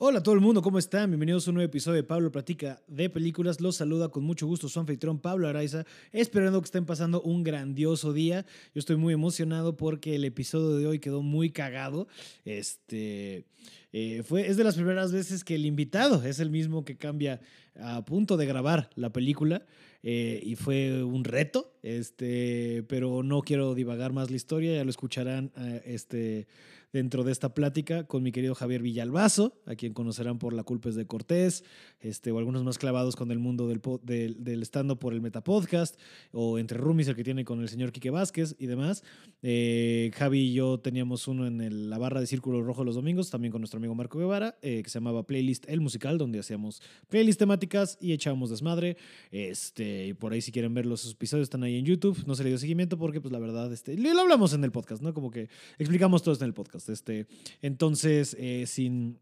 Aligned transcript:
Hola 0.00 0.22
todo 0.22 0.36
el 0.36 0.40
mundo, 0.40 0.62
¿cómo 0.62 0.78
están? 0.78 1.10
Bienvenidos 1.10 1.48
a 1.48 1.50
un 1.50 1.56
nuevo 1.56 1.66
episodio 1.66 1.96
de 1.96 2.04
Pablo 2.04 2.30
Platica 2.30 2.80
de 2.86 3.10
Películas. 3.10 3.60
Los 3.60 3.74
saluda 3.74 4.10
con 4.10 4.22
mucho 4.22 4.46
gusto 4.46 4.68
su 4.68 4.78
anfitrión 4.78 5.18
Pablo 5.18 5.48
Araiza, 5.48 5.86
esperando 6.12 6.60
que 6.60 6.66
estén 6.66 6.86
pasando 6.86 7.20
un 7.20 7.42
grandioso 7.42 8.12
día. 8.12 8.46
Yo 8.72 8.78
estoy 8.78 8.94
muy 8.94 9.12
emocionado 9.12 9.76
porque 9.76 10.14
el 10.14 10.24
episodio 10.24 10.76
de 10.76 10.86
hoy 10.86 10.98
quedó 11.00 11.20
muy 11.20 11.50
cagado. 11.50 12.06
Este 12.44 13.44
eh, 13.92 14.22
fue, 14.24 14.46
es 14.46 14.56
de 14.56 14.62
las 14.62 14.76
primeras 14.76 15.10
veces 15.10 15.42
que 15.42 15.56
el 15.56 15.66
invitado 15.66 16.22
es 16.22 16.38
el 16.38 16.50
mismo 16.50 16.84
que 16.84 16.96
cambia 16.96 17.40
a 17.74 18.04
punto 18.04 18.36
de 18.36 18.46
grabar 18.46 18.90
la 18.94 19.12
película. 19.12 19.66
eh, 20.04 20.40
y 20.44 20.54
fue 20.54 21.02
un 21.02 21.24
reto, 21.24 21.72
este, 21.82 22.84
pero 22.88 23.22
no 23.22 23.42
quiero 23.42 23.74
divagar 23.74 24.12
más 24.12 24.30
la 24.30 24.36
historia, 24.36 24.74
ya 24.74 24.84
lo 24.84 24.90
escucharán 24.90 25.52
eh, 25.56 25.82
este, 25.86 26.46
dentro 26.92 27.22
de 27.22 27.32
esta 27.32 27.52
plática 27.52 28.04
con 28.04 28.22
mi 28.22 28.32
querido 28.32 28.54
Javier 28.54 28.80
Villalbazo, 28.82 29.60
a 29.66 29.74
quien 29.74 29.92
conocerán 29.92 30.38
por 30.38 30.52
La 30.52 30.62
culpa 30.62 30.88
es 30.88 30.94
de 30.94 31.06
Cortés, 31.06 31.64
este, 32.00 32.30
o 32.30 32.38
algunos 32.38 32.64
más 32.64 32.78
clavados 32.78 33.14
con 33.14 33.30
el 33.30 33.38
mundo 33.38 33.68
del, 33.68 33.80
del, 34.02 34.42
del 34.42 34.62
stand-up 34.62 34.98
por 34.98 35.12
el 35.12 35.20
Metapodcast, 35.20 35.98
o 36.32 36.58
Entre 36.58 36.78
Roomies, 36.78 37.08
el 37.08 37.16
que 37.16 37.24
tiene 37.24 37.44
con 37.44 37.60
el 37.60 37.68
señor 37.68 37.92
Quique 37.92 38.10
Vázquez 38.10 38.56
y 38.58 38.66
demás. 38.66 39.04
Eh, 39.42 40.10
Javi 40.14 40.40
y 40.40 40.52
yo 40.54 40.78
teníamos 40.80 41.28
uno 41.28 41.46
en 41.46 41.90
la 41.90 41.98
barra 41.98 42.20
de 42.20 42.26
Círculo 42.26 42.62
Rojo 42.62 42.84
los 42.84 42.94
domingos, 42.94 43.30
también 43.30 43.52
con 43.52 43.60
nuestro 43.60 43.78
amigo 43.78 43.94
Marco 43.94 44.18
Guevara, 44.18 44.58
eh, 44.62 44.82
que 44.82 44.88
se 44.88 44.98
llamaba 44.98 45.26
Playlist 45.26 45.68
El 45.68 45.80
Musical, 45.80 46.16
donde 46.16 46.38
hacíamos 46.38 46.80
playlists 47.08 47.38
temáticas 47.38 47.98
y 48.00 48.12
echábamos 48.12 48.48
desmadre. 48.48 48.96
Este, 49.30 50.06
y 50.06 50.14
por 50.14 50.32
ahí 50.32 50.40
si 50.40 50.52
quieren 50.52 50.72
ver 50.72 50.86
los 50.86 51.10
episodios 51.10 51.44
están 51.44 51.64
ahí 51.64 51.67
en 51.76 51.84
YouTube. 51.84 52.24
No 52.26 52.34
se 52.34 52.44
le 52.44 52.50
dio 52.50 52.58
seguimiento 52.58 52.98
porque 52.98 53.20
pues 53.20 53.32
la 53.32 53.38
verdad 53.38 53.72
este, 53.72 53.96
lo 53.96 54.20
hablamos 54.20 54.52
en 54.52 54.64
el 54.64 54.72
podcast, 54.72 55.02
¿no? 55.02 55.12
Como 55.12 55.30
que 55.30 55.48
explicamos 55.78 56.22
todo 56.22 56.32
esto 56.32 56.44
en 56.44 56.50
el 56.50 56.54
podcast. 56.54 56.88
Este, 56.88 57.26
entonces, 57.62 58.36
eh, 58.38 58.64
sin 58.66 59.18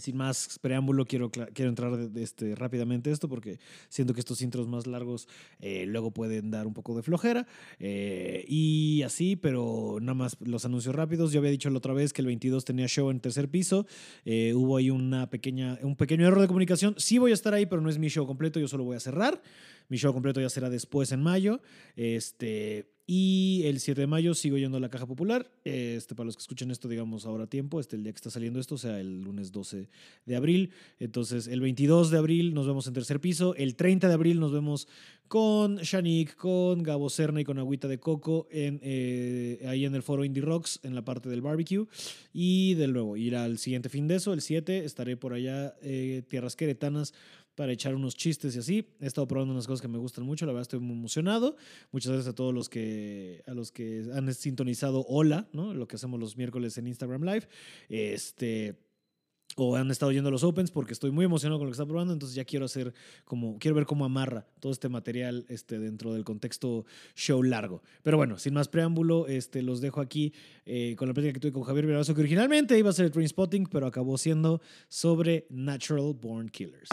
sin 0.00 0.16
más 0.16 0.58
preámbulo, 0.60 1.04
quiero, 1.04 1.30
quiero 1.30 1.68
entrar 1.68 1.96
de- 1.96 2.08
de 2.08 2.22
este, 2.22 2.54
rápidamente 2.54 3.10
esto 3.10 3.28
porque 3.28 3.58
siento 3.88 4.14
que 4.14 4.20
estos 4.20 4.42
intros 4.42 4.68
más 4.68 4.86
largos 4.86 5.28
eh, 5.60 5.84
luego 5.86 6.10
pueden 6.10 6.50
dar 6.50 6.66
un 6.66 6.74
poco 6.74 6.96
de 6.96 7.02
flojera. 7.02 7.46
eh, 7.78 8.44
y 8.48 9.02
así, 9.02 9.36
pero 9.36 9.98
nada 10.00 10.14
más 10.14 10.36
los 10.40 10.64
anuncios 10.64 10.94
rápidos. 10.94 11.32
Yo 11.32 11.40
había 11.40 11.50
dicho 11.50 11.70
la 11.70 11.78
otra 11.78 11.92
vez 11.94 12.12
que 12.12 12.22
el 12.22 12.26
22 12.26 12.64
tenía 12.64 12.86
show 12.88 13.10
en 13.10 13.20
tercer 13.20 13.48
piso. 13.48 13.86
eh, 14.24 14.54
hubo 14.54 14.76
ahí 14.76 14.90
una 14.90 15.28
pequeña, 15.30 15.78
un 15.82 15.96
pequeño 15.96 16.26
error 16.26 16.40
de 16.40 16.46
comunicación. 16.48 16.94
Sí 16.98 17.18
voy 17.18 17.30
a 17.30 17.34
estar 17.34 17.54
ahí, 17.54 17.66
pero 17.66 17.80
no 17.82 17.90
es 17.90 17.98
mi 17.98 18.08
show 18.08 18.26
completo. 18.26 18.58
Yo 18.60 18.68
solo 18.68 18.84
voy 18.84 18.96
a 18.96 19.00
cerrar. 19.00 19.40
Mi 19.88 19.96
show 19.96 20.12
completo 20.12 20.40
ya 20.40 20.48
será 20.50 20.68
después 20.70 21.12
en 21.12 21.22
mayo. 21.22 21.60
Este, 21.96 22.90
y 23.10 23.62
el 23.64 23.80
7 23.80 24.02
de 24.02 24.06
mayo 24.06 24.34
sigo 24.34 24.58
yendo 24.58 24.76
a 24.76 24.80
la 24.80 24.90
Caja 24.90 25.06
Popular. 25.06 25.50
Este, 25.64 26.14
para 26.14 26.26
los 26.26 26.36
que 26.36 26.42
escuchen 26.42 26.70
esto, 26.70 26.88
digamos, 26.88 27.24
ahora 27.24 27.44
a 27.44 27.46
tiempo, 27.46 27.80
este, 27.80 27.96
el 27.96 28.02
día 28.02 28.12
que 28.12 28.18
está 28.18 28.28
saliendo 28.28 28.60
esto, 28.60 28.74
o 28.74 28.78
sea, 28.78 29.00
el 29.00 29.22
lunes 29.22 29.50
12 29.50 29.88
de 30.26 30.36
abril. 30.36 30.72
Entonces, 30.98 31.46
el 31.46 31.62
22 31.62 32.10
de 32.10 32.18
abril 32.18 32.52
nos 32.52 32.66
vemos 32.66 32.86
en 32.86 32.92
tercer 32.92 33.18
piso. 33.18 33.54
El 33.54 33.76
30 33.76 34.08
de 34.08 34.12
abril 34.12 34.38
nos 34.38 34.52
vemos 34.52 34.88
con 35.26 35.76
Shanik, 35.76 36.36
con 36.36 36.82
Gabo 36.82 37.08
Serna 37.08 37.40
y 37.40 37.44
con 37.44 37.58
Agüita 37.58 37.88
de 37.88 37.98
Coco 37.98 38.46
en, 38.50 38.78
eh, 38.82 39.64
ahí 39.66 39.86
en 39.86 39.94
el 39.94 40.02
foro 40.02 40.26
Indie 40.26 40.42
Rocks, 40.42 40.78
en 40.82 40.94
la 40.94 41.02
parte 41.02 41.30
del 41.30 41.40
barbecue. 41.40 41.86
Y 42.34 42.74
de 42.74 42.88
nuevo, 42.88 43.16
ir 43.16 43.36
al 43.36 43.56
siguiente 43.56 43.88
fin 43.88 44.06
de 44.06 44.16
eso, 44.16 44.34
el 44.34 44.42
7, 44.42 44.84
estaré 44.84 45.16
por 45.16 45.32
allá, 45.32 45.74
eh, 45.80 46.24
tierras 46.28 46.56
queretanas, 46.56 47.14
para 47.58 47.72
echar 47.72 47.96
unos 47.96 48.14
chistes 48.14 48.54
y 48.54 48.60
así. 48.60 48.88
He 49.00 49.06
estado 49.06 49.26
probando 49.26 49.52
unas 49.52 49.66
cosas 49.66 49.82
que 49.82 49.88
me 49.88 49.98
gustan 49.98 50.24
mucho, 50.24 50.46
la 50.46 50.52
verdad 50.52 50.62
estoy 50.62 50.78
muy 50.78 50.96
emocionado. 50.96 51.56
Muchas 51.90 52.12
gracias 52.12 52.32
a 52.32 52.34
todos 52.36 52.54
los 52.54 52.68
que, 52.68 53.42
a 53.48 53.52
los 53.52 53.72
que 53.72 54.04
han 54.14 54.32
sintonizado 54.32 55.04
Hola, 55.08 55.48
¿no? 55.52 55.74
Lo 55.74 55.88
que 55.88 55.96
hacemos 55.96 56.20
los 56.20 56.36
miércoles 56.36 56.78
en 56.78 56.86
Instagram 56.86 57.24
Live. 57.24 57.48
Este 57.88 58.76
o 59.56 59.76
han 59.76 59.90
estado 59.90 60.12
yendo 60.12 60.28
a 60.28 60.30
los 60.30 60.44
opens 60.44 60.70
porque 60.70 60.92
estoy 60.92 61.10
muy 61.10 61.24
emocionado 61.24 61.58
con 61.58 61.66
lo 61.66 61.70
que 61.70 61.74
está 61.74 61.86
probando, 61.86 62.12
entonces 62.12 62.34
ya 62.36 62.44
quiero 62.44 62.66
hacer 62.66 62.92
como 63.24 63.58
quiero 63.58 63.74
ver 63.74 63.86
cómo 63.86 64.04
amarra 64.04 64.46
todo 64.60 64.72
este 64.72 64.88
material 64.88 65.44
este 65.48 65.78
dentro 65.78 66.12
del 66.12 66.24
contexto 66.24 66.84
show 67.14 67.42
largo. 67.42 67.82
Pero 68.02 68.16
bueno, 68.16 68.38
sin 68.38 68.54
más 68.54 68.68
preámbulo, 68.68 69.26
este 69.26 69.62
los 69.62 69.80
dejo 69.80 70.00
aquí 70.00 70.32
eh, 70.66 70.94
con 70.96 71.08
la 71.08 71.14
plática 71.14 71.32
que 71.32 71.40
tuve 71.40 71.52
con 71.52 71.64
Javier 71.64 71.86
Villalbazo, 71.86 72.14
que 72.14 72.20
originalmente 72.20 72.78
iba 72.78 72.90
a 72.90 72.92
ser 72.92 73.10
Train 73.10 73.28
Spotting, 73.28 73.66
pero 73.66 73.86
acabó 73.86 74.18
siendo 74.18 74.60
sobre 74.88 75.46
Natural 75.50 76.14
Born 76.14 76.48
Killers. 76.48 76.88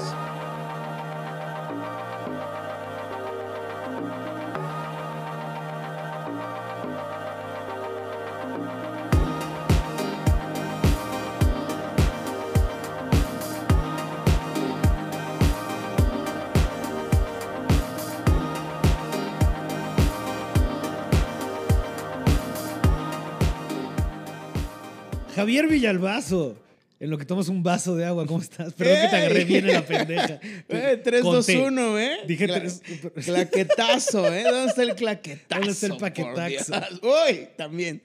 Javier 25.45 25.67
Villalbazo. 25.67 26.57
En 26.99 27.09
lo 27.11 27.17
que 27.19 27.25
tomas 27.25 27.49
un 27.49 27.61
vaso 27.61 27.93
de 27.95 28.03
agua, 28.05 28.25
¿cómo 28.25 28.41
estás? 28.41 28.73
Perdón 28.73 28.95
que 29.01 29.07
te 29.09 29.15
agarré 29.17 29.43
bien 29.45 29.67
en 29.67 29.73
la 29.73 29.85
pendeja. 29.85 30.39
Eh, 30.69 30.99
3, 31.03 31.21
2, 31.23 31.45
Conté. 31.45 31.57
1, 31.61 31.99
¿eh? 31.99 32.17
Dije 32.25 32.47
Cla- 32.47 32.55
tres- 32.55 32.81
Claquetazo, 33.25 34.33
¿eh? 34.33 34.43
¿Dónde 34.43 34.69
está 34.69 34.81
el 34.81 34.95
claquetazo? 34.95 35.55
¿Dónde 35.59 35.71
está 35.71 35.85
el 35.87 35.97
paquetazo? 35.97 36.73
Uy, 37.03 37.49
también. 37.57 38.01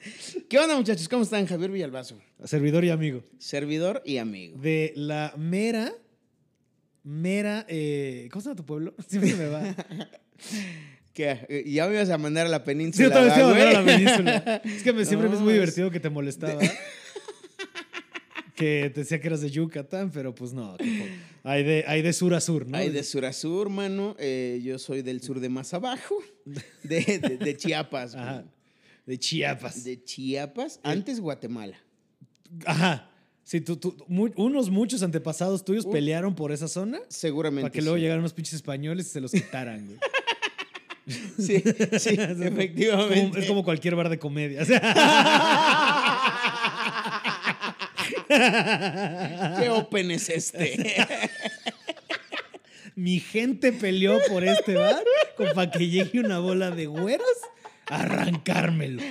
¿Qué 0.51 0.59
onda, 0.59 0.77
muchachos? 0.77 1.09
¿Cómo 1.09 1.23
están? 1.23 1.47
Javier 1.47 1.71
Villalbazo. 1.71 2.19
Servidor 2.45 2.84
y 2.84 2.91
amigo. 2.91 3.23
Servidor 3.39 4.03
y 4.05 4.19
amigo. 4.19 4.59
De 4.61 4.93
la 4.97 5.33
mera, 5.39 5.93
mera, 7.05 7.65
eh, 7.69 8.28
¿cómo 8.33 8.43
se 8.43 8.49
llama 8.49 8.57
tu 8.57 8.67
pueblo? 8.67 8.93
Siempre 9.09 9.34
me 9.34 9.47
va. 9.47 9.62
¿Qué? 11.15 11.65
¿Ya 11.69 11.87
me 11.87 11.95
ibas 11.95 12.11
a 12.11 12.19
mandar 12.19 12.47
a 12.47 12.49
la 12.51 12.59
Sí, 12.59 12.65
península? 12.67 13.09
otra 13.09 13.22
vez 13.22 13.34
te 13.34 13.41
iba 13.41 13.49
a 13.49 13.53
mandar 13.53 13.69
a 13.69 13.72
la 13.81 13.84
península. 13.84 14.62
Es 14.65 14.83
que 14.83 14.93
me, 14.93 15.05
siempre 15.05 15.28
me 15.28 15.37
es 15.37 15.41
muy 15.41 15.53
divertido 15.55 15.91
que 15.91 16.01
te 16.01 16.11
molestaba. 16.11 16.61
Que 18.60 18.91
te 18.94 19.00
decía 19.00 19.21
que 19.21 19.26
eras 19.28 19.41
de 19.41 19.50
Yucatán, 19.50 20.10
pero 20.12 20.34
pues 20.34 20.53
no. 20.53 20.76
hay, 21.43 21.65
de, 21.65 21.84
hay 21.87 22.03
de 22.03 22.12
sur 22.12 22.34
a 22.34 22.41
sur, 22.41 22.66
¿no? 22.69 22.76
Hay 22.76 22.91
de 22.91 23.03
sur 23.03 23.25
a 23.25 23.32
sur, 23.32 23.69
mano. 23.71 24.15
Eh, 24.19 24.60
yo 24.62 24.78
soy 24.78 25.03
del 25.03 25.22
sur 25.22 25.41
de 25.41 25.48
más 25.48 25.72
abajo. 25.75 26.15
De, 26.82 27.00
de- 27.19 27.37
de 27.38 27.56
Chiapas. 27.56 28.15
Ajá. 28.15 28.44
De 29.06 29.19
Chiapas. 29.19 29.84
De 29.84 30.03
Chiapas. 30.04 30.81
Antes 30.82 31.21
Guatemala. 31.21 31.76
Ajá. 32.66 33.10
Sí, 33.44 33.60
tú, 33.60 33.76
tú- 33.76 33.97
unos 34.09 34.71
muchos 34.71 35.03
antepasados 35.03 35.65
tuyos 35.65 35.84
Uh. 35.87 35.91
pelearon 35.91 36.34
por 36.34 36.53
esa 36.53 36.69
zona 36.69 37.00
Seguramente. 37.09 37.62
para 37.62 37.72
que 37.72 37.82
luego 37.82 37.97
llegaran 37.98 38.21
unos 38.21 38.32
pinches 38.32 38.54
españoles 38.54 39.06
y 39.06 39.10
se 39.10 39.21
los 39.21 39.32
quitaran, 39.32 39.87
güey. 39.87 39.98
Sí, 41.38 41.60
sí, 41.98 42.10
efectivamente. 42.19 42.87
como- 43.27 43.37
es 43.37 43.47
como 43.47 43.65
cualquier 43.65 43.97
bar 43.97 44.09
de 44.10 44.19
comedia. 44.21 44.60
¿Qué 49.58 49.68
open 49.70 50.10
es 50.12 50.28
este? 50.28 50.76
mi 52.94 53.18
gente 53.20 53.72
peleó 53.72 54.18
por 54.28 54.44
este 54.44 54.74
bar 54.74 55.02
con 55.36 55.48
para 55.54 55.70
que 55.70 55.88
llegue 55.88 56.20
una 56.20 56.38
bola 56.38 56.70
de 56.70 56.86
güeros 56.86 57.26
a 57.88 58.02
arrancármelo. 58.02 59.02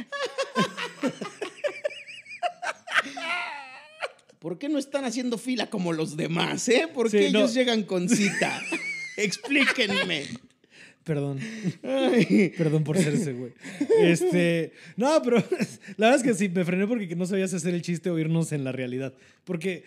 ¿Por 4.39 4.57
qué 4.57 4.69
no 4.69 4.79
están 4.79 5.03
haciendo 5.03 5.37
fila 5.37 5.69
como 5.69 5.91
los 5.91 6.15
demás, 6.15 6.69
eh? 6.69 6.87
¿Por 6.93 7.09
Sí, 7.09 7.17
qué 7.17 7.31
no. 7.31 7.39
ellos 7.39 7.53
llegan 7.53 7.83
con 7.83 8.07
cita? 8.07 8.61
Explíquenme. 9.17 10.27
Perdón. 11.09 11.39
Ay, 11.81 12.53
Perdón 12.55 12.83
por 12.83 12.95
ser 12.95 13.15
ese 13.15 13.33
güey. 13.33 13.51
Este, 13.99 14.73
no, 14.95 15.19
pero 15.23 15.37
la 15.97 16.09
verdad 16.11 16.15
es 16.17 16.23
que 16.23 16.33
sí, 16.35 16.49
me 16.49 16.63
frené 16.63 16.85
porque 16.85 17.15
no 17.15 17.25
sabías 17.25 17.51
hacer 17.51 17.73
el 17.73 17.81
chiste 17.81 18.11
o 18.11 18.19
irnos 18.19 18.51
en 18.51 18.63
la 18.63 18.71
realidad. 18.71 19.11
Porque 19.43 19.83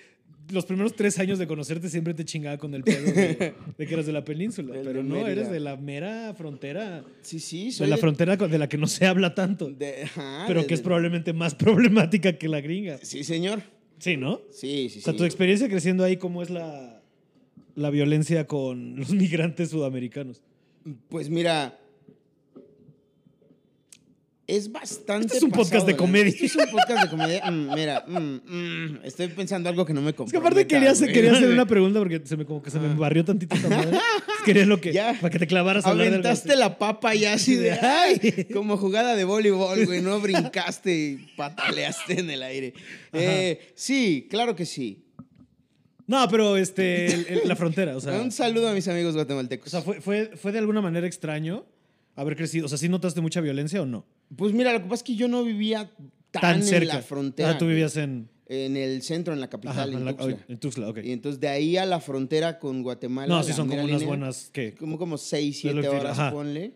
los 0.51 0.67
primeros 0.67 0.97
tres 0.97 1.21
años 1.21 1.39
de 1.39 1.47
conocerte 1.47 1.89
siempre 1.89 2.13
te 2.13 2.25
chingaba 2.25 2.59
con 2.59 2.75
el 2.75 2.83
pedo 2.83 3.05
de, 3.13 3.55
de 3.79 3.87
que 3.87 3.95
eras 3.95 4.07
de 4.07 4.13
la 4.13 4.25
península. 4.25 4.75
Pero 4.75 4.95
de 4.95 5.05
no, 5.05 5.15
Mérida. 5.15 5.31
eres 5.31 5.51
de 5.53 5.61
la 5.61 5.77
mera 5.77 6.35
frontera. 6.35 7.05
Sí, 7.21 7.39
sí, 7.39 7.67
De 7.67 7.71
soy 7.71 7.87
la 7.89 7.97
frontera 7.99 8.37
de 8.37 8.59
la 8.59 8.69
que 8.69 8.77
no 8.79 8.89
se 8.89 9.07
habla 9.07 9.33
tanto. 9.37 9.71
de- 9.71 10.03
ajá, 10.03 10.45
pero 10.49 10.63
de- 10.63 10.67
que 10.67 10.75
es 10.75 10.81
de- 10.81 10.85
probablemente 10.85 11.33
más 11.33 11.55
problemática 11.65 12.33
que 12.37 12.49
la 12.49 12.61
gringa. 12.61 12.99
Sí, 13.03 13.23
señor. 13.23 13.63
Sí, 14.01 14.17
¿no? 14.17 14.41
Sí, 14.51 14.89
sí, 14.91 14.99
O 14.99 15.03
sea, 15.03 15.13
sí. 15.13 15.19
tu 15.21 15.25
experiencia 15.25 15.69
creciendo 15.69 16.03
ahí, 16.03 16.17
¿cómo 16.17 16.43
es 16.43 16.51
la, 16.51 17.01
la 17.77 17.91
violencia 17.91 18.49
con 18.49 18.97
los 18.97 19.11
migrantes 19.15 19.71
sudamericanos? 19.71 20.43
Pues 21.09 21.29
mira. 21.29 21.79
Es 24.45 24.71
bastante. 24.71 25.27
Este 25.27 25.37
es 25.39 25.43
un 25.45 25.51
pasado 25.51 25.65
podcast 25.71 25.87
de 25.87 25.97
comedia. 25.97 26.29
Este 26.31 26.47
es 26.47 26.57
un 26.57 26.67
podcast 26.71 27.05
de 27.05 27.09
comedia. 27.11 27.51
Mm, 27.51 27.75
mira, 27.75 28.05
mm, 28.07 28.19
mm, 28.45 29.01
estoy 29.05 29.29
pensando 29.29 29.69
algo 29.69 29.87
que 29.87 29.95
no 29.95 30.03
me 30.03 30.09
Es 30.11 30.13
que 30.15 30.17
comprometa. 30.19 30.49
aparte 30.49 30.67
quería, 30.67 30.91
hacer- 30.91 31.07
güey. 31.07 31.15
quería 31.15 31.33
hacer 31.33 31.49
una 31.53 31.65
pregunta 31.65 32.01
porque 32.01 32.21
se 32.25 32.37
me, 32.37 32.45
como 32.45 32.61
que 32.61 32.71
se 32.71 32.79
me 32.81 32.93
barrió 32.95 33.25
tantito 33.25 33.55
esta 33.55 33.69
madre. 33.69 33.99
Quería 34.45 34.67
lo 34.67 34.81
que. 34.81 34.93
Ya. 34.93 35.17
Para 35.21 35.31
que 35.31 35.39
te 35.39 35.47
clavaras 35.47 35.87
a 35.87 35.91
hablar 35.91 36.09
Aventaste 36.09 36.57
la 36.57 36.77
papa 36.77 37.15
ya 37.15 37.35
así 37.35 37.55
de 37.55 37.71
ay, 37.81 38.49
como 38.53 38.77
jugada 38.77 39.15
de 39.15 39.23
voleibol, 39.25 39.87
güey, 39.87 40.03
no 40.03 40.21
brincaste 40.21 40.93
y 40.93 41.17
pataleaste 41.37 42.19
en 42.21 42.29
el 42.31 42.43
aire. 42.43 42.75
Eh, 43.13 43.73
sí, 43.77 44.27
claro 44.29 44.57
que 44.57 44.67
sí. 44.67 45.05
No, 46.07 46.29
pero 46.29 46.57
este, 46.57 47.07
el- 47.07 47.27
el- 47.29 47.49
la 47.49 47.57
frontera, 47.57 47.97
o 47.97 48.01
sea, 48.01 48.21
Un 48.21 48.33
saludo 48.33 48.69
a 48.69 48.73
mis 48.75 48.89
amigos 48.89 49.15
guatemaltecos. 49.15 49.69
o 49.69 49.71
sea 49.71 49.83
fue, 49.83 50.01
fue, 50.01 50.37
fue 50.37 50.53
de 50.53 50.59
alguna 50.59 50.81
manera 50.81 51.07
extraño 51.07 51.65
haber 52.17 52.37
crecido. 52.37 52.67
O 52.67 52.69
sea, 52.69 52.77
¿sí 52.79 52.89
notaste 52.89 53.21
mucha 53.21 53.41
violencia 53.41 53.81
o 53.81 53.87
no? 53.87 54.05
Pues 54.37 54.53
mira, 54.53 54.73
lo 54.73 54.79
que 54.79 54.85
pasa 54.85 54.95
es 54.97 55.03
que 55.05 55.15
yo 55.15 55.29
no 55.29 55.45
vivía 55.45 55.91
tan, 56.31 56.63
cerca. 56.63 56.93
en 56.93 56.97
la 56.99 57.03
frontera. 57.03 57.51
Ah, 57.51 57.59
tú 57.59 57.65
güey. 57.67 57.77
vivías 57.77 57.97
en, 57.97 58.29
En 58.49 58.77
el 58.77 59.01
centro, 59.03 59.33
en 59.33 59.41
la 59.41 59.49
capital, 59.49 59.91
en 59.93 59.99
en, 60.01 60.05
la- 60.05 60.17
Tuxtla. 60.17 60.45
en 60.49 60.59
Tuxtla, 60.59 60.89
ok. 60.91 60.99
Y 61.05 61.13
entonces 61.13 61.41
de 61.41 61.49
ahí 61.49 61.77
a 61.79 61.87
la 61.87 62.01
frontera 62.01 62.59
con 62.59 62.83
Guatemala. 62.83 63.29
No, 63.35 63.43
sí 63.43 63.51
la 63.51 63.57
son 63.57 63.69
como 63.69 63.81
unas 63.83 63.93
línea, 63.93 64.07
buenas, 64.09 64.51
¿qué? 64.53 64.75
Como, 64.75 64.99
como 64.99 65.17
seis, 65.17 65.59
Es 65.59 65.65
lo 65.65 65.71
siete 65.73 65.87
que 65.89 65.95
te- 65.95 66.01
horas, 66.01 66.19
ajá. 66.19 66.33
ponle. 66.33 66.75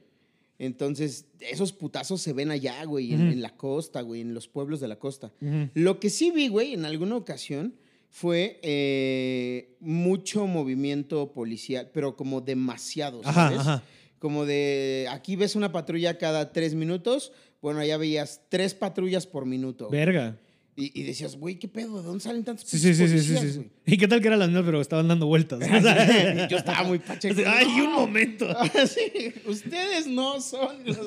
Entonces, 0.58 1.26
esos 1.40 1.72
putazos 1.72 2.22
se 2.22 2.32
ven 2.32 2.50
allá, 2.50 2.82
güey, 2.84 3.12
en, 3.12 3.22
Ujú. 3.22 3.32
en 3.32 3.42
la 3.42 3.54
costa, 3.56 4.00
güey, 4.00 4.22
en 4.22 4.32
los 4.32 4.48
pueblos 4.48 4.80
de 4.80 4.88
la 4.88 4.98
costa. 4.98 5.32
Ujú. 5.42 5.68
Lo 5.74 6.00
que 6.00 6.08
sí 6.08 6.30
vi, 6.30 6.48
güey, 6.48 6.72
en 6.72 6.86
alguna 6.86 7.16
ocasión 7.16 7.74
fue 8.10 8.60
eh, 8.62 9.76
mucho 9.80 10.46
movimiento 10.46 11.32
policial, 11.32 11.90
pero 11.92 12.16
como 12.16 12.40
demasiado, 12.40 13.20
Ajá, 13.24 13.48
¿sabes? 13.48 13.58
ajá. 13.60 13.82
Como 14.18 14.46
de, 14.46 15.06
aquí 15.10 15.36
ves 15.36 15.56
una 15.56 15.72
patrulla 15.72 16.16
cada 16.18 16.52
tres 16.52 16.74
minutos, 16.74 17.32
bueno, 17.60 17.80
allá 17.80 17.96
veías 17.96 18.42
tres 18.48 18.74
patrullas 18.74 19.26
por 19.26 19.44
minuto. 19.44 19.90
Verga. 19.90 20.38
Y, 20.78 20.98
y 21.00 21.04
decías, 21.04 21.36
güey, 21.36 21.58
¿qué 21.58 21.68
pedo? 21.68 22.02
¿De 22.02 22.06
dónde 22.06 22.22
salen 22.22 22.44
tantos 22.44 22.68
Sí, 22.68 22.78
sí, 22.78 22.94
sí, 22.94 23.08
sí, 23.08 23.20
sí, 23.20 23.50
sí. 23.50 23.70
¿Y 23.86 23.96
qué 23.96 24.06
tal 24.06 24.20
que 24.20 24.28
era 24.28 24.36
la 24.36 24.46
misma, 24.46 24.62
pero 24.62 24.80
estaban 24.82 25.08
dando 25.08 25.26
vueltas? 25.26 25.60
Yo 26.50 26.58
estaba 26.58 26.82
muy 26.82 26.98
pacheco. 26.98 27.40
Ay, 27.46 27.66
un 27.80 27.92
momento. 27.92 28.46
Sí, 28.86 29.32
ustedes 29.46 30.06
no 30.06 30.40
son 30.40 30.76
los... 30.84 31.06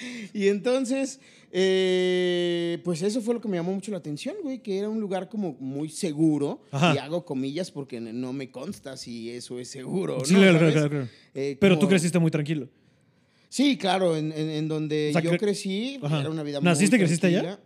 Y 0.34 0.48
entonces, 0.48 1.20
eh, 1.52 2.78
pues 2.84 3.02
eso 3.02 3.20
fue 3.20 3.34
lo 3.34 3.40
que 3.40 3.48
me 3.48 3.56
llamó 3.56 3.72
mucho 3.72 3.90
la 3.90 3.98
atención, 3.98 4.36
güey, 4.42 4.58
que 4.62 4.78
era 4.78 4.88
un 4.88 5.00
lugar 5.00 5.28
como 5.28 5.56
muy 5.60 5.88
seguro. 5.88 6.62
Ajá. 6.70 6.94
Y 6.94 6.98
hago 6.98 7.24
comillas 7.24 7.70
porque 7.70 8.00
no 8.00 8.32
me 8.32 8.50
consta 8.50 8.96
si 8.96 9.30
eso 9.30 9.58
es 9.58 9.68
seguro. 9.68 10.24
Sí, 10.24 10.34
¿no? 10.34 10.40
claro, 10.40 10.58
¿Sabes? 10.58 10.72
claro, 10.74 10.90
claro. 10.90 11.08
Eh, 11.34 11.56
Pero 11.60 11.78
tú 11.78 11.88
creciste 11.88 12.18
muy 12.18 12.30
tranquilo. 12.30 12.68
Sí, 13.48 13.76
claro, 13.76 14.16
en, 14.16 14.32
en- 14.32 14.50
en 14.50 14.68
donde 14.68 15.08
O 15.10 15.12
sea, 15.12 15.22
yo 15.22 15.32
cre- 15.32 15.38
crecí, 15.40 15.98
Ajá. 16.02 16.20
era 16.20 16.30
una 16.30 16.42
vida 16.44 16.60
¿Naciste, 16.60 16.96
muy 16.96 17.04
creciste 17.04 17.26
allá? 17.26 17.58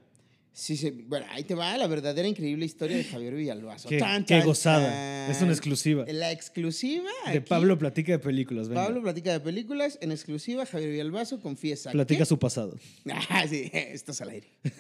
Sí, 0.57 0.77
sí, 0.77 0.93
bueno, 1.09 1.27
ahí 1.31 1.43
te 1.43 1.57
va 1.57 1.77
la 1.77 1.89
verdadera 1.89 2.29
increíble 2.29 2.65
historia 2.65 2.97
de 2.97 3.03
Javier 3.03 3.35
Villalbazo. 3.35 3.89
Qué, 3.89 3.99
Tan, 3.99 4.25
qué 4.25 4.37
tan, 4.37 4.47
gozada. 4.47 4.87
tan. 4.89 5.33
Es 5.35 5.43
una 5.43 5.51
exclusiva. 5.51 6.05
La 6.07 6.31
exclusiva. 6.31 7.11
De 7.27 7.39
aquí. 7.39 7.41
Pablo 7.41 7.77
Platica 7.77 8.13
de 8.13 8.21
Películas. 8.21 8.69
venga. 8.69 8.85
Pablo 8.85 9.03
platica 9.03 9.33
de 9.33 9.41
películas, 9.41 9.99
en 10.01 10.13
exclusiva, 10.13 10.65
Javier 10.65 10.91
Villalbazo 10.91 11.41
confiesa. 11.41 11.91
Platica 11.91 12.21
que- 12.21 12.27
su 12.27 12.39
pasado. 12.39 12.79
Ah, 13.31 13.47
sí, 13.49 13.69
estás 13.75 14.21
al 14.21 14.29
aire. 14.31 14.47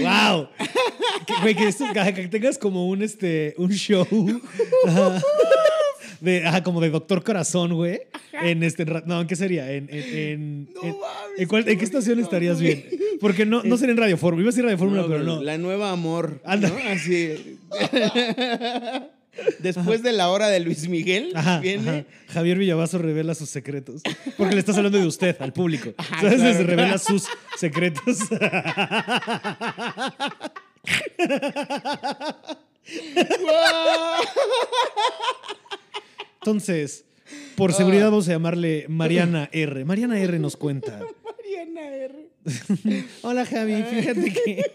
¡Wow! 0.00 0.48
que, 1.26 1.34
güey, 1.42 1.54
que, 1.54 1.68
esto- 1.68 1.84
que- 1.92 2.14
que 2.14 2.28
tengas 2.28 2.58
como 2.58 2.88
un, 2.88 3.02
este, 3.02 3.54
un 3.58 3.70
show. 3.70 4.06
ajá, 6.18 6.24
de, 6.24 6.46
ajá, 6.46 6.62
como 6.62 6.80
de 6.80 6.90
Doctor 6.90 7.22
Corazón, 7.24 7.74
güey. 7.74 8.00
En 8.42 8.62
este. 8.62 8.84
No, 8.84 9.20
¿en 9.20 9.26
qué 9.26 9.36
sería? 9.36 9.72
En. 9.72 9.88
en, 9.90 10.04
en- 10.16 10.64
No 10.74 10.82
en- 10.82 10.98
mames, 11.00 11.38
¿en, 11.38 11.48
cuál- 11.48 11.64
qué 11.64 11.72
en 11.72 11.78
qué 11.78 11.84
estación 11.84 12.14
bonito, 12.16 12.28
estarías 12.28 12.60
güey. 12.60 12.74
bien? 12.74 13.00
Porque 13.20 13.44
no, 13.46 13.62
no 13.64 13.76
sería 13.76 13.92
en 13.92 13.98
Radio 13.98 14.16
Fórmula. 14.16 14.42
Iba 14.42 14.48
a 14.48 14.52
decir 14.52 14.64
Radio 14.64 14.78
Fórmula, 14.78 15.02
No, 15.02 15.08
pero 15.08 15.22
no. 15.24 15.42
La 15.42 15.58
nueva 15.58 15.90
amor. 15.90 16.40
Anda. 16.44 16.68
¿no? 16.68 16.76
Así. 16.90 17.58
Después 19.60 20.02
de 20.02 20.10
la 20.12 20.30
hora 20.30 20.48
de 20.48 20.58
Luis 20.58 20.88
Miguel, 20.88 21.30
Ajá, 21.34 21.60
viene. 21.60 21.88
ajá. 21.88 22.04
Javier 22.32 22.58
Villavaso 22.58 22.98
revela 22.98 23.36
sus 23.36 23.48
secretos. 23.48 24.02
Porque 24.36 24.54
le 24.54 24.58
estás 24.60 24.76
hablando 24.76 24.98
de 24.98 25.06
usted, 25.06 25.36
al 25.40 25.52
público. 25.52 25.94
Ajá, 25.96 26.16
Entonces 26.26 26.56
claro. 26.56 26.66
revela 26.66 26.98
sus 26.98 27.24
secretos. 27.56 28.18
Entonces, 36.40 37.04
por 37.56 37.70
Ah. 37.70 37.74
seguridad 37.74 38.06
vamos 38.10 38.28
a 38.28 38.32
llamarle 38.32 38.86
Mariana 38.88 39.48
R. 39.52 39.84
Mariana 39.84 40.18
R 40.20 40.38
nos 40.38 40.56
cuenta. 40.56 41.00
Mariana 41.24 41.94
R. 41.94 42.28
Hola 43.22 43.44
Javi, 43.44 43.82
fíjate 43.82 44.32
que... 44.32 44.62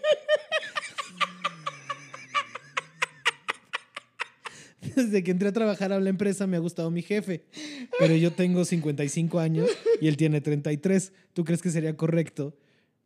Desde 4.94 5.24
que 5.24 5.30
entré 5.30 5.48
a 5.48 5.52
trabajar 5.52 5.92
a 5.92 5.98
la 6.00 6.10
empresa 6.10 6.46
me 6.46 6.56
ha 6.56 6.60
gustado 6.60 6.90
mi 6.90 7.02
jefe, 7.02 7.42
pero 7.98 8.14
yo 8.16 8.32
tengo 8.32 8.64
55 8.64 9.38
años 9.40 9.68
y 10.00 10.08
él 10.08 10.16
tiene 10.16 10.40
33. 10.42 11.12
¿Tú 11.32 11.42
crees 11.44 11.62
que 11.62 11.70
sería 11.70 11.96
correcto 11.96 12.54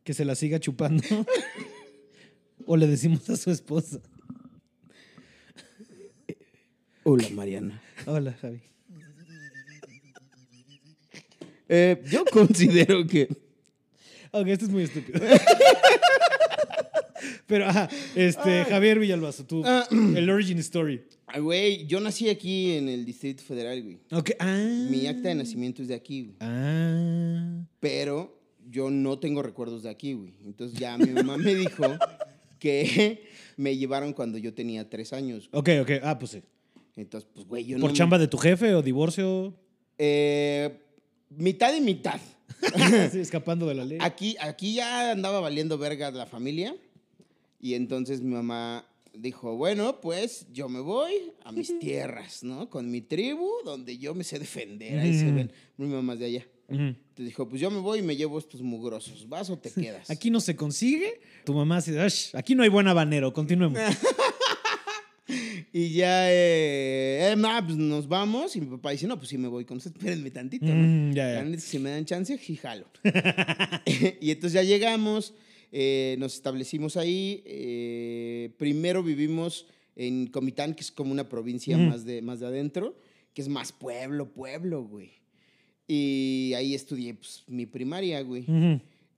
que 0.03 0.13
se 0.13 0.25
la 0.25 0.35
siga 0.35 0.59
chupando? 0.59 1.03
¿O 2.65 2.75
le 2.75 2.85
decimos 2.85 3.29
a 3.29 3.37
su 3.37 3.49
esposa? 3.49 4.01
Hola, 7.03 7.27
Mariana. 7.31 7.81
Hola 8.05 8.33
Javi. 8.41 8.61
Eh, 11.67 12.01
yo 12.09 12.25
considero 12.31 13.05
que. 13.05 13.27
Ok, 14.31 14.47
esto 14.47 14.65
es 14.65 14.71
muy 14.71 14.83
estúpido. 14.83 15.19
Pero, 17.47 17.65
ajá, 17.67 17.89
este, 18.15 18.63
Javier 18.65 18.99
Villalbazo, 18.99 19.43
tú, 19.45 19.63
Ah. 19.65 19.87
el 19.91 20.29
origin 20.29 20.59
story. 20.59 21.01
Ah, 21.27 21.39
Güey, 21.39 21.85
yo 21.87 21.99
nací 21.99 22.29
aquí 22.29 22.73
en 22.73 22.87
el 22.89 23.05
Distrito 23.05 23.43
Federal, 23.43 23.81
güey. 23.83 23.99
Ok, 24.11 24.31
ah. 24.39 24.87
Mi 24.89 25.07
acta 25.07 25.29
de 25.29 25.35
nacimiento 25.35 25.81
es 25.81 25.87
de 25.87 25.95
aquí, 25.95 26.21
güey. 26.23 26.35
Ah. 26.39 27.63
Pero 27.79 28.39
yo 28.69 28.89
no 28.91 29.17
tengo 29.19 29.41
recuerdos 29.41 29.83
de 29.83 29.89
aquí, 29.89 30.13
güey. 30.13 30.33
Entonces 30.45 30.79
ya 30.79 30.97
mi 30.97 31.09
mamá 31.11 31.37
me 31.37 31.55
dijo 31.55 31.83
que 32.59 33.27
me 33.57 33.75
llevaron 33.77 34.13
cuando 34.13 34.37
yo 34.37 34.53
tenía 34.53 34.87
tres 34.89 35.11
años. 35.11 35.49
Ok, 35.51 35.69
ok, 35.81 35.91
ah, 36.03 36.17
pues 36.19 36.31
sí. 36.31 36.41
Entonces, 37.01 37.29
pues, 37.33 37.45
güey, 37.47 37.65
yo 37.65 37.77
¿Por 37.77 37.89
no. 37.89 37.93
me- 37.93 37.97
chamba 37.97 38.17
de 38.17 38.27
tu 38.27 38.37
jefe 38.37 38.73
o 38.75 38.81
divorcio? 38.81 39.53
Eh, 39.97 40.79
mitad 41.29 41.73
y 41.75 41.81
mitad. 41.81 42.19
Sí, 43.11 43.19
escapando 43.19 43.67
de 43.67 43.75
la 43.75 43.85
ley. 43.85 43.97
Aquí, 44.01 44.35
aquí 44.41 44.73
ya 44.75 45.11
andaba 45.11 45.39
valiendo 45.39 45.77
verga 45.77 46.11
la 46.11 46.25
familia. 46.25 46.75
Y 47.61 47.73
entonces 47.75 48.21
mi 48.21 48.33
mamá 48.33 48.85
dijo, 49.13 49.55
bueno, 49.55 49.99
pues 50.01 50.45
yo 50.51 50.67
me 50.69 50.79
voy 50.81 51.13
a 51.43 51.51
mis 51.51 51.77
tierras, 51.79 52.43
¿no? 52.43 52.69
Con 52.69 52.89
mi 52.91 53.01
tribu, 53.01 53.49
donde 53.65 53.97
yo 53.97 54.13
me 54.13 54.23
sé 54.23 54.39
defender. 54.39 54.99
Ahí 54.99 55.17
se 55.17 55.31
ven. 55.31 55.51
Mi 55.77 55.87
mamá 55.87 56.13
es 56.13 56.19
de 56.19 56.25
allá. 56.25 56.47
Entonces 56.67 57.25
dijo, 57.25 57.47
pues 57.49 57.59
yo 57.61 57.71
me 57.71 57.79
voy 57.79 57.99
y 57.99 58.01
me 58.01 58.15
llevo 58.15 58.37
estos 58.37 58.61
mugrosos. 58.61 59.27
¿Vas 59.27 59.49
o 59.49 59.57
te 59.57 59.71
quedas? 59.73 60.09
Aquí 60.09 60.29
no 60.29 60.39
se 60.39 60.55
consigue. 60.55 61.19
Tu 61.45 61.53
mamá 61.53 61.77
"Ash, 61.77 62.35
aquí 62.35 62.55
no 62.55 62.63
hay 62.63 62.69
buen 62.69 62.87
habanero, 62.87 63.31
continuemos. 63.33 63.79
Y 65.73 65.91
ya, 65.91 66.31
eh, 66.31 67.31
eh, 67.31 67.61
pues 67.65 67.77
nos 67.77 68.07
vamos. 68.07 68.55
Y 68.55 68.61
mi 68.61 68.67
papá 68.67 68.91
dice, 68.91 69.07
no, 69.07 69.17
pues 69.17 69.29
sí 69.29 69.37
me 69.37 69.47
voy 69.47 69.65
con 69.65 69.77
ustedes. 69.77 69.95
Espérenme 69.99 70.31
tantito, 70.31 70.65
¿no? 70.65 71.09
Mm, 71.09 71.13
ya, 71.13 71.43
ya. 71.43 71.59
si 71.59 71.79
me 71.79 71.91
dan 71.91 72.05
chance, 72.05 72.37
sí 72.37 72.55
jalo. 72.55 72.85
y 74.21 74.31
entonces 74.31 74.53
ya 74.53 74.63
llegamos, 74.63 75.33
eh, 75.71 76.15
nos 76.19 76.35
establecimos 76.35 76.97
ahí. 76.97 77.43
eh, 77.45 78.51
primero 78.57 79.03
vivimos 79.03 79.67
en 79.95 80.27
Comitán, 80.27 80.73
que 80.73 80.81
es 80.81 80.91
como 80.91 81.11
una 81.11 81.27
provincia 81.27 81.77
más, 81.77 82.05
de, 82.05 82.21
más 82.21 82.39
de 82.39 82.47
adentro, 82.47 82.95
que 83.33 83.41
es 83.41 83.49
más 83.49 83.71
pueblo, 83.71 84.31
pueblo, 84.31 84.83
güey. 84.83 85.11
Y 85.87 86.53
ahí 86.55 86.73
estudié 86.73 87.15
pues, 87.15 87.43
mi 87.47 87.65
primaria, 87.65 88.21
güey. 88.21 88.45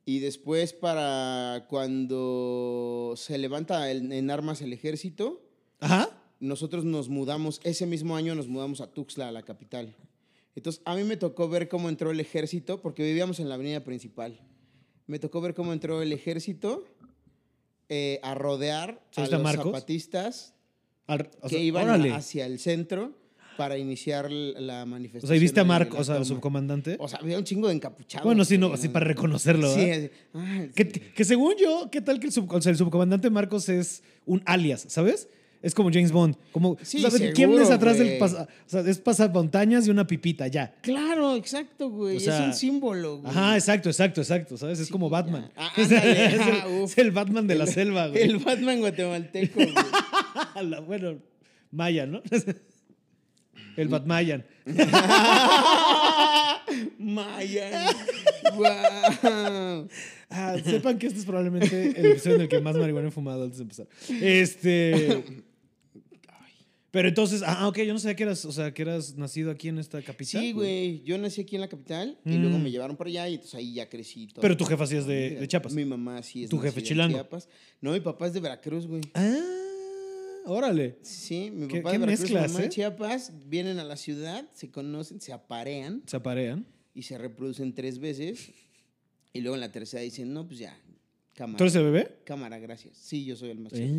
Y 0.05 0.19
después 0.19 0.73
para 0.73 1.67
cuando 1.69 3.13
se 3.15 3.37
levanta 3.37 3.91
en 3.91 4.31
armas 4.31 4.61
el 4.61 4.73
ejército, 4.73 5.50
Ajá. 5.81 6.09
nosotros 6.39 6.85
nos 6.85 7.09
mudamos, 7.09 7.59
ese 7.63 7.85
mismo 7.85 8.15
año 8.15 8.33
nos 8.35 8.47
mudamos 8.47 8.79
a 8.81 8.87
Tuxtla, 8.87 9.27
a 9.27 9.31
la 9.31 9.43
capital. 9.43 9.93
Entonces, 10.55 10.81
a 10.85 10.95
mí 10.95 11.03
me 11.03 11.17
tocó 11.17 11.47
ver 11.49 11.67
cómo 11.69 11.89
entró 11.89 12.11
el 12.11 12.19
ejército, 12.19 12.81
porque 12.81 13.03
vivíamos 13.03 13.39
en 13.39 13.47
la 13.49 13.55
avenida 13.55 13.83
principal. 13.83 14.39
Me 15.07 15.19
tocó 15.19 15.41
ver 15.41 15.53
cómo 15.53 15.71
entró 15.73 16.01
el 16.01 16.11
ejército 16.13 16.85
eh, 17.89 18.19
a 18.23 18.33
rodear 18.35 19.01
a 19.11 19.13
¿Sabes 19.15 19.33
a 19.33 19.35
los 19.35 19.43
Marcos? 19.43 19.65
zapatistas 19.65 20.53
Al- 21.07 21.29
o 21.41 21.49
que 21.49 21.59
iban 21.59 21.83
órale. 21.85 22.11
hacia 22.11 22.45
el 22.45 22.59
centro 22.59 23.13
para 23.57 23.77
iniciar 23.77 24.31
la 24.31 24.83
O 24.83 24.85
manifestación. 24.85 25.27
sea, 25.27 25.35
¿y 25.37 25.39
viste 25.39 25.59
a 25.59 25.63
de 25.63 25.67
Marco, 25.69 25.95
la 25.95 26.01
o 26.01 26.03
sea, 26.03 26.15
al 26.15 26.25
subcomandante? 26.25 26.95
O 26.99 27.07
sea, 27.07 27.19
había 27.19 27.37
un 27.37 27.43
chingo 27.43 27.67
de 27.67 27.75
encapuchados. 27.75 28.25
Bueno, 28.25 28.45
sí, 28.45 28.57
no, 28.57 28.73
así 28.73 28.87
para 28.87 29.05
reconocerlo, 29.05 29.73
Sí, 29.73 29.81
¿verdad? 29.85 29.97
así, 30.05 30.11
ah, 30.33 30.67
Que, 30.73 30.83
sí. 30.85 30.99
que 31.15 31.25
según 31.25 31.55
yo, 31.59 31.89
¿qué 31.91 32.01
tal 32.01 32.19
que 32.19 32.27
el, 32.27 32.31
sub- 32.31 32.51
o 32.51 32.61
sea, 32.61 32.71
el 32.71 32.77
subcomandante 32.77 33.29
Marcos 33.29 33.67
es 33.69 34.03
un 34.25 34.41
alias, 34.45 34.85
¿sabes? 34.87 35.27
Es 35.61 35.75
como 35.75 35.89
James 35.91 36.11
Bond. 36.11 36.35
Como, 36.51 36.77
Sí, 36.81 37.01
¿sabes? 37.01 37.33
¿Quién 37.35 37.53
es 37.53 37.69
atrás 37.69 37.97
del 37.99 38.17
pasa, 38.17 38.47
O 38.65 38.69
sea, 38.69 38.81
es 38.81 38.97
pasamontañas 38.97 39.87
y 39.87 39.91
una 39.91 40.07
pipita, 40.07 40.47
ya. 40.47 40.73
Claro, 40.81 41.35
exacto, 41.35 41.89
güey. 41.89 42.17
O 42.17 42.19
sea, 42.19 42.39
es 42.39 42.45
un 42.47 42.53
símbolo, 42.53 43.17
güey. 43.19 43.29
Ajá, 43.31 43.55
exacto, 43.55 43.89
exacto, 43.89 44.21
exacto, 44.21 44.57
¿sabes? 44.57 44.79
Es 44.79 44.89
como. 44.89 45.09
Batman. 45.09 45.51
Ah, 45.55 45.71
es, 45.77 45.91
el, 45.91 45.97
ándale, 45.97 46.25
es 46.25 46.33
el- 46.33 46.41
ajá, 46.41 46.67
uf. 46.67 46.91
es 46.91 46.97
el 46.97 47.11
Batman 47.11 47.47
de 47.47 47.55
la 47.55 47.67
selva, 47.67 48.07
güey. 48.07 48.21
El 48.23 48.37
Batman 48.39 48.79
guatemalteco, 48.79 49.55
güey. 49.55 49.73
La- 50.69 50.79
bueno, 50.79 51.19
Maya, 51.71 52.05
¿no? 52.05 52.21
El 53.77 53.87
Batmayan. 53.87 54.43
Mayan. 56.97 57.95
Wow. 58.55 59.87
Ah, 60.29 60.55
sepan 60.63 60.97
que 60.97 61.07
este 61.07 61.19
es 61.19 61.25
probablemente 61.25 61.93
el 61.99 62.05
episodio 62.11 62.35
en 62.37 62.41
el 62.43 62.47
que 62.49 62.59
más 62.61 62.75
marihuana 62.77 63.07
he 63.09 63.11
fumado 63.11 63.43
antes 63.43 63.57
de 63.57 63.63
empezar. 63.63 63.87
Este. 64.21 65.23
Pero 66.91 67.07
entonces, 67.07 67.41
ah, 67.45 67.67
ok, 67.69 67.77
yo 67.83 67.93
no 67.93 67.99
sabía 67.99 68.15
que 68.17 68.23
eras, 68.23 68.43
o 68.43 68.51
sea, 68.51 68.73
que 68.73 68.81
eras 68.81 69.15
nacido 69.15 69.49
aquí 69.49 69.69
en 69.69 69.79
esta 69.79 70.01
capital. 70.01 70.41
Sí, 70.41 70.51
güey. 70.51 71.01
Yo 71.03 71.17
nací 71.17 71.39
aquí 71.39 71.55
en 71.55 71.61
la 71.61 71.69
capital 71.69 72.17
y 72.25 72.31
Mm. 72.31 72.41
luego 72.41 72.59
me 72.59 72.69
llevaron 72.69 72.97
para 72.97 73.09
allá 73.09 73.29
y 73.29 73.35
entonces 73.35 73.55
ahí 73.55 73.73
ya 73.73 73.87
crecí. 73.89 74.27
todo. 74.27 74.41
Pero 74.41 74.57
tu 74.57 74.65
jefa 74.65 74.85
sí 74.85 74.97
es 74.97 75.05
de, 75.05 75.31
de 75.39 75.47
Chiapas. 75.47 75.73
Mi 75.73 75.85
mamá 75.85 76.21
sí 76.21 76.43
es 76.43 76.49
Tu 76.49 76.57
jefe 76.59 76.81
en 76.81 76.85
chilango. 76.85 77.15
Chiapas. 77.17 77.47
No, 77.79 77.93
mi 77.93 78.01
papá 78.01 78.27
es 78.27 78.33
de 78.33 78.41
Veracruz, 78.41 78.87
güey. 78.87 79.01
Ah, 79.13 79.39
órale. 80.45 80.97
Sí, 81.01 81.49
mi 81.49 81.67
¿Qué- 81.67 81.77
papá 81.77 81.91
qué 81.91 81.99
de 81.99 82.05
Veracruz, 82.05 82.29
mi 82.29 82.33
mezclas, 82.35 82.51
mamá 82.51 82.59
de 82.59 82.65
eh? 82.65 82.69
Chiapas, 82.69 83.31
vienen 83.47 83.79
a 83.79 83.85
la 83.85 83.95
ciudad, 83.95 84.45
se 84.53 84.69
conocen, 84.69 85.21
se 85.21 85.31
aparean 85.31 86.03
Se 86.07 86.17
aparean. 86.17 86.65
y 86.93 87.03
se 87.03 87.17
reproducen 87.17 87.73
tres 87.73 87.99
veces. 87.99 88.51
Y 89.31 89.39
luego 89.39 89.55
en 89.55 89.61
la 89.61 89.71
tercera 89.71 90.03
dicen, 90.03 90.33
no, 90.33 90.45
pues 90.45 90.59
ya, 90.59 90.77
cámara. 91.35 91.57
¿Tú 91.57 91.63
eres 91.63 91.75
el 91.75 91.83
bebé? 91.85 92.17
Cámara, 92.25 92.59
gracias. 92.59 92.97
Sí, 92.97 93.23
yo 93.23 93.37
soy 93.37 93.51
el 93.51 93.59
más 93.59 93.71
chico. 93.71 93.93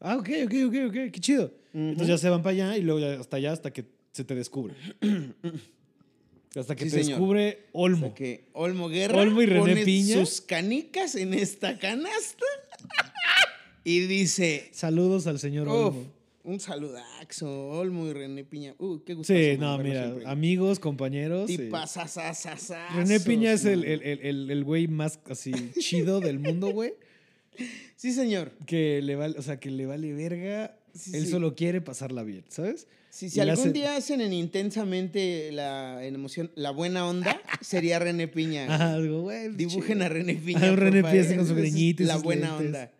Ah, 0.00 0.16
ok, 0.16 0.28
ok, 0.44 0.54
ok, 0.66 0.74
ok. 0.88 0.94
Qué 1.12 1.20
chido. 1.20 1.52
Entonces 1.72 2.08
ya 2.08 2.18
se 2.18 2.28
van 2.30 2.42
para 2.42 2.52
allá 2.52 2.76
y 2.78 2.82
luego 2.82 3.00
ya 3.00 3.18
hasta 3.20 3.36
allá 3.36 3.52
hasta 3.52 3.72
que 3.72 3.84
se 4.12 4.24
te 4.24 4.34
descubre. 4.34 4.74
hasta 6.54 6.74
que 6.74 6.84
Sí, 6.84 6.90
te 6.90 7.02
señor. 7.04 7.18
descubre 7.18 7.66
Olmo. 7.72 8.06
Sea 8.06 8.14
que 8.14 8.44
Olmo 8.54 8.88
Guerra 8.88 9.20
Olmo 9.20 9.42
y 9.42 9.46
René 9.46 9.60
pone 9.60 9.84
Piña. 9.84 10.16
sus 10.24 10.40
canicas 10.40 11.14
en 11.14 11.34
esta 11.34 11.78
canasta 11.78 12.44
y 13.84 14.00
dice, 14.00 14.68
Saludos 14.72 15.26
al 15.26 15.38
señor 15.38 15.68
"Uf, 15.68 15.74
Olmo. 15.74 16.04
un 16.44 16.60
saludazo, 16.60 17.68
Olmo 17.68 18.06
y 18.06 18.12
René 18.14 18.44
Piña. 18.44 18.74
Uh, 18.78 19.00
qué 19.04 19.12
gusto. 19.14 19.34
Sí, 19.34 19.56
no, 19.58 19.76
mira, 19.78 20.14
amigos, 20.24 20.78
compañeros. 20.80 21.50
sí. 21.50 21.68
René 22.94 23.20
Piña 23.20 23.52
es 23.52 23.64
el, 23.66 23.84
el, 23.84 24.02
el, 24.02 24.20
el- 24.20 24.50
el 24.50 24.64
güey 24.64 24.88
más 24.88 25.18
así 25.28 25.52
chido 25.78 26.20
del 26.20 26.38
mundo, 26.38 26.70
güey. 26.70 26.94
Sí, 27.96 28.12
señor. 28.12 28.52
Que 28.66 29.00
le 29.02 29.16
vale, 29.16 29.38
o 29.38 29.42
sea, 29.42 29.58
que 29.58 29.70
le 29.70 29.86
vale 29.86 30.12
verga. 30.12 30.76
Sí, 30.94 31.10
Él 31.14 31.24
sí. 31.26 31.30
solo 31.30 31.54
quiere 31.54 31.80
pasarla 31.80 32.22
bien, 32.22 32.44
¿sabes? 32.48 32.86
Si, 33.10 33.26
Y 33.26 33.30
si 33.30 33.40
algún 33.40 33.58
hace- 33.58 33.72
día 33.72 33.96
hacen 33.96 34.20
en 34.20 34.32
intensamente 34.32 35.50
la 35.52 36.04
en 36.04 36.14
emoción 36.14 36.50
la 36.54 36.70
buena 36.70 37.06
onda, 37.06 37.40
sería 37.60 37.98
René 37.98 38.28
Piña. 38.28 38.66
Ajá, 38.74 38.94
algo, 38.94 39.22
güey. 39.22 39.46
pues, 39.46 39.56
Dibujen 39.56 40.02
a 40.02 40.08
René 40.08 40.34
Piña. 40.34 40.70
Un 40.70 40.76
René 40.76 41.02
Piña 41.02 41.36
con 41.36 41.46
su 41.46 41.54
greñito 41.54 42.04
La 42.04 42.16
buena 42.16 42.48
lentes. 42.58 42.66
onda. 42.66 42.90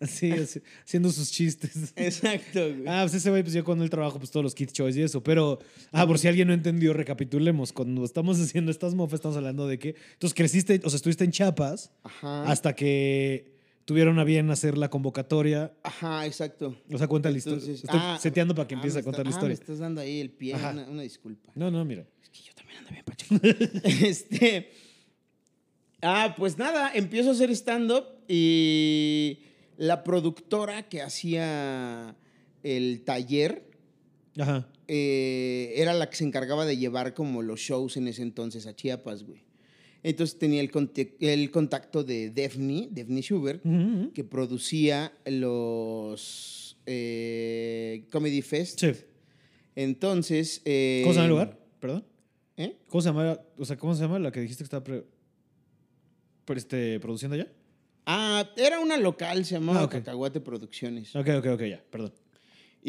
Así, 0.00 0.30
así, 0.32 0.60
haciendo 0.84 1.10
sus 1.12 1.30
chistes. 1.30 1.92
Exacto, 1.96 2.60
güey. 2.60 2.84
Ah, 2.86 3.02
pues 3.02 3.14
ese 3.14 3.28
güey, 3.30 3.42
pues 3.42 3.54
yo 3.54 3.64
cuando 3.64 3.84
él 3.84 3.90
trabajo, 3.90 4.18
pues 4.18 4.30
todos 4.30 4.42
los 4.42 4.54
Kid 4.54 4.70
Choice 4.70 4.98
y 4.98 5.02
eso. 5.02 5.22
Pero, 5.22 5.58
ah, 5.92 6.06
por 6.06 6.18
si 6.18 6.28
alguien 6.28 6.48
no 6.48 6.54
entendió, 6.54 6.92
recapitulemos. 6.94 7.72
Cuando 7.72 8.04
estamos 8.04 8.40
haciendo 8.40 8.70
estas 8.70 8.94
mofas, 8.94 9.18
estamos 9.18 9.36
hablando 9.36 9.66
de 9.68 9.78
que. 9.78 9.94
Entonces 10.14 10.34
creciste, 10.34 10.80
o 10.82 10.90
sea, 10.90 10.96
estuviste 10.96 11.24
en 11.24 11.30
Chiapas 11.32 11.90
Ajá. 12.04 12.44
hasta 12.50 12.74
que 12.74 13.55
tuvieron 13.86 14.18
a 14.18 14.24
bien 14.24 14.50
hacer 14.50 14.76
la 14.76 14.90
convocatoria. 14.90 15.72
Ajá, 15.82 16.26
exacto. 16.26 16.76
O 16.92 16.98
sea, 16.98 17.06
cuenta 17.06 17.30
la 17.30 17.38
historia. 17.38 17.72
Estoy 17.72 17.88
ah, 18.02 18.18
seteando 18.20 18.54
para 18.54 18.68
que 18.68 18.74
ah, 18.74 18.78
empiece 18.78 18.96
me 18.96 19.00
a 19.00 19.04
contar 19.04 19.26
está- 19.26 19.30
la 19.30 19.30
ah, 19.30 19.38
historia. 19.38 19.56
me 19.56 19.62
estás 19.62 19.78
dando 19.78 20.00
ahí 20.02 20.20
el 20.20 20.30
pie, 20.30 20.54
una 20.54 21.02
disculpa. 21.02 21.52
No, 21.54 21.70
no, 21.70 21.84
mira. 21.84 22.04
Es 22.22 22.28
que 22.28 22.40
yo 22.42 22.52
también 22.52 22.78
ando 22.80 22.90
bien 22.90 23.04
pacheco. 23.04 23.36
este. 24.06 24.70
Ah, 26.02 26.34
pues 26.36 26.58
nada, 26.58 26.92
empiezo 26.94 27.30
a 27.30 27.32
hacer 27.32 27.50
stand-up 27.52 28.04
y 28.28 29.38
la 29.76 30.04
productora 30.04 30.88
que 30.88 31.00
hacía 31.00 32.16
el 32.62 33.02
taller 33.04 33.70
Ajá. 34.38 34.68
eh, 34.88 35.72
era 35.76 35.94
la 35.94 36.10
que 36.10 36.16
se 36.16 36.24
encargaba 36.24 36.66
de 36.66 36.76
llevar 36.76 37.14
como 37.14 37.40
los 37.42 37.60
shows 37.60 37.96
en 37.96 38.08
ese 38.08 38.22
entonces 38.22 38.66
a 38.66 38.74
Chiapas, 38.74 39.22
güey. 39.22 39.45
Entonces 40.08 40.38
tenía 40.38 40.60
el, 40.60 41.50
contacto 41.50 42.04
de 42.04 42.30
Daphne, 42.30 42.88
Daphne 42.92 43.22
Schubert, 43.22 43.60
ujú. 43.66 44.12
que 44.12 44.22
producía 44.22 45.12
los 45.26 46.76
eh, 46.86 48.06
Comedy 48.12 48.40
Fest. 48.40 48.78
Sí. 48.78 48.92
Entonces. 49.74 50.62
eh, 50.64 51.00
¿Cómo 51.02 51.12
se 51.12 51.16
llama 51.18 51.24
el 51.24 51.30
lugar? 51.30 51.58
Perdón. 51.80 52.04
¿eh? 52.56 52.76
¿Cómo 52.88 53.02
se 53.02 53.08
llama? 53.08 53.40
O 53.58 53.64
sea, 53.64 53.76
¿cómo 53.76 53.96
se 53.96 54.02
llama 54.02 54.20
la 54.20 54.30
que 54.30 54.38
dijiste 54.40 54.62
que 54.62 54.66
estaba 54.66 54.84
pre- 54.84 55.04
pre- 56.44 56.58
este, 56.58 57.00
produciendo 57.00 57.34
allá? 57.34 57.48
Ah, 58.06 58.48
era 58.56 58.78
una 58.78 58.96
local, 58.98 59.44
se 59.44 59.54
llamaba 59.56 59.82
Ah. 59.82 59.88
Cacahuate 59.88 60.40
Producciones. 60.40 61.16
Ok, 61.16 61.28
ok, 61.38 61.46
ok, 61.54 61.62
ya, 61.64 61.82
perdón. 61.90 62.12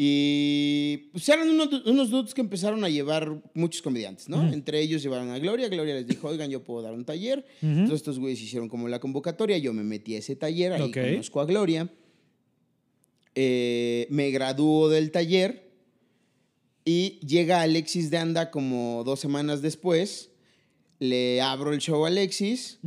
Y 0.00 1.08
pues 1.10 1.28
eran 1.28 1.50
unos, 1.50 1.84
unos 1.84 2.08
dudes 2.08 2.32
que 2.32 2.40
empezaron 2.40 2.84
a 2.84 2.88
llevar 2.88 3.42
muchos 3.52 3.82
comediantes, 3.82 4.28
¿no? 4.28 4.52
Entre 4.52 4.80
ellos 4.80 5.02
llevaron 5.02 5.30
a 5.30 5.40
Gloria. 5.40 5.68
Gloria 5.68 5.94
les 5.96 6.06
dijo, 6.06 6.28
oigan, 6.28 6.48
yo 6.50 6.62
puedo 6.62 6.82
dar 6.82 6.92
un 6.94 7.04
taller. 7.04 7.44
Entonces 7.60 7.96
estos 7.96 8.20
güeyes 8.20 8.40
hicieron 8.40 8.68
como 8.68 8.86
la 8.86 9.00
convocatoria. 9.00 9.58
Yo 9.58 9.72
me 9.72 9.82
metí 9.82 10.14
a 10.14 10.18
ese 10.18 10.36
taller, 10.36 10.72
ahí 10.74 10.82
Ok. 10.82 10.94
conozco 10.98 11.40
a 11.40 11.46
Gloria. 11.46 11.92
Eh, 13.34 14.06
me 14.10 14.30
graduó 14.30 14.88
del 14.88 15.10
taller 15.10 15.68
y 16.84 17.18
llega 17.26 17.60
Alexis 17.62 18.08
de 18.10 18.18
Anda 18.18 18.52
como 18.52 19.02
dos 19.04 19.18
semanas 19.18 19.62
después. 19.62 20.30
Le 21.00 21.40
abro 21.40 21.72
el 21.72 21.80
show 21.80 22.04
a 22.04 22.08
Alexis 22.08 22.78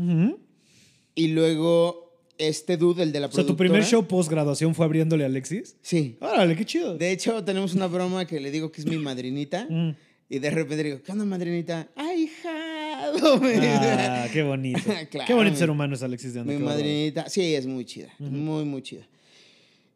y 1.15 1.27
luego 1.27 2.11
este 2.48 2.77
dude, 2.77 3.03
el 3.03 3.12
de 3.12 3.19
la 3.19 3.27
O 3.27 3.31
sea, 3.31 3.45
tu 3.45 3.55
primer 3.55 3.83
show 3.83 4.05
post 4.07 4.29
graduación 4.29 4.74
fue 4.75 4.86
abriéndole 4.86 5.24
a 5.24 5.27
Alexis. 5.27 5.75
Sí. 5.81 6.17
Órale, 6.19 6.55
qué 6.55 6.65
chido. 6.65 6.98
De 6.98 7.12
hecho, 7.12 7.43
tenemos 7.43 7.74
una 7.74 7.88
broma 7.88 8.25
que 8.25 8.39
le 8.39 8.51
digo 8.51 8.71
que 8.71 8.81
es 8.81 8.88
mi 8.88 8.98
madrinita. 8.98 9.67
Mm. 9.81 9.95
Y 10.33 10.39
de 10.39 10.50
repente 10.50 10.81
digo, 10.81 11.01
¿qué 11.03 11.12
onda, 11.12 11.25
madrinita? 11.25 11.89
¡Ay, 11.93 12.24
hijado! 12.24 13.41
Ah, 13.43 14.27
qué 14.31 14.43
bonito. 14.43 14.79
Claro, 15.10 15.27
qué 15.27 15.33
bonito 15.33 15.53
mi- 15.55 15.60
ser 15.60 15.69
humano 15.69 15.95
es 15.95 16.03
Alexis 16.03 16.33
de 16.33 16.39
Anda. 16.39 16.53
Mi 16.53 16.60
madrinita. 16.63 17.29
Sí, 17.29 17.53
es 17.53 17.65
muy 17.67 17.83
chida. 17.83 18.13
Muy, 18.17 18.63
muy 18.63 18.81
chida. 18.81 19.05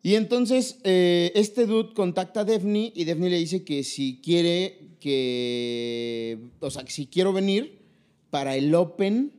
Y 0.04 0.16
entonces, 0.16 0.78
eh, 0.84 1.32
este 1.36 1.66
dude 1.66 1.94
contacta 1.94 2.42
a 2.42 2.44
Daphne 2.44 2.92
y 2.94 3.06
Daphne 3.06 3.30
le 3.30 3.38
dice 3.38 3.64
que 3.64 3.84
si 3.84 4.20
quiere 4.22 4.78
que. 5.00 6.38
O 6.60 6.70
sea, 6.70 6.84
que 6.84 6.92
si 6.92 7.08
quiero 7.08 7.32
venir 7.32 7.80
para 8.30 8.56
el 8.58 8.76
Open 8.76 9.32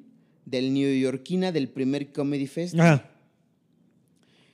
del 0.46 0.72
New 0.72 0.98
Yorkina 0.98 1.52
del 1.52 1.68
primer 1.68 2.12
Comedy 2.12 2.46
Fest. 2.46 2.78
Ajá. 2.78 3.10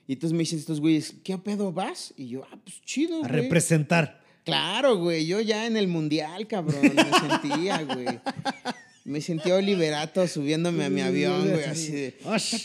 Y 0.08 0.14
entonces 0.14 0.32
me 0.32 0.40
dicen 0.40 0.58
estos 0.58 0.80
güeyes, 0.80 1.14
¿qué 1.22 1.38
pedo 1.38 1.70
vas? 1.72 2.12
Y 2.16 2.26
yo, 2.28 2.44
ah, 2.50 2.58
pues 2.64 2.82
chido. 2.84 3.18
A 3.18 3.28
güey". 3.28 3.42
representar. 3.42 4.20
Claro, 4.44 4.96
güey. 4.96 5.24
Yo 5.26 5.40
ya 5.40 5.66
en 5.66 5.76
el 5.76 5.86
mundial, 5.86 6.48
cabrón. 6.48 6.80
Me 6.82 7.12
sentía, 7.28 7.82
güey. 7.84 8.06
Me 9.04 9.20
sentía 9.20 9.54
Oliverato 9.56 10.26
subiéndome 10.26 10.84
a 10.84 10.90
mi 10.90 11.00
avión, 11.00 11.48
güey. 11.48 11.64
Así 11.64 11.92
de. 11.92 12.16
Osh. 12.24 12.56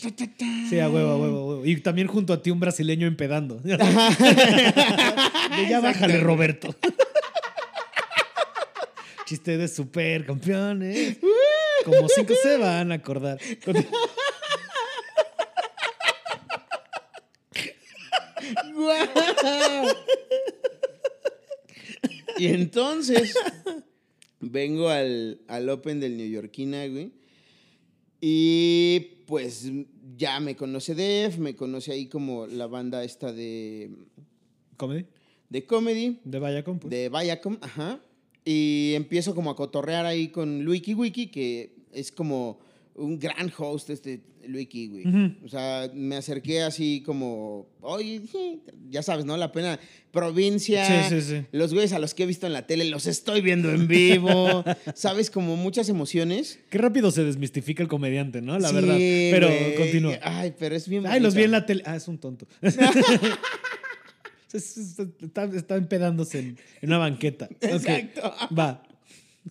Sí, 0.70 0.80
a 0.80 0.90
huevo, 0.90 1.10
a 1.10 1.18
huevo, 1.18 1.38
a 1.38 1.46
huevo. 1.46 1.66
Y 1.66 1.80
también 1.82 2.08
junto 2.08 2.34
a 2.34 2.42
ti 2.42 2.50
un 2.52 2.60
brasileño 2.60 3.06
empedando. 3.08 3.56
De 3.64 3.78
ya 5.70 5.80
bájale, 5.80 6.20
Roberto. 6.20 6.76
Chiste 9.26 9.58
de 9.58 9.68
supercampeones. 9.68 11.18
Como 11.88 12.10
cinco 12.10 12.34
se 12.44 12.58
van 12.58 12.92
a 12.92 12.96
acordar. 12.96 13.40
¡Guau! 18.74 19.88
Y 22.38 22.48
entonces 22.48 23.34
vengo 24.40 24.90
al, 24.90 25.42
al 25.48 25.70
Open 25.70 26.00
del 26.02 26.18
New 26.18 26.30
Yorkina, 26.30 26.86
güey. 26.88 27.14
Y 28.20 29.24
pues 29.26 29.72
ya 30.18 30.40
me 30.40 30.56
conoce 30.56 30.94
Def, 30.94 31.38
me 31.38 31.56
conoce 31.56 31.92
ahí 31.94 32.08
como 32.08 32.48
la 32.48 32.68
banda 32.68 33.04
esta 33.04 33.32
de, 33.32 33.92
¿Comedy? 34.76 35.06
de 35.50 35.66
comedy, 35.66 36.20
De 36.24 36.40
Viacom, 36.40 36.80
pues. 36.80 36.92
de 36.92 37.10
Viacom, 37.10 37.58
ajá. 37.62 38.02
Y 38.44 38.94
empiezo 38.96 39.36
como 39.36 39.50
a 39.52 39.56
cotorrear 39.56 40.06
ahí 40.06 40.30
con 40.30 40.64
Luiki 40.64 40.94
Wiki, 40.94 41.28
que 41.28 41.77
es 42.00 42.12
como 42.12 42.60
un 42.96 43.20
gran 43.20 43.52
host 43.56 43.90
este 43.92 44.22
Luiki, 44.48 44.88
güey. 44.88 45.04
O 45.44 45.50
sea, 45.50 45.92
me 45.94 46.16
acerqué 46.16 46.62
así 46.62 47.04
como, 47.06 47.68
oye, 47.82 48.22
ya 48.90 49.04
sabes, 49.04 49.26
¿no? 49.26 49.36
La 49.38 49.52
pena 49.52 49.78
provincia. 50.12 51.10
Sí, 51.10 51.22
sí, 51.22 51.22
sí. 51.22 51.46
Los 51.52 51.74
güeyes 51.74 51.92
a 51.94 52.00
los 52.00 52.14
que 52.14 52.24
he 52.24 52.26
visto 52.26 52.48
en 52.48 52.54
la 52.54 52.66
tele 52.66 52.86
los 52.86 53.06
estoy 53.08 53.42
viendo 53.42 53.70
en 53.72 53.88
vivo. 53.88 54.64
¿Sabes? 54.96 55.30
Como 55.30 55.58
muchas 55.58 55.90
emociones. 55.90 56.60
Qué 56.70 56.78
rápido 56.78 57.12
se 57.12 57.24
desmistifica 57.26 57.84
el 57.84 57.90
comediante, 57.90 58.42
¿no? 58.42 58.58
La 58.58 58.70
Sí, 58.70 58.76
verdad. 58.76 58.96
Pero 58.98 59.48
güey. 59.48 59.76
continúa. 59.76 60.18
Ay, 60.24 60.54
pero 60.58 60.76
es 60.76 60.88
bien 60.88 61.06
Ay, 61.08 61.20
los 61.20 61.36
vi 61.36 61.44
en 61.44 61.52
la 61.52 61.66
tele. 61.66 61.84
Ah, 61.86 61.96
es 61.98 62.08
un 62.08 62.18
tonto. 62.18 62.48
Es- 64.54 64.78
es- 64.78 64.98
está, 65.22 65.44
está 65.44 65.76
empedándose 65.76 66.40
en, 66.40 66.58
en 66.82 66.90
una 66.90 66.98
banqueta. 66.98 67.50
Exacto. 67.62 68.34
Va. 68.58 68.82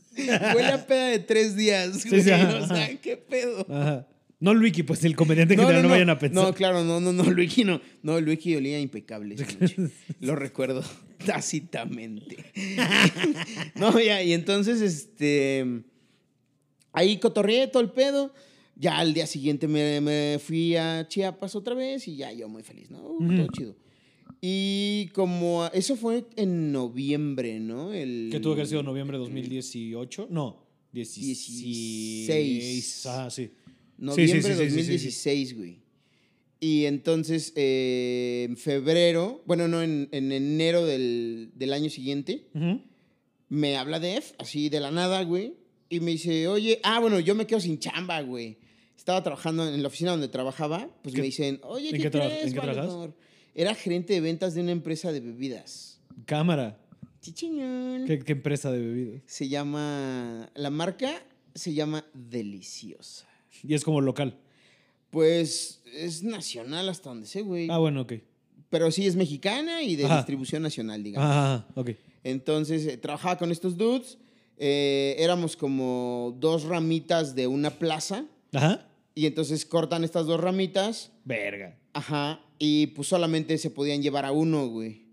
Huele 0.16 0.72
a 0.72 0.86
peda 0.86 1.06
de 1.08 1.18
tres 1.18 1.56
días, 1.56 2.00
Sí, 2.02 2.08
güey. 2.08 2.22
sí, 2.22 2.30
ajá, 2.30 2.56
o 2.62 2.66
sea, 2.66 2.84
ajá. 2.84 2.96
¿qué 3.02 3.16
pedo? 3.16 3.66
Ajá. 3.70 4.06
No 4.38 4.52
Luigi, 4.52 4.82
pues 4.82 5.02
el 5.04 5.16
comediante 5.16 5.54
en 5.54 5.60
general, 5.60 5.82
no, 5.82 5.88
vayan 5.88 6.10
a 6.10 6.18
pensar. 6.18 6.44
No, 6.44 6.52
claro, 6.54 6.84
no, 6.84 7.00
no, 7.00 7.12
no, 7.12 7.22
Luigi 7.30 7.64
no. 7.64 7.80
No, 8.02 8.20
Luigi 8.20 8.54
olía 8.54 8.78
impecable. 8.78 9.34
esa 9.34 9.46
noche. 9.58 9.76
Lo 10.20 10.36
recuerdo 10.36 10.82
tácitamente. 11.24 12.36
no, 13.76 13.98
ya, 13.98 14.22
y 14.22 14.32
entonces, 14.32 14.80
este. 14.80 15.82
Ahí 16.92 17.18
cotorreé 17.18 17.66
todo 17.68 17.82
el 17.82 17.90
pedo. 17.90 18.32
Ya 18.78 18.98
al 18.98 19.14
día 19.14 19.26
siguiente 19.26 19.68
me, 19.68 20.02
me 20.02 20.38
fui 20.38 20.76
a 20.76 21.06
Chiapas 21.08 21.54
otra 21.54 21.74
vez 21.74 22.06
y 22.08 22.16
ya 22.16 22.30
yo 22.32 22.46
muy 22.48 22.62
feliz, 22.62 22.90
¿no? 22.90 22.98
Uh, 23.02 23.36
Todo 23.36 23.46
chido. 23.48 23.76
Y 24.48 25.08
como 25.12 25.66
eso 25.72 25.96
fue 25.96 26.24
en 26.36 26.70
noviembre, 26.70 27.58
¿no? 27.58 27.92
El, 27.92 28.28
¿Qué 28.30 28.38
tuvo 28.38 28.54
que 28.54 28.60
haber 28.60 28.68
sido 28.68 28.84
noviembre 28.84 29.18
de 29.18 29.24
2018? 29.24 30.28
No, 30.30 30.62
16. 30.92 31.62
16. 31.64 33.06
Ah, 33.06 33.28
sí. 33.28 33.50
Noviembre 33.98 34.54
de 34.54 34.70
sí, 34.70 34.70
sí, 34.70 34.70
sí, 34.70 34.76
2016, 34.76 35.56
güey. 35.56 35.78
Y 36.60 36.84
entonces, 36.84 37.52
eh, 37.56 38.46
en 38.48 38.56
febrero, 38.56 39.42
bueno, 39.46 39.66
no, 39.66 39.82
en, 39.82 40.08
en 40.12 40.30
enero 40.30 40.86
del, 40.86 41.50
del 41.56 41.72
año 41.72 41.90
siguiente, 41.90 42.46
me 43.48 43.76
habla 43.76 43.98
Def, 43.98 44.32
así 44.38 44.68
de 44.68 44.78
la 44.78 44.92
nada, 44.92 45.24
güey, 45.24 45.54
y 45.88 45.98
me 45.98 46.12
dice, 46.12 46.46
oye, 46.46 46.78
ah, 46.84 47.00
bueno, 47.00 47.18
yo 47.18 47.34
me 47.34 47.48
quedo 47.48 47.58
sin 47.60 47.80
chamba, 47.80 48.20
güey. 48.22 48.58
Estaba 48.96 49.22
trabajando 49.24 49.68
en 49.68 49.82
la 49.82 49.88
oficina 49.88 50.12
donde 50.12 50.28
trabajaba, 50.28 50.88
pues 51.02 51.14
¿Qué- 51.16 51.20
me 51.20 51.26
dicen, 51.26 51.58
oye, 51.64 51.90
en 51.90 51.96
¿qué, 51.96 52.02
qué 52.04 52.10
traba- 52.10 52.28
crees, 52.30 52.46
en 52.46 52.52
qué 52.54 52.60
trabajas? 52.60 53.10
Era 53.58 53.74
gerente 53.74 54.12
de 54.12 54.20
ventas 54.20 54.54
de 54.54 54.60
una 54.60 54.72
empresa 54.72 55.10
de 55.12 55.20
bebidas. 55.20 55.98
Cámara. 56.26 56.78
Chichiñón. 57.22 58.04
¿Qué, 58.06 58.18
qué 58.18 58.32
empresa 58.32 58.70
de 58.70 58.78
bebidas? 58.78 59.22
Se 59.24 59.48
llama, 59.48 60.50
la 60.54 60.68
marca 60.68 61.24
se 61.54 61.72
llama 61.72 62.04
Deliciosa. 62.12 63.26
Y 63.62 63.72
es 63.74 63.82
como 63.82 64.02
local. 64.02 64.38
Pues 65.10 65.80
es 65.94 66.22
nacional 66.22 66.88
hasta 66.90 67.08
donde 67.08 67.26
sé, 67.26 67.40
güey. 67.40 67.68
Ah, 67.70 67.78
bueno, 67.78 68.02
ok. 68.02 68.12
Pero 68.68 68.90
sí 68.90 69.06
es 69.06 69.16
mexicana 69.16 69.82
y 69.82 69.96
de 69.96 70.04
Ajá. 70.04 70.16
distribución 70.18 70.62
nacional, 70.62 71.02
digamos. 71.02 71.30
Ah, 71.32 71.66
ok. 71.76 71.90
Entonces, 72.24 72.86
eh, 72.86 72.98
trabajaba 72.98 73.38
con 73.38 73.50
estos 73.50 73.76
dudes. 73.78 74.18
eh, 74.58 75.16
éramos 75.18 75.56
como 75.56 76.36
dos 76.38 76.64
ramitas 76.64 77.34
de 77.34 77.46
una 77.46 77.70
plaza. 77.70 78.26
Ajá. 78.52 78.86
Y 79.14 79.24
entonces 79.26 79.64
cortan 79.64 80.04
estas 80.04 80.26
dos 80.26 80.38
ramitas. 80.40 81.10
Verga. 81.24 81.78
Ajá. 81.94 82.40
Y 82.58 82.88
pues 82.88 83.08
solamente 83.08 83.58
se 83.58 83.70
podían 83.70 84.02
llevar 84.02 84.24
a 84.24 84.32
uno, 84.32 84.68
güey. 84.68 85.06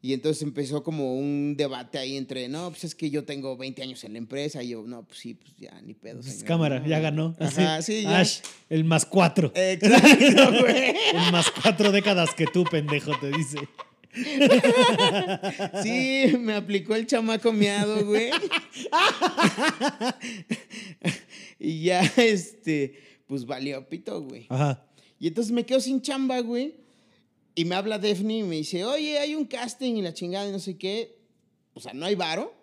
Y 0.00 0.12
entonces 0.12 0.42
empezó 0.42 0.84
como 0.84 1.18
un 1.18 1.56
debate 1.56 1.98
ahí 1.98 2.16
entre, 2.16 2.48
no, 2.48 2.70
pues 2.70 2.84
es 2.84 2.94
que 2.94 3.10
yo 3.10 3.24
tengo 3.24 3.56
20 3.56 3.82
años 3.82 4.04
en 4.04 4.12
la 4.12 4.18
empresa. 4.18 4.62
Y 4.62 4.68
yo, 4.68 4.84
no, 4.86 5.02
pues 5.02 5.18
sí, 5.18 5.34
pues 5.34 5.56
ya, 5.56 5.80
ni 5.82 5.94
pedo. 5.94 6.20
Pues, 6.20 6.34
señor, 6.34 6.46
cámara, 6.46 6.78
no". 6.78 6.86
ya 6.86 7.00
ganó. 7.00 7.34
Ajá, 7.40 7.82
sí, 7.82 8.02
ya. 8.02 8.20
Ash, 8.20 8.38
el 8.68 8.84
más 8.84 9.04
cuatro. 9.04 9.50
Exacto, 9.56 10.50
güey. 10.60 10.94
El 11.14 11.32
más 11.32 11.50
cuatro 11.50 11.90
décadas 11.90 12.32
que 12.34 12.46
tú, 12.46 12.64
pendejo, 12.64 13.12
te 13.18 13.30
dice. 13.30 13.58
Sí, 15.82 16.36
me 16.38 16.54
aplicó 16.54 16.94
el 16.94 17.06
chamaco 17.06 17.52
miado, 17.52 18.06
güey. 18.06 18.30
y 21.58 21.82
ya, 21.82 22.00
este, 22.16 22.98
pues 23.26 23.44
valió 23.44 23.86
pito, 23.88 24.22
güey. 24.22 24.46
Ajá. 24.48 24.87
Y 25.18 25.28
entonces 25.28 25.52
me 25.52 25.66
quedo 25.66 25.80
sin 25.80 26.00
chamba, 26.00 26.40
güey. 26.40 26.74
Y 27.54 27.64
me 27.64 27.74
habla 27.74 27.98
Daphne 27.98 28.38
y 28.38 28.42
me 28.44 28.56
dice, 28.56 28.84
oye, 28.84 29.18
hay 29.18 29.34
un 29.34 29.44
casting 29.44 29.96
y 29.96 30.02
la 30.02 30.14
chingada 30.14 30.48
y 30.48 30.52
no 30.52 30.60
sé 30.60 30.78
qué. 30.78 31.18
O 31.74 31.80
sea, 31.80 31.92
no 31.92 32.06
hay 32.06 32.14
varo, 32.14 32.54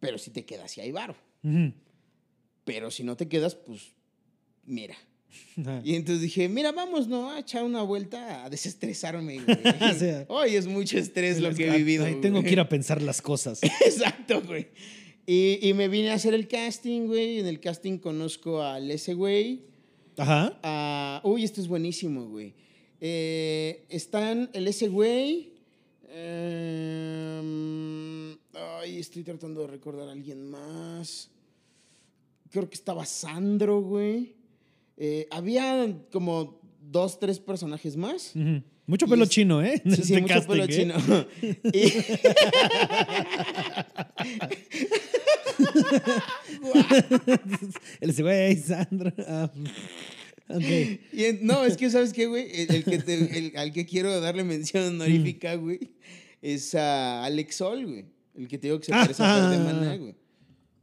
pero 0.00 0.18
si 0.18 0.30
te 0.30 0.44
quedas, 0.44 0.72
sí 0.72 0.80
hay 0.80 0.90
varo. 0.90 1.14
Ujú. 1.44 1.72
Pero 2.64 2.90
si 2.90 3.04
no 3.04 3.16
te 3.16 3.28
quedas, 3.28 3.54
pues, 3.54 3.92
mira. 4.64 4.96
Y 5.84 5.94
entonces 5.94 6.22
dije, 6.22 6.48
mira, 6.48 6.72
vamos, 6.72 7.06
¿no? 7.06 7.30
A 7.30 7.38
echar 7.38 7.62
una 7.62 7.82
vuelta, 7.82 8.44
a 8.44 8.50
desestresarme, 8.50 9.38
güey. 9.40 9.58
O 9.92 9.94
sea, 9.94 10.24
Hoy 10.28 10.56
es 10.56 10.66
mucho 10.66 10.98
estrés 10.98 11.40
lo 11.40 11.54
que 11.54 11.68
he 11.68 11.76
vivido. 11.76 12.04
Ay, 12.04 12.16
tengo 12.20 12.38
güey. 12.38 12.46
que 12.46 12.52
ir 12.52 12.60
a 12.60 12.68
pensar 12.68 13.00
las 13.02 13.22
cosas. 13.22 13.60
Exacto, 13.84 14.42
güey. 14.42 14.68
Y, 15.26 15.60
y 15.62 15.74
me 15.74 15.86
vine 15.88 16.10
a 16.10 16.14
hacer 16.14 16.34
el 16.34 16.48
casting, 16.48 17.06
güey. 17.06 17.38
En 17.38 17.46
el 17.46 17.60
casting 17.60 17.98
conozco 17.98 18.62
al 18.62 18.90
ese 18.90 19.14
güey. 19.14 19.69
Ajá. 20.16 20.58
a- 20.62 21.20
uy, 21.24 21.44
esto 21.44 21.60
es 21.60 21.68
buenísimo, 21.68 22.26
güey. 22.28 22.54
Eh, 23.00 23.84
están 23.88 24.50
el 24.52 24.66
ese 24.68 24.88
güey. 24.88 25.52
em, 27.10 28.32
ay, 28.54 28.98
estoy 28.98 29.22
tratando 29.22 29.60
de 29.62 29.68
recordar 29.68 30.08
a 30.08 30.12
alguien 30.12 30.50
más. 30.50 31.30
Creo 32.50 32.68
que 32.68 32.74
estaba 32.74 33.04
Sandro, 33.06 33.80
güey. 33.80 34.34
Eh, 34.96 35.26
había 35.30 35.96
como 36.12 36.60
dos, 36.82 37.18
tres 37.18 37.38
personajes 37.38 37.96
más. 37.96 38.32
Mucho 38.86 39.06
pelo 39.06 39.22
es- 39.24 39.30
chino, 39.30 39.62
¿eh? 39.62 39.80
Sí, 39.84 39.90
sí, 40.02 40.14
este 40.14 40.20
mucho 40.20 40.34
casting, 40.34 40.50
pelo 40.52 40.64
¿eh? 40.64 40.68
chino. 40.68 40.94
Y- 41.72 41.92
El 48.00 48.12
güey, 48.22 48.56
Sandra. 48.56 49.12
Ah, 49.26 49.50
ok. 50.48 50.62
Y 51.12 51.24
en- 51.24 51.46
no, 51.46 51.64
es 51.64 51.76
que, 51.76 51.90
¿sabes 51.90 52.12
qué, 52.12 52.26
güey? 52.26 52.48
El, 52.52 52.74
el 52.76 52.84
que 52.84 52.98
te- 52.98 53.38
el- 53.38 53.56
al 53.56 53.72
que 53.72 53.86
quiero 53.86 54.20
darle 54.20 54.44
mención 54.44 54.84
honorífica, 54.84 55.56
Mm. 55.56 55.60
güey, 55.60 55.80
es 56.42 56.74
a 56.74 57.24
Alex 57.24 57.56
Sol, 57.56 57.86
güey. 57.86 58.04
El 58.36 58.48
que 58.48 58.58
te 58.58 58.68
digo 58.68 58.78
que 58.78 58.86
se 58.86 58.92
parece 58.92 59.22
a 59.22 59.50
Fer 59.50 59.58
de 59.58 59.64
Maná, 59.64 59.96
güey. 59.96 60.14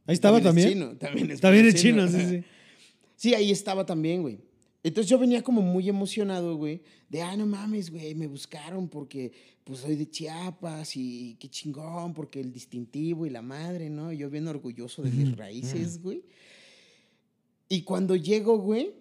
Ahí 0.05 0.13
estaba 0.13 0.37
es 0.37 0.43
también. 0.43 0.69
chino, 0.69 0.95
también 0.97 1.31
es 1.31 1.41
También 1.41 1.65
es 1.65 1.75
chino. 1.75 2.07
chino, 2.07 2.19
sí, 2.19 2.25
sí. 2.29 2.43
Sí, 3.15 3.33
ahí 3.33 3.51
estaba 3.51 3.85
también, 3.85 4.21
güey. 4.21 4.37
Entonces 4.87 5.09
yo 5.09 5.19
venía 5.19 5.43
como 5.43 5.61
muy 5.61 5.89
emocionado, 5.89 6.55
güey, 6.55 6.81
de, 7.09 7.21
ah, 7.21 7.35
no 7.35 7.45
mames, 7.45 7.91
güey, 7.91 8.15
me 8.15 8.25
buscaron 8.25 8.87
porque 8.87 9.33
pues 9.65 9.79
soy 9.79 9.97
de 9.97 10.09
Chiapas 10.09 10.95
y 10.95 11.35
qué 11.41 11.49
chingón, 11.49 12.13
porque 12.13 12.39
el 12.39 12.53
distintivo 12.53 13.25
y 13.25 13.29
la 13.29 13.41
madre, 13.41 13.89
¿no? 13.89 14.13
Yo 14.13 14.29
bien 14.29 14.47
orgulloso 14.47 15.01
de 15.01 15.11
mis 15.11 15.35
raíces, 15.35 16.01
güey. 16.01 16.23
Y 17.67 17.81
cuando 17.81 18.15
llego, 18.15 18.59
güey, 18.59 18.93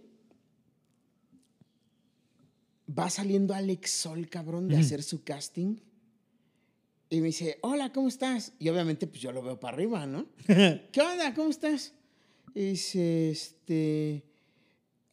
va 2.87 3.09
saliendo 3.09 3.55
Alex 3.55 3.89
Sol, 3.93 4.29
cabrón, 4.29 4.67
de 4.67 4.79
hacer 4.79 5.05
su 5.05 5.23
casting. 5.23 5.77
Y 7.11 7.21
me 7.21 7.29
dice, 7.29 7.59
hola, 7.63 7.93
¿cómo 7.93 8.09
estás? 8.09 8.55
Y 8.59 8.69
obviamente, 8.71 9.07
pues 9.07 9.21
yo 9.21 9.31
lo 9.31 9.41
veo 9.41 9.61
para 9.61 9.77
arriba, 9.77 10.05
¿no? 10.05 10.27
¿Qué 10.47 11.01
onda? 11.01 11.33
¿Cómo 11.33 11.51
estás? 11.51 11.93
Y 12.57 12.71
dice, 12.71 13.31
este. 13.31 14.25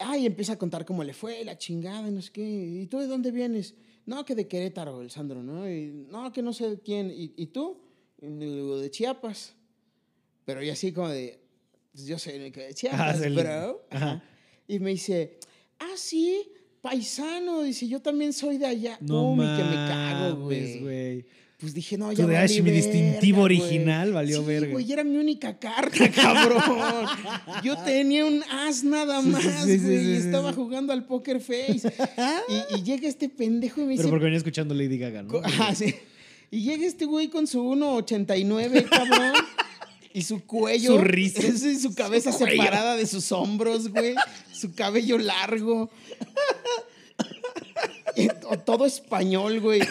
Ay, 0.06 0.26
empieza 0.26 0.54
a 0.54 0.58
contar 0.58 0.86
cómo 0.86 1.04
le 1.04 1.14
fue, 1.14 1.44
la 1.46 1.58
chingada, 1.58 2.08
y 2.08 2.12
no 2.12 2.22
sé 2.22 2.32
qué. 2.32 2.42
¿Y 2.44 2.88
tú 2.88 3.00
de 3.00 3.08
dónde 3.08 3.32
vienes? 3.32 3.76
No, 4.06 4.26
que 4.26 4.36
de 4.36 4.48
Querétaro, 4.48 5.02
el 5.02 5.10
Sandro, 5.10 5.42
¿no? 5.42 5.70
Y, 5.70 6.06
no, 6.10 6.32
que 6.32 6.42
no 6.42 6.52
sé 6.54 6.80
quién. 6.84 7.10
¿Y, 7.10 7.34
y 7.38 7.48
tú? 7.48 7.78
De 8.20 8.90
Chiapas. 8.92 9.56
Pero 10.46 10.62
yo 10.62 10.74
así 10.74 10.92
como 10.92 11.10
de. 11.10 11.40
pues 11.92 12.06
yo 12.06 12.18
soy 12.20 12.34
el 12.34 12.52
de 12.52 12.74
Chiapas, 12.74 13.22
Ah, 13.22 13.30
bro. 13.30 13.86
ajá. 13.90 14.06
Ajá. 14.12 14.24
Y 14.68 14.80
me 14.80 14.92
dice, 14.92 15.40
ah, 15.80 15.94
sí, 15.96 16.50
paisano. 16.82 17.64
Dice, 17.64 17.88
yo 17.88 18.02
también 18.02 18.34
soy 18.34 18.58
de 18.58 18.66
allá. 18.66 18.98
No 19.02 19.32
Uy, 19.32 19.38
mames, 19.38 19.58
que 19.58 19.64
me 19.70 19.76
cago, 19.76 20.36
güey. 20.82 21.26
Pues 21.64 21.74
dije, 21.74 21.98
no, 21.98 22.12
ya 22.12 22.26
Ash, 22.42 22.60
mi 22.60 22.72
distintivo 22.72 23.44
verga, 23.44 23.64
original, 23.64 24.12
valió 24.12 24.40
sí, 24.42 24.46
verga. 24.48 24.74
güey, 24.74 24.92
era 24.92 25.06
mi 25.06 25.16
única 25.16 25.58
carta, 25.58 26.12
cabrón. 26.12 26.62
Yo 27.64 27.78
tenía 27.78 28.26
un 28.26 28.44
as 28.52 28.84
nada 28.84 29.22
más, 29.22 29.42
sí, 29.64 29.78
güey. 29.78 29.80
sí, 29.80 30.10
y 30.10 30.14
estaba 30.18 30.52
jugando 30.52 30.92
al 30.92 31.06
Poker 31.06 31.40
Face. 31.40 31.84
y, 32.50 32.76
y 32.76 32.84
llega 32.84 33.08
este 33.08 33.30
pendejo 33.30 33.80
y 33.80 33.86
me 33.86 33.90
Pero 33.92 33.98
dice... 34.02 34.10
porque 34.10 34.26
venía 34.26 34.40
escuchando 34.40 34.74
Lady 34.74 34.98
Gaga, 34.98 35.24
¿no? 35.24 35.40
Ajá, 35.42 35.74
sí. 35.74 35.96
Y 36.52 36.64
llega 36.64 36.86
este 36.86 37.06
güey 37.06 37.30
con 37.30 37.48
su 37.48 37.62
1.89, 37.64 38.90
cabrón. 38.90 39.34
Y 40.14 40.24
su 40.24 40.46
cuello. 40.46 40.98
Su 40.98 40.98
risa. 40.98 41.42
sí, 41.44 41.80
su 41.80 41.96
cabeza 41.96 42.34
Su 42.34 42.40
separada 42.40 42.98
de 42.98 43.08
sus 43.08 43.32
hombros, 43.32 43.88
güey. 43.88 44.16
Su 44.52 44.76
cabello 44.76 45.18
largo. 45.18 45.90
Todo 48.66 48.86
español, 48.86 49.60
güey. 49.60 49.82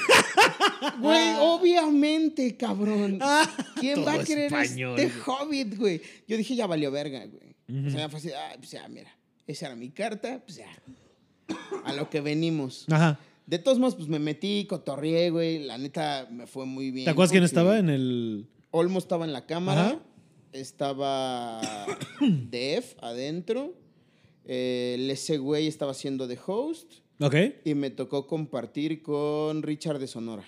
Güey, 1.00 1.34
obviamente, 1.40 2.56
cabrón. 2.56 3.18
¿Quién 3.80 4.04
va 4.06 4.14
a 4.14 4.24
querer 4.24 4.52
español, 4.52 4.98
este 4.98 5.18
güey. 5.18 5.38
hobbit, 5.40 5.78
güey? 5.78 6.02
Yo 6.26 6.36
dije, 6.36 6.54
ya 6.54 6.66
valió 6.66 6.90
verga, 6.90 7.26
güey. 7.26 7.56
Ujú. 7.68 7.88
O 7.88 7.90
sea, 7.90 8.08
fue 8.08 8.18
así, 8.18 8.30
ah, 8.30 8.54
pues 8.56 8.70
ya, 8.70 8.88
mira. 8.88 9.10
Esa 9.46 9.66
era 9.66 9.76
mi 9.76 9.90
carta, 9.90 10.40
pues 10.44 10.58
ya. 10.58 10.68
A 11.84 11.92
lo 11.92 12.08
que 12.08 12.20
venimos. 12.20 12.86
Ajá. 12.90 13.18
De 13.46 13.58
todos 13.58 13.78
modos, 13.78 13.96
pues 13.96 14.08
me 14.08 14.18
metí, 14.18 14.66
cotorrié, 14.66 15.30
güey. 15.30 15.64
La 15.64 15.76
neta 15.78 16.28
me 16.30 16.46
fue 16.46 16.64
muy 16.64 16.90
bien. 16.90 17.04
¿Te 17.04 17.10
acuerdas 17.10 17.32
quién 17.32 17.44
estaba 17.44 17.78
en 17.78 17.90
el...? 17.90 18.48
Olmo 18.70 18.98
estaba 18.98 19.24
en 19.24 19.32
la 19.32 19.46
cámara. 19.46 19.86
Ajá. 19.88 19.98
Estaba 20.52 21.60
Def 22.20 22.94
adentro. 23.02 23.74
Eh, 24.44 25.08
ese 25.10 25.38
güey 25.38 25.66
estaba 25.66 25.92
haciendo 25.92 26.26
de 26.26 26.38
host. 26.46 26.92
Ok. 27.22 27.34
Y 27.64 27.74
me 27.74 27.90
tocó 27.90 28.26
compartir 28.26 29.02
con 29.02 29.62
Richard 29.62 29.98
de 29.98 30.06
Sonora. 30.06 30.44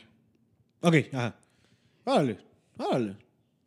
Ok, 0.80 0.96
ajá. 1.12 1.36
Órale, 2.04 2.38
órale. 2.78 3.16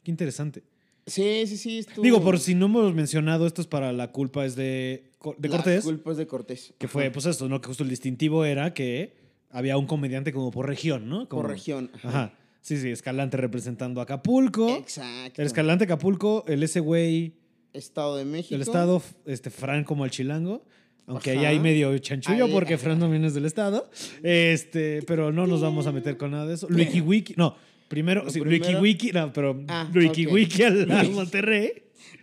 Qué 0.03 0.11
interesante. 0.11 0.63
Sí, 1.05 1.43
sí, 1.47 1.57
sí. 1.57 1.79
estuvo- 1.79 2.03
Digo, 2.03 2.21
por 2.21 2.37
si 2.39 2.53
no 2.53 2.65
hemos 2.65 2.93
mencionado, 2.93 3.47
esto 3.47 3.61
es 3.61 3.67
para 3.67 3.93
la 3.93 4.11
culpa 4.11 4.45
es 4.45 4.55
de 4.55 5.11
de 5.39 5.49
Cortés, 5.49 5.83
culpas 5.83 6.17
de 6.17 6.27
Cortés. 6.27 6.73
que 6.77 6.87
fue, 6.87 7.09
pues 7.11 7.25
esto, 7.25 7.47
¿no? 7.49 7.59
Que 7.61 7.67
justo 7.67 7.83
el 7.83 7.89
distintivo 7.89 8.45
era 8.45 8.73
que 8.73 9.15
había 9.49 9.77
un 9.77 9.87
comediante 9.87 10.31
como 10.33 10.51
por 10.51 10.67
región, 10.67 11.09
¿no? 11.09 11.27
Como- 11.27 11.41
Por 11.43 11.51
región. 11.51 11.89
Ajá. 12.03 12.33
Sí, 12.61 12.77
sí, 12.77 12.89
Escalante 12.89 13.37
representando 13.37 14.01
a 14.01 14.03
Acapulco. 14.03 14.69
Exacto. 14.75 15.41
El 15.41 15.47
Escalante 15.47 15.85
Acapulco, 15.85 16.43
el 16.47 16.61
ese 16.63 16.81
güey 16.81 17.33
Estado 17.73 18.17
de 18.17 18.25
México. 18.25 18.53
del 18.55 18.61
estado, 18.61 19.01
este, 19.25 19.49
Fran 19.49 19.85
como 19.85 20.03
el 20.05 20.11
chilango. 20.11 20.65
Aunque 21.07 21.31
ahí 21.31 21.37
Ajá. 21.39 21.47
hay 21.49 21.59
medio 21.59 21.97
chanchullo 21.99 22.45
Ahí- 22.45 22.51
porque 22.51 22.77
Fran 22.77 22.99
también 22.99 23.23
es 23.25 23.33
del 23.33 23.45
estado. 23.45 23.89
Este, 24.23 25.01
pero 25.07 25.31
no 25.31 25.47
nos 25.47 25.61
vamos 25.61 25.87
a 25.87 25.91
meter 25.91 26.17
con 26.17 26.31
nada 26.31 26.45
de 26.45 26.53
eso. 26.55 26.67
Luiki 26.69 26.99
Wiki, 27.01 27.33
no, 27.37 27.55
primero, 27.87 28.29
sí, 28.29 28.39
Luiki 28.41 28.75
Wiki, 28.75 29.11
no, 29.13 29.31
pero 29.33 29.63
Ah, 29.69 29.89
Luiki. 29.93 30.25
Wiki 30.27 30.63
al, 30.63 30.91
al 30.91 31.09
Monterrey. 31.11 31.71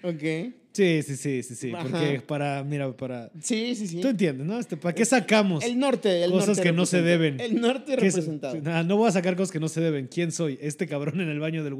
Ok. 0.02 0.52
Sí, 0.74 1.02
sí, 1.04 1.16
sí, 1.16 1.42
sí, 1.44 1.54
sí. 1.54 1.70
Ajá. 1.72 1.84
Porque 1.88 2.20
para, 2.26 2.64
mira, 2.64 2.90
para. 2.96 3.30
Sí, 3.40 3.76
sí, 3.76 3.86
sí. 3.86 4.00
Tú 4.00 4.08
entiendes, 4.08 4.44
¿no? 4.44 4.58
Este, 4.58 4.76
¿Para 4.76 4.92
qué 4.92 5.04
sacamos? 5.04 5.62
El 5.64 5.78
norte, 5.78 6.24
el 6.24 6.32
Cosas 6.32 6.48
norte 6.48 6.62
que 6.64 6.72
no 6.72 6.84
se 6.84 7.00
deben. 7.00 7.38
El 7.38 7.60
norte 7.60 7.94
representado. 7.94 8.60
Nah, 8.60 8.82
no 8.82 8.96
voy 8.96 9.08
a 9.08 9.12
sacar 9.12 9.36
cosas 9.36 9.52
que 9.52 9.60
no 9.60 9.68
se 9.68 9.80
deben. 9.80 10.08
¿Quién 10.12 10.32
soy? 10.32 10.58
¿Este 10.60 10.88
cabrón 10.88 11.20
en 11.20 11.28
el 11.28 11.38
baño 11.38 11.62
del? 11.62 11.74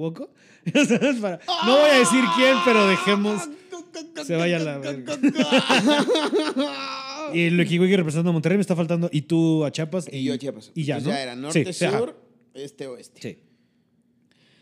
¿Sabes? 0.73 1.17
Para- 1.21 1.41
No 1.67 1.77
voy 1.77 1.91
a 1.91 1.99
decir 1.99 2.23
quién, 2.37 2.57
pero 2.65 2.87
dejemos. 2.87 3.43
Se 4.25 4.37
vaya 4.37 4.57
a 4.57 4.61
la 4.61 4.79
verga. 4.79 5.19
Y 7.33 7.47
el 7.47 7.59
Wiki 7.59 7.79
representando 7.97 8.31
a 8.31 8.33
Monterrey 8.33 8.59
me 8.59 8.63
está 8.63 8.77
faltando. 8.77 9.09
Y 9.11 9.23
tú 9.23 9.65
a 9.65 9.73
Chiapas. 9.73 10.07
y 10.13 10.23
yo 10.25 10.35
a 10.35 10.39
Chiapas. 10.39 10.71
Y 10.75 10.85
ya, 10.85 10.97
Pues 10.97 11.05
¿no? 11.07 11.11
ya 11.11 11.23
era 11.23 11.35
norte, 11.35 11.65
Sí, 11.65 11.73
sí, 11.73 11.85
ajá. 11.87 11.99
sur, 11.99 12.21
este, 12.53 12.87
oeste. 12.87 13.21
Sí. 13.23 13.39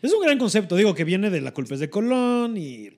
Es 0.01 0.13
un 0.13 0.21
gran 0.21 0.37
concepto. 0.39 0.75
Digo 0.75 0.93
que 0.95 1.03
viene 1.03 1.29
de 1.29 1.41
la 1.41 1.53
culpa 1.53 1.73
es 1.75 1.81
de 1.81 1.89
Colón 1.89 2.55
y. 2.57 2.89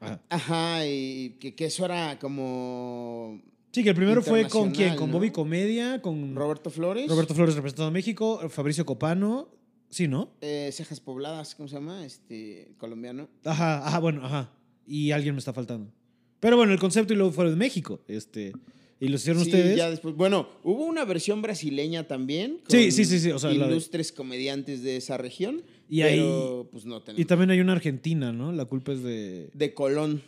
Ajá. 0.00 0.20
Ajá, 0.30 0.86
y 0.86 1.36
que, 1.38 1.54
que 1.54 1.66
eso 1.66 1.84
era 1.84 2.18
como 2.18 3.40
Sí, 3.72 3.84
que 3.84 3.90
el 3.90 3.94
primero 3.94 4.22
fue 4.22 4.48
con 4.48 4.70
quién? 4.72 4.96
Con 4.96 5.10
¿no? 5.10 5.18
Bobby 5.18 5.30
Comedia, 5.30 6.00
con 6.02 6.34
Roberto 6.34 6.70
Flores. 6.70 7.08
Roberto 7.08 7.34
Flores 7.34 7.54
representando 7.54 7.88
a 7.88 7.92
México, 7.92 8.48
Fabricio 8.48 8.84
Copano. 8.86 9.48
Sí, 9.90 10.08
¿no? 10.08 10.32
eh, 10.40 10.70
Cejas 10.72 11.00
Pobladas, 11.00 11.54
¿cómo 11.54 11.68
se 11.68 11.74
llama? 11.74 12.04
Este, 12.06 12.72
colombiano. 12.78 13.28
Ajá, 13.44 13.86
ajá, 13.86 13.98
bueno, 13.98 14.24
ajá. 14.24 14.50
Y 14.90 15.12
alguien 15.12 15.34
me 15.34 15.38
está 15.38 15.52
faltando. 15.52 15.92
Pero 16.40 16.56
bueno, 16.56 16.72
el 16.72 16.78
concepto 16.80 17.12
y 17.12 17.16
luego 17.16 17.32
fueron 17.32 17.52
de 17.52 17.58
México. 17.58 18.00
Este. 18.08 18.52
Y 18.98 19.08
lo 19.08 19.16
hicieron 19.16 19.42
Sí, 19.44 19.50
ustedes. 19.50 19.76
ya 19.76 19.88
después. 19.88 20.14
Bueno, 20.16 20.48
hubo 20.64 20.84
una 20.84 21.04
versión 21.04 21.40
brasileña 21.42 22.08
también. 22.08 22.58
Sí, 22.68 22.82
con 22.84 22.92
sí, 22.92 23.04
sí, 23.04 23.20
sí, 23.20 23.30
o 23.30 23.38
sea, 23.38 23.52
ilustres 23.52 24.10
comediantes 24.12 24.82
de 24.82 24.96
esa 24.96 25.16
región. 25.16 25.62
Y 25.88 26.02
pero, 26.02 26.68
pues 26.72 26.84
no 26.86 26.98
Y 26.98 27.00
tenemos. 27.02 27.26
también 27.28 27.50
hay 27.50 27.60
una 27.60 27.72
argentina, 27.72 28.32
¿no? 28.32 28.52
La 28.52 28.64
culpa 28.64 28.92
es 28.92 29.02
de. 29.02 29.48
De 29.54 29.72
Colón. 29.74 30.22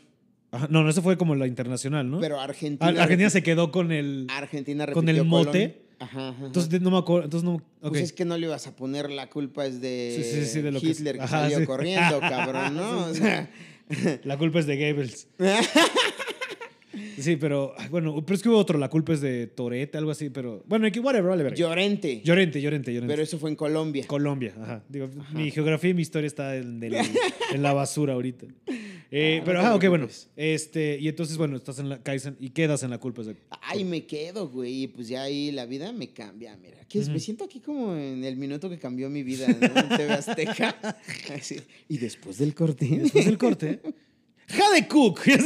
Ajá, 0.52 0.68
no, 0.70 0.82
no, 0.84 0.90
esa 0.90 1.02
fue 1.02 1.16
como 1.16 1.34
la 1.34 1.46
internacional, 1.46 2.10
¿no? 2.10 2.20
Pero 2.20 2.38
Argentina. 2.40 3.02
Argentina 3.02 3.30
se 3.30 3.42
quedó 3.42 3.72
con 3.72 3.90
el. 3.90 4.26
Argentina 4.30 4.86
con 4.92 5.08
el 5.08 5.24
mote. 5.24 5.82
Ajá, 5.98 6.28
ajá. 6.30 6.46
Entonces 6.46 6.80
no 6.80 6.90
me 6.90 6.98
acuerdo. 6.98 7.24
Entonces 7.24 7.44
no. 7.48 7.54
ok. 7.56 7.90
Pues 7.90 8.02
es 8.02 8.12
que 8.12 8.24
no 8.24 8.36
le 8.36 8.46
ibas 8.46 8.66
a 8.66 8.74
poner 8.76 9.10
la 9.10 9.28
culpa 9.30 9.66
es 9.66 9.80
de, 9.80 10.14
Sí, 10.16 10.24
sí, 10.40 10.46
sí, 10.46 10.60
de 10.60 10.72
lo 10.72 10.80
que- 10.80 10.88
Hitler 10.88 11.16
que, 11.16 11.22
ajá, 11.22 11.48
salió 11.48 11.66
corriendo, 11.66 12.20
cabrón, 12.20 12.74
¿no? 12.76 13.06
O 13.06 13.14
sea, 13.14 13.48
La 14.24 14.38
culpa 14.38 14.58
es 14.60 14.66
de 14.66 14.76
Goebbels. 14.76 15.28
Sí, 17.18 17.36
pero 17.36 17.74
bueno, 17.90 18.22
pero 18.24 18.34
es 18.36 18.42
que 18.42 18.48
hubo 18.48 18.58
otro, 18.58 18.78
la 18.78 18.88
culpa 18.88 19.12
es 19.12 19.20
de 19.20 19.46
Torete, 19.46 19.98
algo 19.98 20.10
así, 20.10 20.30
pero 20.30 20.62
bueno, 20.66 20.86
aquí 20.86 20.98
whatever, 20.98 21.30
vale, 21.30 21.42
verga. 21.42 21.56
Llorente. 21.56 22.20
Llorente, 22.24 22.60
Llorente, 22.60 22.92
Llorente. 22.92 23.12
Pero 23.12 23.22
eso 23.22 23.38
fue 23.38 23.50
en 23.50 23.56
Colombia. 23.56 24.06
Colombia, 24.06 24.54
ajá. 24.60 24.84
Digo, 24.88 25.08
mi 25.34 25.50
geografía 25.50 25.90
y 25.90 25.94
mi 25.94 26.02
historia 26.02 26.26
está 26.26 26.56
en, 26.56 26.82
el- 26.82 26.94
en 27.52 27.62
la 27.62 27.72
basura 27.72 28.14
ahorita. 28.14 28.46
Eh, 29.14 29.40
Ah, 29.40 29.42
pero, 29.44 29.58
no 29.60 29.66
ajá, 29.66 29.74
ok, 29.74 29.88
bueno. 29.88 30.08
Este, 30.36 30.96
y 30.98 31.06
entonces, 31.06 31.36
bueno, 31.36 31.54
estás 31.58 31.78
en 31.78 31.90
la 31.90 32.02
caes 32.02 32.24
en- 32.24 32.36
y 32.40 32.48
quedas 32.48 32.82
en 32.82 32.88
la 32.88 32.96
culpa. 32.96 33.22
de- 33.22 33.36
Ay, 33.60 33.84
me 33.84 34.06
quedo, 34.06 34.48
güey. 34.48 34.84
Y 34.84 34.86
pues 34.86 35.06
ya 35.06 35.24
ahí 35.24 35.50
la 35.52 35.66
vida 35.66 35.92
me 35.92 36.14
cambia, 36.14 36.56
mira. 36.56 36.78
¿Qué 36.88 37.00
es? 37.00 37.10
Me 37.10 37.20
siento 37.20 37.44
aquí 37.44 37.60
como 37.60 37.94
en 37.94 38.24
el 38.24 38.36
minuto 38.38 38.70
que 38.70 38.78
cambió 38.78 39.10
mi 39.10 39.22
vida, 39.22 39.48
¿no? 39.48 39.54
En 39.80 39.88
TV 39.90 40.12
Azteca. 40.14 40.96
Y 41.90 41.98
después 41.98 42.38
del 42.38 42.54
corte. 42.54 42.86
Después 42.86 43.26
del 43.26 43.36
corte. 43.36 43.80
¡Jade 44.52 44.88
Cook! 44.88 45.20
mira 45.26 45.38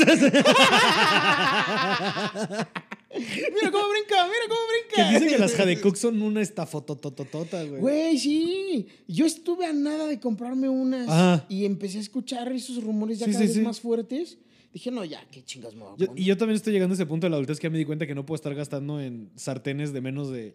cómo 3.70 3.88
brinca, 3.88 4.26
mira 4.26 4.44
cómo 4.48 4.60
que 4.94 5.02
brinca. 5.02 5.10
dicen 5.12 5.28
que 5.28 5.38
las 5.38 5.54
Jade 5.54 5.80
Cook 5.80 5.96
son 5.96 6.20
una 6.22 6.40
estafotototota, 6.42 7.62
güey. 7.64 7.80
Güey, 7.80 8.18
sí. 8.18 8.88
Yo 9.08 9.26
estuve 9.26 9.66
a 9.66 9.72
nada 9.72 10.06
de 10.06 10.20
comprarme 10.20 10.68
unas 10.68 11.08
Ajá. 11.08 11.44
y 11.48 11.64
empecé 11.64 11.98
a 11.98 12.02
escuchar 12.02 12.50
esos 12.52 12.82
rumores 12.82 13.18
ya 13.18 13.26
Sí, 13.26 13.32
cada 13.32 13.42
sí, 13.42 13.46
vez 13.48 13.56
sí. 13.56 13.62
más 13.62 13.80
fuertes. 13.80 14.38
Dije, 14.72 14.90
no, 14.90 15.04
ya, 15.04 15.24
qué 15.30 15.42
chingas 15.42 15.74
me 15.74 15.84
voy 15.84 15.94
a 15.94 15.96
Yo- 15.96 16.06
poner? 16.08 16.22
y 16.22 16.26
yo 16.26 16.36
también 16.36 16.56
estoy 16.56 16.72
llegando 16.74 16.92
a 16.92 16.96
ese 16.96 17.06
punto 17.06 17.26
de 17.26 17.30
la 17.30 17.36
adultez 17.36 17.58
que 17.58 17.64
ya 17.66 17.70
me 17.70 17.78
di 17.78 17.86
cuenta 17.86 18.06
que 18.06 18.14
no 18.14 18.26
puedo 18.26 18.36
estar 18.36 18.54
gastando 18.54 19.00
en 19.00 19.30
sartenes 19.36 19.92
de 19.94 20.00
menos 20.02 20.30
de... 20.30 20.52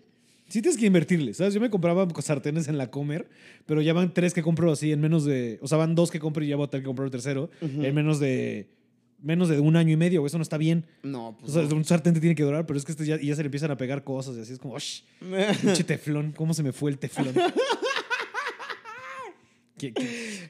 Sí 0.51 0.61
tienes 0.61 0.77
que 0.77 0.85
invertirle, 0.85 1.33
¿sabes? 1.33 1.53
Yo 1.53 1.61
me 1.61 1.69
compraba 1.69 2.05
sartenes 2.21 2.67
en 2.67 2.77
la 2.77 2.91
Comer, 2.91 3.29
pero 3.65 3.81
ya 3.81 3.93
van 3.93 4.13
tres 4.13 4.33
que 4.33 4.43
compro 4.43 4.69
así 4.71 4.91
en 4.91 4.99
menos 4.99 5.23
de... 5.23 5.57
O 5.61 5.67
sea, 5.69 5.77
van 5.77 5.95
dos 5.95 6.11
que 6.11 6.19
compro 6.19 6.43
y 6.43 6.49
ya 6.49 6.57
voy 6.57 6.65
a 6.65 6.69
tener 6.69 6.83
que 6.83 6.87
comprar 6.87 7.05
el 7.05 7.11
tercero 7.11 7.49
en 7.61 7.95
menos 7.95 8.19
de... 8.19 8.69
Menos 9.23 9.49
de 9.49 9.59
un 9.59 9.75
año 9.75 9.93
y 9.93 9.97
medio, 9.97 10.21
güey, 10.21 10.29
eso 10.29 10.39
no 10.39 10.41
está 10.41 10.57
bien. 10.57 10.83
No, 11.03 11.27
O 11.29 11.37
pues. 11.37 11.53
sea, 11.53 11.61
no. 11.61 11.75
un 11.75 11.85
sartén 11.85 12.15
te 12.15 12.19
tiene 12.19 12.33
que 12.35 12.41
durar, 12.43 12.65
pero 12.65 12.77
es 12.79 12.85
que 12.85 12.91
este 12.91 13.05
ya, 13.05 13.17
y 13.21 13.27
ya 13.27 13.35
se 13.35 13.43
le 13.43 13.47
empiezan 13.47 13.69
a 13.69 13.77
pegar 13.77 14.03
cosas 14.03 14.35
y 14.35 14.41
así 14.41 14.51
es 14.51 14.57
como, 14.59 14.73
¡osh! 14.73 15.01
Pinche 15.61 15.83
teflón, 15.83 16.31
¿cómo 16.33 16.53
se 16.55 16.63
me 16.63 16.71
fue 16.73 16.89
el 16.91 16.97
teflón? 16.97 17.33
qué, 19.77 19.93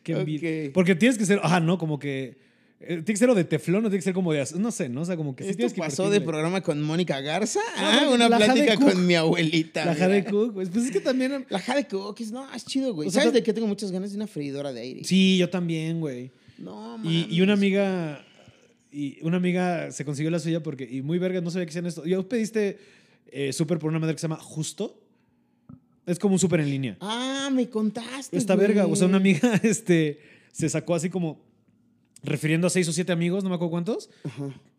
qué-. 0.03 0.71
Porque 0.73 0.95
tienes 0.95 1.17
que 1.17 1.25
ser, 1.25 1.39
ajá, 1.43 1.59
¿no? 1.59 1.77
Como 1.77 1.99
que. 1.99 2.37
Eh, 2.81 2.87
Tiene 2.87 3.03
que 3.05 3.17
ser 3.17 3.29
o 3.29 3.35
de 3.35 3.43
teflón 3.43 3.85
o 3.85 3.89
tiene 3.89 3.97
que 3.99 4.03
ser 4.03 4.13
como 4.13 4.33
de. 4.33 4.45
No 4.57 4.71
sé, 4.71 4.89
¿no? 4.89 5.01
O 5.01 5.05
sea, 5.05 5.15
como 5.17 5.35
que 5.35 5.43
sí 5.43 5.49
¿Esto 5.51 5.69
que. 5.73 5.79
pasó 5.79 6.09
de 6.09 6.19
programa 6.21 6.61
con 6.61 6.81
Mónica 6.81 7.19
Garza 7.21 7.59
Ah, 7.77 8.09
una 8.13 8.27
plática 8.27 8.75
con 8.77 9.05
mi 9.05 9.15
abuelita. 9.15 9.85
La. 9.85 9.95
Jade 9.95 10.25
Cook, 10.25 10.53
pues, 10.53 10.69
pues 10.69 10.85
es 10.85 10.91
que 10.91 10.99
también. 10.99 11.45
La 11.49 11.59
Jade 11.59 11.87
Cook 11.87 12.19
es, 12.21 12.31
no, 12.31 12.51
es 12.53 12.65
chido, 12.65 12.93
güey. 12.93 13.07
O 13.07 13.11
sea, 13.11 13.21
¿Sabes 13.21 13.33
de 13.33 13.43
qué 13.43 13.53
tengo 13.53 13.67
muchas 13.67 13.91
ganas? 13.91 14.11
De 14.11 14.15
una 14.17 14.27
freidora 14.27 14.73
de 14.73 14.81
aire. 14.81 15.03
Sí, 15.03 15.37
yo 15.37 15.49
también, 15.49 15.99
güey. 15.99 16.31
No, 16.57 16.95
Y, 17.03 17.07
mames. 17.07 17.31
y 17.31 17.41
una 17.41 17.53
amiga. 17.53 18.25
Y 18.91 19.19
una 19.21 19.37
amiga 19.37 19.91
se 19.91 20.03
consiguió 20.03 20.29
la 20.31 20.39
suya 20.39 20.61
porque. 20.63 20.87
Y 20.89 21.01
muy 21.01 21.17
verga, 21.19 21.39
no 21.41 21.49
sabía 21.51 21.65
que 21.65 21.69
hacían 21.71 21.85
esto. 21.85 22.05
Yo 22.05 22.27
pediste 22.27 22.77
eh, 23.31 23.53
súper 23.53 23.79
por 23.79 23.89
una 23.89 23.99
madre 23.99 24.15
que 24.15 24.19
se 24.19 24.23
llama 24.27 24.37
Justo. 24.41 24.97
Es 26.05 26.17
como 26.17 26.33
un 26.33 26.39
súper 26.39 26.59
en 26.61 26.69
línea. 26.69 26.97
Ah, 26.99 27.49
me 27.53 27.69
contaste. 27.69 28.35
Esta 28.35 28.55
güey. 28.55 28.67
verga, 28.67 28.87
o 28.87 28.95
sea, 28.95 29.07
una 29.07 29.17
amiga 29.17 29.53
este, 29.63 30.19
se 30.51 30.67
sacó 30.67 30.95
así 30.95 31.09
como, 31.09 31.39
refiriendo 32.23 32.67
a 32.67 32.69
seis 32.69 32.87
o 32.87 32.93
siete 32.93 33.11
amigos, 33.11 33.43
no 33.43 33.49
me 33.49 33.55
acuerdo 33.55 33.71
cuántos, 33.71 34.09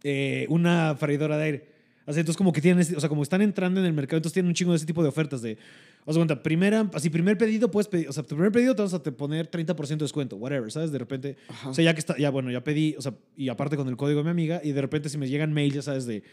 eh, 0.05 0.47
una 0.49 0.95
freidora 0.97 1.37
de 1.37 1.45
aire. 1.45 1.73
Así, 2.05 2.19
entonces 2.19 2.37
como 2.37 2.53
que 2.53 2.61
tienen, 2.61 2.81
ese- 2.81 2.97
o 2.97 3.01
sea, 3.01 3.09
como 3.09 3.23
están 3.23 3.43
entrando 3.43 3.79
en 3.79 3.87
el 3.87 3.93
mercado, 3.93 4.17
entonces 4.17 4.35
tienen 4.35 4.49
un 4.49 4.55
chingo 4.55 4.73
de 4.73 4.77
ese 4.77 4.87
tipo 4.87 5.03
de 5.05 5.09
ofertas 5.09 5.41
de, 5.41 5.57
o 6.05 6.13
sea, 6.13 6.19
cuenta, 6.19 6.43
primera, 6.43 6.91
así, 6.95 7.11
primer 7.11 7.39
pedido 7.39 7.71
puedes 7.71 7.87
pedir, 7.87 8.09
o 8.09 8.13
sea, 8.13 8.25
tu 8.25 8.35
primer 8.35 8.51
pedido 8.51 8.75
te 8.75 8.83
vas 8.83 8.93
a 8.95 9.01
te 9.03 9.13
poner 9.13 9.49
30% 9.49 10.05
de 10.05 10.05
descuento, 10.05 10.37
whatever, 10.37 10.71
¿sabes? 10.73 10.91
De 10.91 10.99
repente, 10.99 11.37
Ajá. 11.49 11.71
o 11.71 11.75
sea, 11.75 11.85
ya 11.85 11.95
que 11.95 12.01
está, 12.01 12.19
ya 12.19 12.31
bueno, 12.31 12.51
ya 12.51 12.65
pedí, 12.65 12.97
o 12.99 13.03
sea, 13.03 13.15
y 13.37 13.49
aparte 13.49 13.77
con 13.77 13.87
el 13.89 13.97
código 13.97 14.19
de 14.19 14.25
mi 14.25 14.31
amiga, 14.31 14.61
y 14.65 14.73
de 14.73 14.81
repente 14.81 15.09
si 15.09 15.17
me 15.17 15.29
llegan 15.29 15.53
mail, 15.53 15.73
ya 15.73 15.83
sabes, 15.83 16.05
de, 16.07 16.25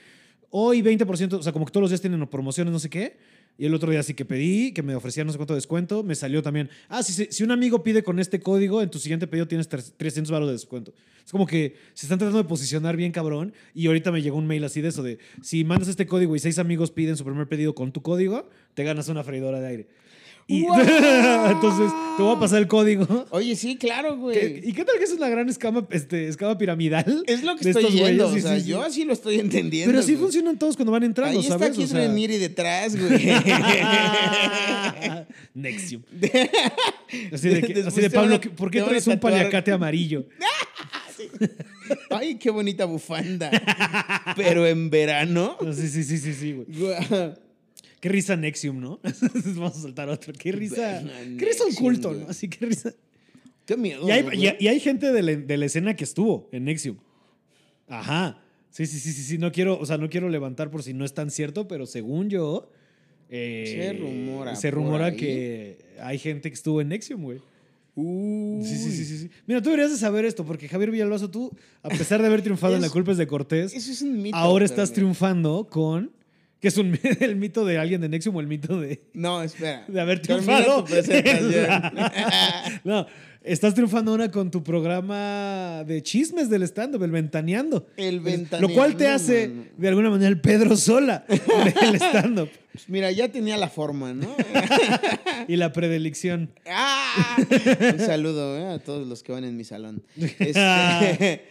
hoy 0.50 0.82
20%, 0.82 1.34
o 1.38 1.44
sea, 1.44 1.54
como 1.54 1.66
que 1.66 1.72
todos 1.72 1.84
los 1.84 1.92
días 1.92 2.02
tienen 2.02 2.26
promociones, 2.28 2.74
no 2.74 2.80
sé 2.80 2.90
qué. 2.90 3.18
Y 3.60 3.66
el 3.66 3.74
otro 3.74 3.92
día 3.92 4.02
sí 4.04 4.14
que 4.14 4.24
pedí, 4.24 4.72
que 4.72 4.82
me 4.82 4.96
ofrecían 4.96 5.28
no 5.28 5.34
sé 5.34 5.38
cuánto 5.38 5.54
descuento, 5.54 6.02
me 6.02 6.16
salió 6.16 6.42
también, 6.42 6.70
ah, 6.88 7.04
si, 7.04 7.26
si, 7.26 7.44
un 7.44 7.52
amigo 7.52 7.84
pide 7.84 8.04
con 8.04 8.18
este 8.18 8.40
código, 8.40 8.82
en 8.82 8.90
tu 8.90 9.00
siguiente 9.00 9.28
pedido 9.28 9.50
tienes 9.50 9.68
tres- 9.68 9.94
300 9.98 10.32
baros 10.32 10.48
de 10.48 10.54
descuento. 10.54 10.94
Es 11.26 11.32
como 11.32 11.46
que 11.46 11.76
se 11.94 12.06
están 12.06 12.20
tratando 12.20 12.42
de 12.42 12.48
posicionar 12.48 12.96
bien 12.96 13.12
cabrón 13.12 13.54
y 13.74 13.88
ahorita 13.88 14.14
me 14.14 14.22
llegó 14.22 14.38
un 14.38 14.48
mail 14.48 14.64
así 14.64 14.80
de 14.80 14.88
eso, 14.88 15.04
de 15.04 15.20
si 15.44 15.66
mandas 15.66 15.90
este 15.90 16.08
código 16.08 16.38
y 16.38 16.40
seis 16.40 16.58
amigos 16.58 16.90
piden 16.92 17.18
su 17.18 17.26
primer 17.26 17.50
pedido 17.50 17.76
con 17.76 17.92
tu 17.92 18.02
código, 18.02 18.50
te 18.76 18.86
ganas 18.86 19.10
una 19.10 19.26
freidora 19.26 19.60
de 19.60 19.68
aire. 19.68 19.88
Y 20.52 20.66
entonces 21.52 21.92
te 22.18 22.24
voy 22.24 22.36
a 22.36 22.40
pasar 22.40 22.58
el 22.60 22.68
código. 22.68 23.28
Oye, 23.30 23.56
sí, 23.56 23.78
claro, 23.78 24.14
¿Qué- 24.16 24.20
güey. 24.20 24.68
¿Y 24.70 24.74
qué 24.74 24.84
tal 24.84 24.98
que 24.98 25.04
es 25.04 25.12
una 25.14 25.30
gran 25.30 25.48
escama, 25.48 25.86
este, 25.92 26.28
escama 26.28 26.58
piramidal? 26.58 27.24
Es 27.28 27.44
lo 27.44 27.56
que 27.56 27.70
estoy 27.70 27.86
güeyes? 28.00 28.20
o 28.22 28.38
sea, 28.40 28.56
sí, 28.56 28.62
sí. 28.62 28.70
yo 28.70 28.82
así 28.82 29.06
lo 29.06 29.14
estoy 29.14 29.40
entendiendo. 29.40 29.92
Pero 29.92 30.02
sí 30.04 30.14
güey. 30.14 30.24
funcionan 30.24 30.58
todos 30.58 30.76
cuando 30.76 30.92
van 30.92 31.04
entrando, 31.04 31.40
Ahí 31.40 31.46
está 31.46 31.60
¿sabes? 31.60 31.78
Kid 31.78 31.84
O 31.84 31.88
sea- 31.88 32.00
Renieri 32.00 32.38
detrás, 32.38 32.96
güey. 33.00 33.30
Nexium. 35.54 36.02
Así 37.32 37.50
de, 37.50 37.62
que- 37.62 37.84
así 37.88 38.02
de 38.02 38.10
Pablo, 38.10 38.36
a- 38.36 38.42
¿qué- 38.42 38.50
¿por 38.50 38.72
qué 38.72 38.82
traes 38.82 39.06
un 39.08 39.20
paliacate 39.20 39.72
amarillo? 39.72 40.26
Ay, 42.10 42.36
qué 42.36 42.50
bonita 42.50 42.86
bufanda. 42.86 43.52
Pero 44.36 44.66
en 44.66 44.90
verano. 44.90 45.58
No, 45.62 45.74
sí, 45.74 45.88
sí, 45.90 46.04
sí, 46.04 46.18
sí, 46.18 46.34
sí, 46.34 46.54
güey. 46.54 46.68
Qué 48.00 48.10
risa 48.10 48.36
Nexium, 48.36 48.80
¿no? 48.80 49.00
Vamos 49.46 49.78
a 49.78 49.82
soltar 49.82 50.08
otro. 50.10 50.34
Qué 50.34 50.52
risa. 50.52 51.02
Qué 51.38 51.46
risa 51.46 51.64
un 51.64 51.70
Nexium, 51.70 51.76
culto, 51.76 52.10
güey. 52.10 52.22
¿no? 52.22 52.30
Así 52.30 52.48
que 52.48 52.66
risa. 52.66 52.94
Qué 53.66 53.76
miedo. 53.78 54.08
Y 54.08 54.12
hay, 54.12 54.56
y 54.78 54.80
gente 54.80 55.12
de 55.12 55.22
la, 55.22 55.36
de 55.36 55.58
la 55.58 55.66
escena 55.66 55.96
que 55.96 56.04
estuvo 56.04 56.50
en 56.52 56.66
Nexium. 56.66 56.98
Ajá. 57.88 58.42
Sí, 58.72 58.86
sí, 58.86 59.00
sí, 59.00 59.12
sí, 59.12 59.24
sí. 59.24 59.38
No 59.38 59.52
quiero, 59.52 59.80
o 59.80 59.86
sea, 59.86 59.98
no 59.98 60.10
quiero 60.10 60.30
levantar 60.30 60.70
por 60.72 60.84
si 60.84 60.94
no 60.94 61.04
es 61.06 61.14
tan 61.14 61.30
cierto, 61.32 61.68
pero 61.68 61.86
según 61.86 62.30
yo. 62.30 62.72
eh, 63.30 63.76
Se 63.94 63.94
rumora 64.00 64.56
Se 64.56 64.72
rumora 64.72 65.16
que 65.16 65.78
hay 66.02 66.18
gente 66.20 66.50
que 66.50 66.54
estuvo 66.56 66.80
en 66.82 66.90
Nexium, 66.90 67.24
güey. 67.24 67.42
Uy. 67.96 68.64
Sí, 68.64 68.78
sí, 68.78 68.92
sí, 69.06 69.18
sí. 69.18 69.30
Mira, 69.46 69.62
tú 69.62 69.70
deberías 69.72 69.92
de 69.92 69.98
saber 69.98 70.24
esto, 70.24 70.46
porque 70.46 70.70
Javier 70.70 70.92
Villalbazo, 70.92 71.30
tú, 71.30 71.52
a 71.84 71.90
pesar 71.90 72.22
de 72.22 72.28
haber 72.28 72.42
triunfado 72.42 72.76
en 72.76 72.82
La 72.82 72.90
culpa 72.90 73.12
es 73.12 73.18
de 73.18 73.28
Cortés, 73.28 73.74
Eso 73.74 73.92
es 73.92 74.02
un 74.02 74.22
mito. 74.22 74.38
ahora 74.38 74.64
estás 74.66 74.94
triunfando 74.94 75.68
con. 75.70 76.12
Que 76.60 76.68
es 76.68 76.78
un, 76.78 76.98
el 77.20 77.36
mito 77.36 77.66
de 77.66 77.78
alguien 77.78 78.02
de 78.02 78.10
Nexium 78.10 78.36
o 78.36 78.40
el 78.42 78.48
mito 78.48 78.80
de, 78.80 79.02
No, 79.14 79.42
espera. 79.42 79.86
de 79.88 80.02
haber 80.02 80.22
triunfado. 80.22 80.84
tu 80.84 80.94
no, 82.84 83.08
estás 83.44 83.74
triunfando 83.74 84.12
ahora 84.12 84.30
con 84.30 84.52
tu 84.52 84.64
programa 84.64 85.84
de 85.86 86.04
chismes 86.04 86.50
del 86.50 86.64
stand-up, 86.64 87.04
el 87.04 87.12
Ventaneando. 87.12 87.88
El 87.96 88.18
Lo 88.18 88.70
cual 88.70 88.98
te 88.98 89.06
Ventaneando, 89.06 89.16
hace, 89.16 89.52
de 89.78 89.88
alguna 89.88 90.10
manera, 90.10 90.30
el 90.30 90.42
Pedro 90.42 90.76
Sola 90.76 91.26
del 91.28 91.96
stand-up 91.96 92.50
Pues 92.74 92.90
mira, 92.90 93.12
ya 93.12 93.30
tenía 93.30 93.58
la 93.58 93.70
forma, 93.70 94.14
¿no? 94.14 94.36
y 95.48 95.56
la 95.56 95.72
predilección. 95.72 96.52
¡Ah! 96.68 97.38
Un 97.94 98.00
saludo 98.00 98.58
¿eh? 98.58 98.74
a 98.74 98.80
todos 98.80 99.08
los 99.08 99.24
que 99.24 99.32
van 99.32 99.44
en 99.44 99.56
mi 99.56 99.64
salón. 99.64 100.04
Este, 100.18 101.42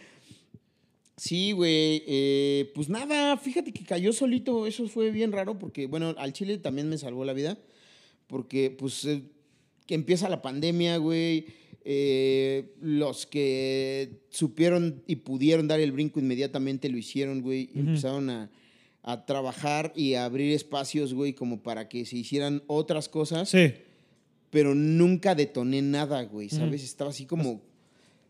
sí, 1.19 1.51
güey. 1.51 2.03
eh, 2.07 2.71
pues 2.73 2.89
nada, 2.89 3.37
fíjate 3.37 3.71
que 3.73 3.83
cayó 3.83 4.13
solito. 4.13 4.65
Eso 4.65 4.87
fue 4.87 5.11
bien 5.11 5.31
raro 5.31 5.59
porque, 5.59 5.85
bueno, 5.87 6.15
al 6.17 6.33
Chile 6.33 6.57
también 6.57 6.89
me 6.89 6.97
salvó 6.97 7.25
la 7.25 7.33
vida. 7.33 7.57
Porque, 8.27 8.69
pues, 8.71 9.05
eh, 9.05 9.23
que 9.85 9.95
empieza 9.95 10.29
la 10.29 10.41
pandemia, 10.41 10.97
güey. 10.97 11.45
eh, 11.91 12.75
los 12.81 13.25
que 13.25 14.21
supieron 14.29 15.01
y 15.07 15.15
pudieron 15.17 15.67
dar 15.67 15.79
el 15.79 15.91
brinco 15.91 16.19
inmediatamente 16.19 16.89
lo 16.89 16.97
hicieron, 16.97 17.41
güey. 17.41 17.69
Ujú. 17.71 17.79
Empezaron 17.79 18.29
a, 18.29 18.51
a 19.01 19.25
trabajar 19.25 19.91
y 19.95 20.13
a 20.13 20.25
abrir 20.25 20.53
espacios, 20.53 21.13
güey, 21.13 21.33
como 21.33 21.63
para 21.63 21.87
que 21.89 22.05
se 22.05 22.17
hicieran 22.17 22.61
otras 22.67 23.07
cosas 23.09 23.49
Sí. 23.49 23.71
pero 24.51 24.75
nunca 24.75 25.33
detoné 25.35 25.81
nada, 25.81 26.21
güey. 26.23 26.49
¿sabes? 26.49 26.83
Estaba 26.83 27.09
así 27.11 27.25
como, 27.25 27.61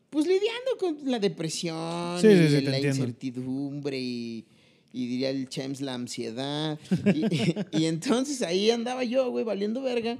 pues 0.09 0.25
lidiando 0.25 0.71
con 0.79 0.97
la 1.09 1.19
depresión 1.19 2.17
Sí, 2.19 2.27
y 2.27 2.47
sí, 2.47 2.55
sí, 2.59 2.61
la 2.61 2.79
incertidumbre 2.79 3.99
y, 3.99 4.45
y 4.93 5.07
diría 5.07 5.29
el 5.29 5.47
Chems 5.49 5.81
la 5.81 5.93
ansiedad. 5.93 6.79
y, 7.13 7.55
y 7.79 7.85
entonces 7.85 8.41
ahí 8.41 8.71
andaba 8.71 9.03
yo, 9.03 9.29
güey, 9.31 9.43
valiendo 9.45 9.81
verga. 9.81 10.17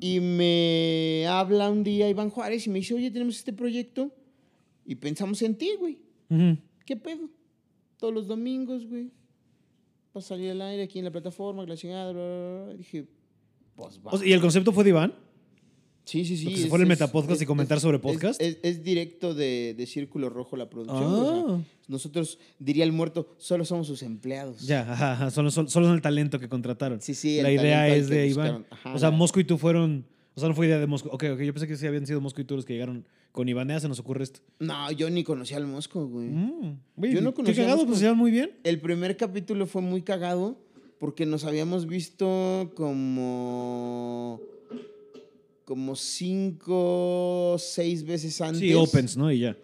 Y 0.00 0.18
me 0.20 1.26
habla 1.28 1.70
un 1.70 1.84
día 1.84 2.08
Iván 2.08 2.30
Juárez 2.30 2.66
y 2.66 2.70
me 2.70 2.80
dice, 2.80 2.94
oye, 2.94 3.10
tenemos 3.10 3.36
este 3.36 3.52
proyecto 3.52 4.10
y 4.84 4.96
pensamos 4.96 5.40
en 5.42 5.54
ti, 5.56 5.70
güey. 5.78 5.98
Ujú. 6.28 6.58
¿Qué 6.84 6.96
pedo? 6.96 7.28
Todos 7.98 8.12
los 8.12 8.26
domingos, 8.26 8.84
güey. 8.86 9.10
Para 10.12 10.24
salir 10.24 10.50
al 10.50 10.62
aire 10.62 10.82
aquí 10.82 10.98
en 10.98 11.04
la 11.04 11.12
plataforma, 11.12 11.64
la 11.64 11.76
chingada, 11.76 12.12
bla, 12.12 12.20
bla, 12.22 12.64
bla. 12.64 12.74
Dije, 12.74 13.06
pues 13.76 14.00
va. 14.00 14.26
¿Y 14.26 14.32
el 14.32 14.40
concepto 14.40 14.72
fue 14.72 14.82
de 14.84 14.90
Iván? 14.90 15.14
Sí, 16.04 16.24
sí, 16.24 16.36
sí. 16.36 16.44
Porque 16.44 16.56
se 16.58 16.62
es- 16.64 16.68
fue 16.68 16.78
en 16.78 16.82
el 16.86 16.92
es- 16.92 16.98
Metapodcast 17.00 17.42
y 17.42 17.46
comentar 17.46 17.78
sobre 17.80 17.98
es- 17.98 18.02
podcast. 18.02 18.40
Es, 18.42 18.58
es 18.62 18.82
directo 18.82 19.34
de, 19.34 19.74
de 19.76 19.86
Círculo 19.86 20.28
Rojo 20.30 20.56
la 20.56 20.68
producción. 20.68 21.02
o 21.04 21.46
sea, 21.46 21.54
Ah. 21.56 21.60
nosotros, 21.88 22.38
diría 22.58 22.84
el 22.84 22.92
muerto, 22.92 23.34
solo 23.38 23.64
somos 23.64 23.86
sus 23.86 24.02
empleados. 24.02 24.66
Ya, 24.66 24.80
ajá, 24.80 25.12
ajá, 25.12 25.30
Solo, 25.30 25.50
solo, 25.50 25.68
solo 25.68 25.86
son 25.86 25.94
el 25.94 26.02
talento 26.02 26.38
que 26.40 26.48
contrataron. 26.48 27.00
Sí, 27.00 27.14
sí, 27.14 27.40
La 27.40 27.50
el 27.50 27.60
idea 27.60 27.88
es 27.88 28.08
de 28.08 28.26
Iván. 28.26 28.66
Ajá, 28.70 28.94
o 28.94 28.98
sea, 28.98 29.10
Mosco 29.10 29.38
y 29.40 29.44
tú 29.44 29.58
fueron. 29.58 30.04
O 30.34 30.40
sea, 30.40 30.48
no 30.48 30.54
fue 30.54 30.66
idea 30.66 30.78
de 30.80 30.86
Mosco. 30.86 31.08
Ok, 31.12 31.24
ok, 31.34 31.40
yo 31.42 31.52
pensé 31.52 31.68
que 31.68 31.76
sí 31.76 31.86
habían 31.86 32.06
sido 32.06 32.20
Mosco 32.20 32.40
y 32.40 32.44
tú 32.44 32.56
los 32.56 32.64
que 32.64 32.72
llegaron 32.72 33.04
con 33.32 33.48
Iván. 33.48 33.68
Ya 33.68 33.78
se 33.80 33.86
nos 33.88 33.98
ocurre 34.00 34.24
esto. 34.24 34.40
No, 34.60 34.90
yo 34.90 35.08
ni 35.10 35.22
conocía 35.24 35.58
al 35.58 35.66
Mosco, 35.66 36.06
güey. 36.08 36.28
Mm, 36.28 36.78
güey, 36.96 37.12
Yo 37.14 37.20
no 37.20 37.30
Qué 37.32 37.36
conocía 37.36 37.62
a 37.62 37.66
cagado, 37.66 37.76
Mosco. 37.76 37.88
pues 37.90 38.00
se 38.00 38.12
muy 38.14 38.30
bien. 38.30 38.50
El 38.64 38.80
primer 38.80 39.16
capítulo 39.18 39.66
fue 39.66 39.82
muy 39.82 40.00
cagado 40.02 40.58
porque 40.98 41.26
nos 41.26 41.44
habíamos 41.44 41.86
visto 41.86 42.72
como. 42.74 44.40
Como 45.64 45.94
cinco, 45.96 47.56
seis 47.58 48.04
veces 48.04 48.40
antes. 48.40 48.60
Sí, 48.60 48.74
opens, 48.74 49.16
¿no? 49.16 49.30
Y 49.32 49.40
ya. 49.40 49.56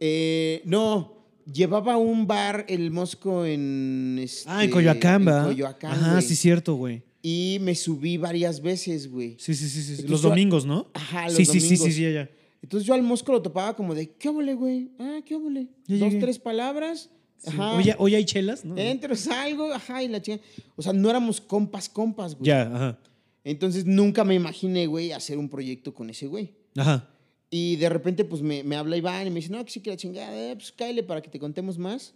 Eh, 0.00 0.62
no, 0.64 1.14
llevaba 1.52 1.96
un 1.96 2.26
bar 2.26 2.64
el 2.68 2.90
Mosco 2.90 3.44
en. 3.46 4.18
Este, 4.22 4.48
Ah, 4.50 4.64
en 4.64 4.70
Coyoacán, 4.70 5.26
en. 5.28 5.44
Coyoacán, 5.44 5.92
Ajá, 5.92 6.12
güey. 6.12 6.22
sí, 6.22 6.36
cierto, 6.36 6.74
güey. 6.74 7.02
Y 7.22 7.58
me 7.62 7.74
subí 7.74 8.16
varias 8.18 8.60
veces, 8.60 9.10
güey. 9.10 9.36
Sí, 9.38 9.54
sí, 9.54 9.68
sí, 9.68 9.80
sí. 9.82 9.90
Entonces 9.92 10.10
Los 10.10 10.22
domingos, 10.22 10.66
¿no? 10.66 10.88
Ajá, 10.92 11.24
los 11.26 11.34
sí, 11.34 11.44
sí, 11.46 11.52
sí, 11.52 11.60
sí, 11.60 11.66
domingos. 11.76 11.94
sí, 11.94 12.02
ya, 12.02 12.10
ya. 12.10 12.30
Entonces 12.62 12.86
yo 12.86 12.94
al 12.94 13.02
Mosco 13.02 13.32
lo 13.32 13.40
topaba 13.42 13.74
como 13.76 13.94
de, 13.94 14.10
¿qué 14.12 14.28
óvole, 14.28 14.54
güey? 14.54 14.90
Ah, 14.98 15.20
¿qué 15.24 15.34
óvole? 15.34 15.68
Dos, 15.86 15.98
llegué. 16.00 16.18
tres 16.20 16.38
palabras. 16.38 17.10
Sí. 17.38 17.50
Ajá. 17.50 17.72
Oye, 17.76 17.94
hoy 17.98 18.14
hay 18.14 18.24
chelas, 18.24 18.64
¿no? 18.64 18.76
Entro, 18.76 19.14
salgo, 19.16 19.72
ajá, 19.72 20.02
y 20.02 20.08
la 20.08 20.20
chinga. 20.20 20.40
O 20.76 20.82
sea, 20.82 20.92
no 20.92 21.08
éramos 21.10 21.40
compas, 21.40 21.88
compas, 21.88 22.34
güey. 22.34 22.46
Ya, 22.48 22.62
ajá. 22.62 22.98
Entonces 23.44 23.84
nunca 23.84 24.24
me 24.24 24.34
imaginé, 24.34 24.86
güey, 24.86 25.12
hacer 25.12 25.36
un 25.38 25.48
proyecto 25.48 25.92
con 25.94 26.08
ese 26.10 26.26
güey. 26.26 26.54
Ajá. 26.76 27.08
Y 27.50 27.76
de 27.76 27.88
repente, 27.88 28.24
pues 28.24 28.42
me, 28.42 28.64
me 28.64 28.74
habla 28.76 28.96
Iván 28.96 29.26
y 29.26 29.30
me 29.30 29.36
dice, 29.36 29.50
no, 29.52 29.64
que 29.64 29.70
sí 29.70 29.80
que 29.80 29.90
la 29.90 29.96
chingada, 29.96 30.34
eh, 30.50 30.56
pues 30.56 30.72
cáele 30.72 31.02
para 31.02 31.20
que 31.22 31.28
te 31.30 31.38
contemos 31.38 31.78
más. 31.78 32.14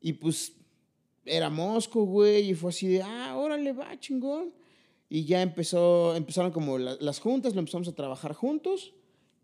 Y 0.00 0.14
pues 0.14 0.52
era 1.24 1.50
Mosco, 1.50 2.04
güey, 2.04 2.50
y 2.50 2.54
fue 2.54 2.70
así 2.70 2.86
de, 2.86 3.02
ah, 3.02 3.34
órale, 3.36 3.72
va, 3.72 3.98
chingón. 4.00 4.52
Y 5.10 5.24
ya 5.26 5.42
empezó, 5.42 6.16
empezaron 6.16 6.52
como 6.52 6.78
la- 6.78 6.96
las 7.00 7.18
juntas, 7.20 7.52
lo 7.54 7.58
empezamos 7.58 7.86
a 7.88 7.94
trabajar 7.94 8.32
juntos 8.32 8.94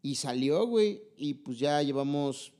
y 0.02 0.14
salió, 0.14 0.66
güey. 0.66 1.02
Y 1.18 1.34
pues 1.34 1.58
ya 1.58 1.82
llevamos. 1.82 2.52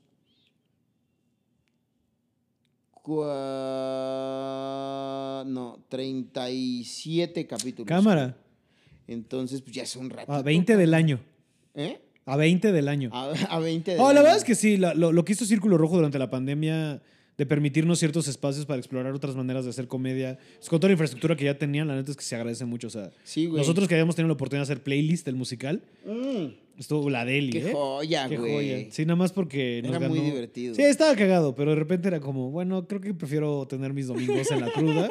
No, 5.45 5.79
37 5.89 7.47
capítulos. 7.47 7.87
Cámara. 7.87 8.37
Entonces, 9.09 9.61
pues 9.61 9.75
ya 9.75 9.83
es 9.83 9.95
un 9.95 10.09
rato. 10.09 10.31
A 10.31 10.41
20 10.41 10.77
del 10.77 10.93
año. 10.93 11.19
¿Eh? 11.75 11.99
A 12.25 12.37
20 12.37 12.71
del 12.71 12.87
año. 12.87 13.09
A, 13.13 13.31
a 13.49 13.59
20 13.59 13.91
de 13.95 13.99
Oh, 13.99 14.13
la 14.13 14.21
verdad 14.21 14.37
es 14.37 14.43
que 14.43 14.55
sí, 14.55 14.77
la- 14.77 14.93
lo, 14.93 15.11
lo 15.11 15.25
que 15.25 15.33
hizo 15.33 15.45
Círculo 15.45 15.77
Rojo 15.77 15.95
durante 15.95 16.19
la 16.19 16.29
pandemia 16.29 17.01
de 17.37 17.45
permitirnos 17.45 17.97
ciertos 17.99 18.27
espacios 18.27 18.65
para 18.65 18.79
explorar 18.79 19.13
otras 19.13 19.33
maneras 19.35 19.63
de 19.63 19.69
hacer 19.71 19.87
comedia, 19.87 20.37
pues, 20.57 20.67
con 20.67 20.77
toda 20.79 20.89
la 20.89 20.93
infraestructura 20.93 21.37
que 21.37 21.45
ya 21.45 21.57
tenían, 21.57 21.87
la 21.87 21.95
neta 21.95 22.11
es 22.11 22.17
que 22.17 22.23
se 22.23 22.35
agradece 22.35 22.65
mucho. 22.65 22.87
O 22.87 22.89
sea, 22.89 23.11
Sí, 23.23 23.45
güey. 23.45 23.57
nosotros 23.61 23.87
que 23.87 23.95
habíamos 23.95 24.15
tenido 24.15 24.27
la 24.27 24.33
oportunidad 24.33 24.67
de 24.67 24.73
hacer 24.73 24.83
playlist 24.83 25.25
del 25.25 25.35
musical, 25.35 25.81
Mm, 26.05 26.47
estuvo 26.77 27.09
la 27.09 27.23
Deli, 27.23 27.51
qué 27.53 27.69
¿eh? 27.69 27.71
joya, 27.73 28.27
Qué 28.27 28.37
güey. 28.37 28.53
joya. 28.53 28.87
Sí, 28.91 29.05
nada 29.05 29.15
más 29.15 29.31
porque 29.31 29.81
nos 29.83 29.95
Era 29.95 30.09
muy 30.09 30.19
divertido. 30.19 30.75
Sí, 30.75 30.81
estaba 30.81 31.15
cagado, 31.15 31.55
pero 31.55 31.71
de 31.71 31.77
repente 31.77 32.09
era 32.09 32.19
como, 32.19 32.51
bueno, 32.51 32.85
creo 32.87 32.99
que 32.99 33.13
prefiero 33.13 33.65
tener 33.67 33.93
mis 33.93 34.07
domingos 34.07 34.51
en 34.51 34.59
la 34.59 34.69
cruda 34.73 35.09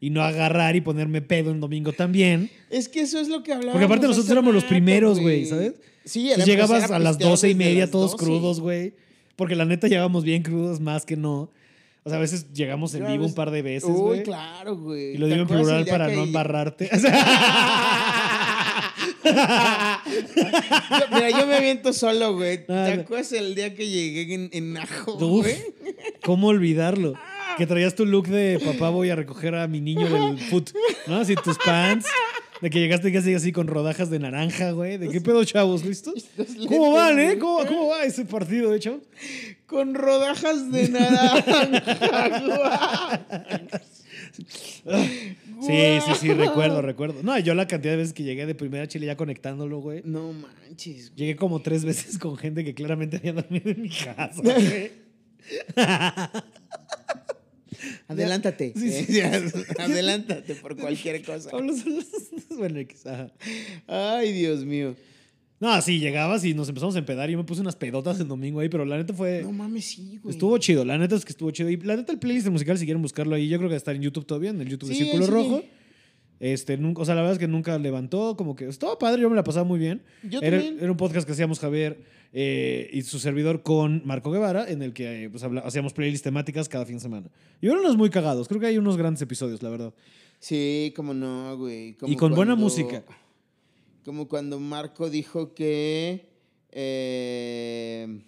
y 0.00 0.10
no 0.10 0.22
agarrar 0.22 0.76
y 0.76 0.80
ponerme 0.80 1.22
pedo 1.22 1.50
en 1.50 1.60
domingo 1.60 1.92
también. 1.92 2.50
Es 2.70 2.88
que 2.88 3.00
eso 3.00 3.18
es 3.20 3.28
lo 3.28 3.42
que 3.42 3.52
hablábamos. 3.52 3.72
Porque 3.72 3.84
aparte 3.86 4.06
nosotros 4.06 4.30
éramos 4.30 4.52
los 4.54 4.64
primeros, 4.64 5.20
güey, 5.20 5.46
¿sabes? 5.46 5.74
Sí, 6.04 6.30
era- 6.30 6.44
llegabas 6.44 6.90
a 6.90 6.98
las 6.98 7.18
doce 7.18 7.50
y 7.50 7.54
media 7.54 7.90
todos 7.90 8.12
12. 8.12 8.24
crudos, 8.24 8.60
güey. 8.60 8.92
Porque 9.36 9.54
la 9.56 9.64
neta 9.64 9.88
llegábamos 9.88 10.24
bien 10.24 10.42
crudos 10.42 10.80
más 10.80 11.04
que 11.04 11.16
no. 11.16 11.50
O 12.04 12.08
sea, 12.08 12.18
a 12.18 12.20
veces 12.20 12.52
llegamos 12.52 12.94
en 12.94 13.04
vivo 13.06 13.26
un 13.26 13.34
par 13.34 13.50
de 13.50 13.62
veces, 13.62 13.90
Uy, 13.90 14.00
güey. 14.00 14.22
claro, 14.22 14.76
güey. 14.76 15.14
Y 15.14 15.18
lo 15.18 15.26
¿Te 15.26 15.32
digo 15.34 15.42
en 15.42 15.48
plural 15.48 15.84
para 15.86 16.06
no 16.08 16.22
embarrarte. 16.22 16.88
Yo- 16.92 16.98
Mira, 21.12 21.30
yo 21.30 21.46
me 21.46 21.54
aviento 21.56 21.92
solo, 21.92 22.34
güey. 22.34 22.64
¿Te 22.66 22.72
Ah, 22.72 22.92
acuerdas 23.00 23.32
el 23.32 23.54
día 23.56 23.74
que 23.74 23.88
llegué 23.88 24.34
en, 24.34 24.50
en 24.52 24.76
Ajo, 24.76 25.14
güey? 25.18 25.56
¿Cómo 26.24 26.48
olvidarlo? 26.48 27.14
Que 27.56 27.66
traías 27.66 27.94
tu 27.94 28.04
look 28.04 28.28
de 28.28 28.60
papá 28.64 28.90
voy 28.90 29.10
a 29.10 29.16
recoger 29.16 29.54
a 29.54 29.66
mi 29.66 29.80
niño 29.80 30.08
del 30.08 30.38
foot, 30.38 30.70
¿no? 31.06 31.16
Así 31.16 31.34
tus 31.36 31.58
pants. 31.58 32.06
De 32.60 32.70
que 32.70 32.80
llegaste 32.80 33.12
casi 33.12 33.34
así 33.34 33.52
con 33.52 33.66
rodajas 33.66 34.08
de 34.08 34.18
naranja, 34.18 34.70
güey. 34.70 34.96
¿De 34.96 35.08
qué 35.08 35.20
pedo, 35.20 35.44
chavos? 35.44 35.84
¿Listos? 35.84 36.26
¿Cómo 36.68 36.92
van, 36.92 37.18
eh? 37.18 37.38
¿Cómo, 37.38 37.66
cómo 37.66 37.88
va 37.88 38.04
ese 38.04 38.24
partido, 38.24 38.74
eh, 38.74 38.80
chavos? 38.80 39.02
Con 39.66 39.94
rodajas 39.94 40.72
de 40.72 40.88
naranja, 40.88 41.54
Sí, 45.60 45.98
sí, 46.06 46.12
sí, 46.20 46.32
recuerdo, 46.32 46.82
recuerdo. 46.82 47.22
No, 47.22 47.38
yo 47.38 47.54
la 47.54 47.66
cantidad 47.66 47.92
de 47.92 47.98
veces 47.98 48.12
que 48.12 48.22
llegué 48.22 48.46
de 48.46 48.54
primera 48.54 48.84
a 48.84 48.88
Chile 48.88 49.06
ya 49.06 49.16
conectándolo, 49.16 49.80
güey. 49.80 50.02
No 50.04 50.32
manches, 50.32 51.10
güey. 51.10 51.16
Llegué 51.16 51.36
como 51.36 51.60
tres 51.60 51.84
veces 51.84 52.18
con 52.18 52.36
gente 52.36 52.64
que 52.64 52.74
claramente 52.74 53.16
había 53.16 53.32
dormido 53.32 53.70
en 53.70 53.82
mi 53.82 53.88
casa, 53.88 54.42
güey. 54.42 54.90
Adelántate. 58.08 58.72
Sí, 58.76 58.90
sí. 58.90 59.12
ya, 59.14 59.32
Adelántate 59.78 60.54
por 60.56 60.76
cualquier 60.80 61.22
cosa. 61.22 61.50
Pablo 61.50 61.72
Solas- 61.74 62.06
Bueno, 62.56 62.80
ajá. 63.04 63.32
Ay, 63.86 64.32
Dios 64.32 64.64
mío. 64.64 64.94
No, 65.58 65.80
sí, 65.80 65.98
llegabas 66.00 66.44
y 66.44 66.52
nos 66.52 66.68
empezamos 66.68 66.96
a 66.96 66.98
empedar 66.98 67.30
y 67.30 67.32
yo 67.32 67.38
me 67.38 67.44
puse 67.44 67.62
unas 67.62 67.76
pedotas 67.76 68.20
el 68.20 68.28
domingo 68.28 68.60
ahí, 68.60 68.68
pero 68.68 68.84
la 68.84 68.98
neta 68.98 69.14
fue... 69.14 69.40
No 69.42 69.52
mames, 69.52 69.86
sí, 69.86 70.18
güey. 70.22 70.34
Estuvo 70.34 70.58
chido, 70.58 70.84
la 70.84 70.98
neta 70.98 71.14
es 71.16 71.24
que 71.24 71.32
estuvo 71.32 71.50
chido. 71.50 71.70
Y 71.70 71.78
la 71.78 71.96
neta 71.96 72.12
el 72.12 72.18
playlist 72.18 72.48
musical, 72.48 72.76
si 72.76 72.84
quieren 72.84 73.00
buscarlo 73.00 73.34
ahí, 73.34 73.48
yo 73.48 73.56
creo 73.56 73.70
que 73.70 73.72
va 73.72 73.76
a 73.76 73.78
estar 73.78 73.96
en 73.96 74.02
YouTube 74.02 74.26
todavía, 74.26 74.50
en 74.50 74.60
el 74.60 74.68
YouTube 74.68 74.90
de 74.90 74.94
Círculo 74.96 75.24
sí. 75.24 75.30
Rojo. 75.30 75.62
Este, 76.40 76.76
nunca, 76.76 77.00
o 77.00 77.04
sea, 77.06 77.14
la 77.14 77.22
verdad 77.22 77.32
es 77.34 77.38
que 77.38 77.48
nunca 77.48 77.78
levantó, 77.78 78.36
como 78.36 78.54
que 78.54 78.68
estaba 78.68 78.98
padre, 78.98 79.22
yo 79.22 79.30
me 79.30 79.36
la 79.36 79.44
pasaba 79.44 79.64
muy 79.64 79.78
bien. 79.78 80.02
Yo 80.22 80.40
era, 80.42 80.58
también. 80.58 80.78
era 80.78 80.90
un 80.90 80.98
podcast 80.98 81.26
que 81.26 81.32
hacíamos 81.32 81.58
Javier 81.58 81.98
eh, 82.32 82.88
y 82.92 83.02
su 83.02 83.18
servidor 83.18 83.62
con 83.62 84.02
Marco 84.04 84.30
Guevara, 84.30 84.68
en 84.70 84.82
el 84.82 84.92
que 84.92 85.24
eh, 85.24 85.30
pues, 85.30 85.42
hacíamos 85.64 85.92
playlists 85.92 86.22
temáticas 86.24 86.68
cada 86.68 86.84
fin 86.84 86.96
de 86.96 87.00
semana. 87.00 87.30
Y 87.60 87.66
eran 87.66 87.78
unos 87.80 87.96
muy 87.96 88.10
cagados, 88.10 88.48
creo 88.48 88.60
que 88.60 88.66
hay 88.66 88.78
unos 88.78 88.96
grandes 88.96 89.22
episodios, 89.22 89.62
la 89.62 89.70
verdad. 89.70 89.94
Sí, 90.38 90.92
como 90.94 91.14
no, 91.14 91.56
güey. 91.56 91.94
Como 91.94 92.12
Y 92.12 92.16
con 92.16 92.34
buena 92.34 92.54
música. 92.56 93.02
Como 94.04 94.28
cuando 94.28 94.60
Marco 94.60 95.08
dijo 95.10 95.54
que 95.54 96.28
Eh, 96.70 98.22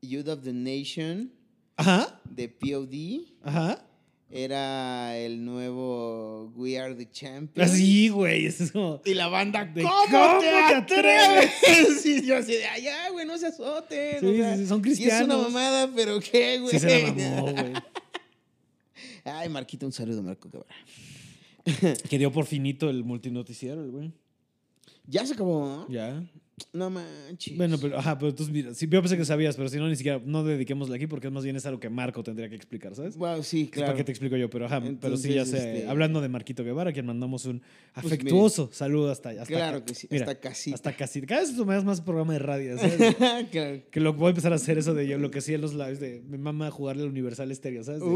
Youth 0.00 0.28
of 0.28 0.42
the 0.44 0.52
Nation 0.52 1.32
Ajá, 1.76 2.20
de 2.24 2.48
POD. 2.48 3.26
ajá. 3.42 3.84
Era 4.30 5.16
el 5.16 5.42
nuevo 5.44 6.52
We 6.54 6.78
Are 6.78 6.94
the 6.94 7.10
Champions. 7.10 7.70
Así, 7.70 8.10
güey. 8.10 8.44
Es 8.44 8.72
como. 8.72 9.00
Y 9.04 9.14
la 9.14 9.28
banda, 9.28 9.64
De 9.64 9.82
¿cómo, 9.82 9.94
¿cómo 10.10 10.38
te 10.40 10.46
te 10.46 10.74
atreves? 10.74 11.50
sí, 12.02 12.22
yo 12.26 12.36
así 12.36 12.52
de, 12.52 12.66
ay, 12.66 12.84
güey, 13.12 13.24
no 13.26 13.38
se 13.38 13.46
azoten. 13.46 14.20
Sí, 14.20 14.26
o 14.26 14.34
sea, 14.34 14.56
sí, 14.56 14.62
sí, 14.62 14.66
son 14.68 14.84
sí 14.84 14.90
es 14.90 14.98
una 14.98 15.08
cristianos. 15.08 15.42
mamada, 15.44 15.90
pero 15.96 16.20
¿qué, 16.20 16.58
güey? 16.58 16.72
Sí, 16.72 16.78
se 16.78 17.02
la 17.02 17.12
mamó, 17.12 17.52
güey. 17.52 17.72
Ay, 19.24 19.48
Marquito, 19.48 19.86
un 19.86 19.92
saludo, 19.92 20.22
Marco 20.22 20.48
Guevara. 20.50 20.74
Que 22.08 22.18
dio 22.18 22.30
por 22.32 22.44
finito 22.46 22.88
el 22.90 23.04
multinoticiero, 23.04 23.82
el 23.82 23.90
güey. 23.90 24.12
Ya 25.06 25.24
se 25.26 25.34
acabó, 25.34 25.66
¿no? 25.66 25.88
Ya. 25.88 26.22
No 26.72 26.90
manches. 26.90 27.56
Bueno, 27.56 27.76
pero, 27.80 27.98
ajá, 27.98 28.18
pero 28.18 28.30
entonces, 28.30 28.52
mira, 28.52 28.74
sí, 28.74 28.86
yo 28.88 29.00
pensé 29.00 29.16
que 29.16 29.24
sabías, 29.24 29.56
pero 29.56 29.68
si 29.68 29.76
no, 29.78 29.88
ni 29.88 29.96
siquiera, 29.96 30.20
no 30.24 30.44
dediquémosle 30.44 30.96
aquí 30.96 31.06
porque 31.06 31.30
más 31.30 31.44
bien 31.44 31.56
es 31.56 31.66
algo 31.66 31.80
que 31.80 31.88
Marco 31.90 32.22
tendría 32.22 32.48
que 32.48 32.54
explicar, 32.56 32.94
¿sabes? 32.94 33.16
Wow, 33.16 33.42
sí, 33.42 33.68
Claro. 33.68 33.88
¿Para 33.88 33.96
qué 33.98 34.04
te 34.04 34.12
explico 34.12 34.36
yo? 34.36 34.48
Pero, 34.50 34.66
ajá, 34.66 34.82
pero 35.00 35.16
sí, 35.16 35.32
ya 35.34 35.44
sé. 35.44 35.56
este- 35.58 35.88
Hablando 35.88 36.20
de 36.20 36.28
Marquito 36.28 36.64
Guevara, 36.64 36.90
a 36.90 36.92
quien 36.92 37.06
mandamos 37.06 37.44
un 37.46 37.60
Pues, 37.94 38.06
afectuoso 38.06 38.70
saludo 38.72 39.10
hasta 39.10 39.30
allá. 39.30 39.44
Claro 39.44 39.84
que 39.84 39.94
sí, 39.94 40.08
hasta 40.12 40.34
casita. 40.40 40.74
Hasta 40.74 40.92
casi. 40.94 41.22
Cada 41.22 41.40
vez 41.42 41.52
me 41.56 41.74
das 41.74 41.84
más 41.84 42.00
programa 42.00 42.32
de 42.34 42.38
radio, 42.38 42.78
¿sabes? 42.78 43.16
claro. 43.50 43.80
que 43.90 44.00
lo 44.00 44.12
voy 44.14 44.26
a 44.26 44.30
empezar 44.30 44.52
a 44.52 44.56
hacer 44.56 44.78
eso 44.78 44.94
de 44.94 45.06
yo, 45.08 45.18
lo 45.18 45.30
que 45.30 45.38
hacía 45.40 45.56
en 45.56 45.60
los 45.62 45.74
lives 45.74 46.00
de 46.00 46.22
me 46.28 46.38
mama 46.38 46.70
jugarle 46.70 47.02
al 47.02 47.08
Universal 47.08 47.54
Stereo, 47.54 47.82
¿sabes? 47.84 48.00
De- 48.02 48.08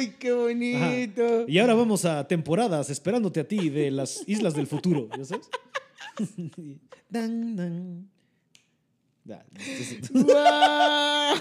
Uy, 0.00 0.14
qué 0.18 0.28
Ajá. 0.28 0.36
bonito. 0.38 1.44
Y 1.48 1.58
ahora 1.58 1.74
vamos 1.74 2.04
a 2.04 2.26
temporadas 2.26 2.90
esperándote 2.90 3.40
a 3.40 3.44
ti 3.48 3.68
de 3.68 3.90
las 3.90 4.22
islas 4.26 4.54
del 4.54 4.66
futuro, 4.66 5.08
¿ya 5.16 5.24
sabes? 5.24 5.48
Dan, 7.08 7.56
dan. 7.56 8.10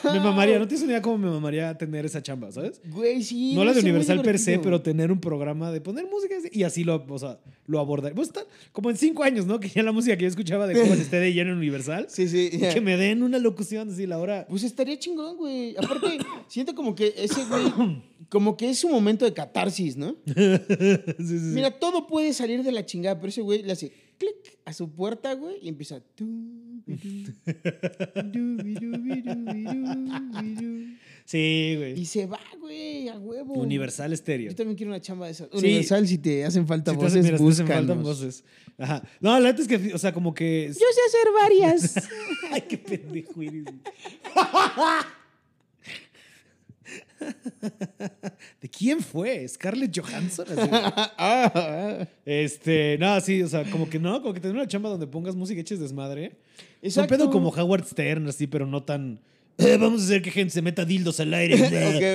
Me 0.03 0.19
mamaría, 0.19 0.59
no 0.59 0.67
tienes 0.67 0.83
una 0.83 0.93
idea 0.93 1.01
cómo 1.01 1.17
me 1.17 1.29
mamaría 1.29 1.77
tener 1.77 2.05
esa 2.05 2.21
chamba, 2.21 2.51
¿sabes? 2.51 2.81
Güey, 2.85 3.23
sí. 3.23 3.55
No 3.55 3.63
la 3.63 3.73
de 3.73 3.79
Universal 3.79 4.21
per 4.21 4.37
se, 4.37 4.59
pero 4.59 4.81
tener 4.81 5.11
un 5.11 5.19
programa 5.19 5.71
de 5.71 5.81
poner 5.81 6.05
música 6.05 6.35
y 6.51 6.63
así 6.63 6.83
lo, 6.83 7.05
o 7.07 7.19
sea, 7.19 7.39
lo 7.65 7.79
abordar. 7.79 8.13
Pues 8.13 8.27
está 8.27 8.45
como 8.71 8.89
en 8.89 8.97
cinco 8.97 9.23
años, 9.23 9.45
¿no? 9.45 9.59
Que 9.59 9.69
ya 9.69 9.81
la 9.83 9.91
música 9.91 10.15
que 10.17 10.23
yo 10.23 10.27
escuchaba 10.27 10.67
de 10.67 10.75
jóvenes 10.75 10.99
esté 10.99 11.19
de 11.19 11.33
lleno 11.33 11.51
en 11.51 11.57
Universal. 11.57 12.07
Sí, 12.09 12.27
sí. 12.27 12.51
Que 12.51 12.81
me 12.81 12.97
den 12.97 13.23
una 13.23 13.39
locución 13.39 13.89
así 13.89 14.05
la 14.05 14.19
hora. 14.19 14.45
Pues 14.49 14.63
estaría 14.63 14.99
chingón, 14.99 15.37
güey. 15.37 15.75
Aparte, 15.77 16.19
siento 16.47 16.75
como 16.75 16.95
que 16.95 17.13
ese 17.17 17.45
güey, 17.45 18.01
como 18.29 18.57
que 18.57 18.69
es 18.69 18.79
su 18.79 18.89
momento 18.89 19.25
de 19.25 19.33
catarsis, 19.33 19.95
¿no? 19.97 20.15
Sí, 20.25 21.25
sí, 21.25 21.39
sí. 21.39 21.55
Mira, 21.55 21.71
todo 21.71 22.07
puede 22.07 22.33
salir 22.33 22.63
de 22.63 22.71
la 22.71 22.85
chingada, 22.85 23.15
pero 23.15 23.29
ese 23.29 23.41
güey 23.41 23.63
le 23.63 23.73
hace 23.73 23.91
clic 24.19 24.60
a 24.65 24.73
su 24.73 24.91
puerta, 24.91 25.34
güey, 25.34 25.58
y 25.63 25.69
empieza. 25.69 26.03
Sí, 31.25 31.75
güey. 31.77 31.99
Y 31.99 32.05
se 32.08 32.25
va, 32.25 32.39
güey, 32.60 33.08
a 33.08 33.19
huevo. 33.19 33.53
Universal 33.53 34.17
Stereo. 34.17 34.49
Yo 34.49 34.55
también 34.55 34.75
quiero 34.75 34.91
una 34.91 34.99
chamba 34.99 35.27
de 35.27 35.34
esas. 35.34 35.47
Sí. 35.51 35.58
Universal, 35.60 36.08
si 36.08 36.17
te 36.17 36.43
hacen 36.43 36.65
falta 36.65 36.91
Si 36.91 36.97
te 36.97 37.05
hacen- 37.05 37.21
voces, 37.21 37.23
mira, 37.23 37.38
te 37.38 37.43
hacen 37.43 37.45
búscanos. 37.45 37.75
faltan 37.88 38.03
voces. 38.03 38.43
Ajá. 38.79 39.03
No, 39.19 39.39
la 39.39 39.49
neta 39.51 39.62
es 39.62 39.67
que, 39.67 39.93
o 39.93 39.97
sea, 39.99 40.12
como 40.12 40.34
que. 40.34 40.69
Yo 40.69 40.73
sé 40.73 41.01
hacer 41.08 41.27
varias. 41.39 42.10
Ay, 42.51 42.62
qué 42.67 42.79
pendejo 42.79 43.43
eres. 43.43 43.63
¿De 48.61 48.67
quién 48.69 48.99
fue? 49.01 49.47
¿Scarlett 49.47 49.97
Johansson? 49.97 50.45
Así. 50.49 50.69
Ah, 51.17 52.05
Este, 52.25 52.97
no, 52.99 53.19
sí, 53.21 53.41
o 53.41 53.47
sea, 53.47 53.63
como 53.69 53.89
que 53.89 53.99
no, 53.99 54.21
como 54.21 54.33
que 54.33 54.39
tener 54.39 54.55
una 54.55 54.67
chamba 54.67 54.89
donde 54.89 55.07
pongas 55.07 55.35
música 55.35 55.57
y 55.59 55.61
eches 55.61 55.79
desmadre. 55.79 56.33
Es 56.81 56.97
un 56.97 57.07
pedo 57.07 57.29
como 57.29 57.49
Howard 57.49 57.85
Stern, 57.85 58.27
así, 58.27 58.47
pero 58.47 58.65
no 58.65 58.83
tan. 58.83 59.19
"Eh, 59.57 59.77
vamos 59.79 60.01
a 60.01 60.05
hacer 60.05 60.21
que 60.21 60.31
gente 60.31 60.53
se 60.53 60.61
meta 60.61 60.83
dildos 60.85 61.19
al 61.19 61.33
aire. 61.33 61.55
Ok, 61.59 61.63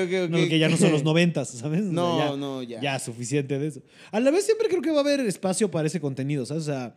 ok, 0.07 0.25
ok. 0.25 0.31
No, 0.31 0.49
que 0.49 0.59
ya 0.59 0.69
no 0.69 0.77
son 0.77 0.93
los 0.93 1.03
noventas, 1.11 1.49
¿sabes? 1.51 1.81
O 1.81 1.85
sea, 1.85 1.93
No, 1.93 2.19
ya, 2.19 2.37
no, 2.37 2.63
ya. 2.63 2.81
Ya, 2.81 2.99
suficiente 2.99 3.59
de 3.59 3.67
eso. 3.69 3.81
A 4.13 4.21
la 4.21 4.31
vez 4.31 4.45
siempre 4.45 4.69
creo 4.69 4.81
que 4.83 4.91
va 4.91 4.99
a 4.99 5.01
haber 5.01 5.21
espacio 5.21 5.71
para 5.71 5.87
ese 5.87 6.01
contenido, 6.01 6.45
¿sabes? 6.47 6.63
O 6.65 6.67
sea, 6.67 6.95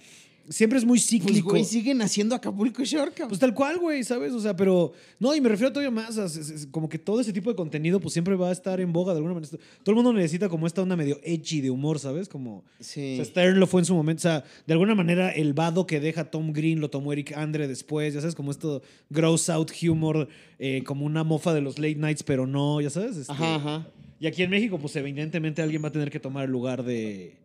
siempre 0.49 0.79
es 0.79 0.85
muy 0.85 0.97
Pues, 0.99 1.07
cíclico. 1.07 1.49
güey, 1.49 1.63
siguen 1.63 2.01
haciendo 2.01 2.35
Acapulco 2.35 2.83
Shore, 2.83 3.11
cabrón. 3.11 3.29
Pues 3.29 3.39
tal 3.39 3.53
cual, 3.53 3.77
güey, 3.79 4.03
¿sabes? 4.03 4.31
O 4.33 4.39
sea, 4.39 4.55
pero. 4.55 4.93
No, 5.19 5.35
y 5.35 5.41
me 5.41 5.49
refiero 5.49 5.71
todavía 5.71 5.91
más 5.91 6.17
a. 6.17 6.25
es- 6.25 6.37
es- 6.37 6.67
como 6.71 6.87
que 6.89 6.97
todo 6.99 7.19
ese 7.21 7.33
tipo 7.33 7.49
de 7.49 7.55
contenido, 7.55 7.99
pues 7.99 8.13
siempre 8.13 8.35
va 8.35 8.49
a 8.49 8.51
estar 8.51 8.79
en 8.79 8.91
boga 8.93 9.13
de 9.13 9.17
alguna 9.17 9.33
manera. 9.33 9.51
Todo 9.83 9.91
el 9.91 9.95
mundo 9.95 10.13
necesita 10.13 10.49
como 10.49 10.67
esta 10.67 10.81
onda 10.81 10.95
medio 10.95 11.19
edgy 11.23 11.61
de 11.61 11.69
humor, 11.69 11.99
¿sabes? 11.99 12.29
Como. 12.29 12.63
sí. 12.79 13.13
O 13.13 13.15
sea, 13.17 13.25
Stern 13.25 13.59
lo 13.59 13.67
fue 13.67 13.81
en 13.81 13.85
su 13.85 13.95
momento. 13.95 14.19
O 14.19 14.21
sea, 14.21 14.43
de 14.65 14.73
alguna 14.73 14.95
manera 14.95 15.29
el 15.31 15.53
vado 15.53 15.85
que 15.87 15.99
deja 15.99 16.25
Tom 16.31 16.53
Green 16.53 16.79
lo 16.79 16.89
tomó 16.89 17.13
Eric 17.13 17.33
Andre 17.35 17.67
después. 17.67 18.13
Ya 18.13 18.21
sabes, 18.21 18.35
como 18.35 18.51
esto 18.51 18.81
gross 19.09 19.49
out 19.49 19.71
humor, 19.83 20.27
eh, 20.59 20.83
como 20.85 21.05
una 21.05 21.23
mofa 21.23 21.53
de 21.53 21.61
los 21.61 21.77
late 21.79 21.95
nights, 21.95 22.23
pero 22.23 22.47
no, 22.47 22.81
ya 22.81 22.89
sabes. 22.89 23.17
Este, 23.17 23.31
Ajá, 23.33 23.55
ajá. 23.55 23.87
Y 24.19 24.25
aquí 24.25 24.41
en 24.41 24.49
México, 24.49 24.79
pues 24.79 24.95
evidentemente 24.95 25.61
alguien 25.61 25.83
va 25.83 25.89
a 25.89 25.91
tener 25.91 26.09
que 26.09 26.19
tomar 26.19 26.45
el 26.45 26.51
lugar 26.51 26.83
de. 26.83 27.35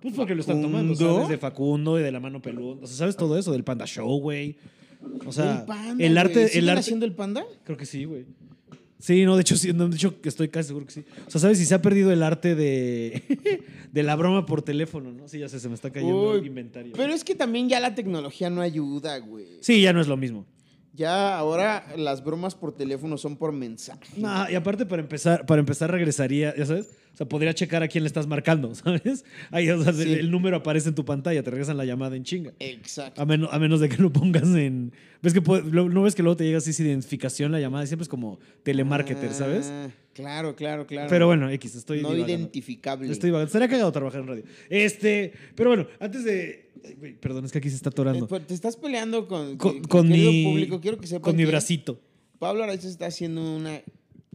Pues 0.00 0.14
porque 0.14 0.34
lo 0.34 0.40
están 0.40 0.62
tomando. 0.62 0.94
¿sabes? 0.94 1.28
De 1.28 1.38
Facundo 1.38 1.98
y 1.98 2.02
de 2.02 2.12
la 2.12 2.20
mano 2.20 2.40
peluda. 2.40 2.78
O 2.82 2.86
sea, 2.86 2.96
¿sabes 2.96 3.16
todo 3.16 3.36
eso? 3.36 3.52
Del 3.52 3.64
Panda 3.64 3.86
Show, 3.86 4.20
güey. 4.20 4.56
O 5.26 5.32
sea, 5.32 5.60
el 5.60 5.66
panda, 5.66 6.04
el 6.04 6.18
arte. 6.18 6.32
güey. 6.34 6.44
El 6.44 6.50
¿Siguen 6.50 6.68
arte 6.70 6.80
haciendo 6.80 7.06
el 7.06 7.12
panda? 7.12 7.44
Creo 7.64 7.76
que 7.76 7.86
sí, 7.86 8.04
güey. 8.04 8.26
Sí, 9.00 9.24
no, 9.24 9.36
de 9.36 9.42
hecho, 9.42 9.56
sí, 9.56 9.72
no, 9.72 9.88
de 9.88 9.94
hecho, 9.94 10.16
estoy 10.24 10.48
casi 10.48 10.68
seguro 10.68 10.84
que 10.86 10.92
sí. 10.92 11.04
O 11.26 11.30
sea, 11.30 11.40
¿sabes 11.40 11.58
si 11.58 11.66
se 11.66 11.74
ha 11.74 11.80
perdido 11.80 12.10
el 12.10 12.20
arte 12.22 12.56
de, 12.56 13.22
de 13.92 14.02
la 14.02 14.16
broma 14.16 14.44
por 14.44 14.62
teléfono, 14.62 15.12
no? 15.12 15.28
Sí, 15.28 15.38
ya 15.38 15.48
sé, 15.48 15.60
se 15.60 15.68
me 15.68 15.74
está 15.76 15.90
cayendo 15.90 16.32
Uy, 16.32 16.38
el 16.38 16.46
inventario. 16.46 16.92
Pero 16.96 17.12
es 17.12 17.22
que 17.22 17.36
también 17.36 17.68
ya 17.68 17.78
la 17.78 17.94
tecnología 17.94 18.50
no 18.50 18.60
ayuda, 18.60 19.18
güey. 19.18 19.46
Sí, 19.60 19.82
ya 19.82 19.92
no 19.92 20.00
es 20.00 20.08
lo 20.08 20.16
mismo. 20.16 20.46
Ya 20.98 21.38
ahora 21.38 21.86
las 21.96 22.24
bromas 22.24 22.54
por 22.56 22.74
teléfono 22.76 23.16
son 23.16 23.36
por 23.36 23.52
mensaje. 23.52 24.00
No, 24.16 24.50
y 24.50 24.54
aparte 24.56 24.84
para 24.84 25.00
empezar, 25.00 25.46
para 25.46 25.60
empezar 25.60 25.90
regresaría, 25.92 26.54
ya 26.56 26.66
sabes, 26.66 26.88
o 27.14 27.16
sea, 27.18 27.28
podría 27.28 27.54
checar 27.54 27.82
a 27.84 27.88
quién 27.88 28.02
le 28.02 28.08
estás 28.08 28.26
marcando, 28.26 28.74
¿sabes? 28.74 29.24
Ahí, 29.52 29.70
o 29.70 29.80
sea, 29.82 29.92
Sí. 29.92 30.12
el 30.14 30.30
número 30.30 30.56
aparece 30.56 30.88
en 30.88 30.96
tu 30.96 31.04
pantalla, 31.04 31.40
te 31.42 31.50
regresan 31.50 31.76
la 31.76 31.84
llamada 31.84 32.16
en 32.16 32.24
chinga. 32.24 32.52
Exacto. 32.58 33.22
A 33.22 33.24
menos, 33.26 33.48
a 33.52 33.58
menos 33.60 33.78
de 33.78 33.88
que 33.88 33.96
lo 34.02 34.12
pongas 34.12 34.42
en... 34.56 34.92
¿Ves 35.22 35.32
que 35.34 35.40
puede- 35.42 35.64
lo- 35.70 35.88
no 35.88 36.02
ves 36.02 36.14
que 36.16 36.22
luego 36.22 36.36
te 36.36 36.44
llega 36.44 36.58
así 36.58 36.70
identificación 36.82 37.50
la 37.52 37.60
llamada? 37.60 37.86
Siempre 37.86 38.02
es 38.02 38.08
como 38.08 38.38
telemarketer, 38.64 39.32
¿sabes? 39.32 39.68
Ah, 39.72 39.88
Claro, 40.14 40.56
claro, 40.56 40.84
claro. 40.84 41.06
Pero 41.08 41.28
bueno, 41.28 41.48
X, 41.48 41.76
estoy 41.76 42.02
no 42.02 42.08
divagando. 42.10 42.32
identificable. 42.32 43.08
Estoy 43.12 43.28
divagando. 43.28 43.46
Estaría 43.46 43.68
cagado 43.68 43.92
trabajar 43.92 44.20
en 44.22 44.26
radio. 44.26 44.42
Este, 44.68 45.32
pero 45.54 45.70
bueno, 45.70 45.86
antes 46.00 46.24
de... 46.24 46.67
Perdón, 47.20 47.44
es 47.44 47.52
que 47.52 47.58
aquí 47.58 47.68
se 47.70 47.76
está 47.76 47.88
Eh, 47.90 47.92
atorando. 47.92 48.26
pues, 48.28 48.46
te 48.46 48.54
estás 48.54 48.76
peleando 48.76 49.26
con, 49.28 49.56
Con, 49.56 49.80
con 49.82 50.08
mi... 50.08 50.44
público. 50.44 50.80
Quiero 50.80 50.98
que 50.98 51.06
sepan 51.06 51.22
Con 51.22 51.36
mi 51.36 51.44
bracito. 51.44 52.00
Pablo 52.38 52.62
Araiza 52.64 52.88
está 52.88 53.06
haciendo 53.06 53.56
una 53.56 53.82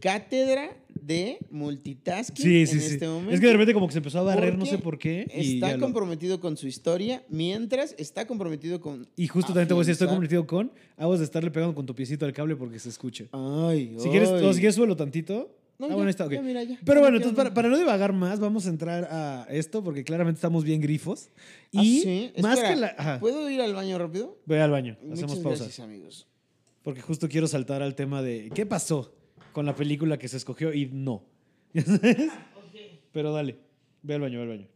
cátedra 0.00 0.76
de 1.00 1.38
multitasking 1.50 2.44
Sí, 2.44 2.66
sí, 2.66 2.74
en 2.76 2.80
sí. 2.82 2.92
este 2.94 3.06
momento. 3.08 3.32
Es 3.32 3.40
que 3.40 3.46
de 3.46 3.52
repente 3.52 3.74
como 3.74 3.86
que 3.86 3.92
se 3.92 3.98
empezó 3.98 4.18
a 4.18 4.22
barrer, 4.22 4.56
no 4.58 4.66
sé 4.66 4.78
por 4.78 4.98
qué. 4.98 5.26
Y, 5.34 5.54
Está 5.54 5.74
lo- 5.76 5.80
comprometido 5.80 6.40
con 6.40 6.56
su 6.56 6.66
historia, 6.66 7.24
mientras 7.28 7.94
está 7.98 8.26
comprometido 8.26 8.80
con. 8.80 9.06
y 9.16 9.26
justo 9.28 9.48
también 9.52 9.68
te 9.68 9.74
voy 9.74 9.80
a 9.80 9.82
decir, 9.82 9.92
estoy 9.92 10.08
comprometido 10.08 10.46
con... 10.46 10.72
Aguas 10.96 11.18
de 11.20 11.24
estarle 11.24 11.50
pegando 11.50 11.74
con 11.74 11.86
tu 11.86 11.94
piecito 11.94 12.24
al 12.26 12.32
cable 12.32 12.56
porque 12.56 12.78
se 12.78 12.88
escucha. 12.88 13.24
Ay, 13.32 13.94
Si 13.98 14.08
quieres, 14.08 14.28
o 14.30 14.52
si 14.52 14.60
quieres, 14.60 14.74
suelo 14.74 14.96
tantito. 14.96 15.54
No, 15.78 15.86
ah, 15.86 15.88
ya, 15.88 15.94
bueno, 15.96 16.10
está, 16.10 16.26
ok. 16.26 16.32
ya, 16.32 16.42
mira, 16.42 16.62
ya. 16.62 16.78
Pero 16.84 17.00
Ya 17.00 17.00
bueno, 17.00 17.16
entonces 17.16 17.36
para, 17.36 17.52
para 17.52 17.68
no 17.68 17.76
divagar 17.76 18.12
más, 18.12 18.38
vamos 18.38 18.66
a 18.66 18.68
entrar 18.68 19.08
a 19.10 19.46
esto 19.50 19.82
porque 19.82 20.04
claramente 20.04 20.38
estamos 20.38 20.62
bien 20.64 20.80
grifos. 20.80 21.30
Ah, 21.74 21.82
Y 21.82 22.00
sí. 22.00 22.32
más 22.40 22.54
Espera, 22.58 22.74
que 22.74 22.80
la... 22.80 22.94
Ajá, 22.96 23.20
¿Puedo 23.20 23.50
ir 23.50 23.60
al 23.60 23.74
baño 23.74 23.98
rápido? 23.98 24.38
voy 24.46 24.58
al 24.58 24.70
baño, 24.70 24.96
Muchas 25.02 25.24
hacemos 25.24 25.38
pausa. 25.40 25.64
gracias, 25.64 25.84
amigos. 25.84 26.26
Porque 26.82 27.00
justo 27.00 27.28
quiero 27.28 27.46
saltar 27.48 27.82
al 27.82 27.94
tema 27.94 28.22
de 28.22 28.50
qué 28.54 28.66
pasó 28.66 29.14
con 29.52 29.66
la 29.66 29.74
película 29.74 30.18
que 30.18 30.28
se 30.28 30.36
escogió 30.36 30.72
y 30.72 30.86
no. 30.86 31.24
Pero 33.12 33.32
dale, 33.32 33.58
ve 34.02 34.14
al 34.14 34.20
baño, 34.20 34.38
ve 34.38 34.42
al 34.42 34.48
baño. 34.50 34.68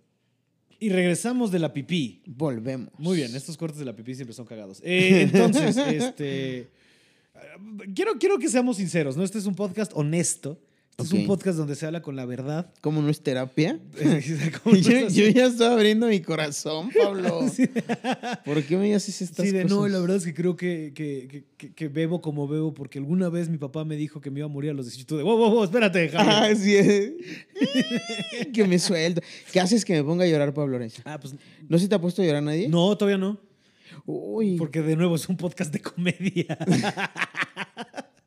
Y 0.81 0.91
regresamos 0.91 1.51
de 1.51 1.59
la 1.59 1.73
pipí. 1.73 2.23
Volvemos. 2.27 2.91
Muy 2.99 3.17
bien, 3.17 3.35
estos 3.35 3.57
cortes 3.57 3.79
de 3.79 3.85
la 3.85 3.95
pipí 3.97 4.15
siempre 4.15 4.33
son 4.35 4.47
cagados. 4.47 4.81
Eh, 4.85 5.23
entonces, 5.23 5.77
este. 5.89 6.69
Quiero, 7.95 8.13
quiero 8.19 8.39
que 8.39 8.49
seamos 8.49 8.77
sinceros, 8.77 9.17
¿no? 9.17 9.25
Este 9.25 9.39
es 9.39 9.47
un 9.47 9.55
podcast 9.55 9.93
honesto. 9.95 10.61
Es 11.01 11.13
un 11.13 11.29
podcast 11.29 11.57
donde 11.57 11.77
se 11.77 11.87
habla 11.87 12.03
con 12.03 12.17
la 12.17 12.25
verdad. 12.27 12.73
¿Cómo 12.81 13.01
no 13.01 13.09
es 13.09 13.21
terapia? 13.23 13.79
No 14.65 14.75
yo, 14.75 15.29
ya 15.29 15.47
estoy 15.47 15.67
abriendo 15.69 16.09
mi 16.09 16.21
corazón, 16.21 16.91
Pablo. 16.91 17.47
¿Por 18.45 18.65
qué 18.65 18.77
me 18.77 18.93
haces 18.93 19.23
estas 19.23 19.47
Sí, 19.47 19.53
de 19.53 19.63
cosas? 19.63 19.79
no, 19.79 19.87
la 19.87 20.01
verdad 20.01 20.17
es 20.17 20.25
que 20.25 20.35
creo 20.35 20.57
que, 20.57 20.91
que, 20.93 21.45
que- 21.77 21.89
bebo 21.89 22.21
como 22.21 22.49
bebo 22.49 22.75
porque 22.75 22.99
alguna 22.99 23.29
vez 23.29 23.49
mi 23.49 23.59
papá 23.59 23.85
me 23.85 23.95
dijo 23.95 24.21
que 24.21 24.33
me 24.33 24.41
iba 24.41 24.47
a 24.47 24.51
morir 24.51 24.73
a 24.73 24.75
los 24.75 24.87
18 24.87 25.19
de. 25.19 25.23
¡Wow, 25.23 25.37
wow, 25.39 25.51
wow! 25.53 25.65
Espérate, 25.65 26.09
Javier. 26.09 26.35
Ah, 26.35 26.51
sí. 26.57 26.75
eh. 26.77 27.17
que 28.53 28.67
me 28.67 28.81
suelto. 28.81 29.21
¿Qué 29.53 29.61
haces 29.61 29.85
que 29.85 29.93
me 29.95 30.03
ponga 30.03 30.25
a 30.25 30.27
llorar, 30.29 30.53
Pablo 30.53 30.73
Lorenzo? 30.73 31.03
Ah, 31.05 31.21
pues. 31.21 31.33
¿No 31.69 31.79
se 31.79 31.87
te 31.87 31.95
ha 31.95 32.01
puesto 32.01 32.23
a 32.23 32.25
llorar 32.25 32.43
nadie? 32.43 32.69
No, 32.69 32.99
todavía 32.99 33.19
no. 33.19 33.39
Uy, 34.05 34.57
Porque 34.57 34.83
de 34.83 34.97
nuevo 34.97 35.15
es 35.15 35.29
un 35.29 35.37
podcast 35.37 35.73
de 35.73 35.81
comedia. 35.81 36.59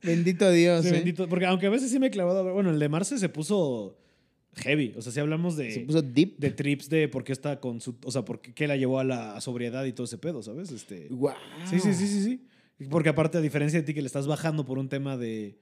Bendito 0.03 0.49
Dios. 0.51 0.83
Sí, 0.83 0.89
eh. 0.89 0.93
bendito. 0.93 1.27
Porque 1.27 1.45
aunque 1.45 1.67
a 1.67 1.69
veces 1.69 1.91
sí 1.91 1.99
me 1.99 2.07
he 2.07 2.11
clavado. 2.11 2.53
Bueno, 2.53 2.69
el 2.71 2.79
de 2.79 2.89
Marce 2.89 3.17
se 3.17 3.29
puso 3.29 3.97
heavy. 4.55 4.93
O 4.97 5.01
sea, 5.01 5.11
si 5.11 5.19
hablamos 5.19 5.55
de, 5.55 5.71
Se 5.71 5.79
puso 5.81 6.01
deep. 6.01 6.37
de 6.37 6.51
trips 6.51 6.89
de 6.89 7.07
por 7.07 7.23
qué 7.23 7.31
está 7.31 7.59
con 7.59 7.81
su. 7.81 7.95
O 8.03 8.11
sea, 8.11 8.23
por 8.23 8.41
qué, 8.41 8.67
la 8.67 8.77
llevó 8.77 8.99
a 8.99 9.03
la 9.03 9.39
sobriedad 9.41 9.85
y 9.85 9.93
todo 9.93 10.05
ese 10.05 10.17
pedo, 10.17 10.41
¿sabes? 10.43 10.71
Este. 10.71 11.09
Sí, 11.69 11.79
sí, 11.79 11.93
sí, 11.93 12.07
sí, 12.07 12.23
sí. 12.23 12.87
Porque 12.89 13.09
aparte, 13.09 13.37
a 13.37 13.41
diferencia 13.41 13.79
de 13.79 13.85
ti 13.85 13.93
que 13.93 14.01
le 14.01 14.07
estás 14.07 14.27
bajando 14.27 14.65
por 14.65 14.77
un 14.77 14.89
tema 14.89 15.17
de. 15.17 15.57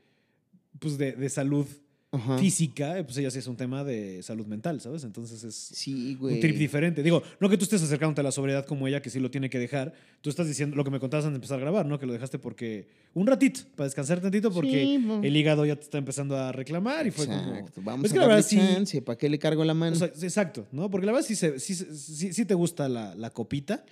Pues 0.79 0.97
de, 0.97 1.13
de 1.13 1.29
salud 1.29 1.67
Ajá. 2.11 2.39
física, 2.39 2.97
eh, 2.97 3.03
pues 3.03 3.17
ella 3.17 3.29
sí 3.29 3.37
es 3.37 3.45
un 3.45 3.55
tema 3.55 3.83
de 3.83 4.23
salud 4.23 4.47
mental, 4.47 4.81
¿sabes? 4.81 5.03
Entonces 5.03 5.43
es 5.43 5.53
Sí, 5.55 6.17
un 6.19 6.39
trip 6.39 6.57
diferente. 6.57 7.03
Digo, 7.03 7.21
no 7.39 7.47
que 7.49 7.55
tú 7.57 7.65
estés 7.65 7.83
acercándote 7.83 8.21
a 8.21 8.23
la 8.23 8.31
sobriedad 8.31 8.65
como 8.65 8.87
ella, 8.87 8.99
que 8.99 9.11
sí 9.11 9.19
lo 9.19 9.29
tiene 9.29 9.47
que 9.51 9.59
dejar. 9.59 9.93
Tú 10.21 10.31
estás 10.31 10.47
diciendo 10.47 10.75
lo 10.75 10.83
que 10.83 10.89
me 10.89 10.99
contabas 10.99 11.25
antes 11.25 11.33
de 11.33 11.37
empezar 11.37 11.57
a 11.59 11.61
grabar, 11.61 11.85
¿no? 11.85 11.99
Que 11.99 12.07
lo 12.07 12.13
dejaste 12.13 12.39
porque. 12.39 12.87
Un 13.13 13.27
ratito, 13.27 13.61
para 13.75 13.85
descansar 13.85 14.21
tantito, 14.21 14.51
porque 14.51 14.71
Sí, 14.71 15.07
el 15.21 15.37
hígado 15.37 15.65
ya 15.67 15.75
te 15.75 15.83
está 15.83 15.99
empezando 15.99 16.35
a 16.35 16.51
reclamar 16.51 17.05
y 17.05 17.11
fue 17.11 17.27
como. 17.27 17.37
Exacto. 17.53 17.81
Vamos 17.83 18.05
Es 18.05 18.11
a 18.11 18.13
que 18.15 18.19
la 18.21 18.27
verdad 18.27 18.41
sí- 18.43 18.57
chance. 18.57 19.01
¿Para 19.03 19.17
qué 19.17 19.29
le 19.29 19.37
cargo 19.37 19.63
la 19.63 19.75
mano? 19.75 19.95
O 19.95 19.99
sea, 19.99 20.07
exacto, 20.07 20.65
¿no? 20.71 20.89
Porque 20.89 21.05
la 21.05 21.11
verdad 21.11 21.27
sí, 21.27 21.35
sí, 21.35 21.49
sí, 21.59 22.33
sí 22.33 22.45
te 22.45 22.55
gusta 22.55 22.89
la, 22.89 23.13
la 23.13 23.29
copita. 23.29 23.85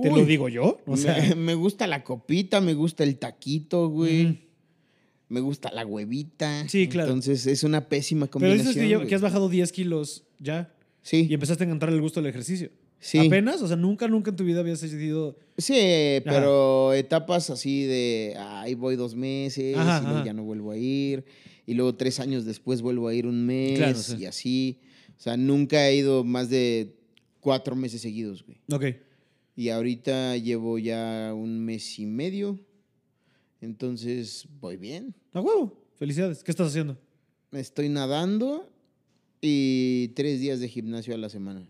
Te 0.00 0.08
Uy. 0.10 0.20
lo 0.20 0.24
digo 0.24 0.48
yo. 0.48 0.80
O 0.86 0.96
sea, 0.96 1.16
me, 1.20 1.34
me 1.48 1.54
gusta 1.54 1.86
la 1.86 2.02
copita, 2.02 2.60
me 2.62 2.72
gusta 2.72 3.04
el 3.04 3.18
taquito, 3.18 3.88
güey. 3.88 4.26
Ujú. 4.26 4.36
Me 5.28 5.40
gusta 5.40 5.70
la 5.72 5.84
huevita. 5.84 6.66
Sí, 6.68 6.88
claro. 6.88 7.08
Entonces 7.08 7.46
es 7.46 7.62
una 7.64 7.88
pésima 7.88 8.26
pero 8.26 8.32
combinación. 8.32 8.66
dices 8.68 8.82
que, 8.82 8.88
ya- 8.88 9.06
que 9.06 9.14
has 9.14 9.20
bajado 9.20 9.48
10 9.48 9.72
kilos 9.72 10.24
ya 10.38 10.72
Sí, 11.02 11.26
y 11.28 11.34
empezaste 11.34 11.64
a 11.64 11.66
encontrar 11.66 11.92
el 11.92 12.00
gusto 12.00 12.20
del 12.20 12.30
ejercicio. 12.30 12.70
sí. 12.98 13.18
¿Apenas? 13.18 13.60
O 13.62 13.68
sea, 13.68 13.76
nunca, 13.76 14.08
nunca 14.08 14.30
en 14.30 14.36
tu 14.36 14.44
vida 14.44 14.60
habías 14.60 14.80
decidido. 14.80 15.38
Sí, 15.56 15.74
pero 16.24 16.92
etapas 16.94 17.50
así 17.50 17.82
de 17.84 18.34
ahí 18.38 18.74
voy 18.74 18.96
dos 18.96 19.14
meses 19.14 19.76
Ajá, 19.76 20.00
y 20.02 20.06
luego 20.10 20.24
ya 20.24 20.32
no 20.32 20.44
vuelvo 20.44 20.70
a 20.72 20.76
ir. 20.76 21.24
Y 21.66 21.74
luego 21.74 21.94
tres 21.94 22.18
años 22.20 22.44
después 22.46 22.80
vuelvo 22.80 23.08
a 23.08 23.14
ir 23.14 23.26
un 23.26 23.44
mes 23.44 23.76
Claro, 23.78 23.98
sí. 23.98 24.16
y 24.18 24.24
así. 24.26 24.78
O 25.18 25.20
sea, 25.20 25.36
nunca 25.36 25.88
he 25.88 25.96
ido 25.96 26.24
más 26.24 26.48
de 26.48 26.94
cuatro 27.40 27.76
meses 27.76 28.00
seguidos, 28.00 28.44
güey. 28.46 28.58
Ok. 28.72 28.96
Y 29.56 29.68
ahorita 29.70 30.36
llevo 30.36 30.78
ya 30.78 31.32
un 31.34 31.60
mes 31.64 31.98
y 31.98 32.06
medio. 32.06 32.58
Entonces 33.60 34.46
voy 34.60 34.76
bien. 34.76 35.14
A 35.32 35.40
huevo. 35.40 35.76
Felicidades. 35.96 36.42
¿Qué 36.42 36.50
estás 36.50 36.68
haciendo? 36.68 36.96
Estoy 37.52 37.88
nadando 37.88 38.68
y 39.40 40.08
tres 40.08 40.40
días 40.40 40.60
de 40.60 40.68
gimnasio 40.68 41.14
a 41.14 41.18
la 41.18 41.28
semana. 41.28 41.68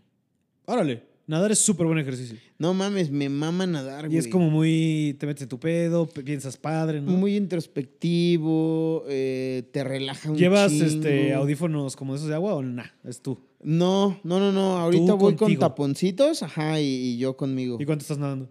Órale. 0.65 1.07
Nadar 1.25 1.51
es 1.51 1.59
súper 1.59 1.85
buen 1.85 1.99
ejercicio. 1.99 2.39
No 2.57 2.73
mames, 2.73 3.11
me 3.11 3.29
mama 3.29 3.67
nadar, 3.67 4.05
güey. 4.05 4.15
Y 4.15 4.17
es 4.17 4.27
como 4.27 4.49
muy. 4.49 5.15
Te 5.19 5.27
metes 5.27 5.43
en 5.43 5.49
tu 5.49 5.59
pedo, 5.59 6.07
piensas 6.07 6.57
padre, 6.57 7.01
¿no? 7.01 7.11
Muy 7.11 7.35
introspectivo, 7.35 9.03
eh, 9.07 9.61
te 9.71 9.83
relaja 9.83 10.31
un 10.31 10.37
¿Llevas 10.37 10.71
chingo. 10.71 10.85
este, 10.85 11.33
audífonos 11.35 11.95
como 11.95 12.15
esos 12.15 12.29
de 12.29 12.33
agua 12.33 12.55
o 12.55 12.63
nah? 12.63 12.87
Es 13.03 13.21
tú. 13.21 13.39
No, 13.61 14.19
no, 14.23 14.39
no, 14.39 14.51
no. 14.51 14.79
Ahorita 14.79 15.13
voy 15.13 15.35
contigo. 15.35 15.59
con 15.59 15.69
taponcitos, 15.69 16.41
ajá, 16.41 16.81
y, 16.81 16.85
y 16.85 17.17
yo 17.19 17.37
conmigo. 17.37 17.77
¿Y 17.79 17.85
cuánto 17.85 18.01
estás 18.01 18.17
nadando? 18.17 18.49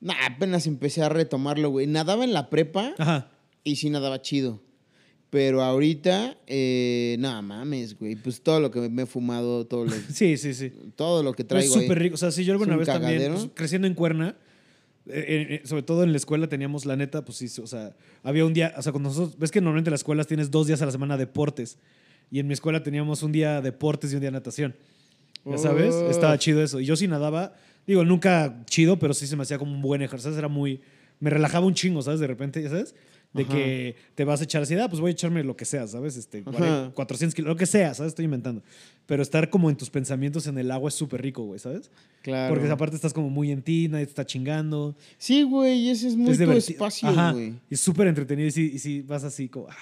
Nah, 0.00 0.14
apenas 0.26 0.66
empecé 0.66 1.02
a 1.02 1.08
retomarlo, 1.08 1.70
güey. 1.70 1.86
Nadaba 1.86 2.24
en 2.24 2.32
la 2.32 2.50
prepa 2.50 2.94
Ajá. 2.98 3.30
y 3.64 3.76
sí 3.76 3.90
nadaba 3.90 4.20
chido. 4.22 4.62
Pero 5.30 5.62
ahorita, 5.62 6.36
eh, 6.46 7.16
nada 7.18 7.42
mames, 7.42 7.98
güey. 7.98 8.14
Pues 8.14 8.40
todo 8.42 8.60
lo 8.60 8.70
que 8.70 8.88
me 8.88 9.02
he 9.02 9.06
fumado, 9.06 9.66
todo 9.66 9.84
lo, 9.84 9.90
Sí, 10.12 10.36
sí, 10.36 10.54
sí. 10.54 10.72
todo 10.94 11.22
lo 11.22 11.32
que 11.32 11.44
Pero 11.44 11.60
es 11.60 11.66
traigo. 11.66 11.80
ahí. 11.80 11.86
súper 11.86 11.98
rico. 11.98 12.14
O 12.14 12.18
sea, 12.18 12.30
si 12.30 12.44
yo 12.44 12.52
alguna 12.52 12.74
un 12.74 12.78
vez 12.78 12.86
también, 12.86 13.32
pues, 13.32 13.48
creciendo 13.54 13.88
en 13.88 13.94
Cuerna, 13.94 14.36
eh, 15.08 15.24
eh, 15.28 15.46
eh, 15.62 15.66
sobre 15.66 15.82
todo 15.82 16.04
en 16.04 16.12
la 16.12 16.16
escuela 16.16 16.48
teníamos, 16.48 16.84
la 16.86 16.96
neta, 16.96 17.24
pues 17.24 17.38
sí, 17.38 17.46
o 17.60 17.66
sea, 17.66 17.94
había 18.22 18.44
un 18.44 18.52
día, 18.54 18.74
o 18.76 18.82
sea, 18.82 18.92
cuando 18.92 19.08
nosotros, 19.08 19.38
ves 19.38 19.50
que 19.50 19.60
normalmente 19.60 19.88
en 19.88 19.92
las 19.92 20.00
escuelas 20.00 20.26
tienes 20.26 20.50
dos 20.50 20.66
días 20.68 20.80
a 20.82 20.86
la 20.86 20.92
semana 20.92 21.16
deportes. 21.16 21.78
Y 22.30 22.38
en 22.40 22.46
mi 22.46 22.54
escuela 22.54 22.82
teníamos 22.82 23.22
un 23.22 23.32
día 23.32 23.60
deportes 23.60 24.12
y 24.12 24.16
un 24.16 24.20
día 24.20 24.30
natación. 24.30 24.74
Ya 25.44 25.58
sabes, 25.58 25.94
Oh. 25.94 26.10
estaba 26.10 26.36
chido 26.38 26.60
eso. 26.62 26.80
Y 26.80 26.86
yo 26.86 26.96
sí 26.96 27.06
nadaba, 27.06 27.54
digo, 27.86 28.04
nunca 28.04 28.62
chido, 28.66 28.98
pero 28.98 29.14
sí 29.14 29.26
se 29.26 29.36
me 29.36 29.42
hacía 29.42 29.58
como 29.58 29.72
un 29.72 29.82
buen 29.82 30.02
ejercicio. 30.02 30.36
Era 30.38 30.48
muy, 30.48 30.80
me 31.20 31.30
relajaba 31.30 31.66
un 31.66 31.74
chingo, 31.74 32.02
¿sabes? 32.02 32.20
De 32.20 32.26
repente, 32.26 32.62
ya 32.62 32.68
sabes, 32.70 32.94
de 33.32 33.42
Ajá. 33.42 33.52
que 33.54 33.96
te 34.14 34.24
vas 34.24 34.40
a 34.40 34.44
echar 34.44 34.62
así, 34.62 34.74
ah, 34.76 34.88
pues 34.88 35.00
voy 35.00 35.10
a 35.10 35.12
echarme 35.12 35.42
lo 35.44 35.56
que 35.56 35.64
sea, 35.66 35.86
¿sabes? 35.86 36.16
Este, 36.16 36.38
Ajá. 36.46 36.50
40, 36.52 36.90
400 36.94 37.34
kilos, 37.34 37.48
lo 37.48 37.56
que 37.56 37.66
sea, 37.66 37.92
¿sabes? 37.94 38.10
Estoy 38.10 38.24
inventando. 38.24 38.62
Pero 39.04 39.22
estar 39.22 39.50
como 39.50 39.68
en 39.68 39.76
tus 39.76 39.90
pensamientos 39.90 40.46
en 40.46 40.56
el 40.58 40.70
agua 40.70 40.88
es 40.88 40.94
súper 40.94 41.20
rico, 41.22 41.44
güey, 41.44 41.58
¿sabes? 41.60 41.90
Claro. 42.22 42.54
Porque 42.54 42.68
aparte 42.70 42.96
estás 42.96 43.12
como 43.12 43.28
muy 43.30 43.50
en 43.52 43.62
ti, 43.62 43.88
nadie 43.88 44.06
te 44.06 44.10
está 44.10 44.24
chingando. 44.26 44.96
Sí, 45.18 45.42
güey, 45.42 45.90
ese 45.90 46.08
es 46.08 46.16
muy 46.16 46.30
es 46.32 46.38
tu 46.38 46.50
espacio, 46.50 47.08
Ajá. 47.08 47.32
güey. 47.32 47.54
Y 47.70 47.74
es 47.74 47.80
súper 47.80 48.06
entretenido. 48.08 48.48
Y 48.48 48.52
si, 48.52 48.62
y 48.72 48.78
si 48.78 49.02
vas 49.02 49.22
así 49.22 49.48
como, 49.48 49.68
ah, 49.68 49.74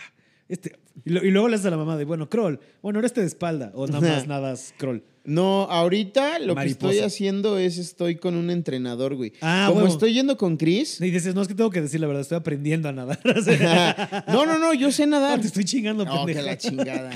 este. 0.48 0.76
Y, 1.04 1.10
lo- 1.10 1.24
y 1.24 1.30
luego 1.30 1.48
le 1.48 1.54
haces 1.54 1.66
a 1.66 1.70
la 1.70 1.76
mamá 1.76 1.96
de, 1.96 2.04
bueno, 2.04 2.28
crawl. 2.28 2.58
Bueno, 2.82 2.98
ahora 2.98 3.06
este 3.06 3.20
de 3.20 3.26
espalda. 3.28 3.70
O 3.74 3.86
nada 3.86 4.00
más 4.00 4.26
nadas 4.26 4.74
crawl. 4.78 5.02
No, 5.26 5.62
ahorita 5.70 6.38
lo 6.38 6.54
que 6.54 6.66
estoy 6.66 6.98
haciendo 6.98 7.56
es 7.58 7.78
estoy 7.78 8.16
con 8.16 8.34
un 8.34 8.50
entrenador, 8.50 9.14
güey. 9.14 9.32
Ah, 9.40 9.66
Como 9.68 9.80
huevo. 9.80 9.92
estoy 9.92 10.12
yendo 10.12 10.36
con 10.36 10.58
Chris. 10.58 11.00
Y 11.00 11.10
dices, 11.10 11.34
no, 11.34 11.40
es 11.40 11.48
que 11.48 11.54
tengo 11.54 11.70
que 11.70 11.80
decir 11.80 11.98
la 12.00 12.06
verdad, 12.06 12.20
estoy 12.20 12.36
aprendiendo 12.36 12.88
a 12.90 12.92
nadar. 12.92 13.18
No, 14.28 14.44
no, 14.44 14.58
no, 14.58 14.74
yo 14.74 14.92
sé 14.92 15.06
nadar. 15.06 15.36
no, 15.38 15.40
te 15.40 15.46
estoy 15.48 15.64
chingando, 15.64 16.04
No, 16.04 16.12
que 16.12 16.18
pendeja. 16.34 16.42
la 16.42 16.58
chingada. 16.58 17.10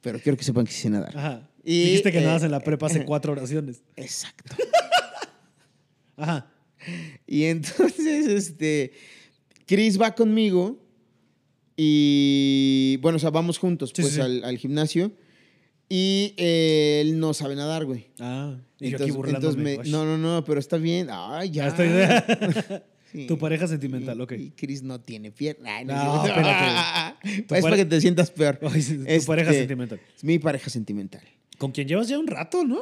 Pero 0.00 0.18
quiero 0.18 0.36
que 0.36 0.42
sepan 0.44 0.66
que 0.66 0.72
sé 0.72 0.90
nadar. 0.90 1.16
Ajá. 1.16 1.48
Y, 1.64 1.82
Dijiste 1.84 2.10
que 2.12 2.18
eh, 2.18 2.22
nadas 2.22 2.42
en 2.42 2.50
la 2.50 2.60
prepa 2.60 2.86
hace 2.86 3.04
cuatro 3.04 3.32
oraciones. 3.32 3.82
Exacto. 3.94 4.56
Ajá. 6.16 6.50
Y 7.26 7.44
entonces, 7.44 8.26
este, 8.26 8.92
Chris 9.66 10.00
va 10.00 10.14
conmigo 10.14 10.80
y, 11.76 12.98
bueno, 13.02 13.16
o 13.16 13.18
sea, 13.18 13.30
vamos 13.30 13.58
juntos, 13.58 13.90
Sí, 13.94 14.02
pues, 14.02 14.14
sí, 14.14 14.14
sí. 14.16 14.20
Al, 14.20 14.44
al 14.44 14.58
gimnasio. 14.58 15.12
Y 15.88 16.34
eh, 16.36 17.00
él 17.04 17.20
no 17.20 17.32
sabe 17.34 17.54
nadar, 17.54 17.84
güey. 17.84 18.08
Ah, 18.18 18.56
y 18.80 18.90
yo 18.90 18.96
Entonces- 18.96 19.00
aquí 19.06 19.10
burlándome. 19.16 19.70
entonces 19.72 19.84
me- 19.84 19.88
Ush. 19.88 19.92
no, 19.92 20.04
no, 20.04 20.18
no, 20.18 20.44
pero 20.44 20.58
está 20.58 20.76
bien. 20.78 21.08
Ay, 21.10 21.50
ya. 21.50 21.68
Ya 21.68 21.68
estoy. 21.68 22.80
Sí. 23.12 23.26
tu 23.28 23.38
pareja 23.38 23.68
sentimental, 23.68 24.18
Y- 24.18 24.20
ok. 24.20 24.32
Y 24.32 24.50
Chris 24.50 24.82
no 24.82 25.00
tiene 25.00 25.30
pierna. 25.30 25.82
No, 25.84 26.26
espérate. 26.26 27.14
es 27.38 27.42
pare- 27.44 27.62
para 27.62 27.76
que 27.76 27.84
te 27.84 28.00
sientas 28.00 28.30
peor. 28.32 28.58
Ay, 28.62 28.82
tu 28.82 29.04
Este, 29.06 29.26
pareja 29.26 29.52
sentimental. 29.52 30.00
Es 30.16 30.24
mi 30.24 30.38
pareja 30.40 30.68
sentimental. 30.68 31.22
Con 31.56 31.70
quien 31.70 31.86
llevas 31.86 32.08
ya 32.08 32.18
un 32.18 32.26
rato, 32.26 32.64
¿no? 32.64 32.80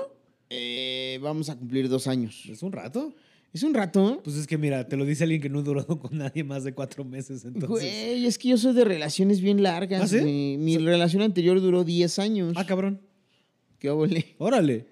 Eh, 0.48 1.18
vamos 1.22 1.50
a 1.50 1.56
cumplir 1.56 1.88
dos 1.90 2.06
años. 2.08 2.42
Es 2.48 2.62
un 2.62 2.72
rato. 2.72 3.14
Es 3.54 3.62
un 3.62 3.72
rato. 3.72 4.20
Pues 4.24 4.36
es 4.36 4.46
que 4.48 4.58
mira, 4.58 4.86
te 4.88 4.96
lo 4.96 5.04
dice 5.06 5.22
alguien 5.24 5.40
que 5.40 5.48
no 5.48 5.60
ha 5.60 5.62
durado 5.62 5.96
con 6.00 6.18
nadie 6.18 6.42
más 6.44 6.64
de 6.64 6.74
cuatro 6.74 7.04
meses. 7.04 7.44
Entonces. 7.44 7.68
Güey, 7.68 8.26
es 8.26 8.36
que 8.36 8.48
yo 8.48 8.58
soy 8.58 8.74
de 8.74 8.84
relaciones 8.84 9.40
bien 9.40 9.62
largas. 9.62 10.02
¿Ah, 10.02 10.08
sí? 10.08 10.56
Mi 10.58 10.76
relación 10.76 11.22
anterior 11.22 11.60
duró 11.60 11.84
10 11.84 12.18
años. 12.18 12.54
Ah, 12.56 12.66
cabrón. 12.66 13.00
¿Qué 13.78 13.88
óvole? 13.90 14.34
Órale. 14.38 14.86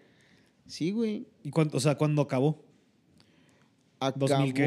Sí, 0.66 0.92
güey. 0.92 1.26
¿Y 1.42 1.50
cuánto, 1.50 1.76
o 1.76 1.80
sea, 1.80 1.96
cuándo 1.96 2.22
acabó? 2.22 2.64
Acabó 3.98 4.26
2000 4.28 4.54
qué? 4.54 4.66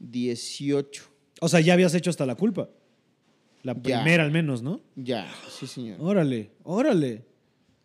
2018. 0.00 1.04
O 1.40 1.48
sea, 1.48 1.60
ya 1.60 1.72
habías 1.74 1.94
hecho 1.94 2.10
hasta 2.10 2.26
la 2.26 2.34
culpa. 2.34 2.68
La 3.62 3.74
Ya. 3.74 3.82
primera 3.82 4.24
al 4.24 4.30
menos, 4.30 4.62
¿no? 4.62 4.80
Ya, 4.96 5.26
sí, 5.50 5.66
señor. 5.66 5.98
Órale, 6.00 6.50
órale. 6.64 7.24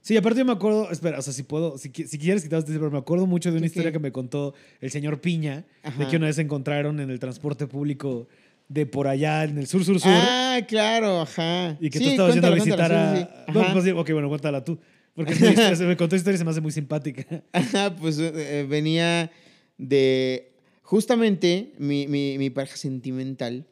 Sí, 0.01 0.17
aparte 0.17 0.39
yo 0.39 0.45
me 0.45 0.51
acuerdo, 0.53 0.89
espera, 0.91 1.19
o 1.19 1.21
sea, 1.21 1.31
si 1.31 1.43
puedo, 1.43 1.77
si, 1.77 1.89
si 1.93 2.17
quieres 2.17 2.41
quitar 2.43 2.59
este, 2.59 2.73
pero 2.73 2.89
me 2.89 2.97
acuerdo 2.97 3.27
mucho 3.27 3.49
de 3.51 3.57
una 3.57 3.61
¿Qué, 3.61 3.67
historia 3.67 3.91
que 3.91 3.99
me 3.99 4.11
contó 4.11 4.53
el 4.79 4.89
señor 4.89 5.21
Piña, 5.21 5.65
de 5.97 6.07
que 6.07 6.17
una 6.17 6.25
vez 6.25 6.37
se 6.37 6.41
encontraron 6.41 6.99
en 6.99 7.09
el 7.11 7.19
transporte 7.19 7.67
público 7.67 8.27
de 8.67 8.85
por 8.87 9.07
allá, 9.07 9.43
en 9.43 9.57
el 9.59 9.67
sur, 9.67 9.83
sur, 9.85 9.99
sur. 9.99 10.11
Ah, 10.11 10.59
claro, 10.67 11.21
ajá. 11.21 11.77
Y 11.79 11.89
que 11.91 11.99
Sí, 11.99 12.05
tú 12.05 12.09
estabas 12.11 12.33
yendo 12.33 12.47
a 12.47 12.51
visitar 12.55 12.77
cuéntala, 12.89 13.11
a. 13.11 13.15
sí, 13.17 13.23
sí. 13.47 13.51
No, 13.53 13.73
pues, 13.73 13.87
ok, 13.93 14.11
bueno, 14.13 14.29
cuéntala 14.29 14.63
tú. 14.63 14.79
Porque 15.13 15.35
se 15.75 15.85
me 15.85 15.95
contó 15.97 16.15
historia 16.15 16.35
y 16.35 16.37
se 16.39 16.45
me 16.45 16.51
hace 16.51 16.61
muy 16.61 16.71
simpática. 16.71 17.43
Ajá, 17.51 17.95
pues 17.95 18.17
eh, 18.17 18.65
venía 18.67 19.29
de. 19.77 20.47
Justamente 20.83 21.73
mi, 21.77 22.07
mi- 22.07 22.37
mi 22.37 22.49
pareja 22.49 22.75
sentimental 22.77 23.65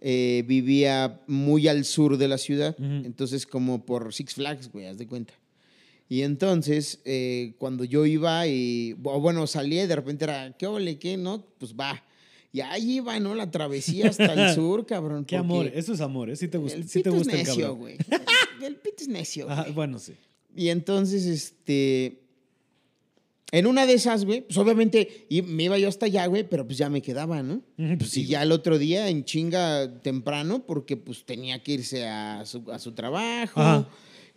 eh, 0.00 0.44
vivía 0.46 1.20
muy 1.26 1.66
al 1.68 1.84
sur 1.84 2.16
de 2.18 2.28
la 2.28 2.38
ciudad. 2.38 2.76
Entonces, 2.78 3.46
como 3.46 3.84
por 3.86 4.12
Six 4.12 4.34
Flags, 4.34 4.70
güey, 4.72 4.86
haz 4.86 4.98
de 4.98 5.06
cuenta. 5.06 5.34
Y 6.08 6.22
entonces, 6.22 7.00
eh, 7.04 7.54
cuando 7.58 7.84
yo 7.84 8.06
iba 8.06 8.46
y. 8.46 8.94
Bueno, 8.94 9.46
salía 9.46 9.84
y 9.84 9.86
de 9.86 9.96
repente 9.96 10.24
era, 10.24 10.56
¿qué 10.56 10.66
ole, 10.66 10.98
qué? 10.98 11.16
¿No? 11.16 11.44
Pues 11.58 11.74
va. 11.74 12.02
Y 12.50 12.60
ahí 12.60 12.96
iba, 12.96 13.18
¿no? 13.20 13.34
La 13.34 13.50
travesía 13.50 14.08
hasta 14.08 14.32
el 14.32 14.54
sur, 14.54 14.86
cabrón. 14.86 15.26
Qué 15.26 15.36
amor, 15.36 15.70
eso 15.74 15.92
es 15.92 16.00
amor, 16.00 16.30
¿eh? 16.30 16.36
Sí 16.36 16.48
te 16.48 16.56
gusta, 16.56 16.78
El 16.78 16.88
sí 16.88 17.02
te 17.02 17.10
gusta 17.10 17.32
es 17.34 17.40
el 17.40 17.46
necio, 17.46 17.62
cabrón. 17.62 17.78
güey. 17.78 17.96
El 18.62 18.76
pito 18.76 19.02
es 19.02 19.08
necio, 19.08 19.50
Ajá, 19.50 19.66
bueno, 19.74 19.98
sí. 19.98 20.14
Y 20.56 20.68
entonces, 20.68 21.26
este. 21.26 22.22
En 23.50 23.66
una 23.66 23.86
de 23.86 23.94
esas, 23.94 24.26
güey, 24.26 24.42
pues 24.42 24.58
obviamente 24.58 25.26
y 25.30 25.40
me 25.40 25.64
iba 25.64 25.78
yo 25.78 25.88
hasta 25.88 26.04
allá, 26.04 26.26
güey, 26.26 26.46
pero 26.46 26.66
pues 26.66 26.76
ya 26.76 26.90
me 26.90 27.00
quedaba, 27.00 27.42
¿no? 27.42 27.62
Pues 27.76 28.10
sí. 28.10 28.22
y 28.22 28.26
ya 28.26 28.42
el 28.42 28.52
otro 28.52 28.78
día 28.78 29.08
en 29.08 29.24
chinga 29.24 30.02
temprano, 30.02 30.66
porque 30.66 30.98
pues 30.98 31.24
tenía 31.24 31.62
que 31.62 31.72
irse 31.72 32.06
a 32.06 32.44
su, 32.44 32.70
a 32.70 32.78
su 32.78 32.92
trabajo. 32.92 33.58
Ajá. 33.60 33.88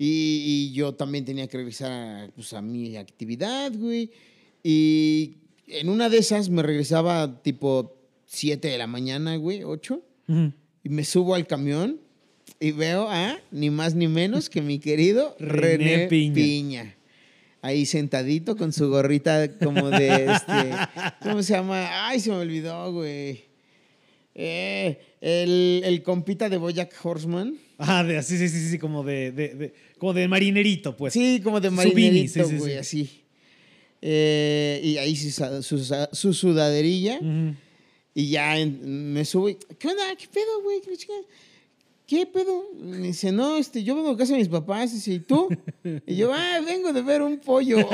Y, 0.04 0.72
y 0.72 0.74
yo 0.74 0.94
también 0.96 1.26
tenía 1.26 1.48
que 1.48 1.58
regresar 1.58 1.92
a, 1.92 2.28
pues, 2.34 2.54
a 2.54 2.62
mi 2.64 2.98
actividad, 2.98 3.72
güey. 3.76 4.10
Y 4.64 5.36
en 5.68 5.90
una 5.90 6.10
de 6.10 6.18
esas 6.18 6.50
me 6.50 6.64
regresaba 6.64 7.44
tipo 7.44 7.96
7 8.26 8.68
de 8.68 8.80
la 8.80 8.88
mañana, 8.88 9.36
güey, 9.36 9.64
8. 9.64 10.02
Ujú. 10.28 10.54
Y 10.84 10.90
me 10.90 11.04
subo 11.06 11.36
al 11.36 11.46
camión 11.46 12.00
y 12.60 12.72
veo 12.72 13.08
a 13.12 13.38
ni 13.52 13.70
más 13.70 13.94
ni 13.94 14.08
menos 14.08 14.50
que 14.50 14.64
mi 14.64 14.80
querido 14.80 15.36
René, 15.38 15.78
René 15.78 16.08
Piña. 16.08 16.34
Piña. 16.34 16.96
Ahí 17.62 17.86
sentadito 17.86 18.58
con 18.58 18.74
su 18.74 18.90
gorrita 18.90 19.56
como 19.60 19.88
de 19.92 20.32
este. 20.34 20.72
¿Cómo 21.22 21.44
se 21.44 21.54
llama? 21.54 22.08
Ay, 22.08 22.20
se 22.20 22.32
me 22.32 22.38
olvidó, 22.38 22.92
güey. 22.92 23.44
Eh, 24.34 24.98
el, 25.22 25.82
el 25.86 26.02
compita 26.02 26.50
de 26.50 26.58
Bojack 26.58 26.92
Horseman. 27.04 27.56
Ah, 27.78 28.04
de, 28.04 28.22
sí, 28.24 28.38
sí, 28.38 28.48
sí, 28.50 28.70
sí, 28.70 28.78
como 28.80 29.04
de, 29.04 29.32
de, 29.32 29.48
de- 29.56 29.74
como 30.02 30.14
de 30.14 30.28
marinerito, 30.28 30.98
pues. 30.98 31.14
sí, 31.14 31.40
como 31.44 31.62
de 31.62 31.70
marinerito, 31.70 32.44
sí, 32.44 32.58
güey, 32.58 32.72
sí. 32.72 32.78
así. 32.80 33.22
Eh, 34.02 34.82
y 34.84 34.98
ahí 34.98 35.16
su, 35.16 35.62
su, 36.12 36.34
sudaderilla. 36.34 37.20
Y 38.16 38.30
ya 38.32 38.58
en- 38.58 39.14
me 39.14 39.24
subo 39.26 39.50
y, 39.50 39.60
¿qué 39.78 39.90
onda? 39.90 40.02
¿Qué 40.18 40.28
pedo, 40.28 40.64
güey? 40.64 40.82
¿Qué, 42.08 42.26
pedo? 42.26 42.64
Me 42.80 42.98
dice, 42.98 43.32
no, 43.32 43.58
este, 43.58 43.84
yo 43.84 43.94
vengo 43.96 44.10
a 44.10 44.18
casa 44.18 44.34
de 44.34 44.40
mis 44.40 44.48
papás. 44.50 44.92
Dice, 44.92 45.14
¿y 45.14 45.20
tú? 45.20 45.50
Y 46.08 46.16
yo, 46.16 46.34
ah, 46.34 46.62
vengo 46.66 46.92
de 46.94 47.04
ver 47.04 47.22
un 47.22 47.38
pollo. 47.38 47.78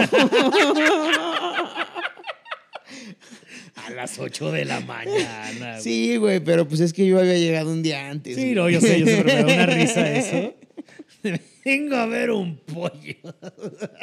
A 3.76 3.90
las 3.90 4.18
8 4.18 4.52
de 4.54 4.64
la 4.64 4.80
mañana. 4.80 5.72
güey. 5.72 5.82
sí, 5.82 6.16
güey, 6.16 6.40
pero 6.40 6.66
pues 6.70 6.80
es 6.80 6.94
que 6.94 7.06
yo 7.06 7.20
había 7.20 7.38
llegado 7.38 7.70
un 7.70 7.84
día 7.84 8.10
antes. 8.10 8.36
Sí, 8.38 8.54
güey. 8.54 8.56
no, 8.56 8.70
yo 8.70 8.80
sé, 8.80 8.98
yo 9.02 9.06
sé, 9.06 9.24
pero 9.26 9.46
me 9.46 9.56
da 9.58 9.64
una 9.64 9.66
risa 9.66 10.10
eso. 10.16 10.54
Vengo 11.66 11.96
a 11.96 12.06
ver 12.06 12.32
un 12.32 12.58
pollo. 12.58 12.92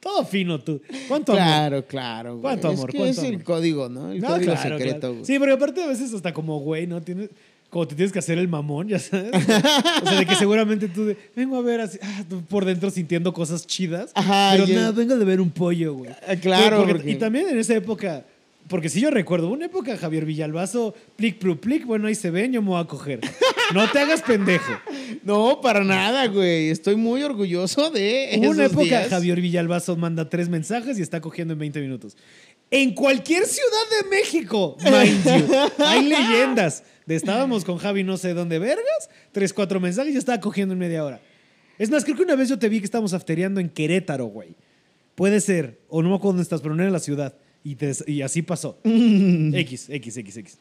Todo 0.00 0.24
fino 0.26 0.60
tú. 0.60 0.82
¿Cuánto 1.08 1.32
amor? 1.32 1.44
Claro, 1.44 1.86
claro. 1.86 2.30
güey. 2.32 2.42
¿Cuánto 2.42 2.70
Es 2.70 2.78
amor? 2.78 2.90
que 2.90 2.98
¿Cuánto 2.98 3.20
es 3.20 3.26
el 3.26 3.34
amor? 3.34 3.44
código, 3.44 3.88
¿no? 3.88 4.12
El 4.12 4.20
No, 4.20 4.28
código 4.28 4.52
claro, 4.52 4.76
secreto, 4.78 5.00
claro. 5.00 5.14
güey. 5.14 5.24
Sí, 5.24 5.38
pero 5.38 5.54
aparte 5.54 5.82
a 5.82 5.86
veces 5.86 6.12
hasta 6.12 6.34
como 6.34 6.60
güey, 6.60 6.86
¿no? 6.86 7.00
Tienes, 7.00 7.30
como 7.70 7.88
te 7.88 7.94
tienes 7.94 8.12
que 8.12 8.18
hacer 8.18 8.36
el 8.36 8.46
mamón, 8.46 8.88
ya 8.88 8.98
sabes. 8.98 9.30
o 9.34 10.06
sea, 10.06 10.18
de 10.18 10.26
que 10.26 10.34
seguramente 10.34 10.88
tú 10.88 11.06
de, 11.06 11.16
vengo 11.34 11.56
a 11.56 11.62
ver 11.62 11.80
así, 11.80 11.98
ah, 12.02 12.22
tú 12.28 12.42
por 12.44 12.66
dentro 12.66 12.90
sintiendo 12.90 13.32
cosas 13.32 13.66
chidas. 13.66 14.10
Ajá, 14.14 14.50
Pero 14.52 14.66
yo- 14.66 14.74
nada, 14.76 14.92
vengo 14.92 15.16
de 15.16 15.24
ver 15.24 15.40
un 15.40 15.50
pollo, 15.50 15.94
güey. 15.94 16.10
Ah, 16.28 16.36
claro, 16.36 16.78
Porque- 16.78 16.94
porque- 16.96 17.10
Y 17.12 17.16
también 17.16 17.48
en 17.48 17.58
esa 17.58 17.74
época, 17.74 18.24
porque 18.68 18.88
sí 18.88 19.00
yo 19.00 19.10
recuerdo, 19.10 19.48
una 19.48 19.66
época 19.66 19.96
Javier 19.96 20.24
Villalbazo, 20.24 20.94
plic, 21.16 21.38
plu, 21.38 21.60
plic, 21.60 21.84
bueno, 21.84 22.08
ahí 22.08 22.14
se 22.14 22.30
ven, 22.30 22.52
yo 22.52 22.62
me 22.62 22.68
voy 22.68 22.80
a 22.80 22.86
coger. 22.86 23.20
No 23.74 23.90
te 23.90 23.98
hagas 23.98 24.22
pendejo. 24.22 24.72
No, 25.22 25.60
para 25.62 25.84
nada, 25.84 26.26
güey. 26.26 26.70
Estoy 26.70 26.96
muy 26.96 27.22
orgulloso 27.22 27.90
de 27.90 28.36
Hubo 28.38 28.50
una 28.50 28.64
esos 28.64 28.72
época, 28.72 28.98
días. 28.98 29.08
Javier 29.08 29.40
Villalbazo 29.40 29.96
manda 29.96 30.28
tres 30.28 30.48
mensajes 30.48 30.98
y 30.98 31.02
está 31.02 31.20
cogiendo 31.20 31.52
en 31.52 31.60
20 31.60 31.80
minutos. 31.80 32.16
En 32.70 32.94
cualquier 32.94 33.46
ciudad 33.46 34.02
de 34.02 34.08
México, 34.08 34.76
mind 34.82 35.24
you, 35.24 35.56
hay 35.84 36.08
leyendas. 36.08 36.82
De 37.06 37.14
estábamos 37.14 37.64
con 37.64 37.78
Javi 37.78 38.02
no 38.02 38.16
sé 38.16 38.34
dónde 38.34 38.58
vergas, 38.58 39.10
tres, 39.32 39.52
cuatro 39.52 39.78
mensajes 39.78 40.14
y 40.14 40.18
estaba 40.18 40.40
cogiendo 40.40 40.72
en 40.72 40.80
media 40.80 41.04
hora. 41.04 41.20
Es 41.78 41.90
más, 41.90 42.04
creo 42.04 42.16
que 42.16 42.22
una 42.22 42.34
vez 42.34 42.48
yo 42.48 42.58
te 42.58 42.68
vi 42.68 42.78
que 42.80 42.86
estábamos 42.86 43.14
aftereando 43.14 43.60
en 43.60 43.68
Querétaro, 43.68 44.26
güey. 44.26 44.56
Puede 45.14 45.40
ser, 45.40 45.80
o 45.88 46.02
no 46.02 46.08
me 46.08 46.16
acuerdo 46.16 46.32
dónde 46.32 46.42
estás, 46.42 46.60
pero 46.60 46.74
no 46.74 46.82
era 46.82 46.90
la 46.90 47.00
ciudad. 47.00 47.34
Y, 47.64 47.74
te- 47.76 47.92
y 48.06 48.22
así 48.22 48.42
pasó. 48.42 48.78
X, 48.84 49.86
X, 49.88 50.16
X, 50.18 50.36
X. 50.36 50.58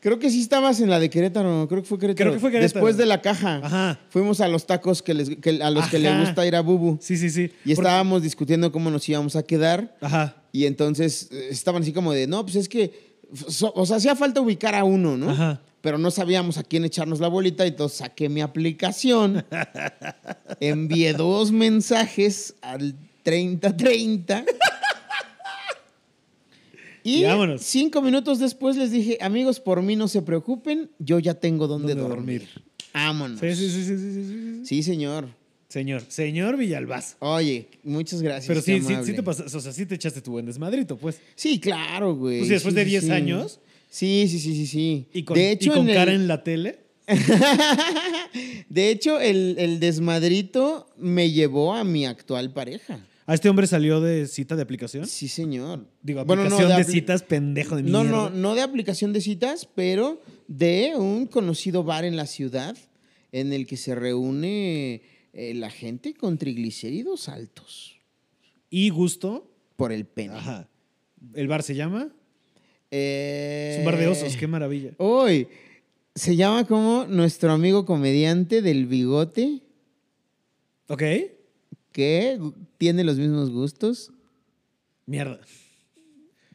Creo 0.00 0.20
que 0.20 0.30
sí 0.30 0.40
estabas 0.40 0.80
en 0.80 0.88
la 0.88 1.00
de 1.00 1.10
Querétaro. 1.10 1.66
Creo 1.68 1.82
que 1.82 1.88
fue 1.88 1.98
Querétaro. 1.98 2.30
Creo 2.30 2.34
que 2.34 2.38
fue 2.40 2.50
Querétaro. 2.52 2.74
Después 2.74 2.96
de 2.96 3.04
la 3.06 3.20
caja. 3.20 3.56
Ajá. 3.64 4.00
Fuimos 4.10 4.40
a 4.40 4.46
los 4.46 4.64
tacos 4.64 5.02
que 5.02 5.12
les- 5.14 5.30
que- 5.36 5.60
a 5.60 5.70
los 5.72 5.86
que 5.88 5.98
le 5.98 6.16
gusta 6.20 6.46
ir 6.46 6.54
a 6.54 6.60
Bubu. 6.60 6.98
Sí, 7.00 7.16
sí, 7.16 7.28
sí. 7.30 7.42
Y 7.42 7.48
Porque- 7.48 7.72
estábamos 7.72 8.22
discutiendo 8.22 8.70
cómo 8.70 8.90
nos 8.90 9.08
íbamos 9.08 9.34
a 9.34 9.42
quedar. 9.42 9.96
Ajá. 10.00 10.36
Y 10.52 10.66
entonces 10.66 11.28
eh, 11.32 11.48
estaban 11.50 11.82
así 11.82 11.92
como 11.92 12.12
de, 12.12 12.28
no, 12.28 12.44
pues 12.44 12.54
es 12.54 12.68
que, 12.68 12.92
so- 13.48 13.72
o 13.74 13.84
sea, 13.84 13.96
hacía 13.96 14.14
falta 14.14 14.40
ubicar 14.40 14.76
a 14.76 14.84
uno, 14.84 15.16
¿no? 15.16 15.30
Ajá. 15.30 15.60
Pero 15.80 15.98
no 15.98 16.12
sabíamos 16.12 16.58
a 16.58 16.62
quién 16.62 16.84
echarnos 16.84 17.18
la 17.18 17.26
bolita, 17.28 17.66
entonces 17.66 17.98
saqué 17.98 18.28
mi 18.28 18.40
aplicación, 18.40 19.44
envié 20.60 21.12
dos 21.14 21.50
mensajes 21.52 22.54
al 22.62 22.94
3030 23.24 24.44
y 27.04 27.18
Y 27.20 27.24
vámonos. 27.24 27.62
cinco 27.62 28.02
minutos 28.02 28.38
después 28.38 28.76
les 28.76 28.90
dije, 28.90 29.18
amigos, 29.20 29.60
por 29.60 29.82
mí 29.82 29.96
no 29.96 30.08
se 30.08 30.22
preocupen, 30.22 30.90
yo 30.98 31.18
ya 31.18 31.34
tengo 31.34 31.66
dónde 31.66 31.94
¿Dónde 31.94 32.08
dormir. 32.08 32.40
dormir? 32.42 32.64
Vámonos. 32.94 33.40
Sí, 33.40 33.54
sí, 33.54 33.70
sí, 33.70 33.84
sí, 33.84 33.96
sí, 33.98 34.60
sí, 34.64 34.82
señor. 34.82 35.28
Señor, 35.68 36.02
señor 36.08 36.56
Villalbazo. 36.56 37.16
Oye, 37.18 37.68
muchas 37.84 38.22
gracias. 38.22 38.46
Pero 38.46 38.62
sí, 38.62 38.80
sí, 38.80 38.94
sí 39.04 39.12
te 39.12 39.22
pasas, 39.22 39.54
o 39.54 39.60
sea, 39.60 39.70
sí 39.72 39.84
te 39.84 39.96
echaste 39.96 40.22
tu 40.22 40.30
buen 40.30 40.46
desmadrito, 40.46 40.96
pues. 40.96 41.20
Sí, 41.34 41.60
claro, 41.60 42.14
güey. 42.16 42.38
Pues 42.38 42.48
sí, 42.48 42.54
después 42.54 42.72
Sí, 42.74 42.78
de 42.78 42.84
sí, 42.84 42.90
10 42.90 43.04
sí. 43.04 43.10
años. 43.10 43.60
Sí, 43.90 44.26
sí, 44.28 44.38
sí, 44.38 44.54
sí, 44.54 44.66
sí. 44.66 45.06
Y 45.12 45.22
con, 45.24 45.34
de 45.36 45.50
hecho, 45.50 45.70
y 45.72 45.74
con 45.76 45.88
en 45.88 45.94
cara 45.94 46.12
el- 46.12 46.22
en 46.22 46.28
la 46.28 46.42
tele. 46.42 46.78
de 48.68 48.90
hecho, 48.90 49.20
el, 49.20 49.56
el 49.58 49.80
desmadrito 49.80 50.88
me 50.96 51.30
llevó 51.30 51.74
a 51.74 51.84
mi 51.84 52.06
actual 52.06 52.52
pareja. 52.52 53.00
¿A 53.28 53.34
este 53.34 53.50
hombre 53.50 53.66
salió 53.66 54.00
de 54.00 54.26
cita 54.26 54.56
de 54.56 54.62
aplicación? 54.62 55.06
Sí, 55.06 55.28
señor. 55.28 55.86
Digo, 56.02 56.24
Bueno, 56.24 56.44
no, 56.44 56.56
aplicación 56.56 56.78
de, 56.78 56.84
citas, 56.90 57.22
pendejo 57.22 57.76
de 57.76 57.82
No, 57.82 58.00
mierda. 58.02 58.16
no, 58.16 58.30
no 58.30 58.54
de 58.54 58.62
aplicación 58.62 59.12
de 59.12 59.20
citas, 59.20 59.68
pero 59.74 60.22
de 60.46 60.94
un 60.96 61.26
conocido 61.26 61.84
bar 61.84 62.06
en 62.06 62.16
la 62.16 62.24
ciudad 62.24 62.74
en 63.30 63.52
el 63.52 63.66
que 63.66 63.76
se 63.76 63.94
reúne 63.94 65.02
eh, 65.34 65.52
la 65.54 65.68
gente 65.68 66.14
con 66.14 66.38
triglicéridos 66.38 67.28
altos 67.28 67.98
Y 68.70 68.88
gusto. 68.88 69.50
por 69.76 69.92
el 69.92 70.06
pene. 70.06 70.32
Ajá. 70.34 70.66
¿El 71.34 71.48
bar 71.48 71.62
se 71.62 71.74
llama? 71.74 72.08
Eh, 72.90 73.72
Es 73.74 73.78
un 73.80 73.84
bar 73.84 73.98
de 73.98 74.06
osos, 74.06 74.36
qué 74.38 74.46
maravilla. 74.46 74.92
Uy, 74.96 75.48
se 76.14 76.34
llama 76.34 76.66
como 76.66 77.04
nuestro 77.04 77.52
amigo 77.52 77.84
comediante 77.84 78.62
del 78.62 78.86
bigote 78.86 79.60
¿Ok? 80.88 81.02
Gu- 82.38 82.54
tiene 82.78 83.04
los 83.04 83.18
mismos 83.18 83.50
gustos. 83.50 84.12
Mierda. 85.06 85.40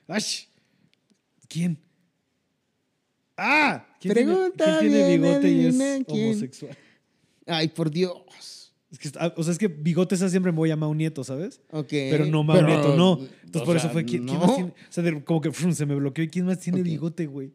¡Ash! 0.08 0.46
¿Quién? 1.48 1.80
¡Ah! 3.38 3.86
¿Quién 4.00 4.14
tiene, 4.14 4.32
Pregunta 4.34 4.78
quién 4.80 4.92
tiene 4.92 5.18
bigote 5.18 5.50
y 5.52 5.66
es 5.66 5.76
quién. 6.06 6.06
homosexual? 6.28 6.78
Ay, 7.48 7.68
por 7.70 7.90
Dios. 7.90 8.74
Es 8.92 9.00
que, 9.00 9.08
está- 9.08 9.34
o 9.36 9.44
sea, 9.44 9.52
es 9.54 9.58
que 9.58 9.68
bigote 9.68 10.14
esa 10.16 10.30
siempre 10.30 10.52
me 10.52 10.58
voy 10.58 10.70
a 10.70 10.76
Mau 10.76 10.94
Nieto, 10.94 11.24
¿sabes? 11.24 11.62
Ok. 11.72 11.88
Pero 11.90 12.26
no 12.28 12.44
Mau 12.44 12.62
Nieto, 12.62 12.96
no. 12.96 13.20
Entonces 13.44 13.62
por 13.64 13.76
eso 13.76 13.90
fue. 13.90 14.06
¿quién, 14.06 14.24
más 14.26 14.56
tiene? 14.56 14.70
O 14.72 14.92
sea, 14.92 15.22
como 15.24 15.42
que 15.42 15.52
frum, 15.52 15.72
se 15.74 15.86
me 15.86 15.96
bloqueó. 15.96 16.24
¿Y 16.24 16.30
quién 16.30 16.46
más 16.46 16.60
tiene 16.60 16.84
bigote, 16.84 17.26
güey? 17.26 17.52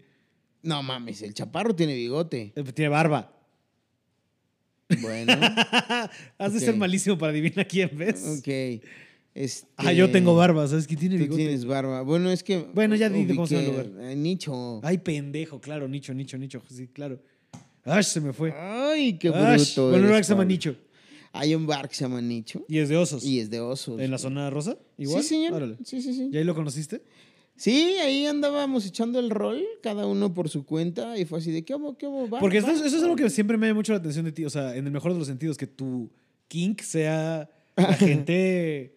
No 0.63 0.83
mames, 0.83 1.23
el 1.23 1.33
chaparro 1.35 1.75
tiene 1.77 1.95
bigote. 1.95 2.53
Eh, 2.57 2.65
Tiene 2.75 2.89
barba. 2.89 3.33
Bueno, 5.01 5.33
Has 6.39 6.53
de 6.53 6.59
Ok. 6.59 6.65
ser 6.65 6.77
malísimo 6.77 7.19
para 7.19 7.33
adivinar 7.33 7.67
quién 7.69 7.91
ves. 7.97 8.39
ok. 8.39 8.83
Este, 9.35 9.69
Ah, 9.77 9.93
yo 9.93 10.11
tengo 10.11 10.35
barba, 10.35 10.67
¿sabes 10.67 10.87
quién 10.87 10.99
tiene 10.99 11.17
Tú 11.17 11.23
bigote? 11.23 11.43
tienes 11.43 11.65
barba. 11.65 12.03
Bueno, 12.03 12.31
es 12.31 12.43
que. 12.43 12.59
Bueno, 12.75 12.97
ya 12.97 13.09
di 13.09 13.25
de 13.25 13.35
cómo 13.35 13.47
se 13.47 13.63
lugar. 13.63 13.87
Ay, 14.01 14.17
Nicho. 14.17 14.81
Ay, 14.83 14.99
pendejo, 14.99 15.61
claro, 15.61 15.87
nicho, 15.87 16.13
nicho, 16.15 16.37
nicho. 16.39 16.61
Sí, 16.69 16.89
claro. 16.89 17.21
Ash, 17.85 18.07
se 18.07 18.21
me 18.21 18.33
fue. 18.33 18.53
Ay, 18.53 19.17
qué 19.19 19.29
Ash, 19.29 19.75
bruto. 19.75 19.83
bueno, 19.91 19.97
un 19.99 20.03
lugar 20.07 20.21
que 20.21 20.25
se 20.25 20.33
llama. 20.33 20.45
Nicho. 20.45 20.75
Hay 21.33 21.55
un 21.55 21.67
bar 21.67 21.89
que 21.89 21.95
se 21.95 22.05
llama 22.05 22.21
Nicho. 22.23 22.65
Y 22.69 22.79
es 22.79 22.89
de 22.89 22.97
osos. 22.97 23.23
Y 23.25 23.39
es 23.39 23.51
de 23.51 23.61
osos. 23.61 24.01
¿En 24.01 24.11
la 24.11 24.19
zona 24.19 24.49
rosa? 24.51 24.77
¿Igual? 24.97 25.23
Sí, 25.23 25.29
señor. 25.29 25.77
Sí, 25.85 26.01
sí, 26.03 26.15
sí. 26.15 26.31
¿Y 26.33 26.37
ahí 26.39 26.43
lo 26.45 26.55
conociste? 26.55 27.03
Sí, 27.59 27.97
ahí 28.01 28.25
andábamos 28.25 28.87
echando 28.87 29.19
el 29.19 29.31
rol, 29.31 29.63
cada 29.83 30.07
uno 30.07 30.33
por 30.33 30.49
su 30.49 30.65
cuenta, 30.65 31.19
y 31.19 31.25
fue 31.25 31.41
así 31.41 31.51
de, 31.51 31.65
¿qué 31.65 31.73
hago? 31.73 31.99
¿Qué 31.99 32.07
hago? 32.07 32.31
Va, 32.31 32.39
Porque 32.39 32.61
va, 32.61 32.73
eso, 32.73 32.85
eso 32.85 32.97
es 32.97 33.03
va". 33.03 33.07
algo 33.07 33.17
que 33.17 33.29
siempre 33.31 33.57
me 33.59 33.67
llama 33.67 33.79
mucho 33.81 33.93
la 33.93 33.99
atención 33.99 34.25
de 34.25 34.33
ti. 34.33 34.45
O 34.45 34.51
sea, 34.51 34.77
en 34.77 34.87
el 34.87 34.93
mejor 34.93 35.13
de 35.13 35.19
los 35.19 35.27
sentidos, 35.27 35.57
que 35.59 35.67
tu 35.67 36.09
kink 36.47 36.81
sea 36.83 37.51
la 37.77 37.93
gente 37.95 38.95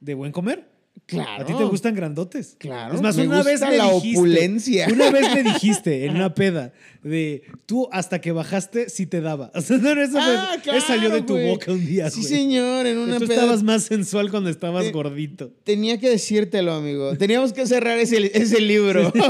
de 0.00 0.14
buen 0.14 0.32
comer. 0.32 0.66
Claro. 1.08 1.42
A 1.42 1.46
ti 1.46 1.54
te 1.54 1.64
gustan 1.64 1.94
grandotes. 1.94 2.54
Claro, 2.58 2.94
Es 2.94 3.00
más, 3.00 3.16
me 3.16 3.26
una 3.26 3.42
vez 3.42 3.62
me 3.62 3.78
la 3.78 3.90
dijiste, 3.94 4.18
opulencia. 4.18 4.88
Una 4.92 5.10
vez 5.10 5.34
me 5.34 5.42
dijiste 5.54 6.04
en 6.04 6.16
una 6.16 6.34
peda 6.34 6.74
de 7.02 7.44
tú 7.64 7.88
hasta 7.92 8.20
que 8.20 8.30
bajaste 8.30 8.90
sí 8.90 9.06
te 9.06 9.22
daba. 9.22 9.50
O 9.54 9.62
sea, 9.62 9.78
no, 9.78 9.90
eso, 9.98 10.18
Ah, 10.20 10.56
eso 10.62 10.86
salió 10.86 11.08
de 11.08 11.24
claro, 11.24 11.26
tu 11.26 11.38
boca 11.48 11.72
un 11.72 11.86
día. 11.86 12.10
Sí, 12.10 12.22
señor, 12.24 12.86
en 12.86 12.98
una 12.98 13.18
Tú 13.18 13.26
peda. 13.26 13.36
estabas 13.36 13.62
más 13.62 13.84
sensual 13.84 14.30
cuando 14.30 14.50
estabas 14.50 14.92
gordito. 14.92 15.50
Tenía 15.64 15.98
que 15.98 16.10
decírtelo, 16.10 16.74
amigo. 16.74 17.16
Teníamos 17.16 17.54
que 17.54 17.66
cerrar 17.66 17.98
ese, 17.98 18.30
ese 18.36 18.60
libro. 18.60 19.10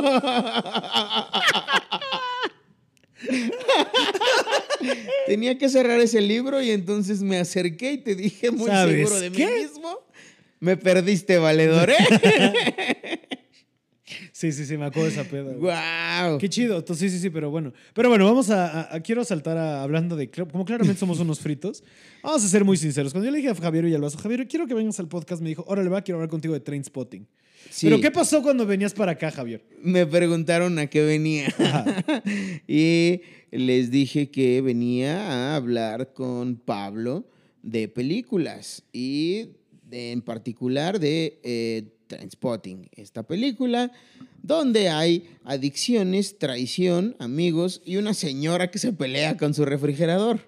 Tenía 5.26 5.58
que 5.58 5.68
cerrar 5.68 6.00
ese 6.00 6.20
libro 6.20 6.62
y 6.62 6.70
entonces 6.70 7.20
me 7.22 7.38
acerqué 7.38 7.92
y 7.92 7.98
te 7.98 8.14
dije 8.14 8.50
muy 8.50 8.66
¿Sabes 8.68 8.96
seguro 9.08 9.20
de 9.20 9.30
qué? 9.32 9.46
mí 9.46 9.52
mismo. 9.62 9.98
Me 10.60 10.76
perdiste, 10.76 11.38
valedor, 11.38 11.90
¿eh? 11.90 11.96
Sí, 14.32 14.52
sí, 14.52 14.64
sí, 14.64 14.78
me 14.78 14.86
acuerdo 14.86 15.10
de 15.10 15.14
esa 15.20 15.24
peda. 15.24 15.52
¡Wow! 15.52 16.38
Qué 16.38 16.48
chido. 16.48 16.78
Entonces, 16.78 17.10
sí, 17.10 17.16
sí, 17.18 17.22
sí, 17.24 17.28
pero 17.30 17.50
bueno. 17.50 17.72
Pero 17.92 18.08
bueno, 18.08 18.24
vamos 18.24 18.48
a, 18.50 18.66
a- 18.82 18.94
a- 18.96 19.00
quiero 19.00 19.22
saltar 19.24 19.58
a, 19.58 19.82
hablando 19.82 20.14
de, 20.16 20.30
como 20.30 20.64
claramente 20.64 20.98
somos 20.98 21.18
unos 21.18 21.40
fritos, 21.40 21.82
vamos 22.22 22.44
a 22.44 22.48
ser 22.48 22.64
muy 22.64 22.76
sinceros. 22.76 23.12
Cuando 23.12 23.26
yo 23.26 23.32
le 23.32 23.38
dije 23.38 23.50
a 23.50 23.54
Javier 23.56 23.84
Villalbazo, 23.84 24.16
Javier, 24.18 24.46
quiero 24.48 24.66
que 24.68 24.74
vengas 24.74 24.98
al 25.00 25.08
podcast, 25.08 25.42
me 25.42 25.48
dijo, 25.50 25.64
órale, 25.66 25.90
va, 25.90 26.02
quiero 26.02 26.18
hablar 26.18 26.30
contigo 26.30 26.54
de 26.54 26.60
Train 26.60 26.84
Spotting. 26.84 27.26
Pero 27.82 28.00
¿qué 28.00 28.10
pasó 28.12 28.40
cuando 28.40 28.64
venías 28.64 28.94
para 28.94 29.12
acá, 29.12 29.30
Javier? 29.32 29.62
Me 29.82 30.06
preguntaron 30.06 30.78
a 30.78 30.86
qué 30.86 31.02
venía. 31.04 31.48
Y 32.66 33.20
les 33.50 33.90
dije 33.90 34.30
que 34.30 34.62
venía 34.62 35.20
a 35.52 35.56
hablar 35.56 36.12
con 36.12 36.56
Pablo 36.56 37.28
de 37.62 37.88
películas 37.88 38.84
y 38.92 39.48
de- 39.88 40.12
en 40.12 40.22
particular 40.22 40.98
de 41.00 41.40
eh, 41.42 41.84
Trainspotting, 42.06 42.88
esta 42.96 43.22
película 43.22 43.92
donde 44.42 44.88
hay 44.88 45.24
adicciones, 45.44 46.38
traición, 46.38 47.16
amigos 47.18 47.82
y 47.84 47.96
una 47.96 48.14
señora 48.14 48.70
que 48.70 48.78
se 48.78 48.92
pelea 48.92 49.36
con 49.36 49.52
su 49.54 49.64
refrigerador. 49.64 50.40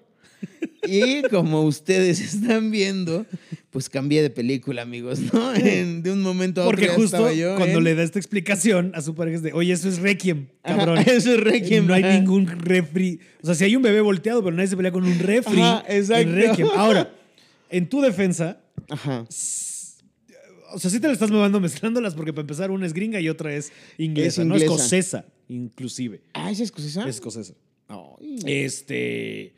Y 0.87 1.21
como 1.29 1.61
ustedes 1.61 2.19
están 2.19 2.71
viendo, 2.71 3.27
pues 3.69 3.89
cambié 3.89 4.23
de 4.23 4.31
película, 4.31 4.81
amigos, 4.81 5.19
¿no? 5.31 5.53
En- 5.53 6.01
de 6.01 6.11
un 6.11 6.21
momento 6.23 6.61
a 6.61 6.65
otro 6.65 6.77
Porque 6.77 6.87
justo 6.93 7.31
yo 7.31 7.55
cuando 7.57 7.77
en- 7.77 7.83
le 7.83 7.93
da 7.93 8.01
esta 8.01 8.17
explicación 8.17 8.91
a 8.95 9.01
su 9.01 9.13
pareja 9.13 9.37
es 9.37 9.43
de, 9.43 9.53
oye, 9.53 9.71
eso 9.73 9.87
es 9.87 9.99
Requiem, 9.99 10.47
Ajá, 10.63 10.77
cabrón. 10.77 10.97
eso 11.07 11.33
es 11.35 11.39
Requiem, 11.39 11.85
No 11.85 11.93
hay 11.93 12.03
ajá. 12.03 12.17
ningún 12.17 12.47
refri. 12.47 13.19
O 13.43 13.45
sea, 13.45 13.53
si 13.53 13.65
hay 13.65 13.75
un 13.75 13.83
bebé 13.83 14.01
volteado, 14.01 14.43
pero 14.43 14.55
nadie 14.55 14.69
se 14.69 14.75
pelea 14.77 14.91
con 14.91 15.03
un 15.05 15.19
refri 15.19 15.61
Ajá, 15.61 15.83
exacto. 15.87 16.21
en 16.29 16.35
Requiem. 16.35 16.67
Ahora, 16.75 17.13
en 17.69 17.87
tu 17.87 18.01
defensa, 18.01 18.60
Ajá. 18.91 19.21
o 20.73 20.79
sea, 20.79 20.89
sí 20.91 20.99
te 20.99 21.07
la 21.07 21.13
estás 21.13 21.31
moviendo 21.31 21.59
mezclándolas 21.59 22.13
porque 22.13 22.31
para 22.33 22.41
empezar 22.41 22.69
una 22.71 22.85
es 22.85 22.93
gringa 22.93 23.19
y 23.19 23.27
otra 23.29 23.53
es 23.55 23.71
inglesa, 23.97 24.41
Es 24.41 24.47
no 24.47 24.55
inglesa. 24.55 24.73
escocesa, 24.75 25.25
inclusive. 25.47 26.21
Ah, 26.33 26.51
¿es 26.51 26.59
escocesa? 26.59 27.01
Es 27.03 27.15
escocesa. 27.15 27.53
Este. 28.45 29.53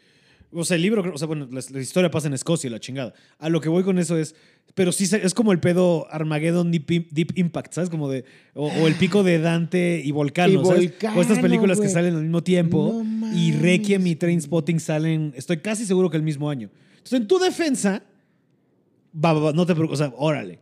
O 0.56 0.64
sea, 0.64 0.76
el 0.76 0.84
libro, 0.84 1.14
o 1.14 1.18
sea, 1.18 1.26
bueno, 1.28 1.48
la, 1.52 1.62
la 1.72 1.82
historia 1.82 2.12
pasa 2.12 2.28
en 2.28 2.34
Escocia, 2.34 2.70
la 2.70 2.80
chingada. 2.80 3.14
A 3.40 3.50
lo 3.50 3.60
que 3.60 3.70
voy 3.70 3.84
con 3.84 3.98
eso 3.98 4.18
es. 4.18 4.36
Pero 4.76 4.92
sí 4.92 5.08
es 5.16 5.34
como 5.36 5.52
el 5.52 5.60
pedo 5.60 6.08
Armageddon 6.12 6.72
Deep, 6.72 7.10
Deep 7.12 7.32
Impact, 7.38 7.74
¿sabes? 7.74 7.90
Como 7.90 8.10
de. 8.10 8.26
O, 8.54 8.68
o 8.68 8.88
el 8.88 8.96
pico 8.96 9.24
de 9.24 9.40
Dante 9.40 10.02
y 10.04 10.12
Volcano, 10.12 10.62
Y 10.62 10.66
¿sabes? 10.66 10.94
o 11.16 11.22
estas 11.22 11.40
películas 11.40 11.80
que 11.80 11.90
salen 11.90 12.16
al 12.16 12.22
mismo 12.22 12.44
tiempo. 12.44 13.02
No 13.04 13.36
y 13.36 13.52
Requiem 13.54 14.02
y 14.02 14.06
mames, 14.06 14.20
Trainspotting 14.20 14.80
salen. 14.80 15.34
Estoy 15.36 15.58
casi 15.58 15.86
seguro 15.86 16.10
que 16.10 16.18
el 16.18 16.24
mismo 16.24 16.50
año. 16.50 16.70
Entonces, 16.98 17.20
en 17.20 17.28
tu 17.28 17.40
defensa. 17.40 18.04
Va, 19.14 19.34
va, 19.34 19.52
no 19.54 19.66
te 19.66 19.74
preocupes, 19.76 20.02
o 20.02 20.04
sea, 20.06 20.14
órale. 20.18 20.60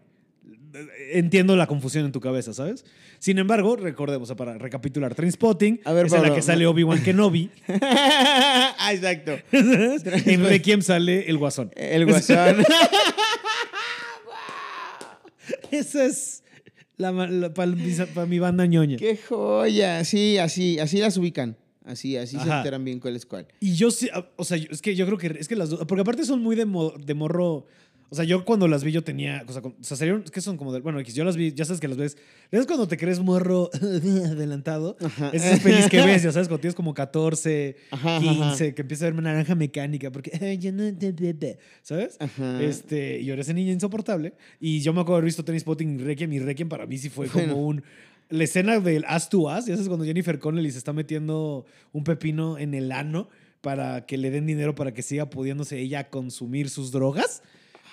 Entiendo 1.14 1.56
la 1.58 1.68
confusión 1.68 2.06
en 2.06 2.12
tu 2.14 2.22
cabeza, 2.22 2.54
¿sabes? 2.54 2.86
Sin 3.20 3.38
embargo, 3.38 3.76
recordemos, 3.76 4.24
o 4.24 4.28
sea, 4.28 4.36
para 4.38 4.58
recapitular, 4.58 5.14
Trainspotting 5.14 5.82
A 5.84 5.92
ver, 5.94 6.06
es 6.06 6.14
en 6.14 6.24
la 6.24 6.34
que 6.34 6.42
sale. 6.42 6.66
Obi-Wan 6.66 7.04
Kenobi. 7.04 7.50
ah, 7.82 8.92
exacto. 8.94 9.34
en 9.52 10.46
Requiem 10.46 10.82
sale 10.82 11.30
el 11.30 11.38
guasón. 11.38 11.72
El 11.76 12.06
guasón. 12.06 12.64
Esa 15.72 16.06
es 16.06 16.44
la, 16.98 17.54
para 17.54 18.28
mi 18.28 18.40
banda 18.40 18.66
ñoña. 18.66 18.98
Qué 18.98 19.18
joya. 19.18 20.04
Sí, 20.06 20.38
así, 20.38 20.80
así 20.80 21.00
las 21.00 21.18
ubican. 21.18 21.58
Así, 21.84 22.16
así 22.16 22.38
se 22.38 22.48
enteran 22.50 22.86
bien 22.86 23.00
cuál 23.00 23.16
es 23.16 23.26
cuál. 23.26 23.48
Y 23.60 23.74
yo 23.74 23.90
sí, 23.90 24.08
o 24.36 24.44
sea, 24.44 24.56
es 24.58 24.82
que 24.84 24.96
yo 24.96 25.06
creo 25.08 25.18
que 25.18 25.36
es 25.40 25.48
que 25.48 25.56
las 25.56 25.72
dos, 25.72 25.80
porque 25.88 26.02
aparte 26.02 26.24
son 26.26 26.42
muy 26.42 26.56
de, 26.56 26.66
mo- 26.66 26.92
de 26.92 27.14
morro. 27.16 27.66
O 28.14 28.16
sea, 28.16 28.26
yo 28.26 28.44
cuando 28.44 28.68
las 28.68 28.84
vi 28.84 28.92
yo 28.92 29.06
tenía, 29.06 29.46
o 29.48 29.54
sea, 29.54 29.62
o 29.62 29.74
sea, 29.80 29.96
salieron, 29.96 30.22
es 30.26 30.32
que 30.32 30.42
son 30.42 30.58
como 30.58 30.74
de, 30.74 30.82
bueno, 30.82 31.00
X, 31.00 31.16
yo 31.16 31.24
las 31.24 31.38
vi, 31.38 31.54
ya 31.54 31.64
sabes 31.64 31.80
que 31.80 31.88
las 31.88 31.96
ves, 31.96 32.18
¿ves 32.52 32.66
cuando 32.66 32.86
te 32.86 32.98
crees 32.98 33.22
morro 33.22 33.70
adelantado? 34.26 34.98
Ajá. 35.02 35.30
Esas 35.34 35.62
pelis 35.62 35.88
que 35.88 36.02
ves, 36.02 36.22
ya 36.24 36.32
sabes, 36.34 36.48
cuando 36.50 36.60
tienes 36.62 36.76
como 36.76 36.94
14, 36.94 37.78
Ajá, 37.92 38.18
ajá, 38.18 38.20
15, 38.20 38.44
ajá. 38.66 38.76
que 38.76 38.82
empieza 38.82 39.06
a 39.06 39.08
verme 39.08 39.22
naranja 39.22 39.56
mecánica, 39.56 40.12
porque, 40.12 40.32
"Ay, 40.42 40.58
yo 40.58 40.72
no, 40.74 40.94
te- 40.94 41.14
te- 41.14 41.34
te", 41.34 41.60
¿sabes? 41.82 42.18
Este, 42.60 43.20
y 43.22 43.26
yo 43.26 43.34
era 43.34 43.42
ese 43.44 43.54
niño 43.54 43.72
insoportable. 43.72 44.34
Y 44.60 44.82
yo 44.82 44.94
me 44.94 45.02
acuerdo 45.02 45.16
haber 45.18 45.26
visto 45.26 45.44
Spotting 45.58 46.00
y 46.00 46.04
Requiem. 46.04 46.34
Y 46.34 46.40
Requiem 46.40 46.70
para 46.70 46.86
mí 46.86 46.98
sí 46.98 47.10
fue 47.10 47.28
Bueno. 47.28 47.54
como 47.54 47.66
un. 47.68 47.84
La 48.30 48.44
escena 48.46 48.80
del 48.80 49.04
As 49.08 49.30
to 49.30 49.50
As, 49.50 49.66
ya 49.66 49.74
sabes, 49.76 49.88
cuando 49.90 50.06
Jennifer 50.06 50.40
Connelly 50.40 50.72
se 50.72 50.78
está 50.78 50.94
metiendo 50.94 51.66
un 51.92 52.04
pepino 52.04 52.58
en 52.58 52.74
el 52.74 52.92
ano 52.92 53.30
para 53.62 54.06
que 54.06 54.18
le 54.18 54.32
den 54.32 54.46
dinero 54.48 54.74
para 54.74 54.94
que 54.94 55.02
siga 55.02 55.30
pudiéndose 55.30 55.80
ella 55.80 56.10
consumir 56.10 56.70
sus 56.70 56.92
drogas. 56.92 57.42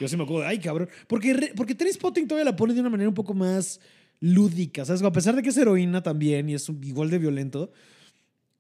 Yo 0.01 0.09
sí 0.09 0.17
me 0.17 0.23
acuerdo, 0.25 0.47
ay, 0.47 0.59
cabrón. 0.59 0.89
Porque, 1.07 1.35
Re- 1.35 1.53
porque 1.57 1.75
Spotting 1.93 2.29
todavía 2.29 2.45
la 2.51 2.57
pone 2.57 2.75
de 2.75 2.81
una 2.81 2.91
manera 2.91 3.09
un 3.09 3.15
poco 3.15 3.35
más 3.35 3.81
lúdica, 4.21 4.85
¿sabes? 4.85 5.03
A 5.03 5.13
pesar 5.13 5.35
de 5.37 5.43
que 5.43 5.49
es 5.51 5.57
heroína 5.57 6.03
también 6.03 6.49
y 6.49 6.55
es 6.55 6.69
igual 6.83 7.11
de 7.11 7.19
violento. 7.19 7.73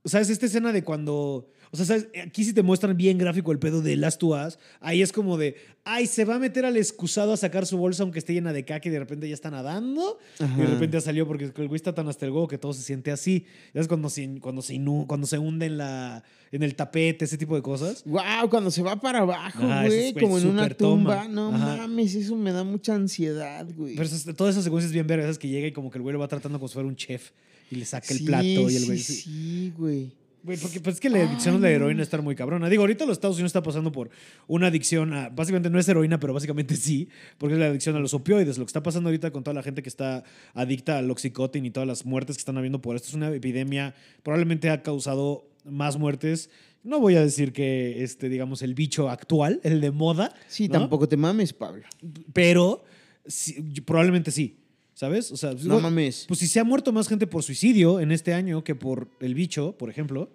¿Sabes? 0.05 0.31
Esta 0.31 0.47
escena 0.47 0.73
de 0.73 0.83
cuando. 0.85 1.51
O 1.71 1.77
sea, 1.77 1.85
¿sabes? 1.87 2.09
Aquí 2.27 2.45
sí 2.45 2.53
te 2.53 2.63
muestran 2.63 2.97
bien 2.97 3.19
gráfico 3.19 3.53
el 3.53 3.59
pedo 3.59 3.83
de 3.83 3.95
Last 3.97 4.19
to 4.21 4.29
Us. 4.29 4.59
Ahí 4.81 5.03
es 5.03 5.13
como 5.13 5.37
de. 5.37 5.57
Ay, 5.85 6.07
se 6.07 6.25
va 6.25 6.35
a 6.37 6.39
meter 6.39 6.65
al 6.67 6.77
excusado 6.77 7.33
a 7.33 7.37
sacar 7.37 7.65
su 7.67 7.77
bolsa 7.79 8.03
aunque 8.03 8.19
esté 8.19 8.33
llena 8.35 8.53
de 8.53 8.65
caca 8.65 8.89
y 8.89 8.93
de 8.93 8.99
repente 8.99 9.27
ya 9.29 9.35
está 9.35 9.51
nadando. 9.51 10.19
Y 10.39 10.61
de 10.61 10.67
repente 10.67 10.97
ya 10.97 11.01
salió 11.01 11.27
porque 11.27 11.45
el 11.45 11.53
güey 11.69 11.77
está 11.77 11.95
tan 11.95 12.09
hasta 12.09 12.27
el 12.27 12.33
huevo 12.33 12.49
que 12.49 12.59
todo 12.59 12.73
se 12.75 12.83
siente 12.83 13.11
así. 13.11 13.45
Ya 13.75 13.81
es 13.81 13.89
cuando 13.89 14.09
se, 14.11 14.39
cuando 14.41 14.61
se, 14.63 14.75
inu- 14.75 15.07
cuando 15.07 15.27
se 15.27 15.39
hunde 15.39 15.67
en, 15.67 15.79
la, 15.79 16.23
en 16.53 16.63
el 16.63 16.75
tapete, 16.75 17.25
ese 17.25 17.39
tipo 17.39 17.55
de 17.55 17.63
cosas. 17.63 18.03
Wow, 18.05 18.49
cuando 18.51 18.71
se 18.71 18.83
va 18.83 19.01
para 19.01 19.21
abajo, 19.21 19.63
ese 19.63 19.87
güey, 19.89 20.07
es, 20.09 20.13
güey, 20.15 20.25
como 20.25 20.39
en 20.39 20.47
una 20.47 20.69
toma. 20.71 21.23
tumba. 21.25 21.29
No 21.29 21.55
Ajá. 21.55 21.77
mames, 21.79 22.15
eso 22.15 22.37
me 22.37 22.53
da 22.53 22.65
mucha 22.65 22.95
ansiedad, 22.95 23.67
güey. 23.75 23.95
Pero 23.97 24.09
todas 24.37 24.55
esas 24.55 24.65
secuencias 24.65 24.93
bien 24.93 25.07
vergas 25.07 25.39
que 25.39 25.49
llega 25.49 25.67
y 25.69 25.73
como 25.73 25.91
que 25.91 25.99
el 25.99 26.03
güey 26.03 26.13
lo 26.13 26.19
va 26.19 26.29
tratando 26.29 26.59
como 26.59 26.69
si 26.69 26.75
fuera 26.75 26.89
un 26.89 26.97
chef 26.97 27.31
y 27.71 27.77
le 27.77 27.85
saca 27.87 28.13
el 28.13 28.19
Sí, 28.19 28.25
plato 28.25 28.45
y 28.45 28.77
el 28.77 28.83
sí, 28.83 28.87
güey. 28.87 28.99
Sí, 28.99 29.73
güey. 29.77 30.13
Güey, 30.49 30.57
porque 30.59 30.81
pues, 30.81 30.95
es 30.95 31.01
que 31.01 31.11
la 31.11 31.19
adicción 31.19 31.57
a 31.57 31.59
la 31.59 31.69
heroína 31.69 32.03
está 32.03 32.19
muy 32.23 32.35
cabrona. 32.35 32.71
Digo, 32.71 32.83
ahorita 32.83 33.05
los 33.05 33.19
Estados 33.19 33.37
Unidos 33.37 33.51
está 33.51 33.63
pasando 33.63 33.93
por 33.93 34.09
una 34.47 34.69
adicción 34.69 35.13
a. 35.13 35.29
Básicamente 35.29 35.69
no 35.69 35.79
es 35.79 35.87
heroína, 35.87 36.19
pero 36.19 36.33
básicamente 36.33 36.75
sí, 36.75 37.11
porque 37.37 37.53
es 37.53 37.61
la 37.61 37.67
adicción 37.67 37.95
a 37.97 37.99
los 37.99 38.15
opioides. 38.15 38.57
Lo 38.57 38.65
que 38.65 38.71
está 38.71 38.83
pasando 38.83 39.11
ahorita 39.11 39.31
con 39.31 39.45
toda 39.45 39.53
la 39.53 39.63
gente 39.63 39.83
que 39.83 39.91
está 39.91 40.25
adicta 40.55 40.97
al 40.97 41.11
oxycontin 41.11 41.67
y 41.67 41.71
todas 41.71 41.87
las 41.87 42.07
muertes 42.07 42.37
que 42.37 42.41
están 42.41 42.57
habiendo 42.57 42.81
por 42.81 42.97
esto 42.97 43.09
es 43.09 43.15
una 43.15 43.29
epidemia. 43.31 43.95
Probablemente 44.23 44.71
ha 44.71 44.83
causado 44.83 45.51
más 45.67 45.99
muertes. 45.99 46.49
No 46.83 46.99
voy 46.99 47.17
a 47.17 47.21
decir 47.21 47.53
que, 47.53 48.03
este, 48.03 48.31
digamos, 48.31 48.63
el 48.63 48.73
bicho 48.73 49.11
actual, 49.11 49.61
el 49.65 49.83
de 49.83 49.91
moda, 49.91 50.35
Sí, 50.49 50.69
¿no? 50.69 50.79
tampoco 50.79 51.07
te 51.09 51.19
mames, 51.19 51.53
Pablo. 51.53 51.83
pero 52.33 52.85
sí, 53.27 53.61
probablemente 53.85 54.31
sí. 54.31 54.57
¿Sabes? 54.95 55.31
O 55.31 55.37
sea, 55.37 55.53
No 55.63 55.79
mames. 55.79 56.25
pues 56.27 56.41
si 56.41 56.49
se 56.49 56.59
ha 56.59 56.65
muerto 56.65 56.91
más 56.93 57.07
gente 57.07 57.27
por 57.29 57.45
suicidio 57.45 58.01
en 58.01 58.11
este 58.13 58.33
año 58.35 58.65
que 58.65 58.75
por 58.75 59.09
el 59.21 59.35
bicho, 59.35 59.77
por 59.79 59.91
ejemplo, 59.91 60.29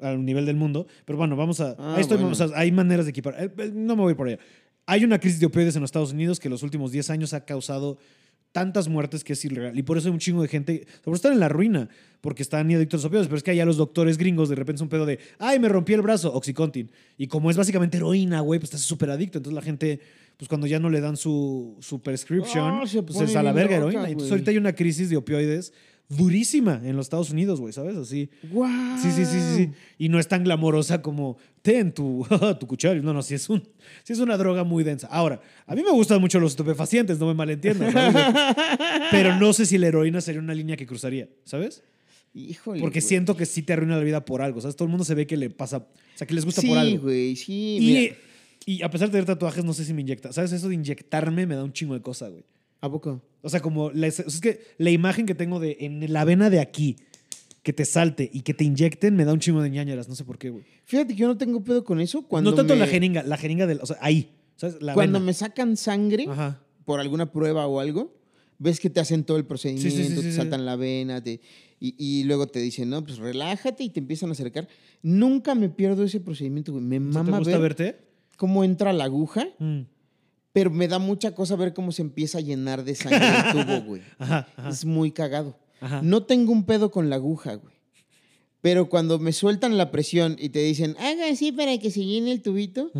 a 0.00 0.14
nivel 0.14 0.46
del 0.46 0.56
mundo. 0.56 0.86
Pero 1.04 1.16
bueno, 1.18 1.36
vamos 1.36 1.60
a. 1.60 1.76
Ah, 1.78 1.94
ahí 1.96 2.02
estoy- 2.02 2.16
bueno. 2.18 2.32
o 2.32 2.34
sea, 2.34 2.48
hay 2.54 2.72
maneras 2.72 3.06
de 3.06 3.10
equipar. 3.10 3.34
eh, 3.38 3.50
eh, 3.58 3.70
No 3.74 3.96
me 3.96 4.02
voy 4.02 4.14
por 4.14 4.28
allá. 4.28 4.38
Hay 4.86 5.04
una 5.04 5.18
crisis 5.18 5.38
de 5.40 5.46
opioides 5.46 5.74
en 5.76 5.82
los 5.82 5.88
Estados 5.88 6.12
Unidos 6.12 6.40
que 6.40 6.48
en 6.48 6.52
los 6.52 6.62
últimos 6.62 6.92
10 6.92 7.10
años 7.10 7.34
ha 7.34 7.44
causado 7.44 7.98
tantas 8.52 8.88
muertes 8.88 9.22
que 9.24 9.34
es 9.34 9.44
irreal. 9.44 9.78
Y 9.78 9.82
por 9.82 9.98
eso 9.98 10.08
hay 10.08 10.12
un 10.14 10.18
chingo 10.18 10.40
de 10.40 10.48
gente, 10.48 10.86
están 11.12 11.34
en 11.34 11.40
la 11.40 11.50
ruina, 11.50 11.88
porque 12.22 12.42
están 12.42 12.66
adictos 12.74 12.94
a 12.94 12.96
los 12.98 13.04
opioides. 13.04 13.26
Pero 13.28 13.36
es 13.36 13.42
que 13.42 13.50
allá 13.50 13.66
los 13.66 13.76
doctores 13.76 14.16
gringos 14.16 14.48
de 14.48 14.54
repente 14.54 14.76
es 14.78 14.80
un 14.82 14.88
pedo 14.88 15.04
de, 15.04 15.18
ay, 15.38 15.58
me 15.58 15.68
rompí 15.68 15.92
el 15.92 16.00
brazo, 16.00 16.32
Oxycontin. 16.32 16.90
Y 17.18 17.26
como 17.26 17.50
es 17.50 17.56
básicamente 17.58 17.98
heroína, 17.98 18.40
güey, 18.40 18.58
pues 18.58 18.70
estás 18.72 18.80
súper 18.80 19.10
adicto. 19.10 19.36
Entonces 19.38 19.54
la 19.54 19.62
gente, 19.62 20.00
pues 20.38 20.48
cuando 20.48 20.66
ya 20.66 20.78
no 20.78 20.88
le 20.88 21.02
dan 21.02 21.18
su, 21.18 21.76
su 21.80 22.00
prescription, 22.00 22.80
Ah, 22.82 22.86
se 22.86 23.02
pues 23.02 23.20
es 23.20 23.36
a 23.36 23.42
la 23.42 23.52
verga 23.52 23.76
heroína. 23.76 24.08
Entonces 24.08 24.30
ahorita 24.32 24.50
hay 24.52 24.56
una 24.56 24.72
crisis 24.72 25.10
de 25.10 25.18
opioides 25.18 25.74
durísima 26.08 26.80
en 26.82 26.96
los 26.96 27.06
Estados 27.06 27.30
Unidos, 27.30 27.60
güey, 27.60 27.72
¿sabes? 27.72 27.96
Así. 27.96 28.30
Wow. 28.50 28.68
Sí, 29.00 29.10
sí, 29.10 29.24
sí, 29.26 29.40
sí, 29.40 29.56
sí. 29.56 29.70
Y 29.98 30.08
no 30.08 30.18
es 30.18 30.26
tan 30.26 30.42
glamorosa 30.42 31.02
como 31.02 31.36
ten 31.62 31.92
tu, 31.92 32.26
tu 32.60 32.66
cuchillo. 32.66 32.94
No, 33.02 33.12
no, 33.12 33.22
sí 33.22 33.34
es, 33.34 33.48
un, 33.50 33.62
sí 34.04 34.14
es 34.14 34.18
una 34.18 34.36
droga 34.38 34.64
muy 34.64 34.84
densa. 34.84 35.06
Ahora, 35.08 35.40
a 35.66 35.74
mí 35.74 35.82
me 35.82 35.90
gustan 35.90 36.20
mucho 36.20 36.40
los 36.40 36.52
estupefacientes, 36.52 37.18
no 37.18 37.26
me 37.26 37.34
malentiendan. 37.34 37.92
Pero 39.10 39.36
no 39.36 39.52
sé 39.52 39.66
si 39.66 39.76
la 39.76 39.88
heroína 39.88 40.20
sería 40.20 40.40
una 40.40 40.54
línea 40.54 40.76
que 40.76 40.86
cruzaría, 40.86 41.28
¿sabes? 41.44 41.82
Híjole. 42.32 42.80
Porque 42.80 43.00
güey. 43.00 43.08
siento 43.08 43.36
que 43.36 43.44
sí 43.44 43.62
te 43.62 43.74
arruina 43.74 43.96
la 43.96 44.04
vida 44.04 44.24
por 44.24 44.40
algo, 44.40 44.60
¿sabes? 44.60 44.76
Todo 44.76 44.86
el 44.86 44.90
mundo 44.90 45.04
se 45.04 45.14
ve 45.14 45.26
que 45.26 45.36
le 45.36 45.50
pasa, 45.50 45.78
o 45.78 45.88
sea, 46.14 46.26
que 46.26 46.34
les 46.34 46.44
gusta 46.44 46.62
sí, 46.62 46.68
por 46.68 46.78
algo. 46.78 47.04
güey, 47.04 47.36
sí. 47.36 47.76
Y, 47.76 47.80
mira. 47.80 48.16
y 48.64 48.82
a 48.82 48.90
pesar 48.90 49.08
de 49.08 49.12
tener 49.12 49.26
tatuajes, 49.26 49.64
no 49.64 49.74
sé 49.74 49.84
si 49.84 49.92
me 49.92 50.00
inyecta. 50.00 50.32
¿Sabes? 50.32 50.52
Eso 50.52 50.68
de 50.68 50.74
inyectarme 50.74 51.46
me 51.46 51.54
da 51.54 51.64
un 51.64 51.72
chingo 51.72 51.92
de 51.92 52.00
cosa, 52.00 52.28
güey. 52.28 52.44
¿A 52.80 52.90
poco? 52.90 53.22
O 53.42 53.48
sea, 53.48 53.60
como 53.60 53.90
la, 53.90 54.06
es 54.06 54.40
que 54.40 54.60
la 54.78 54.90
imagen 54.90 55.26
que 55.26 55.34
tengo 55.34 55.58
de 55.60 55.76
en 55.80 56.12
la 56.12 56.24
vena 56.24 56.50
de 56.50 56.60
aquí, 56.60 56.96
que 57.62 57.72
te 57.72 57.84
salte 57.84 58.30
y 58.32 58.40
que 58.42 58.54
te 58.54 58.64
inyecten, 58.64 59.14
me 59.16 59.24
da 59.24 59.32
un 59.32 59.40
chingo 59.40 59.62
de 59.62 59.70
ñañaras. 59.70 60.08
No 60.08 60.14
sé 60.14 60.24
por 60.24 60.38
qué, 60.38 60.50
güey. 60.50 60.64
Fíjate 60.84 61.14
que 61.14 61.20
yo 61.20 61.26
no 61.28 61.36
tengo 61.36 61.62
pedo 61.62 61.84
con 61.84 62.00
eso. 62.00 62.22
Cuando 62.22 62.50
no 62.50 62.56
tanto 62.56 62.74
me, 62.74 62.80
la 62.80 62.86
jeringa, 62.86 63.22
la 63.22 63.36
jeringa 63.36 63.66
del. 63.66 63.80
O 63.82 63.86
sea, 63.86 63.96
ahí. 64.00 64.30
¿Sabes? 64.56 64.80
La 64.80 64.94
Cuando 64.94 65.18
vena. 65.18 65.26
me 65.26 65.34
sacan 65.34 65.76
sangre 65.76 66.26
Ajá. 66.28 66.60
por 66.84 66.98
alguna 67.00 67.30
prueba 67.30 67.66
o 67.66 67.78
algo, 67.80 68.16
ves 68.58 68.80
que 68.80 68.90
te 68.90 68.98
hacen 69.00 69.22
todo 69.24 69.36
el 69.36 69.44
procedimiento, 69.44 69.88
sí, 69.90 70.04
sí, 70.04 70.20
te 70.20 70.32
saltan 70.32 70.64
la 70.66 70.74
vena, 70.74 71.22
te- 71.22 71.40
y, 71.80 71.94
y 71.96 72.24
luego 72.24 72.48
te 72.48 72.58
dicen, 72.58 72.90
no, 72.90 73.04
pues 73.04 73.18
relájate 73.18 73.84
y 73.84 73.90
te 73.90 74.00
empiezan 74.00 74.30
a 74.30 74.32
acercar. 74.32 74.66
Nunca 75.02 75.54
me 75.54 75.68
pierdo 75.68 76.02
ese 76.02 76.18
procedimiento, 76.18 76.72
güey. 76.72 76.82
Me 76.84 76.98
sea, 76.98 77.06
¿Te 77.22 77.30
mama 77.30 77.38
gusta 77.38 77.52
ver 77.58 77.74
verte? 77.76 78.00
cómo 78.36 78.64
entra 78.64 78.92
la 78.92 79.04
aguja, 79.04 79.46
Mm. 79.60 79.82
Pero 80.58 80.72
me 80.72 80.88
da 80.88 80.98
mucha 80.98 81.36
cosa 81.36 81.54
ver 81.54 81.72
cómo 81.72 81.92
se 81.92 82.02
empieza 82.02 82.38
a 82.38 82.40
llenar 82.40 82.82
de 82.82 82.96
sangre 82.96 83.20
el 83.28 83.52
tubo, 83.52 83.80
güey. 83.82 84.02
Ajá, 84.18 84.48
ajá. 84.56 84.68
Es 84.70 84.84
muy 84.84 85.12
cagado. 85.12 85.56
Ajá. 85.80 86.00
No 86.02 86.24
tengo 86.24 86.50
un 86.50 86.64
pedo 86.64 86.90
con 86.90 87.08
la 87.08 87.14
aguja, 87.14 87.54
güey. 87.54 87.74
Pero 88.60 88.88
cuando 88.88 89.20
me 89.20 89.32
sueltan 89.32 89.78
la 89.78 89.92
presión 89.92 90.34
y 90.36 90.48
te 90.48 90.58
dicen, 90.58 90.96
haga 90.98 91.30
así 91.30 91.52
para 91.52 91.78
que 91.78 91.92
se 91.92 92.04
llene 92.04 92.32
el 92.32 92.42
tubito. 92.42 92.90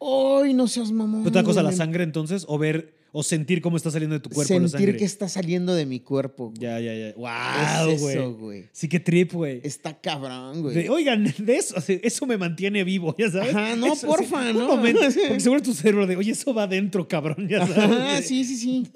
¡Ay, 0.00 0.54
no 0.54 0.66
seas 0.66 0.90
mamón! 0.90 1.24
¿Otra 1.24 1.44
cosa 1.44 1.62
la 1.62 1.70
sangre 1.70 2.02
entonces? 2.02 2.44
¿O 2.48 2.58
ver 2.58 2.97
o 3.18 3.22
sentir 3.24 3.60
cómo 3.60 3.76
está 3.76 3.90
saliendo 3.90 4.14
de 4.14 4.20
tu 4.20 4.30
cuerpo 4.30 4.68
Sentir 4.68 4.96
que 4.96 5.04
está 5.04 5.28
saliendo 5.28 5.74
de 5.74 5.86
mi 5.86 5.98
cuerpo. 5.98 6.50
güey. 6.50 6.60
Ya, 6.60 6.78
ya, 6.78 6.94
ya. 6.94 7.08
Es 7.08 7.16
¡Wow, 7.16 7.90
eso, 7.90 8.04
güey! 8.04 8.32
güey. 8.34 8.64
Sí, 8.70 8.88
que 8.88 9.00
trip, 9.00 9.32
güey. 9.32 9.60
Está 9.64 9.98
cabrón, 10.00 10.62
güey. 10.62 10.74
De, 10.76 10.88
Oigan, 10.88 11.24
de 11.36 11.56
eso, 11.56 11.74
eso 11.88 12.26
me 12.26 12.36
mantiene 12.36 12.84
vivo, 12.84 13.16
ya 13.18 13.28
sabes. 13.28 13.52
Ajá, 13.52 13.74
no, 13.74 13.92
Eso, 13.92 14.06
porfa, 14.06 14.50
un 14.52 14.58
no. 14.58 14.68
momento, 14.68 15.00
porque 15.26 15.40
seguro 15.40 15.60
tu 15.60 15.74
cerebro 15.74 16.06
de, 16.06 16.14
oye, 16.14 16.30
eso 16.30 16.54
va 16.54 16.62
adentro, 16.62 17.08
cabrón, 17.08 17.48
ya 17.48 17.66
sabes. 17.66 17.78
Ajá, 17.78 18.22
sí, 18.22 18.44
sí, 18.44 18.56
sí. 18.56 18.86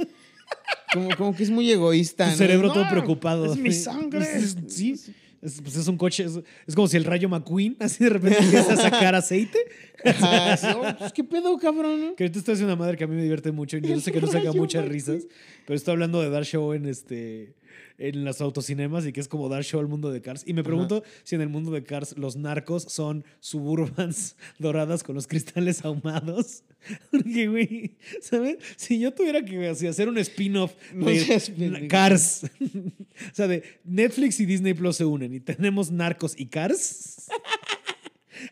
Como, 0.92 1.16
como 1.16 1.34
que 1.34 1.42
es 1.42 1.50
muy 1.50 1.68
egoísta. 1.68 2.26
Tu 2.26 2.30
¿no? 2.30 2.36
cerebro 2.36 2.68
No, 2.68 2.74
todo 2.74 2.88
preocupado. 2.88 3.52
Es 3.52 3.58
mi 3.58 3.72
sangre. 3.72 4.24
Sí. 4.68 4.94
Es, 5.42 5.60
pues 5.60 5.74
es 5.74 5.88
un 5.88 5.96
coche, 5.96 6.22
es, 6.24 6.38
es 6.66 6.74
como 6.74 6.86
si 6.86 6.96
el 6.96 7.04
rayo 7.04 7.28
McQueen 7.28 7.76
así 7.80 8.04
de 8.04 8.10
repente 8.10 8.38
empieza 8.38 8.74
a 8.74 8.76
sacar 8.76 9.14
aceite. 9.16 9.58
Ajá, 10.04 10.56
oh, 10.76 10.98
pues, 10.98 11.12
¿Qué 11.12 11.24
pedo, 11.24 11.58
cabrón? 11.58 12.14
Que 12.16 12.24
ahorita 12.24 12.38
estoy 12.38 12.54
haciendo 12.54 12.72
una 12.72 12.80
madre 12.80 12.96
que 12.96 13.04
a 13.04 13.06
mí 13.08 13.16
me 13.16 13.22
divierte 13.22 13.50
mucho 13.50 13.76
y 13.76 13.80
yo 13.80 14.00
sé 14.00 14.12
que 14.12 14.20
no 14.20 14.28
saca 14.28 14.52
muchas 14.52 14.82
McQueen. 14.82 14.92
risas, 14.92 15.26
pero 15.66 15.76
estoy 15.76 15.92
hablando 15.92 16.22
de 16.22 16.30
dar 16.30 16.44
show 16.44 16.72
en 16.72 16.86
este 16.86 17.54
en 17.98 18.24
las 18.24 18.40
autocinemas 18.40 19.06
y 19.06 19.12
que 19.12 19.20
es 19.20 19.28
como 19.28 19.48
dar 19.48 19.64
show 19.64 19.80
al 19.80 19.88
mundo 19.88 20.10
de 20.10 20.20
Cars. 20.20 20.42
Y 20.46 20.52
me 20.52 20.62
pregunto 20.62 21.02
si 21.24 21.34
en 21.34 21.40
el 21.40 21.48
mundo 21.48 21.70
de 21.70 21.82
Cars 21.84 22.16
los 22.16 22.36
narcos 22.36 22.84
son 22.84 23.24
suburbans 23.40 24.36
doradas 24.58 25.02
con 25.02 25.14
los 25.14 25.26
cristales 25.26 25.84
ahumados. 25.84 26.64
Porque, 27.10 27.48
güey, 27.48 27.96
¿sabes? 28.20 28.58
Si 28.76 28.98
yo 28.98 29.12
tuviera 29.12 29.44
que 29.44 29.68
así, 29.68 29.86
hacer 29.86 30.08
un 30.08 30.18
spin-off 30.18 30.72
No 30.92 31.06
de. 31.06 31.88
Cars, 31.88 32.44
o 32.44 33.34
sea, 33.34 33.46
de 33.46 33.62
Netflix 33.84 34.40
y 34.40 34.46
Disney 34.46 34.74
Plus 34.74 34.96
se 34.96 35.04
unen 35.04 35.32
y 35.34 35.40
tenemos 35.40 35.90
narcos 35.90 36.34
y 36.36 36.46
Cars. 36.46 37.28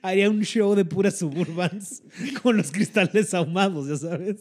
Haría 0.02 0.30
un 0.30 0.42
show 0.42 0.74
de 0.74 0.84
puras 0.84 1.18
suburbans 1.18 2.02
con 2.42 2.56
los 2.56 2.70
cristales 2.70 3.34
ahumados, 3.34 3.88
ya 3.88 3.96
sabes. 3.96 4.36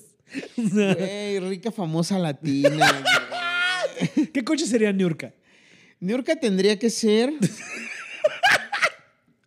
Güey, 0.55 1.39
rica 1.39 1.71
famosa 1.71 2.19
latina. 2.19 3.03
¿Qué 4.33 4.43
coche 4.43 4.65
sería 4.65 4.91
Niurka? 4.91 5.33
Niurka 5.99 6.35
tendría 6.35 6.77
que 6.79 6.89
ser. 6.89 7.33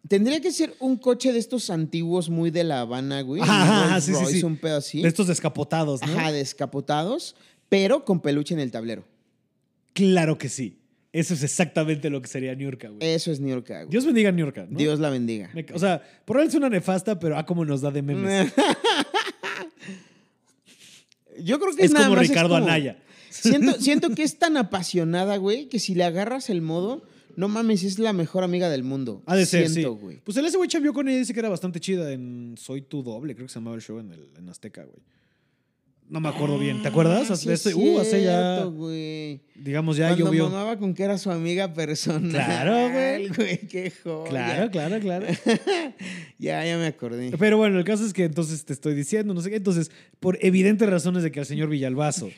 tendría 0.08 0.40
que 0.40 0.52
ser 0.52 0.74
un 0.80 0.96
coche 0.96 1.32
de 1.32 1.38
estos 1.38 1.70
antiguos 1.70 2.28
muy 2.28 2.50
de 2.50 2.64
La 2.64 2.80
Habana, 2.80 3.22
güey. 3.22 3.40
Ajá, 3.42 4.00
sí, 4.00 4.12
sí, 4.12 4.20
Royce, 4.20 4.38
sí. 4.40 4.44
Un 4.44 4.56
pedo 4.56 4.76
así. 4.76 5.02
De 5.02 5.08
estos 5.08 5.26
descapotados, 5.28 6.00
¿no? 6.02 6.12
Ajá, 6.12 6.32
descapotados, 6.32 7.36
pero 7.68 8.04
con 8.04 8.20
peluche 8.20 8.54
en 8.54 8.60
el 8.60 8.70
tablero. 8.70 9.04
Claro 9.94 10.38
que 10.38 10.48
sí. 10.48 10.78
Eso 11.12 11.34
es 11.34 11.42
exactamente 11.42 12.08
lo 12.08 12.22
que 12.22 12.28
sería 12.28 12.54
Niurka, 12.54 12.88
güey. 12.88 12.98
Eso 13.02 13.30
es 13.32 13.40
Niurka, 13.40 13.80
güey. 13.80 13.90
Dios 13.90 14.06
bendiga 14.06 14.30
a 14.30 14.32
Niurka, 14.32 14.66
¿no? 14.68 14.78
Dios 14.78 14.98
la 14.98 15.10
bendiga. 15.10 15.50
O 15.74 15.78
sea, 15.78 16.02
por 16.24 16.40
él 16.40 16.48
es 16.48 16.54
una 16.54 16.70
nefasta, 16.70 17.18
pero 17.18 17.36
ah, 17.36 17.44
como 17.44 17.66
nos 17.66 17.82
da 17.82 17.90
de 17.90 18.00
memes. 18.00 18.50
Yo 21.38 21.58
creo 21.58 21.74
que 21.74 21.84
es 21.84 21.92
nada 21.92 22.06
como 22.06 22.16
más 22.16 22.28
Ricardo 22.28 22.54
como- 22.54 22.64
Anaya. 22.64 22.98
Siento, 23.32 23.72
siento 23.80 24.10
que 24.10 24.22
es 24.22 24.38
tan 24.38 24.56
apasionada, 24.56 25.36
güey, 25.38 25.68
que 25.68 25.78
si 25.78 25.94
le 25.94 26.04
agarras 26.04 26.50
el 26.50 26.62
modo, 26.62 27.02
no 27.36 27.48
mames, 27.48 27.82
es 27.82 27.98
la 27.98 28.12
mejor 28.12 28.44
amiga 28.44 28.68
del 28.68 28.84
mundo. 28.84 29.22
Ha 29.26 29.36
de 29.36 29.46
ser, 29.46 29.68
Siento, 29.68 29.94
sí. 29.94 30.00
güey. 30.02 30.20
Pues 30.22 30.36
el 30.36 30.44
ese 30.46 30.56
güey 30.58 30.68
chambeó 30.68 30.92
con 30.92 31.08
ella 31.08 31.16
y 31.16 31.20
dice 31.20 31.32
que 31.32 31.40
era 31.40 31.48
bastante 31.48 31.80
chida 31.80 32.12
en 32.12 32.54
Soy 32.58 32.82
tu 32.82 33.02
doble, 33.02 33.34
creo 33.34 33.46
que 33.46 33.52
se 33.52 33.58
llamaba 33.58 33.76
el 33.76 33.82
show 33.82 33.98
en, 33.98 34.12
el, 34.12 34.28
en 34.38 34.48
Azteca, 34.48 34.82
güey. 34.84 35.00
No 36.08 36.20
me 36.20 36.28
acuerdo 36.28 36.58
bien. 36.58 36.82
¿Te 36.82 36.88
acuerdas? 36.88 37.30
Ah, 37.30 37.36
sí 37.36 37.48
es 37.50 37.64
Hace- 37.64 37.74
uh, 37.74 37.98
hace 38.00 38.22
ya, 38.22 38.64
güey. 38.64 39.40
digamos, 39.54 39.96
ya 39.96 40.08
Cuando 40.08 40.26
llovió. 40.26 40.44
mamaba 40.50 40.76
con 40.76 40.92
que 40.92 41.04
era 41.04 41.16
su 41.16 41.30
amiga 41.30 41.72
personal. 41.72 42.30
Claro, 42.32 42.92
güey. 42.92 43.28
güey, 43.34 43.58
qué. 43.66 43.90
Claro, 44.28 44.70
claro, 44.70 45.00
claro. 45.00 45.26
Ya, 46.38 46.66
ya 46.66 46.76
me 46.76 46.86
acordé. 46.86 47.30
Pero 47.38 47.56
bueno, 47.56 47.78
el 47.78 47.84
caso 47.84 48.04
es 48.04 48.12
que 48.12 48.24
entonces 48.24 48.64
te 48.66 48.72
estoy 48.74 48.94
diciendo, 48.94 49.32
no 49.32 49.40
sé 49.40 49.48
qué. 49.48 49.56
Entonces, 49.56 49.90
por 50.20 50.36
evidentes 50.44 50.86
razones 50.90 51.22
de 51.22 51.30
que 51.32 51.40
al 51.40 51.46
señor 51.46 51.68
Villalbazo 51.70 52.28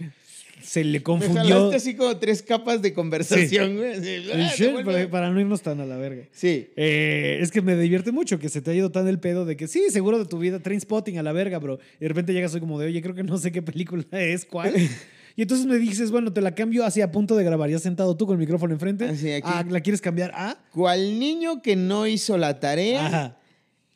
se 0.65 0.83
le 0.83 0.99
Me 0.99 1.03
confundió. 1.03 1.43
jalaste 1.43 1.77
así 1.77 1.95
como 1.95 2.17
tres 2.17 2.43
capas 2.43 2.81
de 2.83 2.93
conversación, 2.93 3.77
güey. 3.77 3.93
ah, 4.33 4.83
para, 4.85 5.11
para 5.11 5.31
no 5.31 5.41
irnos 5.41 5.63
tan 5.63 5.81
a 5.81 5.87
la 5.87 5.97
verga. 5.97 6.25
Sí. 6.33 6.69
Eh, 6.77 7.39
es 7.41 7.51
que 7.51 7.61
me 7.61 7.77
divierte 7.77 8.13
mucho 8.13 8.39
que 8.39 8.49
se 8.49 8.63
te 8.63 8.71
ha 8.71 8.75
ido 8.75 8.91
tan 8.91 9.07
el 9.07 9.19
pedo 9.19 9.45
de 9.45 9.57
que 9.57 9.69
sí, 9.69 9.85
seguro 9.91 10.19
de 10.19 10.25
tu 10.25 10.39
vida, 10.39 10.61
Trainspotting 10.61 11.19
a 11.19 11.23
la 11.23 11.33
verga, 11.33 11.59
bro. 11.59 11.79
Y 11.99 12.05
de 12.05 12.09
repente 12.09 12.33
llegas 12.33 12.55
hoy 12.55 12.61
como 12.61 12.79
de, 12.79 12.87
oye, 12.87 13.03
creo 13.03 13.15
que 13.15 13.23
no 13.23 13.37
sé 13.39 13.53
qué 13.53 13.63
película 13.63 14.05
es, 14.13 14.45
cuál. 14.47 14.75
Y 15.37 15.43
entonces 15.43 15.67
me 15.67 15.79
dices, 15.79 16.13
bueno, 16.13 16.33
te 16.33 16.41
la 16.41 16.55
cambio 16.55 16.85
así 16.85 17.01
a 17.01 17.11
punto 17.11 17.35
de 17.35 17.43
grabar, 17.43 17.69
ya 17.69 17.81
sentado 17.81 18.17
tú 18.17 18.25
con 18.25 18.35
el 18.35 18.39
micrófono 18.39 18.73
enfrente. 18.73 19.07
Así, 19.07 19.33
aquí. 19.33 19.49
Ah, 19.53 19.65
¿la 19.69 19.81
quieres 19.81 20.01
cambiar 20.01 20.31
a? 20.33 20.57
Cual 20.73 21.19
niño 21.19 21.61
que 21.61 21.75
no 21.75 22.07
hizo 22.07 22.39
la 22.39 22.61
tarea 22.61 23.05
Ajá. 23.05 23.39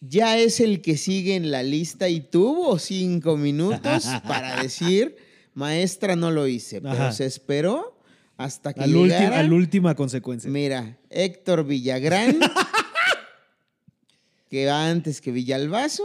ya 0.01 0.37
es 0.37 0.59
el 0.59 0.81
que 0.83 0.97
sigue 0.97 1.37
en 1.37 1.53
la 1.53 1.62
lista 1.62 2.09
y 2.09 2.19
tuvo 2.19 2.77
cinco 2.81 3.37
minutos 3.37 4.09
para 4.27 4.61
decir, 4.61 5.14
maestra, 5.59 6.16
no 6.16 6.30
lo 6.30 6.46
hice, 6.46 6.80
pero 6.80 6.94
Ajá. 6.94 7.12
se 7.12 7.26
esperó 7.26 7.98
hasta 8.36 8.72
que 8.72 8.82
Al, 8.82 8.92
llegara. 8.92 9.40
a 9.40 9.42
la 9.42 9.54
última 9.54 9.94
consecuencia. 9.94 10.48
Mira, 10.50 10.98
Héctor 11.11 11.66
Villagrán, 11.66 12.38
que 14.48 14.66
va 14.66 14.88
antes 14.88 15.20
que 15.20 15.32
Villalbazo, 15.32 16.04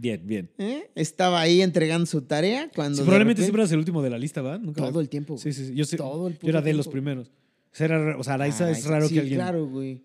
Bien, 0.00 0.22
bien. 0.24 0.48
¿eh? 0.58 0.88
estaba 0.94 1.40
ahí 1.40 1.60
entregando 1.60 2.06
su 2.06 2.22
tarea 2.22 2.70
cuando 2.72 2.98
Sí, 2.98 3.02
probablemente 3.02 3.40
repente- 3.40 3.44
siempre 3.46 3.62
eras 3.62 3.72
el 3.72 3.78
último 3.80 4.00
de 4.00 4.10
la 4.10 4.18
lista, 4.18 4.40
¿va? 4.42 4.56
Nunca 4.56 4.82
todo 4.88 5.00
el 5.00 5.08
tiempo. 5.08 5.36
Sí, 5.38 5.52
sí, 5.52 5.66
sí. 5.66 5.74
Yo, 5.74 5.84
sé- 5.84 5.96
Todo 5.96 6.28
el 6.28 6.38
yo 6.38 6.48
era 6.48 6.62
de 6.62 6.72
los 6.72 6.86
primeros. 6.86 7.32
O 7.72 7.76
sea, 7.76 7.86
era- 7.86 8.16
o 8.16 8.22
sea, 8.22 8.34
Araiza 8.34 8.66
Ah, 8.66 8.70
es 8.70 8.84
raro 8.86 9.08
sí, 9.08 9.14
que 9.14 9.20
alguien. 9.20 9.40
claro, 9.40 9.66
güey. 9.66 10.04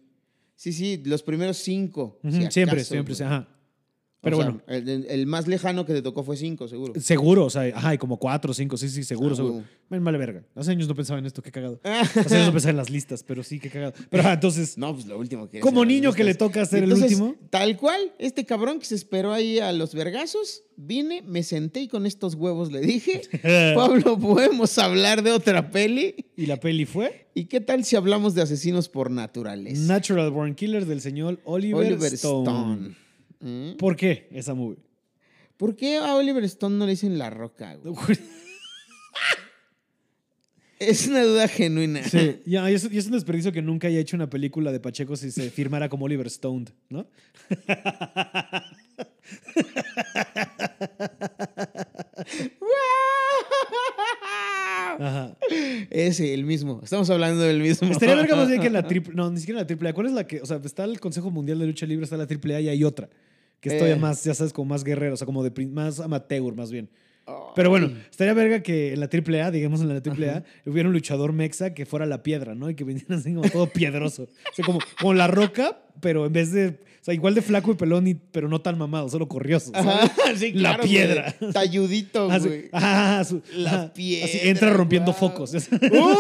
Sí, 0.56 0.74
sí, 0.74 1.00
los 1.06 1.22
primeros 1.22 1.58
cinco. 1.58 2.20
Si 2.24 2.32
siempre, 2.52 2.78
acaso, 2.80 2.90
siempre, 2.94 3.14
güey. 3.16 3.30
sí, 3.30 3.46
O 4.24 4.26
Pero 4.26 4.38
sea, 4.38 4.46
bueno, 4.46 4.62
El, 4.68 5.06
el- 5.10 5.26
más 5.28 5.48
lejano 5.48 5.86
que 5.86 5.92
te 5.94 6.02
tocó 6.02 6.24
fue 6.24 6.38
cinco, 6.38 6.70
seguro. 6.70 6.94
seguro, 7.02 7.44
o 7.46 7.50
sea, 7.50 7.64
ajá, 7.76 7.94
y 7.94 7.98
como 7.98 8.16
cuatro, 8.18 8.54
cinco, 8.54 8.78
sí, 8.78 8.88
sí, 8.88 9.04
seguro, 9.04 9.34
Ah, 9.34 9.36
seguro. 9.36 9.54
huevo. 9.56 9.68
Me 9.90 10.00
vale 10.00 10.18
verga. 10.18 10.44
Hace 10.56 10.72
años 10.72 10.88
no 10.88 10.96
pensaba 10.96 11.20
en 11.20 11.26
esto, 11.26 11.42
qué 11.42 11.52
cagado. 11.52 11.82
Hace 11.84 12.36
años 12.36 12.48
no 12.48 12.54
pensaba 12.54 12.72
en 12.72 12.78
las 12.78 12.90
listas, 12.90 13.22
pero 13.22 13.44
sí, 13.44 13.60
qué 13.60 13.70
cagado. 13.70 13.92
Pero 14.10 14.24
ajá, 14.24 14.34
entonces, 14.34 14.78
No, 14.78 14.94
pues 14.94 15.06
lo 15.08 15.20
último 15.20 15.50
que 15.50 15.60
Como 15.60 15.84
niño 15.84 16.14
que 16.14 16.24
le 16.24 16.36
toca 16.36 16.66
ser 16.66 16.84
el 16.86 16.94
último. 16.94 17.36
Tal 17.50 17.76
cual, 17.78 18.14
este 18.18 18.46
cabrón 18.46 18.80
que 18.80 18.86
se 18.86 18.96
esperó 18.96 19.34
ahí 19.34 19.60
a 19.60 19.74
los 19.74 19.94
vergazos, 19.94 20.64
vine, 20.78 21.22
me 21.24 21.44
senté 21.44 21.82
y 21.82 21.88
con 21.90 22.06
estos 22.06 22.36
huevos 22.36 22.72
le 22.72 22.80
dije, 22.80 23.22
Pablo, 23.76 24.18
¿podemos 24.18 24.78
hablar 24.78 25.22
de 25.22 25.32
otra 25.34 25.70
peli? 25.70 26.16
y 26.38 26.46
la 26.48 26.60
peli 26.62 26.86
fue 26.86 27.28
¿Y 27.36 27.46
qué 27.46 27.60
tal 27.62 27.84
si 27.84 27.96
hablamos 27.96 28.36
de 28.36 28.42
asesinos 28.44 28.88
por 28.90 29.12
naturales? 29.12 29.80
Natural 29.80 30.32
Born 30.32 30.56
Killers 30.56 30.88
del 30.88 31.02
señor 31.02 31.40
Oliver, 31.44 31.88
Oliver 31.88 32.14
Stone. 32.14 32.44
Stone. 32.50 32.96
¿Mm? 33.44 33.76
¿Por 33.78 33.98
qué 33.98 34.30
esa 34.32 34.54
movie? 34.54 34.80
¿Por 35.58 35.76
qué 35.76 35.98
a 35.98 36.16
Oliver 36.16 36.46
Stone 36.46 36.78
no 36.78 36.86
le 36.86 36.92
dicen 36.92 37.18
la 37.18 37.30
roca? 37.30 37.76
güey? 37.76 37.94
Es 40.80 41.08
una 41.08 41.24
duda 41.24 41.48
genuina. 41.48 42.04
Sí, 42.04 42.42
y 42.46 42.58
es, 42.58 42.92
y 42.92 42.98
es 42.98 43.06
un 43.06 43.14
desperdicio 43.14 43.54
que 43.54 43.62
nunca 43.62 43.88
haya 43.88 44.00
hecho 44.00 44.18
una 44.18 44.30
película 44.30 44.70
de 44.70 44.82
Pacheco 44.82 45.16
si 45.16 45.32
se 45.32 45.50
firmara 45.50 45.88
como 45.88 46.04
Oliver 46.04 46.28
Stone, 46.28 46.66
¿no? 46.90 47.08
Ajá. 55.00 55.38
Ese, 55.90 56.34
el 56.34 56.44
mismo. 56.44 56.82
Estamos 56.84 57.10
hablando 57.10 57.44
del 57.44 57.62
mismo. 57.62 57.90
Estaría 57.90 58.36
más 58.36 58.50
bien 58.50 58.60
que 58.60 58.68
en 58.68 58.74
la 58.74 58.84
triple. 58.88 59.14
No, 59.16 59.32
ni 59.32 59.40
siquiera 59.40 59.60
en 59.60 59.64
la 59.64 59.68
triple 59.68 59.90
A. 59.90 59.94
¿Cuál 59.94 60.08
es 60.08 60.14
la 60.14 60.28
que.? 60.28 60.42
O 60.42 60.46
sea, 60.46 60.60
está 60.64 60.84
el 60.84 61.00
Consejo 61.00 61.32
Mundial 61.32 61.60
de 61.60 61.68
Lucha 61.68 61.86
Libre, 61.86 62.04
está 62.04 62.18
la 62.18 62.28
triple 62.28 62.56
A 62.56 62.62
y 62.62 62.68
hay 62.68 62.84
otra. 62.84 63.10
Que 63.64 63.70
es 63.70 63.76
todavía 63.78 63.96
Eh. 63.96 64.00
más, 64.00 64.24
ya 64.24 64.34
sabes, 64.36 64.54
como 64.54 64.70
más 64.70 64.84
guerrero, 64.84 65.14
o 65.14 65.18
sea, 65.18 65.26
como 65.26 65.42
de 65.44 65.66
más 65.68 66.00
amateur, 66.00 66.54
más 66.54 66.70
bien. 66.72 66.90
Pero 67.56 67.70
bueno, 67.70 67.90
estaría 68.12 68.34
verga 68.34 68.62
que 68.62 68.92
en 68.92 69.00
la 69.00 69.08
triple 69.08 69.42
A, 69.42 69.50
digamos 69.50 69.80
en 69.80 69.88
la 69.88 70.02
triple 70.02 70.30
A, 70.30 70.44
hubiera 70.66 70.90
un 70.90 70.94
luchador 70.94 71.32
mexa 71.32 71.74
que 71.74 71.86
fuera 71.86 72.06
la 72.06 72.22
piedra, 72.22 72.54
¿no? 72.54 72.70
Y 72.70 72.76
que 72.76 72.84
viniera 72.84 73.16
así 73.16 73.34
como 73.34 73.50
todo 73.50 73.68
piedroso. 73.68 74.24
O 74.24 74.54
sea, 74.54 74.66
como, 74.66 74.80
como 75.00 75.14
la 75.14 75.28
roca, 75.28 75.80
pero 76.02 76.26
en 76.26 76.34
vez 76.34 76.52
de. 76.52 76.68
O 77.02 77.06
sea, 77.06 77.14
igual 77.14 77.34
de 77.36 77.42
flaco 77.42 77.72
y 77.72 77.76
pelón, 77.76 78.08
y- 78.08 78.16
pero 78.16 78.48
no 78.50 78.60
tan 78.62 78.78
mamado, 78.78 79.08
solo 79.10 79.28
corrioso. 79.30 79.72
¿sabes? 79.74 79.88
Ajá, 79.88 80.12
sí, 80.36 80.52
La 80.54 80.70
claro, 80.76 80.84
piedra. 80.84 81.36
güey. 81.40 81.54
Talludito, 81.54 82.30
Así, 82.30 82.48
güey. 82.48 82.62
su- 82.64 82.70
La 82.72 82.80
ajá, 82.80 83.20
Así 83.20 83.92
piedra, 83.94 84.28
entra 84.44 84.74
rompiendo 84.74 85.14
focos. 85.14 85.54
¡Uh! 85.54 86.18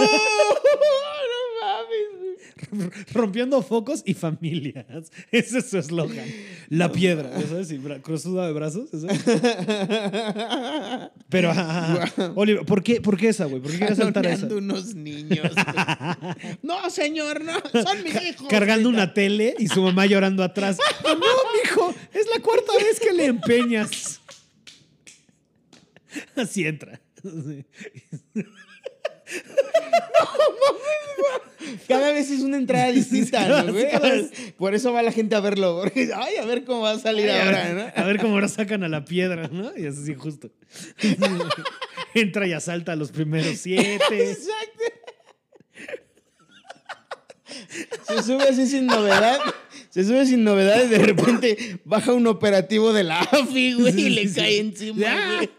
No. 2.73 2.89
Rompiendo 3.13 3.61
focos 3.61 4.03
y 4.05 4.13
familias. 4.13 4.85
Ese 5.31 5.59
es 5.59 5.69
su 5.69 5.77
eslogan. 5.77 6.25
La 6.69 6.91
piedra. 6.91 7.31
¿ya 7.39 7.47
¿Sabes? 7.47 7.71
Y 7.71 7.79
cruzuda 8.01 8.47
de 8.47 8.53
brazos. 8.53 8.89
Pero. 11.29 11.53
Oliver, 12.35 12.65
¿por 12.65 12.83
qué, 12.83 13.01
¿por 13.01 13.17
qué 13.17 13.29
esa, 13.29 13.45
güey? 13.45 13.61
¿Por 13.61 13.71
qué 13.71 13.77
quieres 13.77 13.97
saltar 13.97 14.25
esa? 14.25 14.47
Unos 14.47 14.95
niños. 14.95 15.51
no, 16.61 16.89
señor, 16.89 17.43
no. 17.43 17.53
Son 17.83 18.03
mis 18.03 18.15
hijos. 18.21 18.47
Cargando 18.49 18.89
ahorita. 18.89 19.03
una 19.03 19.13
tele 19.13 19.55
y 19.57 19.67
su 19.67 19.81
mamá 19.81 20.05
llorando 20.05 20.43
atrás. 20.43 20.77
No, 21.03 21.15
mijo, 21.15 21.93
es 22.13 22.27
la 22.33 22.41
cuarta 22.41 22.73
vez 22.77 22.99
que 22.99 23.13
le 23.13 23.25
empeñas. 23.25 24.21
Así 26.35 26.65
entra. 26.65 27.01
Sí. 27.23 27.65
Cada 31.87 32.11
vez 32.11 32.29
es 32.31 32.41
una 32.41 32.57
entrada 32.57 32.91
distinta, 32.91 33.47
¿no, 33.63 33.71
güey? 33.73 33.85
vez. 33.85 34.31
Por 34.57 34.73
eso 34.75 34.91
va 34.93 35.01
la 35.03 35.11
gente 35.11 35.35
a 35.35 35.39
verlo. 35.39 35.79
Porque, 35.81 36.09
ay, 36.15 36.35
a 36.37 36.45
ver 36.45 36.63
cómo 36.65 36.81
va 36.81 36.91
a 36.91 36.99
salir 36.99 37.29
Ay, 37.29 37.37
a, 37.39 37.45
ahora, 37.45 37.63
ver, 37.63 37.75
¿no? 37.75 38.01
a 38.01 38.05
ver 38.05 38.19
cómo 38.19 38.33
ahora 38.35 38.47
sacan 38.47 38.83
a 38.83 38.89
la 38.89 39.05
piedra, 39.05 39.49
¿no? 39.51 39.71
Y 39.77 39.85
es 39.85 39.97
así 39.97 40.13
justo. 40.15 40.51
Entra 42.13 42.47
y 42.47 42.53
asalta 42.53 42.91
a 42.93 42.95
los 42.95 43.11
primeros 43.11 43.57
siete. 43.57 43.99
Exacto. 44.11 44.83
Se 48.07 48.23
sube 48.23 48.43
así 48.43 48.67
sin 48.67 48.85
novedad. 48.87 49.39
Se 49.89 50.03
sube 50.03 50.25
sin 50.25 50.43
novedad 50.43 50.83
y 50.83 50.87
de 50.89 50.97
repente 50.99 51.79
baja 51.85 52.13
un 52.13 52.25
operativo 52.27 52.93
de 52.93 53.03
la 53.03 53.21
AFI, 53.21 53.73
güey, 53.73 54.01
y 54.01 54.09
le 54.09 54.27
Sí, 54.27 54.35
cae 54.35 54.51
sí. 54.53 54.57
encima, 54.59 55.35
güey. 55.37 55.49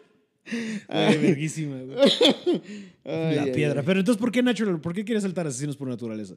Ay, 0.88 1.18
verguísima, 1.18 1.76
güey. 1.82 2.62
Ay, 3.04 3.36
la 3.36 3.42
ay, 3.44 3.52
piedra. 3.52 3.80
ay. 3.80 3.86
Pero 3.86 4.00
entonces, 4.00 4.20
¿por 4.20 4.32
qué 4.32 4.42
Natural? 4.42 4.80
¿Por 4.80 4.94
qué 4.94 5.04
quieres 5.04 5.22
saltar 5.22 5.46
asesinos 5.46 5.76
por 5.76 5.88
naturaleza? 5.88 6.34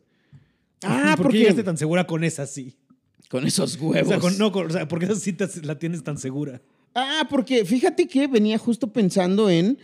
Ah, 0.84 1.16
¿Por 1.18 1.32
qué 1.32 1.40
llegaste 1.40 1.64
tan 1.64 1.78
segura 1.78 2.06
con 2.06 2.24
esa 2.24 2.46
sí? 2.46 2.76
con 3.30 3.46
esos 3.46 3.78
O 3.82 3.88
huevos. 3.88 4.08
sea, 4.10 4.20
con- 4.20 4.38
no, 4.38 4.52
con- 4.52 4.68
o 4.68 4.70
sea, 4.70 4.88
¿por 4.88 5.00
qué 5.00 5.06
esa 5.06 5.16
sí 5.16 5.34
te- 5.34 5.48
la 5.64 5.78
tienes 5.78 6.04
tan 6.04 6.18
segura? 6.18 6.62
Ah, 6.96 7.28
porque 7.30 7.66
fíjate 7.66 8.08
que 8.08 8.28
venía 8.28 8.58
justo 8.58 8.92
pensando 8.94 9.50
en. 9.50 9.78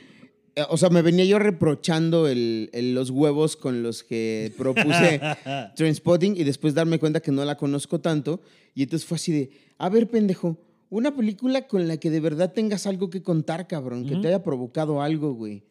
eh, 0.55 0.63
O 0.69 0.77
sea, 0.77 0.89
me 0.89 1.01
venía 1.01 1.25
yo 1.25 1.39
reprochando 1.39 2.27
el- 2.27 2.69
el- 2.73 2.93
los 2.93 3.09
huevos 3.09 3.55
con 3.57 3.81
los 3.84 4.03
que 4.03 4.53
propuse 4.57 5.19
Trainspotting 5.75 6.38
y 6.38 6.43
después 6.43 6.73
darme 6.73 6.99
cuenta 6.99 7.19
que 7.21 7.31
no 7.31 7.43
la 7.43 7.57
conozco 7.57 7.99
tanto. 7.99 8.39
Y 8.75 8.84
entonces 8.84 9.07
fue 9.07 9.15
así 9.15 9.31
de: 9.31 9.49
A 9.79 9.89
ver, 9.89 10.07
pendejo, 10.09 10.57
una 10.89 11.15
película 11.15 11.67
con 11.67 11.88
la 11.88 11.97
que 11.97 12.09
de 12.11 12.19
verdad 12.19 12.53
tengas 12.53 12.86
algo 12.88 13.09
que 13.09 13.23
contar, 13.23 13.67
cabrón, 13.67 14.05
que 14.05 14.15
te 14.17 14.27
haya 14.27 14.43
provocado 14.43 15.01
algo, 15.01 15.34
güey. 15.34 15.63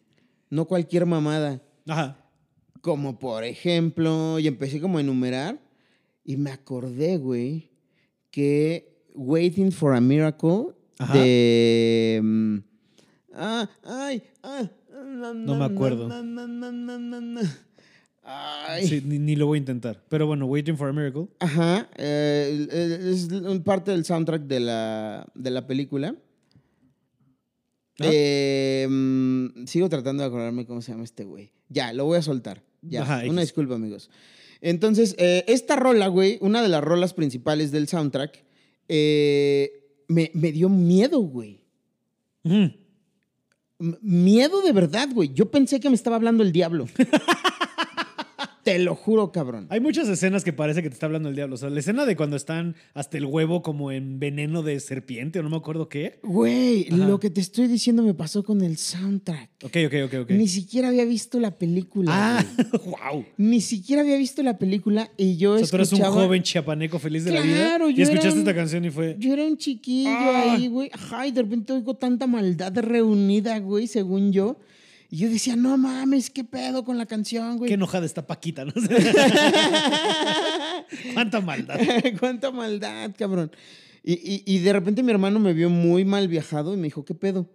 No 0.52 0.66
cualquier 0.66 1.06
mamada. 1.06 1.62
Ajá. 1.88 2.18
Como 2.82 3.18
por 3.18 3.42
ejemplo, 3.42 4.38
y 4.38 4.46
empecé 4.46 4.82
como 4.82 4.98
a 4.98 5.00
enumerar 5.00 5.58
y 6.26 6.36
me 6.36 6.50
acordé, 6.50 7.16
güey, 7.16 7.70
que 8.30 9.00
Waiting 9.14 9.72
for 9.72 9.94
a 9.94 10.00
Miracle 10.02 10.74
Ajá. 10.98 11.14
de... 11.14 12.20
mm, 12.22 12.56
ah, 13.32 13.70
ay, 13.82 14.22
ah, 14.42 14.68
na, 14.92 15.32
No 15.32 15.54
me 15.54 15.58
na, 15.60 15.64
acuerdo. 15.64 16.06
na, 16.06 16.22
na, 16.22 16.46
na, 16.46 16.70
na, 16.70 16.98
na, 16.98 17.20
na. 17.22 17.40
Ay. 18.22 18.86
Sí, 18.86 19.02
ni, 19.06 19.18
ni 19.18 19.36
lo 19.36 19.46
voy 19.46 19.56
a 19.56 19.60
intentar. 19.60 20.04
Pero 20.10 20.26
bueno, 20.26 20.44
Waiting 20.44 20.76
for 20.76 20.90
a 20.90 20.92
Miracle. 20.92 21.28
Ajá, 21.40 21.88
eh, 21.96 22.68
es 23.10 23.26
parte 23.64 23.90
del 23.90 24.04
soundtrack 24.04 24.42
de 24.42 24.60
la, 24.60 25.26
de 25.34 25.50
la 25.50 25.66
película. 25.66 26.14
Eh, 28.10 28.86
mm, 28.88 29.66
sigo 29.66 29.88
tratando 29.88 30.22
de 30.22 30.28
acordarme 30.28 30.66
cómo 30.66 30.82
se 30.82 30.92
llama 30.92 31.04
este 31.04 31.24
güey. 31.24 31.52
Ya, 31.68 31.92
lo 31.92 32.04
voy 32.04 32.18
a 32.18 32.22
soltar. 32.22 32.62
Ya, 32.82 33.02
Ajá, 33.02 33.22
una 33.28 33.40
disculpa, 33.40 33.74
amigos. 33.74 34.10
Entonces, 34.60 35.14
eh, 35.18 35.44
esta 35.48 35.76
rola, 35.76 36.08
güey, 36.08 36.38
una 36.40 36.62
de 36.62 36.68
las 36.68 36.82
rolas 36.82 37.14
principales 37.14 37.72
del 37.72 37.88
soundtrack, 37.88 38.44
eh, 38.88 40.04
me, 40.08 40.30
me 40.34 40.52
dio 40.52 40.68
miedo, 40.68 41.20
güey. 41.20 41.64
Miedo 44.00 44.62
de 44.62 44.72
verdad, 44.72 45.08
güey. 45.12 45.32
Yo 45.34 45.50
pensé 45.50 45.80
que 45.80 45.88
me 45.88 45.96
estaba 45.96 46.16
hablando 46.16 46.42
el 46.42 46.52
diablo. 46.52 46.86
Te 48.62 48.78
lo 48.78 48.94
juro, 48.94 49.32
cabrón. 49.32 49.66
Hay 49.70 49.80
muchas 49.80 50.08
escenas 50.08 50.44
que 50.44 50.52
parece 50.52 50.82
que 50.84 50.88
te 50.88 50.94
está 50.94 51.06
hablando 51.06 51.28
el 51.28 51.34
diablo. 51.34 51.56
O 51.56 51.58
sea, 51.58 51.68
la 51.68 51.80
escena 51.80 52.06
de 52.06 52.14
cuando 52.14 52.36
están 52.36 52.76
hasta 52.94 53.18
el 53.18 53.24
huevo 53.24 53.60
como 53.60 53.90
en 53.90 54.20
veneno 54.20 54.62
de 54.62 54.78
serpiente 54.78 55.40
o 55.40 55.42
no 55.42 55.50
me 55.50 55.56
acuerdo 55.56 55.88
qué. 55.88 56.20
Güey, 56.22 56.86
Ajá. 56.86 56.96
lo 57.08 57.18
que 57.18 57.28
te 57.30 57.40
estoy 57.40 57.66
diciendo 57.66 58.04
me 58.04 58.14
pasó 58.14 58.44
con 58.44 58.62
el 58.62 58.76
soundtrack. 58.76 59.50
Ok, 59.64 59.76
ok, 59.86 59.94
ok, 60.06 60.14
ok. 60.22 60.30
Ni 60.30 60.46
siquiera 60.46 60.88
había 60.88 61.04
visto 61.04 61.40
la 61.40 61.58
película. 61.58 62.12
Ah, 62.14 62.44
wow. 62.84 63.24
Ni 63.36 63.60
siquiera 63.60 64.02
había 64.02 64.16
visto 64.16 64.42
la 64.44 64.56
película 64.58 65.10
y 65.16 65.36
yo 65.38 65.54
O 65.54 65.58
sea, 65.58 65.66
tú 65.66 65.76
eres 65.76 65.92
un 65.92 65.98
escuchaba... 65.98 66.22
joven 66.24 66.42
chiapaneco 66.44 66.98
feliz 67.00 67.24
de 67.24 67.32
la 67.32 67.40
vida. 67.40 67.54
Claro, 67.56 67.90
Y 67.90 67.94
yo 67.94 68.02
era 68.04 68.12
escuchaste 68.12 68.34
un- 68.40 68.46
esta 68.46 68.54
canción 68.54 68.84
y 68.84 68.90
fue. 68.90 69.16
Yo 69.18 69.32
era 69.32 69.42
un 69.44 69.56
chiquillo 69.56 70.08
Ah. 70.10 70.52
ahí, 70.54 70.68
güey. 70.68 70.88
Ajá, 70.92 71.26
y 71.26 71.32
de 71.32 71.42
repente 71.42 71.72
oigo 71.72 71.94
tanta 71.94 72.28
maldad 72.28 72.76
reunida, 72.78 73.58
güey, 73.58 73.88
según 73.88 74.32
yo. 74.32 74.56
Y 75.14 75.18
yo 75.18 75.28
decía, 75.28 75.56
no 75.56 75.76
mames, 75.76 76.30
qué 76.30 76.42
pedo 76.42 76.86
con 76.86 76.96
la 76.96 77.04
canción, 77.04 77.58
güey. 77.58 77.68
Qué 77.68 77.74
enojada 77.74 78.06
está 78.06 78.26
Paquita, 78.26 78.64
¿no? 78.64 78.72
Cuánta 81.14 81.40
maldad. 81.40 81.78
Cuánta 82.20 82.50
maldad, 82.50 83.12
cabrón. 83.18 83.50
Y, 84.02 84.14
y- 84.14 84.42
y 84.46 84.58
de 84.60 84.72
repente 84.72 85.02
mi 85.02 85.12
hermano 85.12 85.38
me 85.38 85.52
vio 85.52 85.70
muy 85.70 86.04
mal 86.04 86.28
viajado 86.28 86.74
y 86.74 86.76
me 86.76 86.84
dijo, 86.84 87.04
¿qué 87.04 87.14
pedo? 87.14 87.48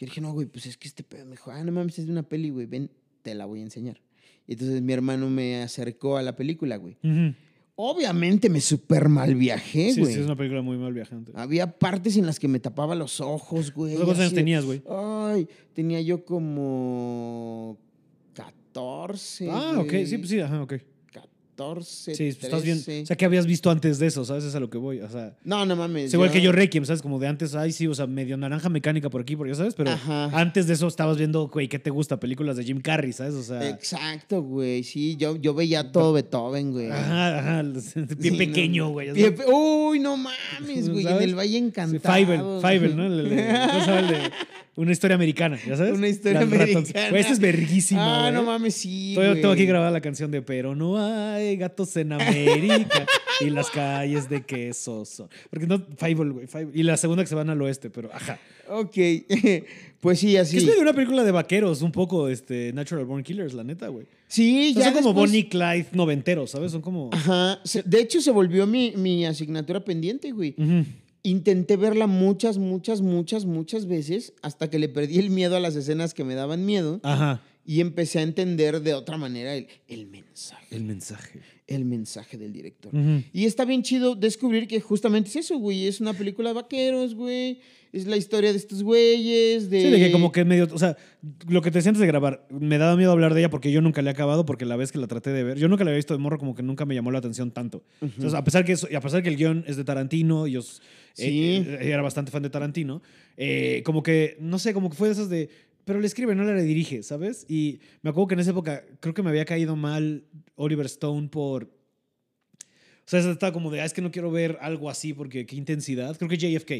Yo 0.00 0.06
dije, 0.06 0.20
no, 0.20 0.32
güey, 0.32 0.46
pues 0.46 0.66
es 0.66 0.76
que 0.76 0.88
este 0.88 1.02
pedo. 1.02 1.24
Me 1.24 1.32
dijo, 1.32 1.50
ah, 1.50 1.62
no 1.62 1.72
mames, 1.72 1.98
es 1.98 2.06
de 2.06 2.12
una 2.12 2.22
peli, 2.24 2.50
güey, 2.50 2.66
ven, 2.66 2.90
te 3.22 3.34
la 3.34 3.46
voy 3.46 3.60
a 3.60 3.62
enseñar. 3.62 4.00
Y 4.46 4.52
entonces 4.52 4.82
mi 4.82 4.92
hermano 4.92 5.28
me 5.30 5.62
acercó 5.62 6.16
a 6.16 6.22
la 6.22 6.36
película, 6.36 6.76
güey. 6.76 6.96
Ujú. 7.02 7.34
Obviamente 7.80 8.50
me 8.50 8.60
super 8.60 9.08
mal 9.08 9.36
viajé, 9.36 9.92
Sí, 9.92 10.00
güey. 10.00 10.12
sí, 10.12 10.18
es 10.18 10.26
una 10.26 10.34
película 10.34 10.62
muy 10.62 10.76
mal 10.76 10.92
viajante. 10.92 11.30
Había 11.36 11.78
partes 11.78 12.16
en 12.16 12.26
las 12.26 12.40
que 12.40 12.48
me 12.48 12.58
tapaba 12.58 12.96
los 12.96 13.20
ojos, 13.20 13.72
güey. 13.72 13.94
¿Cuántos 13.94 14.18
años 14.18 14.34
tenías, 14.34 14.64
güey? 14.64 14.82
Ay, 14.90 15.46
tenía 15.74 16.00
yo 16.00 16.24
como 16.24 17.78
14. 18.34 19.48
Ah, 19.50 19.74
ok, 19.78 19.86
güey. 19.90 20.06
sí, 20.06 20.18
pues 20.18 20.28
sí, 20.30 20.40
ajá, 20.40 20.60
ok. 20.60 20.74
14. 21.58 22.14
Sí, 22.14 22.24
pues 22.32 22.44
estás 22.44 22.62
bien. 22.62 22.82
13. 22.82 23.02
O 23.02 23.06
sea, 23.06 23.16
¿qué 23.16 23.24
habías 23.24 23.46
visto 23.46 23.70
antes 23.70 23.98
de 23.98 24.06
eso? 24.06 24.24
¿Sabes? 24.24 24.44
Es 24.44 24.54
a 24.54 24.60
lo 24.60 24.70
que 24.70 24.78
voy. 24.78 25.00
O 25.00 25.10
sea, 25.10 25.34
no, 25.44 25.66
no 25.66 25.74
mames. 25.74 26.04
es 26.06 26.14
igual 26.14 26.30
que 26.30 26.40
yo 26.40 26.52
Requiem, 26.52 26.84
¿sabes? 26.84 27.02
Como 27.02 27.18
de 27.18 27.26
antes, 27.26 27.54
ay, 27.54 27.72
sí, 27.72 27.86
o 27.88 27.94
sea, 27.94 28.06
medio 28.06 28.36
naranja 28.36 28.68
mecánica 28.68 29.10
por 29.10 29.20
aquí, 29.22 29.34
por 29.34 29.46
allá, 29.46 29.56
¿sabes? 29.56 29.74
Pero 29.74 29.90
Ajá. 29.90 30.30
antes 30.32 30.66
de 30.68 30.74
eso 30.74 30.86
estabas 30.86 31.18
viendo, 31.18 31.48
güey, 31.48 31.68
¿qué 31.68 31.78
te 31.78 31.90
gusta? 31.90 32.20
Películas 32.20 32.56
de 32.56 32.64
Jim 32.64 32.80
Carrey, 32.80 33.12
¿sabes? 33.12 33.34
O 33.34 33.42
sea. 33.42 33.68
Exacto, 33.68 34.42
güey. 34.42 34.84
Sí, 34.84 35.16
yo, 35.16 35.36
yo 35.36 35.52
veía 35.54 35.90
todo 35.90 36.12
Beethoven, 36.12 36.72
güey. 36.72 36.90
Ajá, 36.90 37.38
ajá. 37.38 37.62
Bien 38.18 38.18
Sí, 38.20 38.30
pequeño, 38.32 38.90
güey. 38.90 39.10
Uy, 39.50 39.98
no 39.98 40.16
mames, 40.16 40.88
güey. 40.88 41.06
En 41.06 41.22
el 41.22 41.34
Valle 41.34 41.58
Encantado. 41.58 42.14
Fievel, 42.14 42.40
Fievel, 42.60 42.96
¿no? 42.96 43.08
Una 44.78 44.92
historia 44.92 45.16
americana, 45.16 45.58
¿ya 45.66 45.76
sabes? 45.76 45.92
Una 45.92 46.06
historia 46.06 46.40
Las 46.40 46.52
americana. 46.52 47.08
Güey, 47.10 47.20
esta 47.20 47.32
es 47.32 47.40
verguísima, 47.40 48.28
Ah, 48.28 48.30
no 48.30 48.44
mames, 48.44 48.76
sí. 48.76 49.10
Todavía 49.16 49.40
tengo 49.42 49.52
aquí 49.52 49.66
grabada 49.66 49.90
la 49.90 50.00
canción 50.00 50.30
de 50.30 50.40
Pero 50.40 50.76
no 50.76 50.98
hay 51.04 51.47
gatos 51.56 51.96
en 51.96 52.12
América 52.12 53.06
y 53.40 53.50
las 53.50 53.70
calles 53.70 54.28
de 54.28 54.42
queso 54.44 55.04
son. 55.04 55.28
Porque 55.50 55.66
no, 55.66 55.84
Fievel, 55.96 56.32
güey. 56.32 56.46
Y 56.74 56.82
la 56.82 56.96
segunda 56.96 57.22
que 57.22 57.28
se 57.28 57.34
van 57.34 57.50
al 57.50 57.60
oeste, 57.62 57.90
pero 57.90 58.10
ajá. 58.12 58.38
Ok. 58.68 58.96
pues 60.00 60.18
sí, 60.18 60.36
así. 60.36 60.58
es 60.58 60.64
medio 60.64 60.80
una 60.80 60.92
película 60.92 61.24
de 61.24 61.30
vaqueros, 61.30 61.82
un 61.82 61.92
poco 61.92 62.28
este, 62.28 62.72
Natural 62.72 63.04
Born 63.04 63.22
Killers, 63.22 63.54
la 63.54 63.64
neta, 63.64 63.88
güey. 63.88 64.06
Sí, 64.26 64.74
ya 64.74 64.92
son 64.92 65.02
como 65.02 65.14
Bonnie 65.14 65.48
Clyde 65.48 65.86
noventeros, 65.92 66.50
¿sabes? 66.50 66.72
Son 66.72 66.82
como. 66.82 67.10
Ajá. 67.12 67.60
De 67.84 68.00
hecho, 68.00 68.20
se 68.20 68.30
volvió 68.30 68.66
mi, 68.66 68.92
mi 68.96 69.24
asignatura 69.24 69.84
pendiente, 69.84 70.32
güey. 70.32 70.54
Ujú. 70.58 70.84
Intenté 71.22 71.76
verla 71.76 72.06
muchas, 72.06 72.58
muchas, 72.58 73.00
muchas, 73.00 73.44
muchas 73.44 73.86
veces 73.86 74.34
hasta 74.40 74.70
que 74.70 74.78
le 74.78 74.88
perdí 74.88 75.18
el 75.18 75.30
miedo 75.30 75.56
a 75.56 75.60
las 75.60 75.74
escenas 75.76 76.14
que 76.14 76.24
me 76.24 76.34
daban 76.34 76.64
miedo 76.64 77.00
Ajá. 77.02 77.42
Y 77.68 77.82
empecé 77.82 78.18
a 78.20 78.22
entender 78.22 78.80
de 78.80 78.94
otra 78.94 79.18
manera 79.18 79.54
el, 79.54 79.66
el 79.88 80.06
mensaje, 80.06 80.74
El 80.74 80.84
mensaje. 80.84 81.40
el 81.66 81.84
mensaje 81.84 82.38
del 82.38 82.50
director. 82.54 82.94
Ujú. 82.96 83.22
Y 83.34 83.44
está 83.44 83.66
bien 83.66 83.82
chido 83.82 84.14
descubrir 84.14 84.66
que 84.66 84.80
justamente 84.80 85.28
es 85.28 85.36
eso, 85.36 85.58
güey. 85.58 85.86
Es 85.86 86.00
una 86.00 86.14
película 86.14 86.48
de 86.48 86.54
vaqueros, 86.54 87.14
güey. 87.14 87.60
Es 87.92 88.06
la 88.06 88.16
historia 88.16 88.52
de 88.52 88.58
estos 88.58 88.82
güeyes, 88.82 89.68
de... 89.68 89.82
Sí, 89.82 89.90
de 89.90 89.98
que 89.98 90.10
como 90.12 90.32
que 90.32 90.44
medio, 90.46 90.66
o 90.72 90.78
sea, 90.78 90.96
lo 91.46 91.60
que 91.62 91.70
te 91.70 91.80
sientes 91.82 92.00
de 92.00 92.06
grabar, 92.06 92.46
me 92.50 92.78
daba 92.78 92.96
miedo 92.96 93.12
hablar 93.12 93.32
de 93.34 93.40
ella 93.40 93.50
porque 93.50 93.70
yo 93.72 93.80
nunca 93.82 94.00
la 94.02 94.10
he 94.10 94.12
acabado, 94.12 94.44
porque 94.46 94.64
la 94.66 94.76
vez 94.76 94.90
que 94.92 94.98
la 94.98 95.06
traté 95.06 95.30
de 95.30 95.42
ver, 95.44 95.58
yo 95.58 95.68
nunca 95.68 95.84
la 95.84 95.90
había 95.90 95.96
visto 95.98 96.14
de 96.14 96.20
morro, 96.20 96.38
como 96.38 96.54
que 96.54 96.62
nunca 96.62 96.84
me 96.86 96.94
llamó 96.94 97.10
la 97.10 97.18
atención 97.18 97.50
tanto. 97.50 97.82
Entonces, 98.02 98.34
a 98.34 98.44
pesar 98.44 98.64
que 98.66 98.72
eso- 98.72 98.88
a 98.94 99.00
pesar 99.00 99.22
que 99.22 99.28
el 99.30 99.36
guion 99.36 99.64
es 99.66 99.76
de 99.76 99.84
Tarantino, 99.84 100.46
yo 100.46 100.60
eh, 100.60 100.64
Sí. 101.14 101.64
eh, 101.66 101.78
era 101.80 102.00
bastante 102.02 102.30
fan 102.30 102.42
de 102.42 102.50
Tarantino, 102.50 103.02
eh, 103.38 103.82
como 103.86 104.02
que, 104.02 104.36
no 104.40 104.58
sé, 104.58 104.72
como 104.74 104.90
que 104.90 104.96
fue 104.96 105.08
de 105.08 105.12
esas 105.14 105.28
de, 105.30 105.48
pero 105.88 106.00
le 106.00 106.06
escribe, 106.06 106.34
no 106.34 106.44
le 106.44 106.62
dirige, 106.62 107.02
¿sabes? 107.02 107.46
Y 107.48 107.80
me 108.02 108.10
acuerdo 108.10 108.28
que 108.28 108.34
en 108.34 108.40
esa 108.40 108.50
época 108.50 108.84
creo 109.00 109.14
que 109.14 109.22
me 109.22 109.30
había 109.30 109.46
caído 109.46 109.74
mal 109.74 110.24
Oliver 110.54 110.84
Stone 110.84 111.28
por... 111.28 111.64
O 111.64 111.68
sea, 113.06 113.20
estaba 113.20 113.54
como 113.54 113.70
de, 113.70 113.80
ah, 113.80 113.86
es 113.86 113.94
que 113.94 114.02
no 114.02 114.10
quiero 114.10 114.30
ver 114.30 114.58
algo 114.60 114.90
así 114.90 115.14
porque 115.14 115.46
qué 115.46 115.56
intensidad. 115.56 116.14
Creo 116.18 116.28
que 116.28 116.36
JFK. 116.36 116.72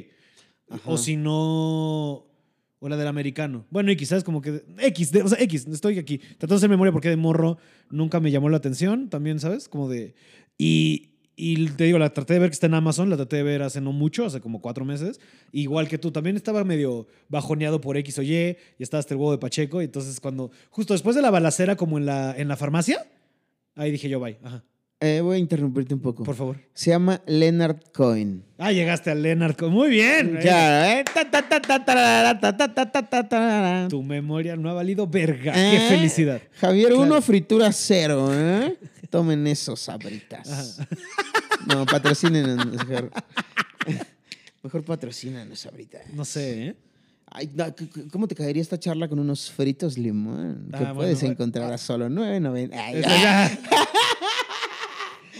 Ajá. 0.69 0.91
O 0.91 0.99
si 0.99 1.17
no. 1.17 2.27
O 2.81 2.89
la 2.91 2.99
del 2.99 3.07
americano. 3.09 3.65
Bueno, 3.71 3.91
y 3.91 3.97
quizás 3.97 4.23
como 4.25 4.43
que. 4.43 4.63
X, 4.79 5.11
de- 5.11 5.23
o 5.23 5.29
sea, 5.29 5.41
X, 5.43 5.67
estoy 5.67 5.99
aquí. 5.99 6.19
Tratando 6.19 6.57
de 6.57 6.57
hacer 6.57 6.69
memoria 6.69 6.93
porque 6.93 7.09
de 7.09 7.17
morro 7.17 7.57
nunca 7.89 8.21
me 8.21 8.31
llamó 8.31 8.51
la 8.51 8.59
atención. 8.59 9.09
También, 9.09 9.41
¿sabes? 9.41 9.71
Como 9.71 9.89
de. 9.89 10.15
Y, 10.59 11.13
y 11.39 11.67
te 11.69 11.85
digo, 11.85 11.99
la 11.99 12.13
traté 12.13 12.35
de 12.35 12.41
ver 12.41 12.51
que 12.51 12.55
está 12.55 12.67
en 12.67 12.75
Amazon. 12.75 13.09
La 13.09 13.17
traté 13.17 13.37
de 13.37 13.43
ver 13.45 13.63
hace 13.63 13.81
no 13.81 13.93
mucho, 13.93 14.27
hace 14.27 14.41
como 14.41 14.61
cuatro 14.61 14.85
meses. 14.85 15.21
Igual 15.53 15.87
que 15.89 15.97
tú. 15.97 16.11
También 16.11 16.35
estaba 16.37 16.65
medio 16.65 17.07
bajoneado 17.29 17.81
por 17.81 17.97
X 17.97 18.19
o 18.19 18.23
Y. 18.23 18.57
Y 18.79 18.83
estaba 18.83 18.99
hasta 18.99 19.15
el 19.15 19.21
huevo 19.21 19.31
de 19.33 19.39
Pacheco. 19.39 19.81
Y 19.81 19.85
entonces, 19.85 20.19
cuando. 20.19 20.51
Justo 20.71 20.95
después 20.95 21.15
de 21.15 21.23
la 21.23 21.31
balacera, 21.31 21.77
como 21.77 21.97
en 21.97 22.07
la, 22.07 22.35
en 22.37 22.49
la 22.49 22.57
farmacia. 22.57 23.07
Ahí 23.77 23.93
dije 23.93 24.09
yo, 24.09 24.19
bye. 24.19 24.37
Ajá. 24.43 24.65
Eh, 25.01 25.21
voy 25.21 25.37
a 25.37 25.39
interrumpirte 25.39 25.95
un 25.95 26.01
poco. 26.01 26.25
Por 26.25 26.35
favor. 26.35 26.57
Se 26.75 26.91
llama 26.91 27.23
Leonard 27.25 27.77
Cohen. 27.93 28.43
Ah, 28.59 28.73
llegaste 28.73 29.13
a 29.13 29.15
Leonard. 29.15 29.55
Cohen. 29.55 29.73
Muy 29.73 29.91
bien. 29.91 30.39
Claro, 30.41 30.91
¿eh? 30.91 31.05
Ta, 31.15 31.31
ta, 31.31 31.49
ta, 31.49 31.61
ta, 31.61 31.85
tarara, 31.85 32.41
ta, 32.41 32.57
ta, 32.57 32.75
ta, 32.75 32.91
ta, 32.91 33.09
ta, 33.09 33.29
tarara. 33.29 33.87
Tu 33.89 34.03
memoria 34.03 34.57
no 34.57 34.69
ha 34.69 34.73
valido 34.73 35.07
verga. 35.07 35.53
¿Eh? 35.55 35.71
Qué 35.71 35.95
felicidad. 35.97 36.43
Javier 36.55 36.89
Claro. 36.89 37.03
1, 37.03 37.23
fritura 37.23 37.71
0. 37.71 38.29
¿eh? 38.33 38.77
Tomen 39.11 39.47
esos 39.47 39.81
sabritas. 39.81 40.79
No, 41.67 41.87
patrocinen. 41.87 42.57
Mejor, 42.71 43.11
mejor 44.63 44.85
patrocinan 44.85 45.55
sabritas. 45.57 46.03
No 46.13 46.25
sé, 46.25 46.69
¿eh? 46.69 46.77
Ay, 47.31 47.51
¿Cómo 48.11 48.27
te 48.27 48.35
caería 48.35 48.63
esta 48.63 48.79
charla 48.79 49.07
con 49.09 49.19
unos 49.19 49.51
fritos 49.51 49.99
limón? 49.99 50.69
Que 50.71 50.85
Ah, 50.85 50.95
puedes 50.95 51.19
bueno, 51.21 51.33
encontrar 51.35 51.73
a 51.73 51.77
solo 51.79 52.09
9.90. 52.09 52.71
Ay, 52.73 52.97
Eso 53.01 53.09
ay. 53.11 53.23
ya. 53.23 53.59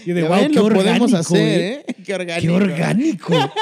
Y 0.05 0.11
de 0.13 0.23
wow, 0.23 0.37
qué 0.47 0.49
lo 0.49 0.65
orgánico, 0.65 0.83
podemos 0.83 1.13
hacer, 1.13 1.37
¿eh? 1.37 1.83
¿eh? 1.87 1.95
Qué 2.05 2.13
orgánico. 2.15 2.41
Qué 2.41 2.49
orgánico. 2.63 3.33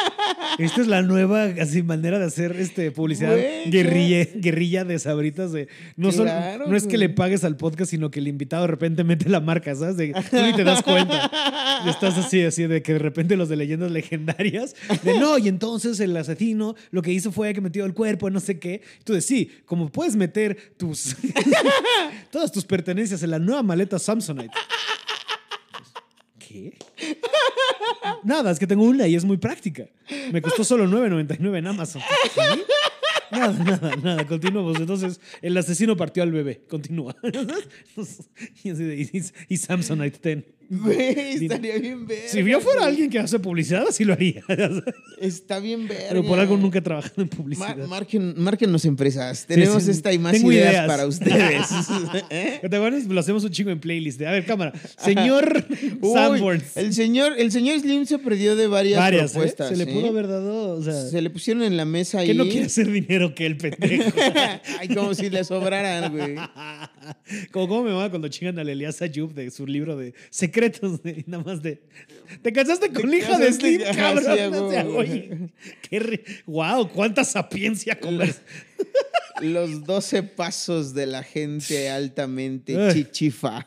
Esta 0.60 0.82
es 0.82 0.88
la 0.88 1.02
nueva 1.02 1.46
así, 1.62 1.84
manera 1.84 2.20
de 2.20 2.26
hacer 2.26 2.56
este, 2.58 2.92
publicidad 2.92 3.32
Güey, 3.32 3.70
guerrilla, 3.70 4.28
guerrilla 4.36 4.86
de 4.86 4.98
sabritas. 5.00 5.52
De, 5.52 5.68
no, 5.96 6.12
son- 6.12 6.28
no 6.28 6.76
es 6.76 6.88
que 6.88 6.98
le 6.98 7.10
pagues 7.10 7.44
al 7.44 7.58
podcast, 7.58 7.92
sino 7.92 8.10
que 8.10 8.20
el 8.20 8.28
invitado 8.28 8.64
de 8.64 8.68
repente 8.68 9.04
mete 9.04 9.30
la 9.30 9.40
marca, 9.40 9.76
¿sabes? 9.76 9.98
De, 9.98 10.14
tú 10.14 10.38
ni 10.42 10.54
te 10.54 10.64
das 10.64 10.82
cuenta. 10.82 11.30
Y 11.86 11.90
estás 11.90 12.18
así, 12.18 12.44
así, 12.44 12.66
de 12.68 12.82
que 12.82 12.94
de 12.94 13.00
repente 13.00 13.36
los 13.36 13.50
de 13.50 13.56
leyendas 13.58 13.92
legendarias, 13.92 14.76
de 15.04 15.20
no, 15.20 15.38
y 15.38 15.48
entonces 15.48 16.00
el 16.00 16.16
asesino 16.16 16.76
lo 16.92 17.02
que 17.02 17.12
hizo 17.12 17.32
fue 17.32 17.54
que 17.54 17.62
metió 17.62 17.86
el 17.86 17.94
cuerpo, 17.94 18.30
no 18.30 18.40
sé 18.40 18.60
qué. 18.60 18.82
Tú 19.04 19.14
de 19.14 19.22
sí, 19.22 19.52
como 19.66 19.90
puedes 19.90 20.16
meter 20.16 20.58
tus 20.78 21.16
todas 22.32 22.52
tus 22.52 22.66
pertenencias 22.66 23.22
en 23.24 23.32
la 23.32 23.40
nueva 23.40 23.64
maleta 23.64 24.00
Samsonite. 24.00 24.54
Nada, 28.24 28.52
es 28.52 28.60
que 28.60 28.68
tengo 28.68 28.84
una 28.84 29.08
y 29.08 29.16
es 29.16 29.26
muy 29.26 29.38
práctica. 29.38 29.88
Me 30.32 30.42
costó 30.42 30.64
solo 30.64 30.86
9.99 30.86 31.58
en 31.58 31.68
Amazon. 31.68 32.02
Nada, 33.32 33.64
nada, 33.64 33.96
nada. 33.98 34.26
Continuamos. 34.28 34.80
Entonces, 34.80 35.20
el 35.42 35.58
asesino 35.58 35.98
partió 35.98 36.24
al 36.24 36.32
bebé. 36.32 36.62
Continúa. 36.70 37.16
Y, 38.64 38.72
y, 38.72 39.24
y 39.50 39.58
Samsonite 39.58 40.36
10. 40.36 40.46
Güey, 40.70 40.98
estaría 41.44 41.78
bien 41.78 42.06
ver. 42.06 42.28
Si 42.28 42.44
yo 42.44 42.60
fuera 42.60 42.86
alguien 42.86 43.10
que 43.10 43.20
hace 43.20 43.40
publicidad, 43.40 43.86
así 43.88 44.04
lo 44.04 44.14
haría. 44.14 44.44
Está 45.22 45.60
bien 45.60 45.88
ver. 45.88 46.08
Pero 46.10 46.24
por 46.24 46.40
algo 46.40 46.58
nunca 46.58 46.80
he 46.80 46.82
trabajado 46.82 47.22
en 47.22 47.30
publicidad. 47.30 47.78
marquen, 47.88 48.34
márquennos 48.38 48.86
empresas. 48.86 49.46
Tenemos 49.48 49.84
sí, 49.84 49.92
esta 49.92 50.12
y 50.14 50.20
más 50.20 50.34
tengo 50.34 50.52
ideas, 50.52 50.72
ideas. 50.74 50.88
para 50.88 51.06
ustedes. 51.08 51.66
¿Eh? 52.30 52.60
¿Te 52.70 52.76
acuerdas? 52.76 53.06
Lo 53.06 53.20
hacemos 53.20 53.44
un 53.44 53.52
chingo 53.52 53.70
en 53.72 53.80
playlist. 53.80 54.22
A 54.22 54.32
ver, 54.32 54.46
cámara. 54.46 54.74
Señor 54.98 55.66
Sanborns. 56.14 56.76
el 56.78 56.94
señor, 56.94 57.34
el 57.38 57.52
señor 57.52 57.80
Slim 57.80 58.06
se 58.06 58.20
perdió 58.20 58.56
de 58.56 58.68
varias, 58.68 59.00
Varias, 59.00 59.32
¿eh? 59.32 59.34
propuestas. 59.34 59.70
Se 59.70 59.76
le 59.78 59.84
¿eh? 59.84 59.94
pudo 59.94 60.08
haber 60.10 60.28
dado. 60.28 60.78
O 60.78 60.84
sea, 60.84 60.94
Se 61.08 61.22
le 61.22 61.30
pusieron 61.30 61.64
en 61.64 61.78
la 61.78 61.86
mesa 61.86 62.24
que 62.24 62.32
ahí. 62.32 62.38
no 62.38 62.44
quiere 62.46 62.66
hacer 62.66 62.92
dinero 62.92 63.34
que 63.34 63.46
el 63.46 63.58
pendejo. 63.58 64.12
Ay, 64.80 64.90
como 64.90 65.14
si 65.14 65.30
le 65.30 65.44
sobraran, 65.44 66.12
güey. 66.12 66.36
Como 67.52 67.68
cómo 67.68 67.84
me 67.84 67.92
va 67.92 68.10
cuando 68.10 68.28
chingan 68.28 68.60
a 68.60 68.62
Elias 68.64 69.02
Ayub 69.02 69.34
de 69.34 69.50
su 69.52 69.66
libro 69.66 69.96
de 69.96 70.14
secretos, 70.58 71.00
nada 71.28 71.44
más 71.44 71.62
de. 71.62 71.82
Te 72.42 72.52
casaste 72.52 72.92
con 72.92 73.10
la 73.10 73.18
hija 73.18 73.38
de 73.38 73.54
Slim, 73.54 73.82
ajá, 73.84 73.96
cabrón. 73.96 74.54
O 74.56 74.72
sea, 74.72 74.86
oye, 74.88 75.50
qué 75.90 76.00
re- 76.00 76.24
wow, 76.46 76.90
cuánta 76.90 77.24
sapiencia 77.24 78.00
conversa. 78.00 78.42
Los 79.42 79.84
12 79.84 80.24
pasos 80.24 80.94
de 80.96 81.06
la 81.06 81.22
gente 81.24 81.90
altamente 81.90 82.76
Ay. 82.76 82.94
chichifa. 82.94 83.66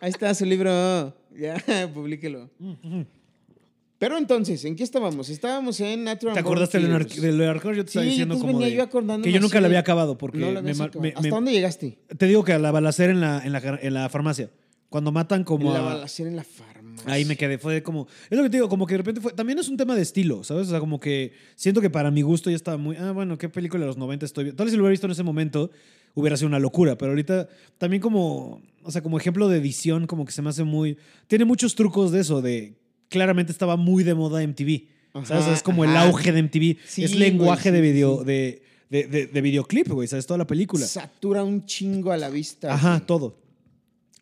Ahí 0.00 0.10
está 0.10 0.32
su 0.34 0.44
libro. 0.44 1.16
Ya, 1.36 1.56
publíquelo. 1.94 2.48
Pero 3.98 4.18
entonces, 4.18 4.62
¿en 4.66 4.76
qué 4.76 4.82
estábamos? 4.84 5.30
Estábamos 5.30 5.80
en 5.80 6.04
Natural 6.04 6.34
¿Te 6.34 6.40
acordaste 6.40 6.78
de 6.78 6.84
Leonard, 6.84 7.06
Killers. 7.06 7.22
de 7.22 7.32
Leonard 7.32 7.62
Cohen? 7.62 7.76
Yo 7.76 7.84
te 7.84 7.88
estaba 7.88 8.04
Sí, 8.04 8.10
diciendo 8.10 8.38
como 8.38 8.58
de- 8.60 8.70
yo 8.74 8.88
que 9.22 9.32
yo 9.32 9.40
nunca 9.40 9.60
la 9.60 9.66
había 9.68 9.78
acabado 9.80 10.18
porque 10.18 10.38
No 10.38 10.50
me 10.60 10.70
acabado. 10.70 11.00
me- 11.00 11.08
¿Hasta 11.08 11.22
me- 11.22 11.28
dónde 11.30 11.52
llegaste? 11.52 11.98
te 12.16 12.26
digo 12.26 12.44
que 12.44 12.52
a 12.52 12.58
la 12.58 12.70
balacera 12.70 13.10
en 13.12 13.20
la, 13.22 13.40
en 13.44 13.52
la, 13.52 13.78
en 13.80 13.94
la 13.94 14.08
farmacia. 14.10 14.50
Cuando 14.90 15.12
matan 15.12 15.44
como 15.44 15.72
la 15.72 15.78
a- 15.80 15.82
balacera 15.94 16.28
en 16.28 16.36
la 16.36 16.44
farmacia. 16.44 17.10
Ahí 17.12 17.24
me 17.24 17.36
quedé, 17.36 17.58
fue 17.58 17.82
como, 17.82 18.06
es 18.30 18.36
lo 18.36 18.44
que 18.44 18.50
te 18.50 18.56
digo, 18.58 18.68
como 18.68 18.86
que 18.86 18.94
de 18.94 18.98
repente 18.98 19.20
fue, 19.20 19.32
también 19.32 19.58
es 19.58 19.68
un 19.68 19.76
tema 19.76 19.94
de 19.96 20.02
estilo, 20.02 20.44
¿sabes? 20.44 20.66
O 20.68 20.70
sea, 20.70 20.80
como 20.80 21.00
que 21.00 21.32
siento 21.56 21.80
que 21.80 21.88
para 21.90 22.10
mi 22.10 22.22
gusto 22.22 22.50
ya 22.50 22.56
estaba 22.56 22.76
muy, 22.76 22.96
ah, 22.96 23.12
bueno, 23.12 23.36
¿qué 23.38 23.48
película 23.48 23.80
de 23.80 23.86
los 23.86 23.96
90 23.96 24.26
estoy 24.26 24.44
viendo? 24.44 24.56
Tal 24.58 24.66
vez 24.66 24.72
si 24.72 24.76
lo 24.76 24.82
hubiera 24.84 24.92
visto 24.92 25.06
en 25.06 25.12
ese 25.12 25.22
momento 25.22 25.70
hubiera 26.14 26.36
sido 26.36 26.48
una 26.48 26.58
locura, 26.58 26.96
pero 26.96 27.12
ahorita 27.12 27.48
también 27.78 28.00
como, 28.00 28.62
o 28.82 28.90
sea, 28.90 29.02
como 29.02 29.18
ejemplo 29.18 29.48
de 29.48 29.58
edición, 29.58 30.06
como 30.06 30.24
que 30.24 30.32
se 30.32 30.40
me 30.42 30.50
hace 30.50 30.64
muy, 30.64 30.96
tiene 31.26 31.44
muchos 31.44 31.74
trucos 31.74 32.12
de 32.12 32.20
eso, 32.20 32.40
de, 32.40 32.74
claramente 33.08 33.52
estaba 33.52 33.76
muy 33.76 34.04
de 34.04 34.14
moda 34.14 34.42
MTV, 34.46 34.82
¿sabes? 35.24 35.46
Es 35.48 35.62
como 35.62 35.84
el 35.84 35.96
auge 35.96 36.32
de 36.32 36.42
MTV, 36.42 36.76
Sí, 36.86 37.04
es 37.04 37.14
lenguaje 37.14 37.70
güey, 37.70 37.80
de 37.82 37.88
video, 37.92 38.18
sí. 38.20 38.24
de, 38.26 38.62
de, 38.90 39.04
de- 39.06 39.26
de 39.26 39.40
videoclip, 39.40 39.88
güey, 39.88 40.08
¿sabes? 40.08 40.26
Toda 40.26 40.38
la 40.38 40.46
película. 40.46 40.86
Satura 40.86 41.42
un 41.44 41.64
chingo 41.66 42.12
a 42.12 42.16
la 42.16 42.28
vista. 42.30 42.72
Ajá, 42.74 42.94
güey. 42.96 43.06
todo. 43.06 43.38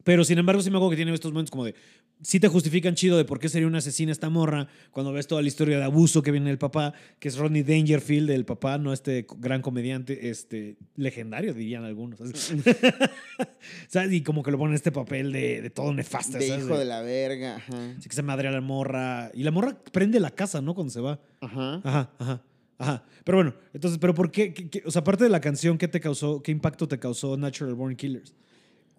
Pero 0.05 0.23
sin 0.25 0.39
embargo, 0.39 0.61
sí 0.63 0.71
me 0.71 0.77
acuerdo 0.77 0.91
que 0.91 0.97
tiene 0.97 1.15
estos 1.15 1.33
momentos 1.33 1.51
como 1.51 1.65
de. 1.65 1.75
Sí 2.23 2.41
te 2.41 2.49
justifican 2.49 2.95
chido 2.95 3.19
de 3.19 3.25
por 3.27 3.39
qué 3.39 3.49
sería 3.51 3.67
una 3.69 3.79
asesina 3.79 4.11
esta 4.11 4.31
morra 4.31 4.67
cuando 4.93 5.13
ves 5.13 5.27
toda 5.27 5.43
la 5.43 5.49
historia 5.49 5.77
de 5.77 5.85
abuso 5.85 6.23
que 6.23 6.31
viene 6.31 6.49
del 6.49 6.57
papá, 6.59 6.95
que 7.19 7.29
es 7.29 7.37
Rodney 7.37 7.63
Dangerfield, 7.63 8.31
el 8.31 8.47
papá, 8.47 8.79
no 8.79 8.93
este 8.95 9.27
gran 9.39 9.61
comediante, 9.61 10.31
este 10.31 10.77
legendario, 10.97 11.53
dirían 11.53 11.85
algunos. 11.85 12.19
¿Sabes? 13.89 14.13
Y 14.13 14.23
como 14.23 14.43
que 14.43 14.51
lo 14.51 14.59
ponen 14.59 14.73
en 14.73 14.77
este 14.77 14.93
papel 14.93 15.33
de, 15.33 15.63
de 15.63 15.71
todo 15.71 15.93
nefasto. 15.93 16.39
De 16.39 16.49
¿sabes? 16.49 16.65
hijo 16.65 16.79
de 16.79 16.85
la 16.85 17.03
verga. 17.03 17.57
Ajá. 17.57 17.91
Así 17.99 18.09
que 18.09 18.15
se 18.15 18.23
madre 18.23 18.49
a 18.49 18.53
la 18.53 18.61
morra. 18.61 19.31
Y 19.35 19.43
la 19.43 19.51
morra 19.51 19.77
prende 19.93 20.21
la 20.21 20.31
casa, 20.31 20.61
¿no? 20.61 20.75
Cuando 20.75 20.93
se 20.93 21.01
va. 21.01 21.21
Ajá. 21.41 21.81
Ajá, 21.85 22.11
ajá. 22.19 22.43
Ajá. 22.79 23.05
Pero 23.25 23.39
bueno, 23.39 23.55
entonces, 23.73 23.99
¿pero 24.01 24.15
por 24.15 24.31
qué? 24.31 24.53
qué- 24.53 24.69
qué- 24.69 24.83
o 24.85 24.91
sea, 24.91 25.01
aparte 25.01 25.25
de 25.25 25.31
la 25.31 25.41
canción, 25.41 25.79
¿qué 25.79 25.89
te 25.89 26.01
causó, 26.01 26.43
qué 26.43 26.51
impacto 26.53 26.89
te 26.89 26.99
causó 26.99 27.37
Natural 27.37 27.75
Born 27.75 27.97
Killers? 27.97 28.35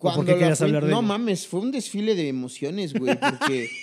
¿O 0.10 0.14
Cuando 0.14 0.24
por 0.24 0.26
qué 0.34 0.40
querías 0.40 0.58
fui- 0.60 0.68
hablar 0.68 0.86
de 0.86 0.92
No 0.92 1.02
mames, 1.02 1.48
fue 1.48 1.60
un 1.62 1.72
desfile 1.72 2.16
de 2.16 2.28
emociones, 2.30 2.94
güey, 2.94 3.18
porque... 3.20 3.70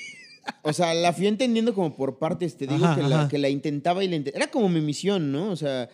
O 0.62 0.72
sea, 0.72 0.92
la 0.92 1.12
fui 1.12 1.28
entendiendo 1.28 1.72
como 1.72 1.94
por 1.94 2.18
partes. 2.18 2.56
Te 2.56 2.66
digo 2.66 2.84
Ajá, 2.84 2.96
que, 3.00 3.08
la, 3.08 3.28
que 3.28 3.38
la 3.38 3.48
intentaba 3.48 4.02
y 4.02 4.08
la 4.08 4.16
Era 4.16 4.50
como 4.50 4.68
mi 4.68 4.80
misión, 4.80 5.30
¿no? 5.30 5.50
O 5.50 5.54
sea, 5.56 5.88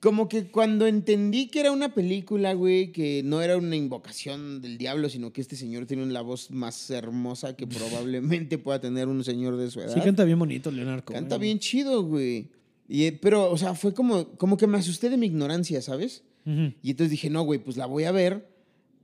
como 0.00 0.28
que 0.28 0.48
cuando 0.48 0.86
entendí 0.88 1.46
que 1.46 1.60
era 1.60 1.70
una 1.70 1.94
película, 1.94 2.52
güey, 2.54 2.90
que 2.90 3.22
no 3.24 3.40
era 3.42 3.56
una 3.56 3.76
invocación 3.76 4.60
del 4.60 4.76
diablo, 4.76 5.08
sino 5.08 5.32
que 5.32 5.40
este 5.40 5.54
señor 5.54 5.86
tiene 5.86 6.04
la 6.06 6.20
voz 6.20 6.50
más 6.50 6.90
hermosa 6.90 7.54
que 7.56 7.66
probablemente 7.68 8.58
pueda 8.58 8.80
tener 8.80 9.06
un 9.08 9.22
señor 9.22 9.56
de 9.56 9.70
su 9.70 9.80
edad. 9.80 9.94
Sí, 9.94 10.00
canta 10.00 10.24
bien 10.24 10.38
bonito, 10.38 10.70
Leonardo. 10.72 11.04
Canta 11.04 11.38
bien 11.38 11.58
chido, 11.60 12.02
güey. 12.02 12.50
Y, 12.88 13.04
eh, 13.04 13.12
pero, 13.22 13.50
o 13.50 13.56
sea, 13.56 13.74
fue 13.74 13.94
como, 13.94 14.30
como 14.36 14.56
que 14.56 14.66
me 14.66 14.78
asusté 14.78 15.08
de 15.10 15.16
mi 15.16 15.26
ignorancia, 15.26 15.80
¿sabes? 15.80 16.24
Ujú. 16.44 16.74
Y 16.82 16.90
entonces 16.90 17.12
dije, 17.12 17.30
no, 17.30 17.42
güey, 17.44 17.60
pues 17.60 17.76
la 17.76 17.86
voy 17.86 18.04
a 18.04 18.12
ver 18.12 18.52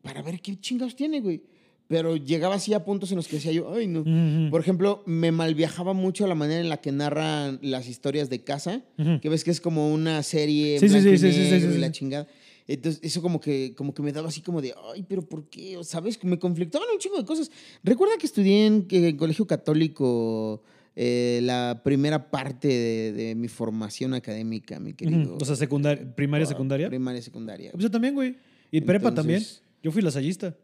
para 0.02 0.22
ver 0.22 0.40
qué 0.40 0.58
chingados 0.58 0.96
tiene, 0.96 1.20
güey. 1.20 1.42
Pero 1.88 2.14
llegaba 2.16 2.54
así 2.54 2.72
a 2.72 2.84
puntos 2.84 3.10
en 3.10 3.16
los 3.16 3.26
que 3.26 3.36
decía 3.36 3.50
yo, 3.50 3.74
ay, 3.74 3.88
no. 3.88 4.04
Por 4.48 4.60
ejemplo, 4.60 5.02
me 5.06 5.32
malviajaba 5.32 5.92
mucho 5.92 6.26
la 6.28 6.36
manera 6.36 6.60
en 6.60 6.68
la 6.68 6.76
que 6.76 6.92
narran 6.92 7.58
las 7.62 7.88
historias 7.88 8.30
de 8.30 8.44
casa, 8.44 8.82
que 9.20 9.28
ves 9.28 9.42
que 9.42 9.50
es 9.50 9.60
como 9.60 9.92
una 9.92 10.22
serie 10.22 10.78
Sí, 10.78 10.88
sí, 10.88 11.00
blanco 11.00 11.16
sí, 11.18 11.26
y 11.26 11.78
la 11.78 11.90
chingada. 11.90 12.28
Entonces, 12.68 13.00
eso 13.02 13.20
como 13.20 13.40
que, 13.40 13.74
como 13.74 13.92
que 13.92 14.02
me 14.02 14.12
daba 14.12 14.28
así 14.28 14.40
como 14.40 14.62
de, 14.62 14.72
ay, 14.94 15.04
pero 15.08 15.22
¿por 15.22 15.48
qué? 15.48 15.76
¿Sabes? 15.82 16.22
Me 16.22 16.38
conflictaban 16.38 16.86
un 16.92 17.00
chingo 17.00 17.16
de 17.16 17.24
cosas. 17.24 17.50
Recuerda 17.82 18.16
que 18.16 18.26
estudié 18.26 18.66
en, 18.66 18.86
en 18.88 19.16
colegio 19.16 19.44
católico 19.44 20.62
eh, 20.94 21.40
la 21.42 21.80
primera 21.82 22.30
parte 22.30 22.68
de, 22.68 23.12
de 23.12 23.34
mi 23.34 23.48
formación 23.48 24.14
académica, 24.14 24.78
mi 24.78 24.92
querido. 24.92 25.34
Ujú. 25.34 25.38
O 25.42 25.44
sea, 25.44 25.56
secundaria, 25.56 26.14
primaria, 26.14 26.46
secundaria. 26.46 26.88
Primaria, 26.88 27.20
secundaria. 27.20 27.72
Pues 27.72 27.82
yo 27.82 27.90
también, 27.90 28.14
güey. 28.14 28.36
Y 28.70 28.80
prepa 28.82 29.12
también. 29.12 29.42
Yo 29.82 29.92
fui 29.92 30.02
lasallista. 30.02 30.56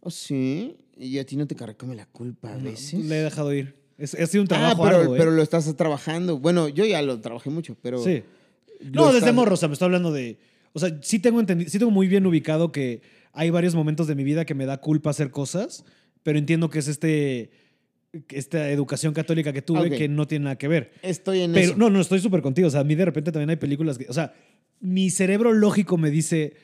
¿Oh, 0.00 0.10
sí? 0.10 0.76
¿Y 0.96 1.18
a 1.18 1.26
ti 1.26 1.36
no 1.36 1.46
te 1.46 1.54
carcome 1.54 1.94
la 1.94 2.06
culpa 2.06 2.54
a 2.54 2.56
veces? 2.56 3.04
Le 3.04 3.20
he 3.20 3.22
dejado 3.22 3.52
ir. 3.52 3.76
Es, 3.98 4.14
ha 4.14 4.26
sido 4.26 4.42
un 4.42 4.48
ah, 4.52 4.74
trabajo 4.74 4.84
pero, 4.84 5.14
¿eh? 5.14 5.18
pero 5.18 5.30
lo 5.32 5.42
estás 5.42 5.74
trabajando. 5.76 6.38
Bueno, 6.38 6.68
yo 6.68 6.84
ya 6.84 7.02
lo 7.02 7.20
trabajé 7.20 7.50
mucho, 7.50 7.76
pero... 7.82 8.02
Sí. 8.02 8.22
No, 8.80 9.06
desde 9.06 9.18
estás- 9.18 9.34
morro, 9.34 9.54
o 9.54 9.56
sea, 9.56 9.68
me 9.68 9.72
estoy 9.72 9.86
hablando 9.86 10.12
de. 10.12 10.38
O 10.72 10.78
sea, 10.78 10.98
sí 11.02 11.18
tengo 11.18 11.40
entendido, 11.40 11.70
sí 11.70 11.78
tengo 11.78 11.90
muy 11.90 12.06
bien 12.08 12.26
ubicado 12.26 12.70
que 12.70 13.02
hay 13.32 13.50
varios 13.50 13.74
momentos 13.74 14.06
de 14.06 14.14
mi 14.14 14.24
vida 14.24 14.44
que 14.44 14.54
me 14.54 14.66
da 14.66 14.80
culpa 14.80 15.10
hacer 15.10 15.30
cosas, 15.30 15.84
pero 16.22 16.38
entiendo 16.38 16.70
que 16.70 16.78
es 16.78 16.88
este 16.88 17.50
esta 18.30 18.70
educación 18.70 19.12
católica 19.12 19.52
que 19.52 19.60
tuve 19.60 19.88
Ok. 19.88 19.96
que 19.96 20.08
no 20.08 20.26
tiene 20.26 20.44
nada 20.44 20.56
que 20.56 20.68
ver. 20.68 20.92
Estoy 21.02 21.40
en 21.40 21.52
Pero 21.52 21.66
eso. 21.66 21.76
no, 21.76 21.90
no, 21.90 22.00
estoy 22.00 22.20
súper 22.20 22.40
contigo. 22.40 22.68
O 22.68 22.70
sea, 22.70 22.80
a 22.80 22.84
mí 22.84 22.94
de 22.94 23.04
repente 23.04 23.32
también 23.32 23.50
hay 23.50 23.56
películas 23.56 23.98
que. 23.98 24.06
O 24.08 24.12
sea, 24.12 24.32
mi 24.80 25.10
cerebro 25.10 25.52
lógico 25.52 25.98
me 25.98 26.10
dice, 26.10 26.54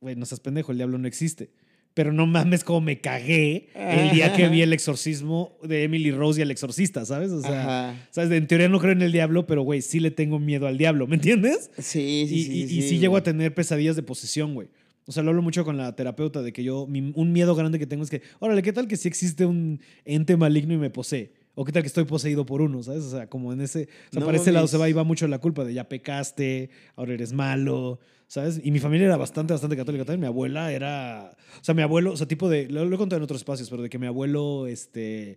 güey, 0.00 0.16
no 0.16 0.26
seas 0.26 0.40
pendejo, 0.40 0.72
el 0.72 0.78
diablo 0.78 0.98
no 0.98 1.06
existe. 1.08 1.50
Pero 1.92 2.12
no 2.12 2.24
mames 2.26 2.62
como 2.62 2.80
me 2.80 3.00
cagué 3.00 3.68
el 3.74 4.10
día 4.12 4.32
que 4.32 4.48
vi 4.48 4.62
el 4.62 4.72
exorcismo 4.72 5.58
de 5.62 5.82
Emily 5.82 6.12
Rose 6.12 6.38
y 6.38 6.42
el 6.42 6.50
exorcista, 6.52 7.04
¿sabes? 7.04 7.32
O 7.32 7.40
sea, 7.42 7.62
Ajá. 7.90 8.08
¿sabes? 8.12 8.30
En 8.30 8.46
teoría 8.46 8.68
no 8.68 8.78
creo 8.78 8.92
en 8.92 9.02
el 9.02 9.10
diablo, 9.10 9.44
pero 9.46 9.62
güey, 9.62 9.82
sí 9.82 9.98
le 9.98 10.12
tengo 10.12 10.38
miedo 10.38 10.68
al 10.68 10.78
diablo, 10.78 11.08
¿me 11.08 11.16
entiendes? 11.16 11.68
Sí, 11.78 12.26
sí, 12.28 12.34
y, 12.34 12.44
sí. 12.44 12.52
y- 12.52 12.62
y 12.62 12.68
sí, 12.68 12.82
sí 12.90 12.98
llego 13.00 13.16
a 13.16 13.24
tener 13.24 13.52
pesadillas 13.54 13.96
de 13.96 14.04
posesión, 14.04 14.54
güey. 14.54 14.68
O 15.06 15.12
sea, 15.12 15.24
lo 15.24 15.30
hablo 15.30 15.42
mucho 15.42 15.64
con 15.64 15.76
la 15.76 15.96
terapeuta 15.96 16.42
de 16.42 16.52
que 16.52 16.62
yo, 16.62 16.86
mi- 16.86 17.10
un 17.16 17.32
miedo 17.32 17.56
grande 17.56 17.80
que 17.80 17.86
tengo 17.86 18.04
es 18.04 18.10
que, 18.10 18.22
órale, 18.38 18.62
¿qué 18.62 18.72
tal 18.72 18.86
que 18.86 18.96
si 18.96 19.08
existe 19.08 19.44
un 19.44 19.80
ente 20.04 20.36
maligno 20.36 20.72
y 20.74 20.78
me 20.78 20.90
posee? 20.90 21.32
O 21.56 21.64
qué 21.64 21.72
tal 21.72 21.82
que 21.82 21.88
estoy 21.88 22.04
poseído 22.04 22.46
por 22.46 22.62
uno, 22.62 22.80
¿sabes? 22.84 23.02
O 23.02 23.10
sea, 23.10 23.26
como 23.28 23.52
en 23.52 23.60
ese, 23.62 23.88
o 24.10 24.12
sea, 24.12 24.20
No 24.20 24.26
para 24.26 24.38
ese 24.38 24.52
lado 24.52 24.68
se 24.68 24.76
va 24.76 24.88
y 24.88 24.92
va 24.92 25.02
mucho 25.02 25.26
la 25.26 25.40
culpa 25.40 25.64
de 25.64 25.74
ya 25.74 25.88
pecaste, 25.88 26.70
ahora 26.94 27.14
eres 27.14 27.32
malo, 27.32 27.98
¿sabes? 28.30 28.60
Y 28.62 28.70
mi 28.70 28.78
familia 28.78 29.06
era 29.06 29.16
bastante, 29.16 29.52
bastante 29.52 29.76
católica 29.76 30.04
también. 30.04 30.20
Mi 30.20 30.26
abuela 30.28 30.72
era, 30.72 31.36
o 31.60 31.64
sea, 31.64 31.74
mi 31.74 31.82
abuelo, 31.82 32.12
o 32.12 32.16
sea, 32.16 32.28
tipo 32.28 32.48
de, 32.48 32.68
lo, 32.68 32.84
lo 32.84 32.94
he 32.94 32.98
contado 32.98 33.16
en 33.16 33.24
otros 33.24 33.40
espacios, 33.40 33.68
pero 33.68 33.82
de 33.82 33.90
que 33.90 33.98
mi 33.98 34.06
abuelo, 34.06 34.68
este, 34.68 35.36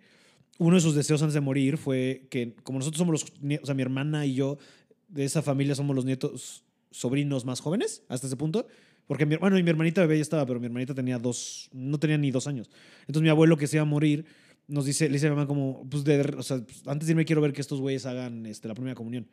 uno 0.59 0.75
de 0.75 0.81
sus 0.81 0.93
deseos 0.93 1.19
antes 1.23 1.33
de 1.33 1.41
morir 1.41 1.77
fue 1.77 2.27
que, 2.29 2.53
como 2.61 2.77
nosotros 2.77 2.99
somos 2.99 3.13
los, 3.13 3.23
o 3.63 3.65
sea, 3.65 3.73
mi 3.73 3.81
hermana 3.81 4.27
y 4.27 4.35
yo, 4.35 4.59
de 5.07 5.25
esa 5.25 5.41
familia 5.41 5.73
somos 5.73 5.95
los 5.95 6.05
nietos, 6.05 6.65
sobrinos 6.91 7.45
más 7.45 7.61
jóvenes, 7.61 8.03
hasta 8.09 8.27
ese 8.27 8.37
punto. 8.37 8.67
Porque 9.07 9.25
mi 9.25 9.33
hermano 9.33 9.57
y 9.57 9.63
mi 9.63 9.71
hermanita 9.71 10.01
bebé 10.01 10.17
ya 10.17 10.21
estaba, 10.21 10.45
pero 10.45 10.59
mi 10.59 10.67
hermanita 10.67 10.93
tenía 10.93 11.17
dos, 11.17 11.71
no 11.73 11.97
tenía 11.97 12.19
ni 12.19 12.29
dos 12.29 12.45
años. 12.45 12.69
Entonces 13.01 13.23
mi 13.23 13.29
abuelo 13.29 13.57
que 13.57 13.65
se 13.65 13.77
iba 13.77 13.81
a 13.81 13.85
morir, 13.85 14.25
nos 14.67 14.85
dice, 14.85 15.07
le 15.07 15.13
dice 15.13 15.25
a 15.25 15.29
mi 15.31 15.35
mamá 15.35 15.47
como, 15.47 15.89
pues, 15.89 16.03
de, 16.03 16.21
o 16.37 16.43
sea, 16.43 16.59
pues, 16.63 16.87
antes 16.87 17.07
de 17.07 17.13
irme 17.13 17.25
quiero 17.25 17.41
ver 17.41 17.53
que 17.53 17.61
estos 17.61 17.81
güeyes 17.81 18.05
hagan 18.05 18.45
este, 18.45 18.67
la 18.67 18.75
primera 18.75 18.93
comunión, 18.93 19.27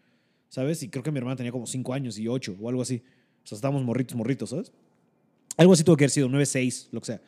¿sabes? 0.48 0.82
Y 0.82 0.88
creo 0.88 1.02
que 1.02 1.12
mi 1.12 1.18
hermana 1.18 1.36
tenía 1.36 1.52
como 1.52 1.66
cinco 1.66 1.92
años 1.92 2.18
y 2.18 2.26
ocho 2.26 2.56
o 2.58 2.70
algo 2.70 2.80
así. 2.80 3.02
O 3.50 3.56
sea, 3.56 3.56
estábamos 3.56 3.82
morritos, 3.82 4.16
morritos, 4.16 4.50
¿sabes? 4.50 4.70
Algo 5.56 5.72
así 5.72 5.82
tuvo 5.82 5.96
que 5.96 6.04
haber 6.04 6.10
sido, 6.10 6.28
9-6, 6.28 6.86
lo 6.92 7.00
que 7.00 7.06
sea. 7.06 7.20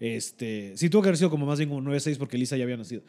Este, 0.00 0.72
sí, 0.76 0.90
tuvo 0.90 1.02
que 1.02 1.08
haber 1.08 1.18
sido 1.18 1.30
como 1.30 1.46
más 1.46 1.58
bien 1.58 1.68
como 1.70 1.80
9-6 1.88 2.16
porque 2.18 2.36
Lisa 2.36 2.56
ya 2.56 2.64
había 2.64 2.76
nacido. 2.76 3.02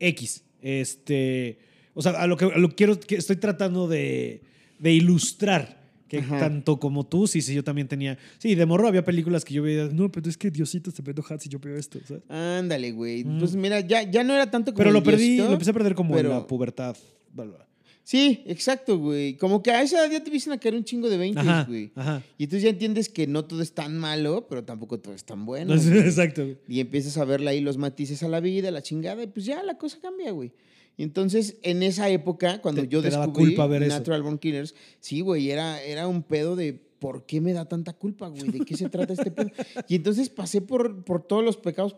X. 0.00 0.42
Este, 0.62 1.58
o 1.92 2.00
sea, 2.00 2.12
a 2.12 2.26
lo 2.26 2.38
que, 2.38 2.46
a 2.46 2.56
lo 2.58 2.70
que 2.70 2.74
quiero, 2.74 2.98
que 2.98 3.16
estoy 3.16 3.36
tratando 3.36 3.86
de, 3.86 4.40
de 4.78 4.92
ilustrar 4.92 5.84
que 6.08 6.18
Ajá. 6.18 6.38
tanto 6.38 6.78
como 6.78 7.04
tú, 7.04 7.26
sí, 7.26 7.42
sí, 7.42 7.54
yo 7.54 7.64
también 7.64 7.88
tenía. 7.88 8.16
Sí, 8.38 8.54
de 8.54 8.64
morro 8.64 8.88
había 8.88 9.04
películas 9.04 9.44
que 9.44 9.52
yo 9.52 9.62
veía, 9.62 9.88
no, 9.92 10.10
pero 10.10 10.30
es 10.30 10.38
que 10.38 10.50
Diosito 10.50 10.90
se 10.90 11.02
a 11.04 11.10
enojar 11.10 11.38
si 11.40 11.48
yo 11.48 11.58
veo 11.58 11.76
esto, 11.76 11.98
¿sabes? 12.06 12.22
Ándale, 12.30 12.92
güey. 12.92 13.24
Mm. 13.24 13.38
Pues 13.40 13.54
mira, 13.56 13.80
ya, 13.80 14.02
ya 14.08 14.24
no 14.24 14.32
era 14.32 14.50
tanto 14.50 14.72
como 14.72 14.78
Pero 14.78 14.92
lo 14.92 15.02
perdí, 15.02 15.34
Diosito, 15.34 15.44
lo 15.48 15.52
empecé 15.52 15.70
a 15.70 15.74
perder 15.74 15.94
como 15.94 16.14
pero- 16.14 16.30
en 16.30 16.36
la 16.36 16.46
pubertad. 16.46 16.96
Bla, 17.32 17.44
bla. 17.44 17.66
Sí, 18.06 18.44
exacto, 18.46 18.98
güey. 18.98 19.36
Como 19.36 19.64
que 19.64 19.72
a 19.72 19.82
esa 19.82 19.98
edad 19.98 20.12
ya 20.12 20.20
te 20.20 20.26
empiezan 20.26 20.52
a 20.52 20.58
caer 20.60 20.76
un 20.76 20.84
chingo 20.84 21.10
de 21.10 21.16
20, 21.16 21.40
Ajá, 21.40 21.64
güey. 21.64 21.90
ajá. 21.96 22.22
Y 22.38 22.44
entonces 22.44 22.62
ya 22.62 22.70
entiendes 22.70 23.08
que 23.08 23.26
no 23.26 23.44
todo 23.46 23.62
es 23.62 23.72
tan 23.72 23.98
malo, 23.98 24.46
pero 24.48 24.62
tampoco 24.62 25.00
todo 25.00 25.12
es 25.12 25.24
tan 25.24 25.44
bueno. 25.44 25.74
No, 25.74 25.80
sí, 25.80 25.88
güey. 25.88 26.02
exacto. 26.02 26.44
güey. 26.44 26.56
Y 26.68 26.78
empiezas 26.78 27.18
a 27.18 27.24
verle 27.24 27.50
ahí 27.50 27.60
los 27.60 27.78
matices 27.78 28.22
a 28.22 28.28
la 28.28 28.38
vida, 28.38 28.70
la 28.70 28.80
chingada, 28.80 29.24
y 29.24 29.26
pues 29.26 29.44
ya 29.44 29.60
la 29.64 29.76
cosa 29.76 29.98
cambia, 30.00 30.30
güey. 30.30 30.52
Y 30.96 31.02
entonces, 31.02 31.56
en 31.64 31.82
esa 31.82 32.08
época, 32.08 32.62
cuando 32.62 32.82
Te- 32.82 32.88
yo 32.88 33.02
te 33.02 33.10
descubrí 33.10 33.32
culpa 33.48 33.66
ver 33.66 33.82
eso. 33.82 33.98
Natural 33.98 34.22
Born 34.22 34.38
Killers, 34.38 34.76
sí, 35.00 35.20
güey, 35.20 35.50
era, 35.50 35.82
era 35.82 36.06
un 36.06 36.22
pedo 36.22 36.54
de 36.54 36.74
¿por 37.00 37.26
qué 37.26 37.40
me 37.40 37.52
da 37.54 37.64
tanta 37.64 37.92
culpa, 37.92 38.28
güey? 38.28 38.50
¿De 38.52 38.60
qué 38.60 38.76
se 38.76 38.88
trata 38.88 39.14
este 39.14 39.32
pedo? 39.32 39.50
Y 39.88 39.96
entonces 39.96 40.28
pasé 40.30 40.60
por, 40.60 41.02
por 41.04 41.26
todos 41.26 41.44
los 41.44 41.56
pecados 41.56 41.96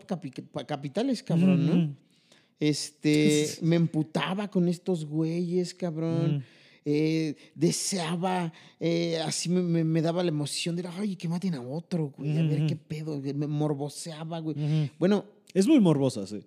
capitales, 0.65 1.21
cabrón, 1.21 1.65
¿no? 1.67 1.95
Este, 2.59 3.47
me 3.61 3.75
emputaba 3.75 4.49
con 4.49 4.67
estos 4.67 5.05
güeyes, 5.05 5.73
cabrón. 5.73 6.35
Ujú. 6.37 6.43
Eh, 6.85 7.35
deseaba, 7.55 8.51
eh, 8.79 9.19
así 9.23 9.47
me, 9.49 9.61
me- 9.61 9.83
me 9.83 10.01
daba 10.01 10.23
la 10.23 10.29
emoción 10.29 10.75
de, 10.75 10.87
ay, 10.97 11.15
que 11.17 11.27
maten 11.27 11.53
a 11.53 11.61
otro, 11.61 12.13
güey, 12.17 12.37
a 12.37 12.41
ver 12.43 12.65
qué 12.67 12.75
pedo, 12.75 13.19
me 13.21 13.45
morboseaba, 13.47 14.39
güey. 14.39 14.55
Bueno, 14.97 15.25
Es 15.53 15.67
muy 15.67 15.79
morbosa, 15.79 16.25
sí. 16.25 16.39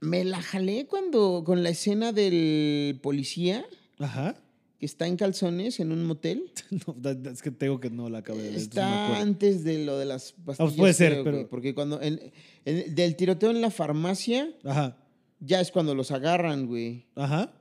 me 0.00 0.22
la 0.24 0.40
jalé 0.42 0.86
cuando, 0.86 1.42
con 1.44 1.62
la 1.62 1.70
escena 1.70 2.12
del 2.12 3.00
policía 3.02 3.64
Ajá. 3.98 4.36
que 4.78 4.86
está 4.86 5.08
en 5.08 5.16
calzones 5.16 5.80
en 5.80 5.90
un 5.92 6.04
motel. 6.04 6.52
No, 6.86 7.10
es 7.30 7.42
que 7.42 7.50
tengo 7.50 7.80
que 7.80 7.90
no 7.90 8.08
la 8.10 8.18
acabé 8.18 8.42
de 8.42 8.44
ver. 8.50 8.56
me 8.58 8.62
Está 8.62 9.18
antes 9.18 9.64
de 9.64 9.84
lo 9.84 9.98
de 9.98 10.04
las 10.04 10.32
pastillas. 10.44 10.74
puede 10.74 10.92
ser, 10.92 11.12
creo, 11.12 11.22
güey, 11.24 11.34
pero- 11.36 11.48
Porque 11.48 11.74
cuando, 11.74 12.00
en- 12.00 12.20
en- 12.64 12.94
del 12.94 13.16
tiroteo 13.16 13.50
en 13.50 13.60
la 13.60 13.70
farmacia, 13.70 14.54
Ajá. 14.62 14.98
Ya 15.40 15.60
es 15.60 15.70
cuando 15.70 15.94
los 15.94 16.10
agarran, 16.10 16.66
güey. 16.66 17.06
Ajá. 17.16 17.52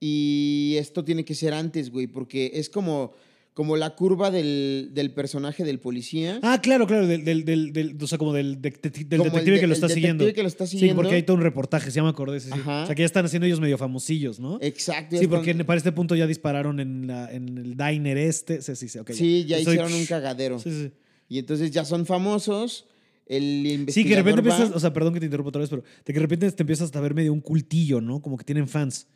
Y 0.00 0.76
esto 0.78 1.04
tiene 1.04 1.24
que 1.24 1.34
ser 1.34 1.52
antes, 1.52 1.90
güey, 1.90 2.06
porque 2.06 2.52
es 2.54 2.70
como, 2.70 3.12
como 3.52 3.76
la 3.76 3.94
curva 3.94 4.30
del, 4.30 4.92
del 4.94 5.12
personaje 5.12 5.62
del 5.62 5.78
policía. 5.78 6.38
Ah, 6.42 6.60
claro, 6.62 6.86
claro, 6.86 7.06
del, 7.06 7.22
del, 7.24 7.44
del, 7.44 7.72
del- 7.74 7.96
o 8.02 8.06
sea, 8.06 8.16
como 8.16 8.32
del, 8.32 8.62
de- 8.62 8.70
de- 8.70 8.90
del 9.04 9.18
Como 9.18 9.24
el 9.24 9.44
detective 9.44 9.54
de- 9.56 9.60
que 9.60 9.66
lo 9.66 9.72
el 9.72 9.76
está 9.76 9.86
detective 9.88 9.94
siguiendo. 9.94 10.32
que 10.34 10.42
lo 10.42 10.48
está 10.48 10.66
Sí, 10.66 10.78
siguiendo. 10.78 11.02
porque 11.02 11.16
hay 11.16 11.22
todo 11.22 11.36
un 11.36 11.42
reportaje, 11.42 11.90
se 11.90 11.96
llama 11.96 12.08
acordé, 12.10 12.40
sí, 12.40 12.46
sí. 12.46 12.58
Ajá. 12.58 12.84
O 12.84 12.86
sea, 12.86 12.94
que 12.94 13.02
ya 13.02 13.06
están 13.06 13.26
haciendo 13.26 13.44
ellos 13.46 13.60
medio 13.60 13.76
famosillos, 13.76 14.40
¿no? 14.40 14.58
Exacto. 14.62 15.18
Sí, 15.18 15.26
porque 15.26 15.50
cuando- 15.50 15.66
para 15.66 15.76
este 15.76 15.92
punto 15.92 16.14
ya 16.16 16.26
dispararon 16.26 16.80
en, 16.80 17.06
la, 17.06 17.30
en 17.30 17.58
el 17.58 17.76
diner 17.76 18.16
este. 18.16 18.62
Sí, 18.62 18.74
sí, 18.76 18.88
sí, 18.88 18.98
ok, 18.98 19.10
sí, 19.12 19.44
ya 19.44 19.58
Estoy- 19.58 19.74
hicieron 19.74 19.92
un 19.92 20.06
cagadero. 20.06 20.58
Sí, 20.58 20.70
sí. 20.70 20.92
Y 21.28 21.38
entonces 21.38 21.70
ya 21.70 21.84
son 21.84 22.06
famosos. 22.06 22.86
El 23.30 23.64
investigador 23.64 23.92
Sí, 23.94 24.02
que 24.02 24.08
de 24.10 24.16
repente 24.16 24.48
va- 24.48 24.54
empiezas, 24.56 24.76
o 24.76 24.80
sea, 24.80 24.92
perdón 24.92 25.14
que 25.14 25.20
te 25.20 25.26
interrumpa 25.26 25.50
otra 25.50 25.60
vez, 25.60 25.70
pero 25.70 25.82
de 25.82 26.04
que 26.04 26.12
de 26.14 26.18
repente 26.20 26.50
te 26.50 26.62
empiezas 26.64 26.94
a 26.94 27.00
ver 27.00 27.14
medio 27.14 27.32
un 27.32 27.40
cultillo, 27.40 28.00
¿no? 28.00 28.20
Como 28.20 28.36
que 28.36 28.44
tienen 28.44 28.66
fans. 28.66 29.06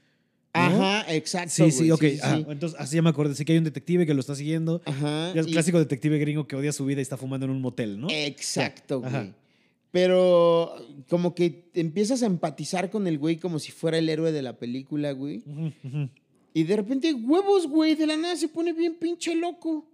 ¿no? 0.55 0.61
Ajá, 0.61 1.13
exacto. 1.13 1.51
Sí, 1.51 1.71
sí, 1.73 1.79
güey, 1.79 1.91
ok. 1.91 2.01
sí, 2.01 2.19
ajá. 2.23 2.37
sí. 2.37 2.45
Entonces, 2.49 2.79
así 2.81 2.95
ya 2.95 3.03
me 3.03 3.11
acordé. 3.11 3.35
Sí 3.35 3.45
que 3.45 3.51
hay 3.53 3.59
un 3.59 3.65
detective 3.65 4.07
que 4.07 4.15
lo 4.15 4.21
está 4.21 4.37
siguiendo. 4.37 4.81
Ajá. 4.85 5.33
Y- 5.35 5.51
clásico 5.51 5.81
detective 5.81 6.17
gringo 6.19 6.47
que 6.47 6.55
odia 6.55 6.71
su 6.73 6.85
vida 6.87 7.01
y 7.01 7.03
está 7.03 7.17
fumando 7.17 7.45
en 7.47 7.51
un 7.51 7.61
motel, 7.61 8.01
¿no? 8.01 8.07
Exacto, 8.09 9.01
güey. 9.01 9.33
Pero 9.91 10.75
como 11.09 11.35
que 11.35 11.71
empiezas 11.75 12.23
a 12.23 12.27
empatizar 12.27 12.91
con 12.91 13.07
el 13.07 13.19
güey 13.19 13.37
como 13.37 13.59
si 13.59 13.71
fuera 13.73 13.99
el 13.99 14.09
héroe 14.09 14.33
de 14.33 14.43
la 14.43 14.57
película, 14.59 15.13
güey. 15.13 15.43
Y 16.53 16.63
de 16.63 16.77
repente, 16.77 17.13
huevos, 17.15 17.67
güey, 17.67 17.95
de 17.97 18.07
la 18.07 18.17
nada 18.17 18.37
se 18.37 18.47
pone 18.49 18.73
bien 18.73 18.95
pinche 18.95 19.35
loco. 19.35 19.89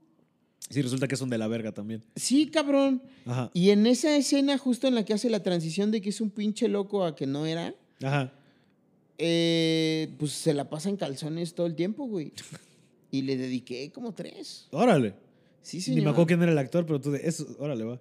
Sí, 0.69 0.83
resulta 0.83 1.09
que 1.09 1.17
son 1.17 1.31
de 1.31 1.39
la 1.39 1.49
verga 1.49 1.73
también. 1.73 2.05
Sí, 2.15 2.47
cabrón. 2.49 3.03
Ajá. 3.27 3.51
Y 3.55 3.71
en 3.71 3.87
esa 3.87 4.15
escena 4.17 4.57
justo 4.59 4.87
en 4.87 4.95
la 4.95 5.05
que 5.05 5.13
hace 5.15 5.29
la 5.31 5.43
transición 5.43 5.91
de 5.91 6.01
que 6.01 6.11
es 6.11 6.21
un 6.21 6.31
pinche 6.31 6.69
loco 6.69 7.05
a 7.05 7.17
que 7.17 7.27
no 7.27 7.45
era, 7.47 7.75
Ajá. 8.03 8.33
eh, 9.19 10.11
pues 10.19 10.33
se 10.33 10.55
la 10.55 10.69
pasa 10.71 10.89
en 10.89 10.97
calzones 10.97 11.55
todo 11.55 11.67
el 11.67 11.75
tiempo, 11.75 12.07
güey. 12.07 12.33
Y 13.11 13.23
le 13.23 13.37
dediqué 13.37 13.91
como 13.91 14.13
tres. 14.15 14.69
Órale. 14.71 15.15
Sí, 15.63 15.79
Ni 15.79 15.83
señor. 15.83 16.05
me 16.05 16.11
acuerdo 16.11 16.27
quién 16.29 16.43
era 16.43 16.53
el 16.53 16.59
actor, 16.59 16.87
pero 16.87 17.01
tú 17.01 17.11
de 17.11 17.21
eso, 17.27 17.47
órale, 17.59 17.83
va. 17.85 18.01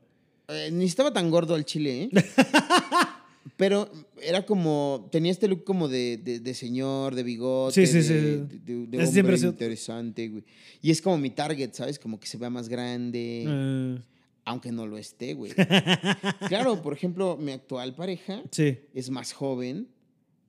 Eh, 0.50 0.70
ni 0.72 0.86
estaba 0.86 1.12
tan 1.12 1.30
gordo 1.32 1.56
al 1.56 1.66
chile, 1.66 2.04
¿eh? 2.04 2.10
Pero 3.58 3.90
era 4.22 4.46
como, 4.46 5.08
tenía 5.12 5.32
este 5.32 5.48
look 5.48 5.64
como 5.64 5.88
de, 5.88 6.18
de- 6.18 6.40
de 6.40 6.54
señor, 6.54 7.16
de 7.16 7.24
bigote, 7.24 7.86
Sí, 7.86 7.92
sí, 7.92 8.04
sí. 8.08 8.14
de- 8.14 8.38
de- 8.46 8.88
de 8.88 9.08
siempre 9.08 9.36
hombre 9.36 9.50
interesante, 9.50 10.28
güey. 10.28 10.44
Y 10.82 10.92
es 10.92 11.02
como 11.02 11.18
mi 11.18 11.30
target, 11.30 11.72
¿sabes? 11.74 11.98
Como 12.00 12.20
que 12.20 12.28
se 12.28 12.38
vea 12.38 12.50
más 12.50 12.70
grande, 12.70 13.46
Eh, 13.48 14.00
aunque 14.46 14.72
no 14.72 14.86
lo 14.88 14.98
esté, 14.98 15.34
güey. 15.34 15.52
claro, 16.48 16.82
por 16.82 16.94
ejemplo, 16.94 17.38
mi 17.38 17.52
actual 17.52 17.96
pareja 17.96 18.44
sí. 18.52 18.78
es 18.94 19.10
más 19.10 19.34
joven, 19.34 19.88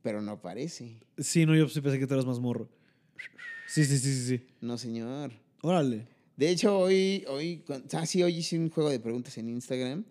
pero 0.02 0.20
no 0.20 0.40
parece. 0.40 0.98
Sí, 1.18 1.46
no, 1.46 1.54
yo 1.56 1.68
sí 1.68 1.80
pensé 1.80 1.98
que 1.98 2.06
tú 2.06 2.14
eras 2.14 2.26
más 2.26 2.38
morro. 2.40 2.68
Sí, 3.66 3.84
sí, 3.84 3.98
sí, 3.98 4.14
sí, 4.14 4.26
sí. 4.38 4.46
No, 4.60 4.76
señor. 4.78 5.32
Órale. 5.62 6.06
De 6.36 6.50
hecho, 6.50 6.76
hoy, 6.78 7.24
hoy, 7.28 7.62
ah, 7.92 8.06
sí, 8.06 8.22
hoy 8.22 8.36
hice 8.38 8.58
un 8.58 8.68
juego 8.70 8.90
de 8.90 8.98
preguntas 8.98 9.36
en 9.38 9.48
Instagram. 9.48 10.04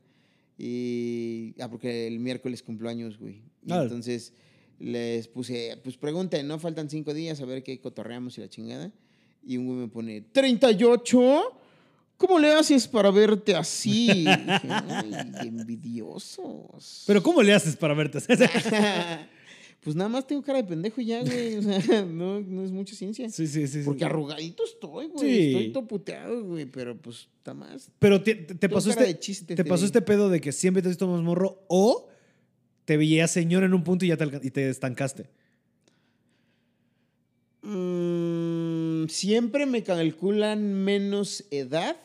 Y, 0.62 1.56
ah, 1.62 1.70
porque 1.70 2.06
el 2.06 2.20
miércoles 2.20 2.62
cumplo 2.62 2.90
años, 2.90 3.18
güey. 3.18 3.42
Y 3.66 3.72
Ah. 3.72 3.82
entonces 3.84 4.34
les 4.78 5.28
puse, 5.30 5.80
pues 5.84 5.96
pregunten, 5.98 6.48
¿no? 6.48 6.60
Faltan 6.60 6.90
cinco 6.90 7.14
días 7.14 7.40
a 7.42 7.46
ver 7.46 7.64
qué 7.64 7.80
cotorreamos 7.80 8.38
y 8.38 8.42
la 8.42 8.50
chingada. 8.50 8.92
Y 9.42 9.56
un 9.58 9.66
güey 9.68 9.78
me 9.80 9.88
pone, 9.88 10.22
¿38? 10.34 11.42
¿Cómo 12.18 12.38
le 12.40 12.52
haces 12.52 12.86
para 12.90 13.10
verte 13.12 13.56
así? 13.56 14.10
Y 14.12 14.26
dije, 14.26 14.28
Ay, 14.90 15.48
envidiosos. 15.48 17.04
Pero 17.08 17.24
¿cómo 17.24 17.42
le 17.42 17.54
haces 17.54 17.78
para 17.78 17.94
verte? 17.94 18.20
pues 19.82 19.96
nada 19.96 20.10
más 20.10 20.28
tengo 20.28 20.42
cara 20.42 20.62
de 20.62 20.68
pendejo 20.68 21.00
y 21.02 21.06
ya, 21.06 21.22
güey. 21.24 21.56
O 21.58 21.62
sea, 21.62 22.06
no, 22.06 22.42
no 22.42 22.64
es 22.66 22.72
mucha 22.72 22.96
ciencia. 22.96 23.30
sí, 23.30 23.48
sí, 23.48 23.68
sí. 23.68 23.80
sí. 23.80 23.86
Porque 23.86 24.04
arrugadito 24.06 24.64
estoy, 24.64 25.08
güey. 25.08 25.30
Sí. 25.30 25.48
Estoy 25.52 25.72
toputeado, 25.72 26.44
güey. 26.44 26.66
Pero 26.66 26.98
pues, 26.98 27.30
está 27.38 27.54
más. 27.54 27.90
Pero 28.00 28.22
te, 28.22 28.36
te- 28.36 28.56
te 28.56 28.68
Tengo 28.68 28.76
pasó 28.76 28.90
este, 28.90 29.20
chiste, 29.20 29.56
te 29.56 29.64
pasó 29.66 29.86
este 29.86 30.02
pedo 30.02 30.30
de 30.30 30.42
que 30.42 30.52
siempre 30.52 30.82
te 30.84 30.90
has 30.90 31.02
más 31.02 31.22
morro 31.22 31.64
o 31.70 32.08
te 32.86 32.98
veías 32.98 33.32
señor 33.32 33.64
en 33.64 33.74
un 33.74 33.84
punto 33.84 34.04
y 34.04 34.10
ya 34.10 34.18
te, 34.18 34.26
y 34.44 34.52
te 34.52 34.70
estancaste. 34.70 35.30
Mm, 37.62 39.08
siempre 39.08 39.66
me 39.66 39.84
calculan 39.84 40.74
menos 40.84 41.46
edad, 41.52 41.98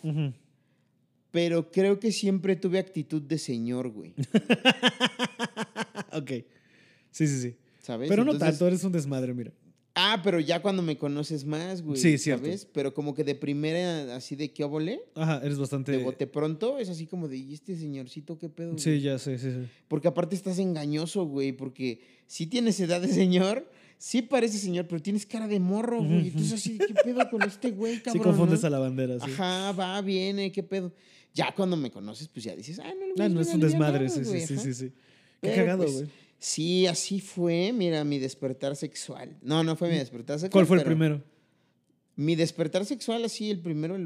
pero 1.31 1.71
creo 1.71 1.99
que 2.01 2.13
siempre 2.13 2.57
tuve 2.57 2.79
actitud 2.79 3.23
de 3.23 3.39
señor, 3.39 3.89
güey. 3.89 4.15
ok. 6.13 6.31
Sí, 7.11 7.27
sí, 7.29 7.41
sí. 7.41 7.57
¿Sabes? 7.85 8.09
Pero 8.09 8.25
no 8.25 8.33
Entonces- 8.33 8.59
tanto, 8.59 8.67
eres 8.67 8.83
un 8.85 8.93
desmadre, 8.93 9.35
mira. 9.35 9.53
Ah, 9.97 10.21
pero 10.25 10.41
ya 10.41 10.61
cuando 10.61 10.83
me 10.83 10.97
conoces 10.99 11.45
más, 11.45 11.83
güey. 11.83 11.97
Sí, 11.99 12.19
cierto. 12.19 12.47
¿Sabes? 12.47 12.67
Pero 12.73 12.93
como 12.95 13.15
que 13.15 13.23
de 13.23 13.35
primera, 13.37 14.17
así 14.17 14.35
de 14.35 14.53
qué 14.53 14.65
óvole, 14.65 15.01
Ajá, 15.15 15.41
eres 15.45 15.57
bastante. 15.59 15.93
de 15.93 15.99
bote 16.03 16.27
pronto, 16.27 16.79
es 16.79 16.89
así 16.89 17.07
como 17.07 17.29
de, 17.29 17.37
¿y 17.37 17.55
este 17.55 17.77
señorcito 17.77 18.37
qué 18.39 18.49
pedo? 18.49 18.77
Sí, 18.79 18.91
güey?" 18.91 19.03
ya, 19.03 19.19
sí, 19.21 19.39
sí, 19.39 19.51
sí. 19.53 19.69
Porque 19.87 20.09
aparte 20.09 20.35
estás 20.35 20.59
engañoso, 20.59 21.25
güey, 21.27 21.53
porque 21.53 22.01
si 22.27 22.47
tienes 22.47 22.81
edad 22.81 23.01
de 23.03 23.07
señor, 23.09 23.71
sí 23.99 24.23
parece 24.23 24.59
señor, 24.59 24.87
pero 24.89 25.01
tienes 25.01 25.27
cara 25.27 25.47
de 25.47 25.61
morro, 25.61 26.03
güey. 26.03 26.27
Entonces 26.29 26.55
así, 26.55 26.77
¿qué 26.79 26.95
pedo 26.95 27.31
con 27.31 27.43
este 27.43 27.71
güey, 27.71 27.99
cabrón? 28.03 28.13
Sí 28.15 28.19
confundes 28.19 28.63
no? 28.63 28.67
a 28.67 28.71
la 28.71 28.79
bandera, 28.81 29.21
sí. 29.21 29.31
Ajá, 29.31 29.73
va, 29.73 30.01
viene, 30.01 30.51
¿qué 30.51 30.63
pedo? 30.65 30.93
Ya 31.35 31.55
cuando 31.55 31.77
me 31.77 31.93
conoces, 31.93 32.27
pues 32.27 32.45
ya 32.45 32.57
dices, 32.57 32.81
ah, 32.81 32.93
no, 32.99 33.07
le 33.07 33.13
voy 33.13 33.23
a 33.23 33.25
Ah, 33.27 33.29
no, 33.29 33.41
es 33.41 33.55
un 33.55 33.61
desmadre, 33.61 34.07
nada, 34.07 34.09
sí, 34.09 34.25
sí, 34.25 34.29
güey, 34.31 34.47
sí, 34.47 34.57
sí, 34.59 34.75
sí. 34.75 34.89
Qué 34.89 35.51
Pero, 35.51 35.57
cagado, 35.57 35.83
pues, 35.85 35.95
güey. 35.95 36.07
Sí, 36.45 36.87
así 36.87 37.21
fue, 37.21 37.73
mira, 37.73 38.05
mi 38.05 38.19
despertar 38.19 38.77
sexual. 38.77 39.35
No, 39.41 39.65
no 39.65 39.77
fue 39.77 39.89
mi 39.89 39.97
despertar 39.97 40.39
sexual. 40.39 40.51
¿Cuál 40.53 40.67
fue 40.67 40.77
el 40.77 40.85
primero? 40.85 41.25
Mi 42.17 42.37
despertar 42.37 42.85
sexual, 42.85 43.25
así, 43.25 43.51
el 43.51 43.61
primero, 43.61 43.97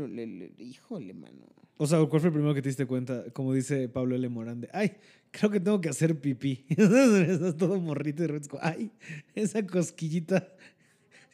híjole, 0.56 1.14
mano. 1.14 1.46
O 1.78 1.86
sea, 1.88 1.98
¿cuál 2.06 2.20
fue 2.20 2.28
el 2.28 2.34
primero 2.34 2.54
que 2.54 2.62
te 2.62 2.68
diste 2.68 2.86
cuenta? 2.86 3.24
Como 3.32 3.52
dice 3.52 3.88
Pablo 3.88 4.14
L. 4.14 4.28
Morán, 4.28 4.60
de, 4.60 4.68
ay, 4.72 4.92
creo 5.32 5.50
que 5.50 5.58
tengo 5.58 5.80
que 5.80 5.88
hacer 5.88 6.16
pipí. 6.20 6.64
Estás 6.68 7.56
todo 7.56 7.80
morrito 7.80 8.22
y 8.22 8.28
rezco. 8.28 8.56
Ay, 8.62 8.92
esa 9.34 9.66
cosquillita. 9.66 10.48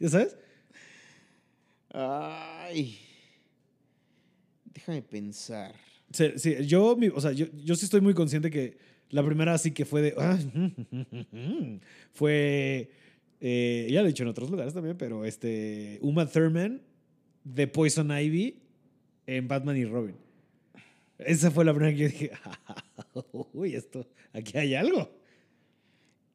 ¿Ya 0.01 0.09
sabes? 0.09 0.39
Ay. 1.91 2.99
Déjame 4.73 5.03
pensar. 5.03 5.75
Sí, 6.13 6.33
sí, 6.37 6.65
yo, 6.67 6.97
mi- 6.97 7.09
o 7.09 7.21
sea, 7.21 7.33
yo, 7.33 7.45
yo 7.63 7.77
sí 7.77 7.85
estoy 7.85 8.01
muy 8.01 8.15
consciente 8.15 8.51
que 8.51 8.94
la 9.15 9.25
primera 9.25 9.55
así 9.55 9.71
que 9.71 9.85
fue 9.85 10.03
de... 10.03 10.15
ah, 10.19 10.37
fue... 12.13 12.91
eh, 13.41 13.89
ya 13.89 14.01
lo 14.01 14.07
he 14.07 14.09
dicho 14.09 14.25
en 14.25 14.29
otros 14.29 14.51
lugares 14.51 14.75
también, 14.75 14.97
pero 14.97 15.25
este... 15.25 15.99
Uma 16.03 16.27
Thurman 16.27 16.83
de 17.45 17.69
Poison 17.69 18.11
Ivy 18.11 18.59
en 19.27 19.47
Batman 19.47 19.77
y 19.77 19.85
Robin. 19.85 20.17
Esa 21.19 21.53
fue 21.53 21.65
la 21.65 21.73
primera 21.73 21.93
que 21.95 22.03
yo 22.03 22.09
dije, 22.09 22.31
uy, 23.53 23.77
esto, 23.77 24.05
aquí 24.33 24.59
hay 24.59 24.75
algo. 24.75 25.09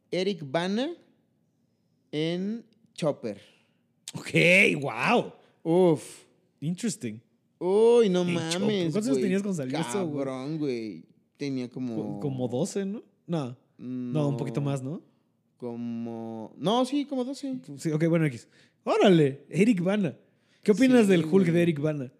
Eric 0.09 0.39
Bana 0.49 0.89
en 2.13 2.63
Chopper. 2.93 3.41
Ok, 4.13 4.31
wow. 4.79 5.33
Uf. 5.63 6.23
Interesting. 6.61 7.19
Uy, 7.59 8.07
no 8.07 8.21
En 8.21 8.33
mames. 8.33 8.53
Chopper. 8.53 8.91
¿Cuántos 8.91 9.07
años 9.07 9.19
tenías 9.21 9.41
cuando 9.41 9.61
salió 9.61 9.79
eso, 9.79 10.07
güey? 10.07 10.25
Cabrón, 10.25 10.57
güey. 10.57 11.08
Tenía 11.39 11.69
como. 11.69 12.19
Como 12.19 12.47
12, 12.49 12.85
¿no? 12.85 13.01
No, 13.25 13.55
no, 13.77 14.27
un 14.27 14.35
poquito 14.35 14.59
más, 14.59 14.83
¿no? 14.83 15.01
Como. 15.55 16.53
No, 16.57 16.83
sí, 16.83 17.05
como 17.05 17.23
12. 17.23 17.59
Sí, 17.77 17.91
ok, 17.91 18.05
bueno, 18.09 18.25
X. 18.25 18.49
Órale, 18.83 19.45
Eric 19.49 19.81
Bana. 19.81 20.15
¿Qué 20.63 20.73
opinas 20.73 21.05
Sí, 21.05 21.11
del 21.11 21.21
Hulk 21.23 21.31
güey. 21.45 21.51
de 21.51 21.61
Eric 21.61 21.79
Bana? 21.79 22.11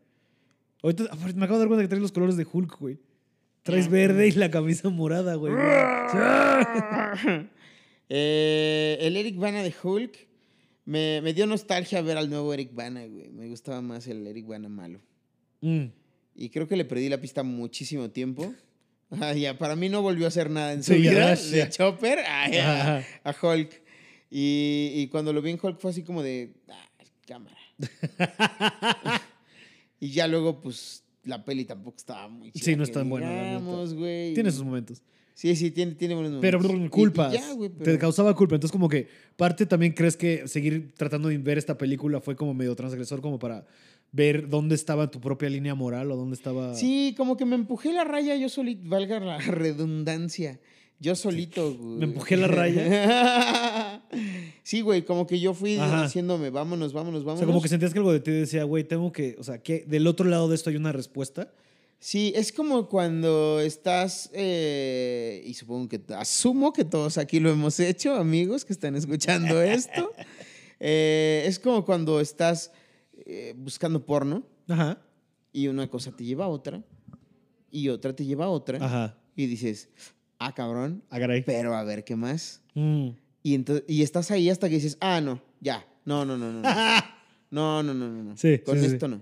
Ahorita 0.82 1.04
aparte, 1.12 1.34
me 1.38 1.44
acabo 1.44 1.60
de 1.60 1.64
dar 1.64 1.68
cuenta 1.68 1.84
que 1.84 1.90
traes 1.90 2.02
los 2.02 2.14
colores 2.14 2.38
de 2.38 2.48
Hulk, 2.50 2.80
güey. 2.80 2.98
Traes 3.64 3.88
Ah. 3.88 3.90
verde 3.90 4.30
y 4.30 4.32
la 4.32 4.50
camisa 4.50 4.88
morada, 4.90 5.36
güey. 5.36 5.54
Eh, 8.12 8.98
el 9.02 9.18
Eric 9.18 9.38
Bana 9.38 9.62
de 9.62 9.72
Hulk 9.84 10.28
me, 10.86 11.22
me 11.22 11.32
dio 11.34 11.46
nostalgia 11.46 12.02
ver 12.02 12.18
al 12.18 12.28
nuevo 12.30 12.52
Eric 12.54 12.74
Bana, 12.74 13.06
güey. 13.06 13.30
Me 13.30 13.48
gustaba 13.50 13.82
más 13.82 14.08
el 14.08 14.26
Eric 14.26 14.48
Bana 14.48 14.68
malo. 14.70 15.00
Mm. 15.62 15.86
Y 16.36 16.50
creo 16.50 16.68
que 16.68 16.76
le 16.76 16.86
perdí 16.86 17.08
la 17.10 17.22
pista 17.22 17.44
muchísimo 17.44 18.10
tiempo. 18.10 18.52
Ah, 19.12 19.34
ya, 19.34 19.58
para 19.58 19.76
mí 19.76 19.90
no 19.90 20.02
volvió 20.02 20.26
a 20.26 20.28
hacer 20.28 20.50
nada 20.50 20.74
en 20.74 20.84
su 20.84 20.94
Sí, 20.94 21.00
vida. 21.00 21.14
gracias. 21.14 21.52
De 21.52 21.70
Chopper 21.70 22.20
a, 22.20 22.44
a- 22.46 22.98
Ajá. 23.00 23.06
a 23.24 23.36
Hulk. 23.42 23.82
Y, 24.32 24.92
y 24.96 25.08
cuando 25.08 25.34
lo 25.34 25.42
vi 25.42 25.50
en 25.52 25.60
Hulk 25.62 25.80
fue 25.80 25.92
así 25.92 26.04
como 26.04 26.22
de. 26.22 26.54
"Ah, 26.70 26.88
cámara. 27.28 27.58
y 30.00 30.12
ya 30.12 30.28
luego, 30.28 30.62
pues, 30.62 31.04
la 31.24 31.44
peli 31.44 31.66
tampoco 31.66 31.98
estaba 31.98 32.28
muy 32.28 32.52
chida. 32.52 32.64
Sí, 32.66 32.76
no 32.76 32.84
es 32.84 32.92
tan 32.92 33.10
buena, 33.10 33.60
güey. 33.94 34.34
Tiene 34.34 34.52
sus 34.52 34.64
momentos. 34.64 35.02
Sí, 35.34 35.56
sí, 35.56 35.72
tiene, 35.72 35.94
tiene 35.96 36.16
buenos 36.16 36.34
momentos. 36.34 36.62
Pero 36.62 36.78
Y- 36.84 36.86
y 36.86 36.90
culpas. 36.90 37.56
güey, 37.56 37.70
Te 37.70 37.98
causaba 37.98 38.36
culpa. 38.36 38.56
Entonces, 38.56 38.72
como 38.74 38.90
que 38.90 39.08
parte 39.38 39.66
también 39.66 39.94
crees 39.94 40.18
que 40.18 40.48
seguir 40.48 40.94
tratando 40.98 41.30
de 41.30 41.38
ver 41.38 41.58
esta 41.58 41.78
película 41.78 42.20
fue 42.20 42.36
como 42.36 42.54
medio 42.54 42.76
transgresor, 42.76 43.22
como 43.22 43.40
para 43.40 43.66
ver 44.12 44.50
dónde 44.50 44.76
estaba 44.76 45.12
tu 45.12 45.20
propia 45.22 45.50
línea 45.50 45.76
moral 45.76 46.12
o 46.12 46.16
dónde 46.16 46.36
estaba. 46.36 46.74
Sí, 46.76 47.14
como 47.18 47.38
que 47.38 47.46
me 47.46 47.56
empujé 47.56 47.94
la 47.94 48.04
raya 48.04 48.36
yo 48.36 48.50
solito, 48.50 48.82
valga 48.86 49.20
la 49.20 49.38
redundancia. 49.38 50.60
Yo 51.02 51.16
solito, 51.16 51.76
güey. 51.76 51.98
¿Me 52.00 52.06
empujé 52.06 52.36
la 52.36 52.48
raya? 52.48 54.02
sí, 54.64 54.82
güey, 54.82 55.06
como 55.06 55.26
que 55.28 55.40
yo 55.40 55.54
fui 55.54 55.78
Ajá. 55.78 56.04
diciéndome, 56.04 56.50
vámonos, 56.50 56.92
vámonos, 56.92 57.22
O 57.22 57.26
vámonos. 57.26 57.40
sea, 57.40 57.48
como 57.48 57.62
que 57.62 57.70
sentías 57.70 57.94
que 57.94 58.00
algo 58.00 58.12
de 58.12 58.20
ti 58.20 58.32
decía, 58.32 58.66
güey, 58.66 58.84
tengo 58.84 59.12
que. 59.14 59.38
O 59.40 59.44
sea, 59.44 59.60
que 59.64 59.86
del 59.88 60.08
otro 60.08 60.28
lado 60.28 60.50
de 60.50 60.56
esto 60.56 60.70
hay 60.70 60.76
una 60.76 60.92
respuesta. 60.92 61.54
Sí, 62.02 62.34
es 62.36 62.52
como 62.52 62.88
cuando 62.88 63.60
estás, 63.60 64.30
eh, 64.34 65.44
y 65.46 65.54
supongo 65.54 65.90
que 65.90 66.02
asumo 66.16 66.72
que 66.72 66.86
todos 66.86 67.18
aquí 67.18 67.40
lo 67.42 67.50
hemos 67.50 67.80
hecho, 67.80 68.16
amigos 68.16 68.64
que 68.64 68.74
están 68.74 68.96
escuchando 68.96 69.62
esto. 69.62 70.14
Eh, 70.82 71.44
es 71.46 71.60
como 71.60 71.84
cuando 71.84 72.22
estás 72.22 72.72
eh, 73.32 73.54
buscando 73.58 74.06
porno 74.06 74.44
Ajá. 74.68 75.00
y 75.54 75.68
una 75.68 75.88
cosa 75.88 76.12
te 76.16 76.24
lleva 76.24 76.46
a 76.46 76.48
otra 76.48 76.84
y 77.72 77.90
otra 77.90 78.16
te 78.16 78.26
lleva 78.26 78.46
a 78.46 78.50
otra 78.50 78.84
Ajá. 78.84 79.18
y 79.36 79.46
dices, 79.46 79.90
ah, 80.40 80.54
cabrón, 80.54 81.04
Ah, 81.10 81.20
caray. 81.20 81.44
pero 81.44 81.76
a 81.76 81.84
ver 81.84 82.04
qué 82.04 82.16
más. 82.16 82.62
Mm. 82.74 83.10
Y, 83.44 83.54
entonces, 83.56 83.86
y 83.88 84.02
estás 84.02 84.32
ahí 84.32 84.50
hasta 84.50 84.68
que 84.68 84.76
dices, 84.76 84.98
ah, 85.00 85.22
no, 85.22 85.42
ya, 85.62 85.86
no, 86.06 86.26
no, 86.26 86.38
no, 86.38 86.52
no. 86.52 86.62
No, 86.62 86.64
no, 87.52 87.84
no, 87.84 87.94
no, 87.94 88.10
no. 88.10 88.24
no. 88.24 88.38
Sí, 88.38 88.60
Con 88.60 88.78
sí, 88.80 88.86
sí, 88.88 88.94
esto 88.94 89.08
no. 89.08 89.22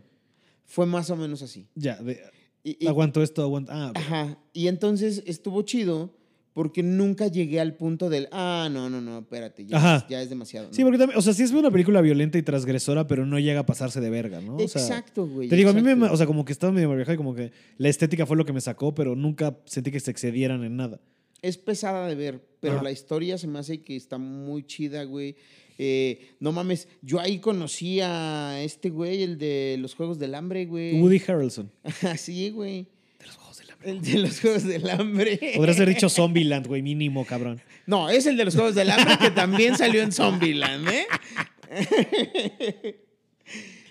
Fue 0.65 0.85
más 0.85 1.09
o 1.09 1.15
menos 1.15 1.41
así. 1.41 1.67
Ya, 1.75 1.97
de- 1.97 2.21
Y, 2.63 2.83
y- 2.83 2.87
aguanto 2.87 3.21
esto, 3.21 3.41
aguanto. 3.43 3.71
Ah. 3.73 3.91
Ajá. 3.95 4.37
Y 4.53 4.67
entonces 4.67 5.23
estuvo 5.25 5.61
chido 5.61 6.16
porque 6.57 6.81
nunca 6.81 7.27
llegué 7.27 7.59
al 7.59 7.75
punto 7.75 8.09
del, 8.09 8.29
ah, 8.31 8.67
no, 8.71 8.89
no, 8.89 8.99
no, 8.99 9.19
espérate, 9.19 9.63
ya, 9.63 9.97
es, 9.97 10.07
ya 10.09 10.23
es 10.23 10.29
demasiado. 10.29 10.69
Sí, 10.71 10.81
¿no? 10.81 10.87
porque 10.87 10.97
también, 10.97 11.19
o 11.19 11.21
sea, 11.21 11.31
sí 11.31 11.43
es 11.43 11.51
una 11.51 11.69
película 11.69 12.01
violenta 12.01 12.39
y 12.39 12.41
transgresora, 12.41 13.05
pero 13.05 13.27
no 13.27 13.37
llega 13.37 13.59
a 13.59 13.65
pasarse 13.67 14.01
de 14.01 14.09
verga, 14.09 14.41
¿no? 14.41 14.55
O 14.55 14.67
sea, 14.67 14.81
exacto, 14.81 15.27
güey. 15.27 15.49
Te 15.49 15.55
digo, 15.55 15.69
a 15.69 15.73
mí 15.73 15.83
me, 15.83 15.93
o 16.07 16.17
sea, 16.17 16.25
como 16.25 16.45
que 16.45 16.53
estaba 16.53 16.73
medio 16.73 16.89
marvejado 16.89 17.13
y 17.13 17.17
como 17.17 17.35
que 17.35 17.51
la 17.77 17.89
estética 17.89 18.25
fue 18.25 18.37
lo 18.37 18.43
que 18.43 18.53
me 18.53 18.61
sacó, 18.61 18.95
pero 18.95 19.15
nunca 19.15 19.55
sentí 19.65 19.91
que 19.91 19.99
se 19.99 20.09
excedieran 20.09 20.63
en 20.63 20.77
nada. 20.77 20.99
Es 21.43 21.59
pesada 21.59 22.07
de 22.07 22.15
ver, 22.15 22.43
pero 22.59 22.77
Ajá. 22.77 22.83
la 22.85 22.91
historia 22.91 23.37
se 23.37 23.45
me 23.45 23.59
hace 23.59 23.83
que 23.83 23.95
está 23.95 24.17
muy 24.17 24.65
chida, 24.65 25.03
güey. 25.03 25.35
Eh, 25.77 26.37
no 26.39 26.53
mames, 26.53 26.87
yo 27.03 27.19
ahí 27.19 27.37
conocí 27.37 27.99
a 28.01 28.59
este 28.63 28.89
güey, 28.89 29.21
el 29.21 29.37
de 29.37 29.77
los 29.77 29.93
Juegos 29.93 30.17
del 30.17 30.33
Hambre, 30.33 30.65
güey. 30.65 30.99
Woody 30.99 31.21
Harrelson. 31.27 31.71
sí, 32.17 32.49
güey. 32.49 32.87
De 33.19 33.27
los 33.27 33.35
Juegos 33.35 33.59
del 33.59 33.66
Hambre. 33.66 33.66
El 33.83 34.01
de 34.01 34.17
los 34.19 34.39
Juegos 34.41 34.63
del 34.63 34.89
Hambre. 34.89 35.39
Podrías 35.55 35.77
haber 35.77 35.89
dicho 35.89 36.09
Zombieland, 36.09 36.67
güey, 36.67 36.81
mínimo, 36.81 37.25
cabrón. 37.25 37.61
No, 37.85 38.09
es 38.09 38.25
el 38.25 38.35
de 38.37 38.45
los 38.45 38.55
Juegos 38.55 38.75
del 38.75 38.89
Hambre 38.89 39.17
que 39.19 39.31
también 39.31 39.77
salió 39.77 40.01
en 40.01 40.11
Zombieland, 40.11 40.87
¿eh? 40.89 41.05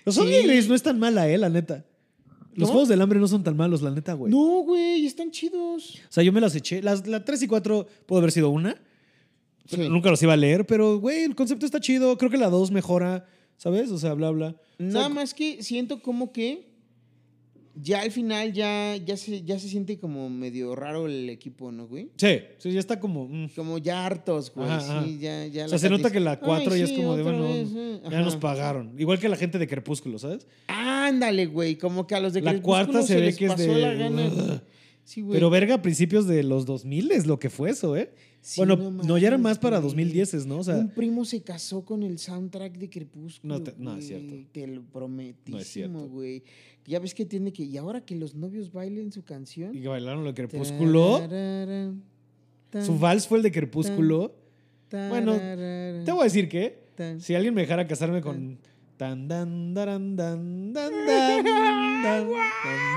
Los 0.05 0.15
Sí. 0.15 0.21
Zombieland 0.21 0.67
no 0.69 0.75
es 0.75 0.83
tan 0.83 0.99
mala, 0.99 1.29
eh, 1.29 1.37
la 1.37 1.49
neta. 1.49 1.85
Los 2.53 2.69
¿No? 2.69 2.73
Juegos 2.73 2.89
del 2.89 3.01
Hambre 3.01 3.19
no 3.19 3.27
son 3.27 3.43
tan 3.43 3.55
malos, 3.55 3.81
la 3.81 3.91
neta, 3.91 4.13
güey. 4.13 4.31
No, 4.31 4.61
güey, 4.63 5.05
están 5.05 5.29
chidos. 5.31 5.95
O 6.09 6.11
sea, 6.11 6.23
yo 6.23 6.33
me 6.33 6.41
las 6.41 6.55
eché. 6.55 6.81
Las, 6.81 7.05
la 7.05 7.23
3 7.23 7.43
y 7.43 7.47
4 7.47 7.87
pudo 8.05 8.19
haber 8.19 8.31
sido 8.31 8.49
una. 8.49 8.81
Sí. 9.67 9.77
Nunca 9.89 10.09
los 10.09 10.21
iba 10.23 10.33
a 10.33 10.37
leer, 10.37 10.65
pero, 10.65 10.97
güey, 10.99 11.23
el 11.23 11.35
concepto 11.35 11.65
está 11.65 11.79
chido. 11.79 12.17
Creo 12.17 12.31
que 12.31 12.37
la 12.37 12.49
2 12.49 12.71
mejora, 12.71 13.27
¿sabes? 13.57 13.91
O 13.91 13.97
sea, 13.99 14.13
bla, 14.13 14.31
bla. 14.31 14.47
O 14.47 14.77
sea, 14.77 14.85
Nada 14.87 15.09
más 15.09 15.33
que 15.33 15.61
siento 15.61 16.01
como 16.01 16.31
que 16.31 16.66
ya 17.81 18.01
al 18.01 18.11
final 18.11 18.53
ya, 18.53 18.95
ya, 18.97 19.17
se, 19.17 19.43
ya 19.43 19.59
se 19.59 19.69
siente 19.69 19.97
como 19.99 20.29
medio 20.29 20.75
raro 20.75 21.05
el 21.07 21.29
equipo, 21.29 21.71
¿no, 21.71 21.87
güey? 21.87 22.09
Sí, 22.17 22.39
sí, 22.57 22.71
ya 22.71 22.79
está 22.79 22.99
como. 22.99 23.27
mm. 23.27 23.49
Como 23.55 23.77
ya 23.77 24.05
hartos, 24.05 24.53
güey. 24.53 24.69
Ajá, 24.69 25.03
sí, 25.03 25.17
ya, 25.19 25.45
ya 25.47 25.65
O 25.65 25.69
sea, 25.69 25.77
se 25.79 25.89
nota 25.89 26.11
que 26.11 26.19
la 26.19 26.31
"Ay, 26.31 26.37
4 26.43 26.75
ya 26.75 26.83
es 26.85 26.91
como 26.91 27.15
de, 27.15 27.23
bueno, 27.23 27.43
vez, 27.43 27.69
eh". 27.75 28.01
ya 28.09 28.21
nos 28.21 28.35
pagaron. 28.35 28.93
Igual 28.99 29.19
que 29.19 29.29
la 29.29 29.35
gente 29.37 29.57
de 29.59 29.67
Crepúsculo, 29.67 30.19
¿sabes? 30.19 30.47
Ándale, 30.67 31.45
güey. 31.47 31.77
Como 31.77 32.07
que 32.07 32.15
a 32.15 32.19
los 32.19 32.33
de 32.33 32.41
La 32.41 32.51
Crepúsculo 32.51 32.73
cuarta 32.85 33.03
se 33.03 33.15
ve 33.15 33.21
les 33.27 33.37
que 33.37 33.45
es 33.45 33.57
de- 33.57 33.75
la 33.75 33.93
gana, 33.93 34.27
güey. 34.29 34.61
Sí, 35.07 35.21
güey. 35.21 35.37
Pero 35.39 35.49
verga, 35.49 35.75
a 35.75 35.81
principios 35.81 36.27
de 36.27 36.43
los 36.43 36.65
2000 36.65 37.11
es 37.13 37.25
lo 37.27 37.39
que 37.39 37.49
fue 37.49 37.69
eso, 37.69 37.95
¿eh? 37.95 38.11
Sí, 38.41 38.61
bueno, 38.61 38.77
no, 38.91 39.17
ya 39.17 39.27
era 39.27 39.37
más 39.37 39.59
para 39.59 39.77
güey. 39.79 39.89
2010, 39.89 40.45
¿no? 40.45 40.59
O 40.59 40.63
sea, 40.63 40.75
un 40.77 40.89
primo 40.89 41.25
se 41.25 41.41
casó 41.41 41.83
con 41.83 42.01
el 42.03 42.17
soundtrack 42.17 42.77
de 42.77 42.89
Crepúsculo. 42.89 43.57
No 43.57 43.63
te- 43.63 43.73
no, 43.77 43.97
es 43.97 44.07
cierto. 44.07 44.35
Te 44.53 44.67
lo 44.67 44.83
prometí. 44.83 45.51
No 45.51 45.59
es 45.59 45.67
cierto. 45.67 46.07
güey. 46.07 46.43
Ya 46.85 46.99
ves 46.99 47.13
que 47.13 47.25
tiene 47.25 47.51
que. 47.51 47.63
Y 47.63 47.75
ahora 47.77 47.99
que 48.05 48.15
los 48.15 48.35
novios 48.35 48.71
bailen 48.71 49.11
su 49.11 49.23
canción. 49.23 49.75
y 49.75 49.81
que 49.81 49.87
bailaron 49.89 50.23
lo 50.23 50.29
de 50.31 50.35
Crepúsculo. 50.35 51.19
Tararán, 51.19 52.03
tan, 52.69 52.85
Su 52.85 52.97
vals 52.97 53.27
fue 53.27 53.39
el 53.39 53.43
de 53.43 53.51
Crepúsculo. 53.51 54.33
Bueno, 54.89 55.33
tararán, 55.33 56.05
Te 56.05 56.11
voy 56.13 56.21
a 56.21 56.23
decir 56.25 56.47
que 56.47 56.79
tan. 56.95 57.19
si 57.19 57.35
alguien 57.35 57.53
me 57.53 57.61
dejara 57.61 57.85
casarme 57.87 58.21
con 58.21 58.57
tan 58.97 59.27
dan 59.27 59.73
daran 59.75 60.15
dan 60.15 60.73
dan 60.73 60.91
dan 61.05 61.43
dan 61.45 62.03
dan 62.03 62.27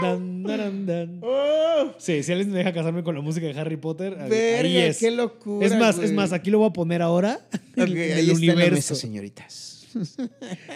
dan 0.02 0.42
daran, 0.42 0.86
dan. 0.86 1.20
¡Oh! 1.22 1.92
Sí, 1.98 2.22
si 2.22 2.32
alguien 2.32 2.50
me 2.50 2.58
deja 2.58 2.72
casarme 2.72 3.02
con 3.02 3.14
la 3.14 3.20
música 3.20 3.46
de 3.46 3.52
Harry 3.58 3.76
Potter, 3.76 4.14
ahí- 4.14 4.22
ahí 4.22 4.28
Verga, 4.30 4.86
es. 4.86 4.98
qué 4.98 5.10
locura. 5.10 5.66
Es 5.66 5.76
más, 5.78 5.98
es 5.98 6.12
más, 6.12 6.32
aquí 6.32 6.50
lo 6.50 6.58
voy 6.58 6.68
a 6.68 6.72
poner 6.72 7.02
ahora 7.02 7.40
en 7.76 7.82
ahí 7.82 7.92
el 7.92 7.98
está 7.98 8.20
en 8.20 8.26
la 8.26 8.32
universo. 8.34 8.74
mesa, 8.74 8.94
señoritas. 8.94 9.86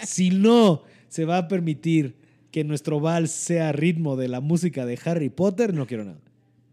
Si 0.05 0.31
no 0.31 0.83
se 1.09 1.25
va 1.25 1.39
a 1.39 1.49
permitir 1.49 2.17
que 2.51 2.65
nuestro 2.65 3.01
vals 3.01 3.31
sea 3.31 3.73
ritmo 3.73 4.17
de 4.17 4.29
la 4.29 4.41
música 4.41 4.85
de 4.87 4.99
Harry 5.05 5.29
Potter, 5.31 5.73
no 5.75 5.87
quiero 5.87 6.05
nada. 6.05 6.19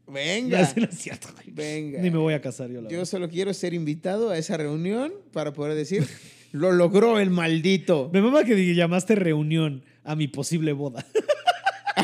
Venga. 0.07 0.61
No, 0.75 0.81
no 0.81 0.87
es 0.91 0.97
cierto. 0.99 1.29
Venga. 1.47 2.01
Ni 2.01 2.11
me 2.11 2.17
voy 2.17 2.33
a 2.33 2.41
casar 2.41 2.69
yo, 2.69 2.81
la 2.81 2.89
Yo 2.89 2.97
verdad. 2.97 3.05
solo 3.09 3.29
quiero 3.29 3.53
ser 3.53 3.73
invitado 3.73 4.29
a 4.29 4.37
esa 4.37 4.57
reunión 4.57 5.13
para 5.31 5.53
poder 5.53 5.73
decir, 5.75 6.05
Lo 6.51 6.71
logró 6.71 7.19
el 7.19 7.29
maldito. 7.29 8.09
Me 8.13 8.21
mama 8.21 8.43
que 8.43 8.75
llamaste 8.75 9.15
reunión 9.15 9.83
a 10.03 10.15
mi 10.15 10.27
posible 10.27 10.73
boda. 10.73 11.05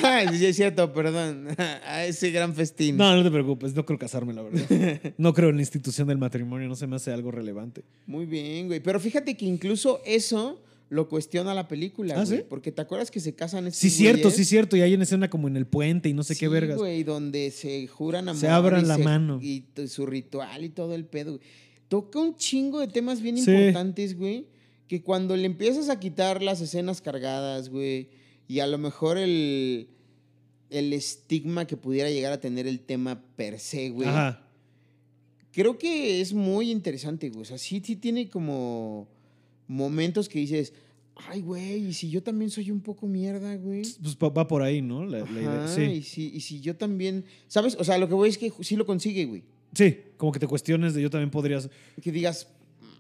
Ah, 0.04 0.24
sí, 0.32 0.46
es 0.46 0.56
cierto, 0.56 0.94
perdón. 0.94 1.48
A 1.88 2.06
ese 2.06 2.30
gran 2.32 2.54
festín. 2.54 2.98
No, 2.98 3.16
no 3.16 3.24
te 3.24 3.32
preocupes, 3.32 3.74
no 3.74 3.86
creo 3.86 3.98
casarme, 3.98 4.34
la 4.34 4.44
verdad. 4.44 5.02
No 5.18 5.34
creo 5.34 5.50
en 5.50 5.56
la 5.56 5.62
institución 5.62 6.08
del 6.08 6.18
matrimonio, 6.18 6.68
no 6.68 6.76
se 6.76 6.88
me 6.88 6.98
hace 6.98 7.12
algo 7.12 7.32
relevante. 7.32 7.84
Muy 8.06 8.26
bien, 8.26 8.68
güey. 8.68 8.80
Pero 8.80 9.00
fíjate 9.00 9.36
que 9.36 9.46
incluso 9.46 10.02
eso 10.06 10.62
lo 10.90 11.10
cuestiona 11.10 11.54
la 11.54 11.68
película, 11.68 12.16
¿Ah, 12.18 12.26
güey. 12.26 12.40
sí? 12.40 12.44
Porque 12.48 12.72
te 12.72 12.82
acuerdas 12.82 13.12
que 13.12 13.20
se 13.20 13.34
casan 13.34 13.68
estos 13.68 13.80
Sí, 13.80 13.90
cierto, 13.90 14.24
güeyes? 14.24 14.36
sí, 14.38 14.46
cierto. 14.46 14.78
Y 14.78 14.82
hay 14.82 14.94
una 14.94 15.04
escena 15.04 15.30
como 15.30 15.48
en 15.48 15.58
el 15.58 15.66
puente 15.66 16.10
y 16.10 16.14
no 16.14 16.24
sé 16.24 16.36
qué 16.36 16.48
vergas. 16.48 16.78
güey, 16.78 17.04
donde 17.04 17.50
se 17.52 17.88
juran 17.88 18.30
amor. 18.30 18.40
Se 18.40 18.50
abran 18.50 18.84
y 18.86 18.88
la 18.88 18.98
mano. 18.98 19.40
Y 19.42 19.66
su 19.88 20.06
ritual 20.06 20.64
y 20.64 20.70
todo 20.70 20.96
el 20.96 21.06
pedo. 21.06 21.32
güey. 21.38 21.44
Toca 21.90 22.20
un 22.20 22.36
chingo 22.36 22.80
de 22.80 22.88
temas 22.88 23.22
bien 23.22 23.38
Sí. 23.38 23.52
importantes, 23.52 24.18
güey. 24.18 24.48
Que 24.88 25.02
cuando 25.02 25.36
le 25.36 25.46
empiezas 25.46 25.90
a 25.90 26.00
quitar 26.00 26.42
las 26.42 26.62
escenas 26.62 27.02
cargadas, 27.02 27.70
güey, 27.70 28.10
y 28.48 28.60
a 28.60 28.68
lo 28.68 28.78
mejor 28.78 29.18
el, 29.18 29.90
el 30.70 30.94
estigma 30.94 31.66
que 31.68 31.76
pudiera 31.78 32.10
llegar 32.10 32.32
a 32.32 32.40
tener 32.40 32.68
el 32.68 32.80
tema 32.80 33.22
per 33.36 33.60
se, 33.60 33.90
güey. 33.90 34.08
Ajá. 34.08 34.44
Creo 35.52 35.78
que 35.78 36.22
es 36.22 36.34
muy 36.34 36.72
interesante, 36.72 37.30
güey. 37.30 37.42
O 37.42 37.46
sea, 37.46 37.58
sí, 37.58 37.82
sí 37.84 37.96
tiene 37.96 38.30
como 38.30 39.08
momentos 39.68 40.30
que 40.30 40.40
dices, 40.40 40.72
ay, 41.16 41.42
güey, 41.42 41.88
y 41.88 41.94
si 41.94 42.10
yo 42.10 42.22
también 42.24 42.52
soy 42.52 42.70
un 42.72 42.80
poco 42.82 43.08
mierda, 43.08 43.56
güey. 43.58 43.82
Pues 43.82 44.18
va 44.22 44.30
va 44.30 44.48
por 44.48 44.62
ahí, 44.62 44.82
¿no? 44.82 45.06
La, 45.06 45.20
la 45.20 45.30
idea. 45.42 45.64
Ajá, 45.66 45.68
Sí. 45.76 45.82
y, 45.84 46.02
si, 46.04 46.28
y 46.34 46.40
si 46.42 46.62
yo 46.62 46.76
también, 46.78 47.26
¿sabes? 47.48 47.76
O 47.80 47.84
sea, 47.84 47.98
lo 47.98 48.08
que 48.08 48.14
voy 48.14 48.30
es 48.30 48.38
que 48.38 48.52
sí 48.62 48.76
lo 48.76 48.86
consigue, 48.86 49.26
güey. 49.26 49.44
Sí, 49.74 50.02
como 50.18 50.32
que 50.32 50.40
te 50.40 50.48
cuestiones 50.48 50.94
de 50.94 51.02
yo 51.02 51.10
también 51.10 51.30
podrías. 51.30 51.70
Que 52.02 52.12
digas, 52.12 52.48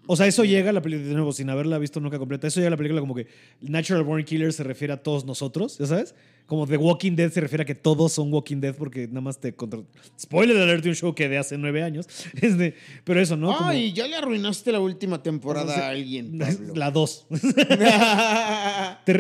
O 0.06 0.15
sea, 0.15 0.26
eso 0.26 0.45
llega 0.45 0.69
a 0.69 0.73
la 0.73 0.81
película, 0.81 1.07
de 1.10 1.14
nuevo, 1.15 1.34
sin 1.34 1.49
haberla 1.49 1.77
visto 1.77 1.99
nunca 1.99 2.18
completa, 2.18 2.48
eso 2.48 2.60
llega 2.60 2.68
a 2.68 2.72
la 2.72 2.77
película 2.77 3.02
como 3.02 3.14
que 3.14 3.27
Natural 3.61 4.03
Born 4.03 4.23
Killer 4.23 4.53
se 4.53 4.64
refiere 4.64 4.94
a 4.94 5.03
todos 5.03 5.26
nosotros, 5.26 5.77
¿ya 5.77 5.85
sabes? 5.85 6.15
Como 6.47 6.65
The 6.65 6.77
Walking 6.77 7.11
Dead 7.15 7.29
se 7.31 7.41
refiere 7.41 7.61
a 7.63 7.65
que 7.65 7.75
todos 7.75 8.13
son 8.13 8.33
Walking 8.33 8.61
Dead 8.61 8.73
porque 8.73 9.07
nada 9.07 9.21
más 9.21 9.37
te 9.39 9.53
contra... 9.53 9.81
Spoiler 10.19 10.57
alert 10.57 10.81
de 10.83 10.89
un 10.89 10.95
show 10.95 11.13
que 11.13 11.27
de 11.29 11.37
hace 11.37 11.57
nueve 11.57 11.83
años. 11.83 12.07
Este, 12.41 12.73
pero 13.03 13.19
eso, 13.21 13.35
¿no? 13.37 13.55
Como- 13.55 13.69
ay, 13.69 13.91
ya 13.93 14.07
le 14.07 14.15
arruinaste 14.15 14.71
la 14.71 14.79
última 14.79 15.21
temporada 15.21 15.75
a 15.75 15.89
alguien, 15.89 16.37
Pablo. 16.39 16.73
La 16.75 16.89
dos. 16.89 17.27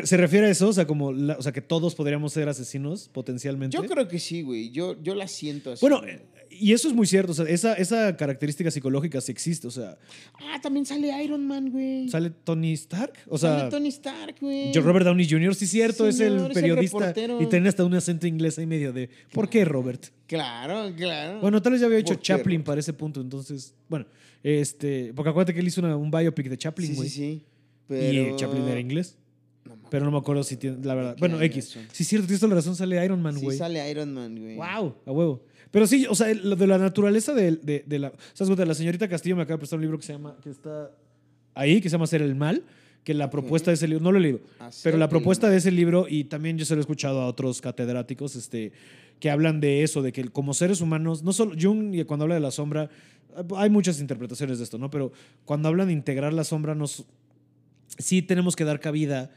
¿Se 0.03 0.17
refiere 0.17 0.47
a 0.47 0.49
eso? 0.49 0.69
O 0.69 0.73
sea, 0.73 0.85
como 0.87 1.11
la- 1.11 1.35
o 1.37 1.41
sea, 1.41 1.51
que 1.51 1.61
todos 1.61 1.95
podríamos 1.95 2.33
ser 2.33 2.47
asesinos 2.49 3.09
potencialmente. 3.09 3.75
yo 3.75 3.83
creo 3.85 4.07
que 4.07 4.19
sí, 4.19 4.41
güey. 4.41 4.69
Yo, 4.71 4.95
yo 5.01 5.15
la 5.15 5.27
siento 5.27 5.71
así. 5.71 5.81
Bueno, 5.81 6.01
y 6.49 6.73
eso 6.73 6.87
es 6.87 6.93
muy 6.93 7.07
cierto. 7.07 7.31
O 7.33 7.35
sea, 7.35 7.45
esa, 7.45 7.73
esa 7.73 8.15
característica 8.17 8.71
psicológica 8.71 9.19
sí 9.21 9.31
existe. 9.31 9.67
O 9.67 9.71
sea, 9.71 9.97
Ah, 10.39 10.59
también 10.61 10.85
sale 10.85 11.11
Iron 11.23 11.45
Man, 11.45 11.71
güey. 11.71 12.09
sale 12.09 12.29
Tony 12.29 12.73
Stark. 12.73 13.13
O 13.27 13.37
sea, 13.37 13.59
sale 13.59 13.71
Tony 13.71 13.89
Stark, 13.89 14.35
güey. 14.39 14.71
Robert 14.73 15.05
Downey 15.05 15.27
Jr., 15.29 15.53
sí, 15.55 15.67
cierto, 15.67 16.09
Señor, 16.11 16.35
es 16.37 16.47
el 16.47 16.53
periodista. 16.53 17.13
Y 17.39 17.45
tiene 17.47 17.69
hasta 17.69 17.83
un 17.85 17.93
acento 17.93 18.27
inglés 18.27 18.57
ahí 18.59 18.65
medio 18.65 18.93
de. 18.93 19.09
¿Por 19.33 19.49
qué, 19.49 19.65
Robert? 19.65 20.05
Claro, 20.27 20.93
claro. 20.95 21.39
Bueno, 21.41 21.61
tal 21.61 21.71
vez 21.73 21.81
ya 21.81 21.87
había 21.87 21.99
hecho 21.99 22.13
¿Por 22.13 22.17
qué, 22.17 22.23
Chaplin 22.23 22.63
para 22.63 22.79
ese 22.79 22.93
punto. 22.93 23.21
Entonces, 23.21 23.73
bueno, 23.89 24.05
este. 24.43 25.13
Porque 25.15 25.29
acuérdate 25.29 25.53
que 25.53 25.59
él 25.59 25.67
hizo 25.67 25.81
una- 25.81 25.95
un 25.97 26.11
biopic 26.11 26.47
de 26.49 26.57
Chaplin, 26.57 26.89
sí, 26.89 26.95
güey. 26.95 27.09
sí, 27.09 27.15
sí. 27.15 27.23
Y 27.33 27.43
Pero... 27.87 28.35
Chaplin 28.37 28.63
era 28.67 28.79
inglés. 28.79 29.17
No. 29.65 29.75
Pero 29.89 30.05
no 30.05 30.11
me 30.11 30.17
acuerdo 30.17 30.43
si 30.43 30.57
tiene. 30.57 30.77
La 30.83 30.95
verdad. 30.95 31.15
Bueno, 31.19 31.41
X. 31.41 31.75
razón. 31.75 31.87
Sí, 31.91 32.03
cierto, 32.03 32.27
tienes 32.27 32.39
toda 32.39 32.49
la 32.51 32.55
razón. 32.55 32.75
Sale 32.75 33.03
Iron 33.03 33.21
Man, 33.21 33.35
Sí 33.37 33.43
güey. 33.45 33.57
sale 33.57 33.89
Iron 33.89 34.13
Man, 34.13 34.37
güey. 34.39 34.55
Wow, 34.55 34.95
a 35.05 35.11
huevo. 35.11 35.43
Pero 35.71 35.85
sí, 35.87 36.05
o 36.09 36.15
sea, 36.15 36.33
lo 36.33 36.55
de 36.55 36.65
la 36.67 36.77
naturaleza 36.77 37.33
de, 37.33 37.57
de, 37.57 37.83
de 37.85 37.99
la. 37.99 38.09
¿Sabes? 38.33 38.47
cuenta? 38.49 38.65
La 38.65 38.73
señorita 38.73 39.07
Castillo 39.09 39.35
me 39.35 39.41
acaba 39.43 39.55
de 39.55 39.59
prestar 39.59 39.77
un 39.77 39.83
libro 39.83 39.97
que 39.97 40.05
se 40.05 40.13
llama. 40.13 40.35
que 40.41 40.49
está 40.49 40.91
ahí, 41.53 41.81
que 41.81 41.89
se 41.89 41.93
llama 41.93 42.05
Hacer 42.05 42.21
el 42.21 42.35
Mal. 42.35 42.63
Que 43.07 43.13
la 43.13 43.29
propuesta 43.29 43.71
de 43.71 43.75
ese 43.75 43.87
libro. 43.87 44.03
No 44.03 44.11
lo 44.11 44.17
he 44.17 44.21
leído. 44.21 44.41
Hacer 44.59 44.83
Pero 44.83 44.97
la 44.97 45.07
propuesta 45.07 45.49
de 45.49 45.55
ese 45.55 45.71
libro, 45.71 46.07
y 46.09 46.25
también 46.25 46.57
yo 46.57 46.65
se 46.65 46.75
lo 46.75 46.81
he 46.81 46.81
escuchado 46.81 47.21
a 47.21 47.27
otros 47.27 47.61
catedráticos, 47.61 48.35
este, 48.35 48.73
que 49.21 49.29
hablan 49.29 49.61
de 49.61 49.83
eso, 49.83 50.01
de 50.01 50.11
que 50.11 50.25
como 50.25 50.53
seres 50.53 50.81
humanos, 50.81 51.23
no 51.23 51.31
solo 51.31 51.55
Jung, 51.57 51.95
cuando 52.05 52.23
habla 52.25 52.35
de 52.35 52.41
la 52.41 52.51
sombra, 52.51 52.89
hay 53.55 53.69
muchas 53.69 54.01
interpretaciones 54.01 54.57
de 54.57 54.65
esto, 54.65 54.77
¿no? 54.77 54.91
Pero 54.91 55.13
cuando 55.45 55.69
hablan 55.69 55.87
de 55.87 55.93
integrar 55.93 56.33
la 56.33 56.43
sombra, 56.43 56.75
nos, 56.75 57.05
sí 57.97 58.21
tenemos 58.21 58.57
que 58.57 58.65
dar 58.65 58.81
cabida. 58.81 59.31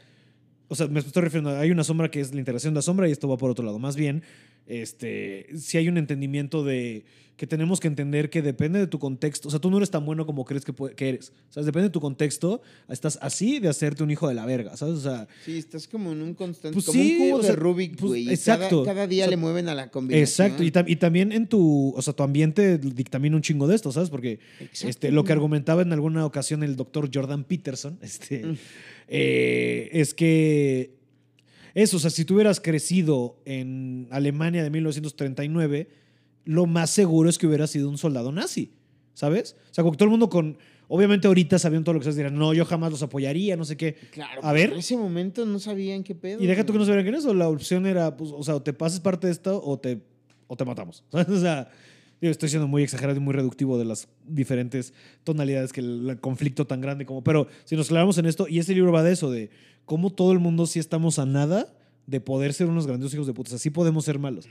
O 0.67 0.75
sea, 0.75 0.87
me 0.87 0.99
estoy 0.99 1.23
refiriendo, 1.23 1.57
hay 1.57 1.71
una 1.71 1.85
sombra 1.85 2.11
que 2.11 2.19
es 2.19 2.33
la 2.33 2.41
integración 2.41 2.73
de 2.73 2.79
la 2.79 2.81
sombra 2.81 3.07
y 3.07 3.13
esto 3.13 3.29
va 3.29 3.37
por 3.37 3.51
otro 3.51 3.63
lado. 3.63 3.79
Más 3.79 3.95
bien, 3.95 4.21
este, 4.67 5.47
si 5.57 5.77
hay 5.77 5.87
un 5.89 5.97
entendimiento 5.97 6.63
de 6.63 7.03
que 7.37 7.47
tenemos 7.47 7.79
que 7.79 7.87
entender 7.87 8.29
que 8.29 8.43
depende 8.43 8.77
de 8.77 8.85
tu 8.85 8.99
contexto. 8.99 9.47
O 9.47 9.51
sea, 9.51 9.59
tú 9.59 9.71
no 9.71 9.77
eres 9.77 9.89
tan 9.89 10.05
bueno 10.05 10.27
como 10.27 10.45
crees 10.45 10.63
que, 10.63 10.73
que 10.95 11.09
eres. 11.09 11.33
Sea, 11.49 11.63
depende 11.63 11.87
de 11.87 11.91
tu 11.91 11.99
contexto. 11.99 12.61
Estás 12.87 13.17
así 13.19 13.59
de 13.59 13.67
hacerte 13.67 14.03
un 14.03 14.11
hijo 14.11 14.27
de 14.27 14.35
la 14.35 14.45
verga, 14.45 14.77
¿sabes? 14.77 14.93
O 14.99 15.01
sea, 15.01 15.27
Sí, 15.43 15.57
estás 15.57 15.87
como 15.87 16.11
en 16.11 16.21
un 16.21 16.35
constante. 16.35 16.75
Pues 16.75 16.85
como 16.85 17.01
sí, 17.01 17.17
un 17.19 17.29
cubo 17.29 17.39
o 17.39 17.41
de 17.41 17.51
Rubik, 17.53 17.95
pues, 17.97 18.09
güey. 18.09 18.29
exacto. 18.29 18.83
Cada, 18.83 18.93
cada 18.93 19.07
día 19.07 19.23
O 19.23 19.25
sea, 19.25 19.31
le 19.31 19.37
mueven 19.37 19.69
a 19.69 19.73
la 19.73 19.89
combinación. 19.89 20.21
Exacto, 20.49 20.61
y, 20.63 20.69
tam- 20.71 20.85
y 20.87 20.97
también 20.97 21.31
en 21.31 21.47
tu, 21.47 21.93
o 21.95 22.01
sea, 22.03 22.13
tu 22.13 22.21
ambiente 22.21 22.77
dictamina 22.77 23.35
un 23.35 23.41
chingo 23.41 23.65
de 23.65 23.73
esto, 23.75 23.91
¿sabes? 23.91 24.11
Porque 24.11 24.37
este, 24.83 25.09
lo 25.11 25.23
que 25.23 25.31
argumentaba 25.33 25.81
en 25.81 25.93
alguna 25.93 26.23
ocasión 26.27 26.61
el 26.61 26.75
doctor 26.75 27.09
Jordan 27.11 27.43
Peterson 27.43 27.97
este, 28.03 28.45
Mm. 28.45 28.57
eh, 29.07 29.89
es 29.93 30.13
que 30.13 31.00
eso, 31.73 31.97
o 31.97 31.99
sea, 31.99 32.09
si 32.09 32.25
tú 32.25 32.35
hubieras 32.35 32.59
crecido 32.59 33.41
en 33.45 34.07
Alemania 34.11 34.63
de 34.63 34.69
1939, 34.69 35.89
lo 36.45 36.65
más 36.65 36.89
seguro 36.89 37.29
es 37.29 37.37
que 37.37 37.47
hubieras 37.47 37.69
sido 37.69 37.89
un 37.89 37.97
soldado 37.97 38.31
nazi, 38.31 38.73
¿sabes? 39.13 39.55
O 39.69 39.73
sea, 39.73 39.83
como 39.83 39.93
que 39.93 39.97
todo 39.97 40.05
el 40.05 40.11
mundo 40.11 40.29
con, 40.29 40.57
obviamente 40.87 41.27
ahorita 41.27 41.59
sabían 41.59 41.83
todo 41.83 41.93
lo 41.93 41.99
que 41.99 42.09
ustedes 42.09 42.17
dirán, 42.17 42.35
no, 42.35 42.53
yo 42.53 42.65
jamás 42.65 42.91
los 42.91 43.01
apoyaría, 43.03 43.55
no 43.55 43.65
sé 43.65 43.77
qué. 43.77 43.95
Claro, 44.11 44.43
A 44.43 44.51
ver. 44.51 44.71
En 44.71 44.79
ese 44.79 44.97
momento 44.97 45.45
no 45.45 45.59
sabían 45.59 46.03
qué 46.03 46.15
pedo. 46.15 46.43
Y 46.43 46.47
deja 46.47 46.65
tú 46.65 46.73
que 46.73 46.79
no 46.79 46.85
sabían 46.85 47.03
quién 47.03 47.15
es, 47.15 47.25
o 47.25 47.33
la 47.33 47.47
opción 47.47 47.85
era, 47.85 48.17
pues, 48.17 48.31
o 48.33 48.43
sea, 48.43 48.55
o 48.55 48.61
te 48.61 48.73
pases 48.73 48.99
parte 48.99 49.27
de 49.27 49.33
esto 49.33 49.61
o 49.63 49.79
te, 49.79 50.01
o 50.47 50.57
te 50.57 50.65
matamos. 50.65 51.03
O 51.13 51.39
sea, 51.39 51.69
digo, 52.19 52.31
estoy 52.31 52.49
siendo 52.49 52.67
muy 52.67 52.83
exagerado 52.83 53.17
y 53.17 53.21
muy 53.21 53.33
reductivo 53.33 53.77
de 53.77 53.85
las 53.85 54.09
diferentes 54.27 54.93
tonalidades 55.23 55.71
que 55.71 55.79
el, 55.79 56.17
conflicto 56.19 56.67
tan 56.67 56.81
grande 56.81 57.05
como. 57.05 57.23
Pero 57.23 57.47
si 57.63 57.75
nos 57.75 57.87
clavamos 57.87 58.17
en 58.17 58.25
esto, 58.25 58.47
y 58.47 58.59
ese 58.59 58.73
libro 58.73 58.91
va 58.91 59.01
de 59.01 59.13
eso, 59.13 59.31
de 59.31 59.49
cómo 59.85 60.11
todo 60.11 60.31
el 60.31 60.39
mundo 60.39 60.65
sí 60.65 60.79
estamos 60.79 61.19
a 61.19 61.25
nada 61.25 61.73
de 62.07 62.19
poder 62.19 62.53
ser 62.53 62.67
unos 62.67 62.87
grandiosos 62.87 63.13
hijos 63.15 63.27
de 63.27 63.33
puta. 63.33 63.49
O 63.49 63.51
sea, 63.51 63.59
sí 63.59 63.69
podemos 63.69 64.05
ser 64.05 64.19
malos, 64.19 64.47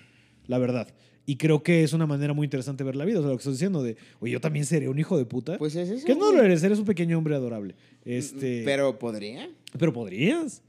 la 0.46 0.58
verdad. 0.58 0.88
Y 1.26 1.36
creo 1.36 1.62
que 1.62 1.84
es 1.84 1.92
una 1.92 2.06
manera 2.06 2.32
muy 2.32 2.46
interesante 2.46 2.82
de 2.82 2.86
ver 2.86 2.96
la 2.96 3.04
vida. 3.04 3.18
O 3.18 3.22
sea, 3.22 3.30
lo 3.30 3.36
que 3.36 3.40
estoy 3.42 3.52
diciendo 3.52 3.82
de, 3.82 3.96
oye, 4.20 4.32
yo 4.32 4.40
también 4.40 4.64
seré 4.64 4.88
un 4.88 4.98
hijo 4.98 5.16
de 5.18 5.26
puta. 5.26 5.58
Pues 5.58 5.76
es 5.76 5.88
eso. 5.90 6.06
que 6.06 6.14
no 6.14 6.32
lo 6.32 6.42
eres, 6.42 6.62
eres 6.62 6.78
un 6.78 6.84
pequeño 6.86 7.18
hombre 7.18 7.34
adorable. 7.34 7.74
Este, 8.04 8.62
Pero 8.64 8.98
podría. 8.98 9.48
pero 9.78 9.92
podrías. 9.92 10.62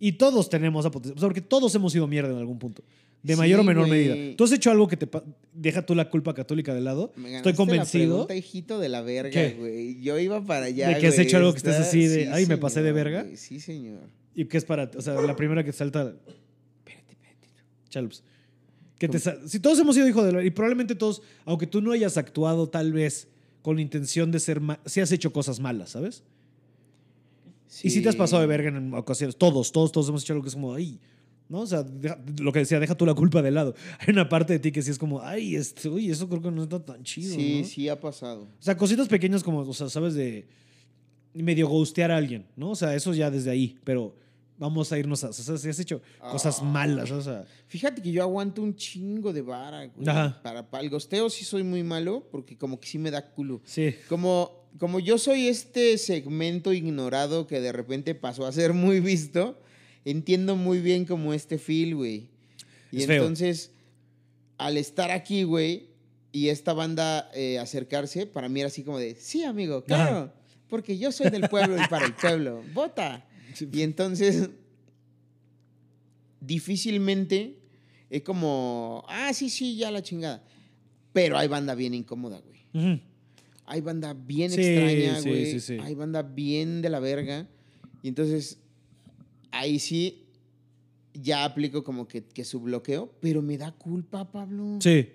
Y 0.00 0.12
todos 0.12 0.48
tenemos 0.48 0.84
esa 0.84 0.90
potencia. 0.90 1.16
O 1.16 1.20
sea, 1.20 1.28
porque 1.28 1.40
todos 1.40 1.74
hemos 1.74 1.92
sido 1.92 2.06
mierda 2.06 2.30
en 2.30 2.38
algún 2.38 2.58
punto. 2.58 2.82
De 3.22 3.34
Sí, 3.34 3.38
mayor 3.38 3.60
o 3.60 3.64
menor 3.64 3.88
medida. 3.88 4.14
¿Tú 4.36 4.44
has 4.44 4.52
hecho 4.52 4.70
algo 4.70 4.86
que 4.86 4.96
te 4.96 5.08
deja 5.52 5.84
tú 5.84 5.94
la 5.96 6.08
culpa 6.08 6.34
católica 6.34 6.72
de 6.74 6.80
lado? 6.80 7.12
Me 7.16 7.36
Estoy 7.36 7.52
convencido 7.54 8.04
La 8.20 8.26
pregunta, 8.26 8.34
hijito 8.36 8.78
de 8.78 8.88
la 8.88 9.02
verga, 9.02 9.52
güey. 9.58 10.00
Yo 10.00 10.18
iba 10.20 10.44
para 10.44 10.66
allá. 10.66 10.88
¿De 10.90 10.98
que 11.00 11.08
has 11.08 11.18
hecho 11.18 11.36
algo 11.36 11.50
que 11.52 11.58
estés 11.58 11.74
Está- 11.74 11.88
así 11.88 12.06
de, 12.06 12.28
"Ay, 12.30 12.46
me 12.46 12.58
pasé 12.58 12.80
de 12.82 12.92
verga"? 12.92 13.26
Sí, 13.34 13.58
señor. 13.60 14.00
y 14.34 14.44
que 14.44 14.56
es 14.56 14.64
para, 14.64 14.88
o 14.96 15.02
sea, 15.02 15.14
la 15.20 15.34
primera 15.34 15.64
que 15.64 15.72
te 15.72 15.78
salta. 15.78 16.02
Espérate, 16.02 17.12
espérate. 17.12 17.48
Chalps. 17.88 18.22
Que 18.98 19.08
te 19.08 19.18
sal- 19.18 19.40
si 19.48 19.58
todos 19.58 19.78
hemos 19.80 19.96
sido 19.96 20.06
hijos 20.08 20.24
de 20.24 20.32
la 20.32 20.44
y 20.44 20.50
probablemente 20.50 20.94
todos, 20.94 21.20
aunque 21.44 21.66
tú 21.66 21.80
no 21.80 21.90
hayas 21.90 22.16
actuado 22.16 22.68
tal 22.68 22.92
vez 22.92 23.26
con 23.62 23.74
la 23.76 23.82
intención 23.82 24.30
de 24.30 24.38
ser, 24.38 24.60
ma- 24.60 24.78
sí 24.86 25.00
has 25.00 25.10
hecho 25.10 25.32
cosas 25.32 25.58
malas, 25.58 25.90
¿sabes? 25.90 26.22
Y 27.82 27.90
si 27.90 28.00
te 28.00 28.08
has 28.08 28.16
pasado 28.16 28.40
de 28.40 28.46
verga 28.48 28.68
en 28.70 28.94
ocasiones. 28.94 29.36
Todos, 29.36 29.72
todos, 29.72 29.90
todos 29.92 30.08
hemos 30.08 30.22
hecho 30.22 30.32
algo 30.34 30.42
que 30.42 30.48
es 30.48 30.54
como, 30.54 30.72
ay, 30.74 30.98
¿no? 31.48 31.60
O 31.60 31.66
sea, 31.66 31.82
deja- 31.82 32.18
lo 32.40 32.52
que 32.52 32.60
decía, 32.60 32.78
deja 32.80 32.94
tú 32.94 33.06
la 33.06 33.14
culpa 33.14 33.40
de 33.42 33.50
lado. 33.50 33.74
Hay 34.00 34.08
una 34.12 34.28
parte 34.28 34.52
de 34.54 34.58
ti 34.58 34.72
que 34.72 34.82
sí 34.82 34.90
es 34.90 34.98
como, 34.98 35.22
ay, 35.22 35.56
este, 35.56 35.88
uy, 35.88 36.10
eso 36.10 36.28
creo 36.28 36.42
que 36.42 36.50
no 36.50 36.62
está 36.62 36.84
tan 36.84 37.02
chido. 37.02 37.34
Sí, 37.34 37.60
¿no? 37.62 37.66
sí 37.68 37.88
ha 37.88 37.98
pasado. 38.00 38.42
O 38.42 38.62
sea, 38.62 38.76
cositas 38.76 39.08
pequeñas 39.08 39.42
como, 39.42 39.60
o 39.60 39.74
sea, 39.74 39.88
sabes, 39.88 40.14
de 40.14 40.46
medio 41.34 41.68
ghostear 41.68 42.10
a 42.10 42.16
alguien, 42.16 42.46
¿no? 42.56 42.70
O 42.70 42.74
sea, 42.76 42.94
eso 42.94 43.14
ya 43.14 43.30
desde 43.30 43.50
ahí, 43.50 43.78
pero 43.84 44.14
vamos 44.58 44.90
a 44.90 44.98
irnos 44.98 45.22
a, 45.22 45.28
o 45.28 45.32
sea, 45.32 45.56
si 45.56 45.68
has 45.68 45.78
hecho 45.78 46.02
cosas 46.32 46.58
Ah. 46.60 46.64
malas, 46.64 47.10
o 47.12 47.22
sea, 47.22 47.44
Fíjate 47.68 48.02
que 48.02 48.10
yo 48.10 48.22
aguanto 48.22 48.60
un 48.62 48.74
chingo 48.74 49.32
de 49.32 49.42
vara, 49.42 49.86
güey. 49.86 50.08
Ajá. 50.08 50.40
Para, 50.42 50.68
para 50.68 50.82
el 50.82 50.90
gosteo 50.90 51.30
sí 51.30 51.44
soy 51.44 51.62
muy 51.62 51.84
malo 51.84 52.26
porque 52.32 52.56
como 52.58 52.80
que 52.80 52.88
sí 52.88 52.98
me 52.98 53.10
da 53.12 53.24
culo. 53.30 53.60
sí. 53.64 53.94
Como, 54.08 54.66
como 54.78 54.98
yo 55.00 55.16
soy 55.18 55.46
este 55.48 55.96
segmento 55.98 56.72
ignorado 56.72 57.46
que 57.46 57.60
de 57.60 57.72
repente 57.72 58.14
pasó 58.14 58.46
a 58.46 58.52
ser 58.52 58.72
muy 58.72 59.00
visto, 59.00 59.60
entiendo 60.04 60.56
muy 60.56 60.80
bien 60.80 61.04
como 61.04 61.32
este 61.34 61.58
feel, 61.58 61.94
güey. 61.96 62.28
Y 62.90 62.98
Es 62.98 63.06
feo. 63.06 63.22
entonces, 63.22 63.72
al 64.56 64.76
estar 64.76 65.10
aquí, 65.10 65.42
güey, 65.44 65.88
y 66.32 66.48
esta 66.48 66.72
banda 66.72 67.30
eh, 67.34 67.58
acercarse, 67.58 68.26
para 68.26 68.48
mí 68.48 68.60
era 68.60 68.68
así 68.68 68.82
como 68.82 68.98
de, 68.98 69.14
sí, 69.16 69.44
amigo, 69.44 69.84
claro, 69.84 70.32
porque 70.68 70.98
yo 70.98 71.10
soy 71.12 71.30
del 71.30 71.48
pueblo 71.48 71.76
y 71.82 71.86
para 71.88 72.06
el 72.06 72.14
pueblo, 72.14 72.62
vota. 72.74 73.26
Y 73.72 73.82
entonces, 73.82 74.50
difícilmente 76.40 77.58
es 78.10 78.22
como, 78.22 79.04
ah, 79.08 79.32
sí, 79.34 79.50
sí, 79.50 79.76
ya 79.76 79.90
la 79.90 80.02
chingada. 80.02 80.42
Pero 81.12 81.36
hay 81.38 81.48
banda 81.48 81.74
bien 81.74 81.94
incómoda, 81.94 82.40
güey. 82.40 82.58
Ujú. 82.74 83.00
hay 83.66 83.80
banda 83.80 84.14
bien 84.14 84.50
Sí, 84.50 84.60
extraña, 84.62 85.20
sí, 85.20 85.28
güey. 85.28 85.46
sí, 85.52 85.60
sí. 85.60 85.78
Hay 85.82 85.94
banda 85.94 86.22
bien 86.22 86.80
de 86.82 86.88
la 86.90 87.00
verga. 87.00 87.46
Y 88.02 88.08
entonces, 88.08 88.58
ahí 89.50 89.78
sí, 89.78 90.24
ya 91.14 91.44
aplico 91.44 91.82
como 91.84 92.06
que, 92.06 92.22
que 92.24 92.44
su 92.44 92.60
bloqueo, 92.60 93.12
pero 93.20 93.42
me 93.42 93.58
da 93.58 93.72
culpa, 93.72 94.30
Pablo. 94.30 94.78
Sí. 94.80 95.08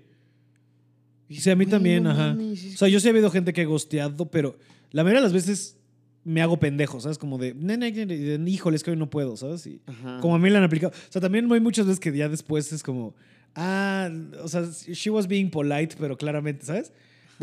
Dices, 1.29 1.43
Sí, 1.45 1.49
a 1.49 1.55
mí 1.55 1.65
"Güey, 1.65 1.71
también, 1.71 2.05
ajá. 2.07 2.29
mames, 2.29 2.63
es 2.63 2.75
O 2.75 2.77
sea, 2.77 2.87
yo 2.89 2.99
sí 2.99 3.07
he 3.07 3.11
habido 3.11 3.31
gente 3.31 3.53
que 3.53 3.61
he 3.61 3.65
gosteado, 3.65 4.29
pero 4.29 4.57
la 4.91 5.03
mayoría 5.03 5.21
de 5.21 5.25
las 5.27 5.33
veces 5.33 5.77
me 6.25 6.41
hago 6.41 6.57
pendejo, 6.57 6.99
¿sabes? 7.01 7.17
Como 7.17 7.37
de, 7.37 7.53
nene, 7.53 7.91
nene, 7.91 8.49
híjole, 8.49 8.75
es 8.77 8.83
que 8.83 8.91
hoy 8.91 8.97
no 8.97 9.09
puedo, 9.09 9.35
¿sabes? 9.37 9.65
Y 9.67 9.81
Ajá. 9.85 10.19
como 10.21 10.35
a 10.35 10.39
mí 10.39 10.49
le 10.49 10.57
han 10.57 10.63
aplicado. 10.63 10.93
O 10.93 11.11
sea, 11.11 11.21
también 11.21 11.51
hay 11.51 11.59
muchas 11.59 11.85
veces 11.85 11.99
que 11.99 12.15
ya 12.15 12.29
después 12.29 12.71
es 12.71 12.83
como, 12.83 13.15
ah, 13.55 14.09
o 14.41 14.47
sea, 14.47 14.63
she 14.71 15.09
was 15.09 15.27
being 15.27 15.49
polite, 15.49 15.95
pero 15.99 16.17
claramente, 16.17 16.65
¿sabes? 16.65 16.91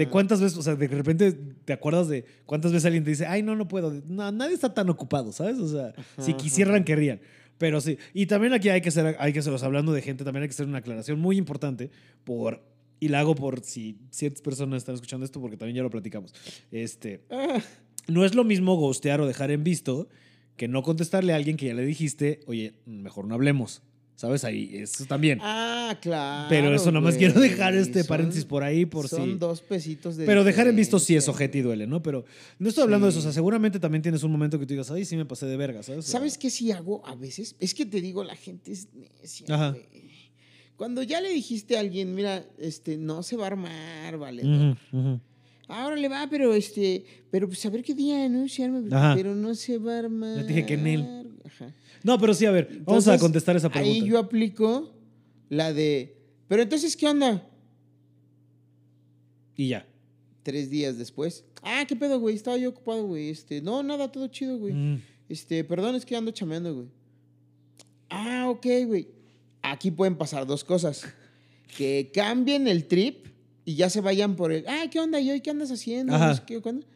De 0.05 0.11
cuántas 0.11 0.41
veces, 0.41 0.59
o 0.59 0.63
sea, 0.63 0.75
de 0.75 0.89
repente 0.89 1.33
te 1.65 1.73
acuerdas 1.73 2.09
de 2.09 2.25
cuántas 2.47 2.73
veces 2.73 2.87
alguien 2.87 3.05
te 3.05 3.11
dice, 3.11 3.27
ay, 3.27 3.43
no, 3.43 3.55
no 3.55 3.69
puedo. 3.69 3.93
No, 4.09 4.33
nadie 4.33 4.55
está 4.55 4.73
tan 4.73 4.89
ocupado, 4.91 5.33
¿sabes? 5.33 5.59
O 5.59 5.69
sea, 5.69 5.93
si 6.19 6.35
quisieran, 6.35 6.77
ajá. 6.77 6.85
querrían. 6.85 7.21
Pero 7.59 7.81
sí. 7.81 7.99
Y 8.15 8.27
también 8.27 8.55
aquí 8.55 8.71
hay 8.71 8.81
que 8.81 8.89
hacer, 8.89 9.17
hay 9.19 9.33
que 9.33 9.43
sea, 9.43 9.55
hablando 9.63 9.93
de 9.93 10.01
gente, 10.01 10.25
también 10.25 10.43
hay 10.43 10.49
que 10.49 10.55
hacer 10.55 10.67
una 10.67 10.79
aclaración 10.79 11.21
muy 11.21 11.37
importante 11.37 11.91
por, 12.25 12.63
y 12.99 13.09
la 13.09 13.21
hago 13.21 13.35
por 13.35 13.63
si 13.63 13.99
ciertas 14.11 14.41
personas 14.41 14.79
están 14.79 14.95
escuchando 14.95 15.27
esto, 15.27 15.41
porque 15.41 15.59
también 15.59 15.77
ya 15.77 15.83
lo 15.83 15.91
platicamos. 15.91 16.33
Este, 16.71 17.21
Ah, 17.31 17.61
no 18.09 18.25
es 18.25 18.35
lo 18.35 18.45
mismo 18.45 18.77
ghostear 18.77 19.21
o 19.21 19.27
dejar 19.27 19.51
en 19.51 19.63
visto 19.63 20.09
que 20.57 20.69
no 20.69 20.83
contestarle 20.83 21.33
a 21.33 21.37
alguien 21.37 21.57
que 21.57 21.67
ya 21.67 21.75
le 21.75 21.85
dijiste, 21.85 22.41
oye, 22.47 22.75
mejor 22.87 23.27
no 23.27 23.35
hablemos. 23.35 23.83
¿Sabes? 24.21 24.45
Ahí, 24.45 24.71
eso 24.75 25.07
también. 25.07 25.39
ah, 25.41 25.97
claro. 26.03 26.47
Pero 26.51 26.75
eso 26.75 26.93
nomás 26.93 27.15
güey. 27.17 27.25
quiero 27.25 27.41
dejar 27.41 27.75
este 27.75 28.01
Son- 28.01 28.09
paréntesis 28.09 28.45
por 28.45 28.63
ahí 28.63 28.85
por 28.85 29.09
Son 29.09 29.25
si. 29.31 29.35
dos 29.39 29.63
pesitos 29.63 30.19
de. 30.19 30.27
Pero 30.27 30.45
dejar 30.45 30.69
en 30.69 30.77
visto 30.77 30.99
sí 30.99 31.17
es 31.17 31.27
ojete 31.27 31.57
y 31.57 31.63
duele, 31.63 31.87
¿no? 31.87 32.03
Pero 32.03 32.27
no 32.59 32.69
estoy 32.69 32.85
hablando 32.85 33.07
de 33.07 33.13
eso. 33.13 33.21
O 33.21 33.23
sea, 33.23 33.33
seguramente 33.33 33.81
también 33.81 34.03
tienes 34.03 34.23
un 34.23 34.31
momento 34.31 34.59
que 34.59 34.67
tú 34.67 34.75
digas, 34.75 34.91
ay, 34.91 35.07
sí 35.07 35.17
me 35.17 35.25
pasé 35.25 35.47
de 35.47 35.57
verga, 35.57 35.83
¿sabes? 35.83 36.05
¿Sabes 36.05 36.37
qué 36.37 36.51
sí 36.51 36.71
hago 36.71 37.01
a 37.07 37.15
veces? 37.15 37.57
Es 37.61 37.73
que 37.73 37.87
te 37.87 38.03
digo, 38.03 38.23
la 38.23 38.37
gente 38.37 38.73
es 38.73 38.89
necia, 38.93 39.47
Ajá. 39.55 39.71
güey. 39.71 39.87
Cuando 40.77 41.03
ya 41.03 41.23
le 41.23 41.31
dijiste 41.31 41.79
a 41.79 41.81
alguien, 41.81 42.15
mira, 42.15 42.45
este, 42.59 42.99
no 42.99 43.23
se 43.23 43.37
va 43.37 43.45
a 43.45 43.47
armar, 43.47 44.19
vale. 44.19 44.77
Ahora 45.67 45.97
le 45.97 46.09
va, 46.11 46.27
pero 46.29 46.53
este, 46.53 47.05
pero 47.31 47.47
pues 47.49 47.65
a 47.65 47.71
ver 47.71 47.83
qué 47.83 47.95
día, 47.95 48.25
arma, 48.27 48.83
Ajá. 48.91 49.15
pero 49.17 49.35
no 49.35 49.55
se 49.55 49.79
va 49.79 49.95
a 49.95 49.99
armar. 50.01 50.37
Ya 50.37 50.43
te 50.43 50.49
dije 50.49 50.67
que 50.67 50.75
en 50.75 50.87
él. 50.87 51.27
Ajá. 51.47 51.73
No, 52.03 52.19
pero 52.19 52.35
sí, 52.35 52.47
a 52.47 52.51
ver, 52.51 52.81
vamos 52.85 53.07
a 53.09 53.19
contestar 53.19 53.57
esa 53.57 53.69
pregunta. 53.69 53.95
Ahí 53.95 54.09
yo 54.09 54.19
aplico 54.19 54.93
la 55.49 55.73
de, 55.73 56.17
pero 56.49 56.63
entonces, 56.63 56.97
¿qué 56.97 57.07
onda? 57.07 57.47
Y 59.57 59.69
ya. 59.69 59.87
Tres 60.43 60.71
días 60.71 60.97
después. 60.97 61.45
Ah, 61.63 61.85
¿qué 61.87 61.95
pedo, 61.95 62.19
güey? 62.19 62.35
Estaba 62.35 62.57
yo 62.57 62.71
ocupado, 62.71 63.05
güey. 63.07 63.29
Este, 63.29 63.61
no, 63.61 63.83
nada, 63.83 64.11
todo 64.11 64.27
chido, 64.29 64.59
güey. 64.59 64.73
Mm. 64.73 65.03
Este, 65.29 65.63
perdón, 65.65 65.95
es 65.95 66.07
que 66.07 66.17
ando 66.17 66.31
chameando, 66.31 66.75
güey. 66.75 66.89
Ah, 68.09 68.47
ok, 68.49 68.67
güey. 68.87 69.09
Aquí 69.63 69.91
pueden 69.91 70.17
pasar 70.17 70.47
dos 70.47 70.65
cosas. 70.65 71.05
Que 71.77 72.11
cambien 72.13 72.67
el 72.67 72.87
trip 72.87 73.27
y 73.65 73.75
ya 73.75 73.91
se 73.91 74.01
vayan 74.01 74.35
por 74.35 74.51
el. 74.51 74.67
Ah, 74.67 74.87
¿qué 74.91 74.99
onda? 74.99 75.21
¿Y 75.21 75.31
hoy 75.31 75.41
qué 75.41 75.51
andas 75.51 75.71
haciendo? 75.71 76.15
Ajá. 76.15 76.29
No 76.29 76.35
sé 76.35 76.43
qué, 76.47 76.61
¿cuándo? 76.61 76.87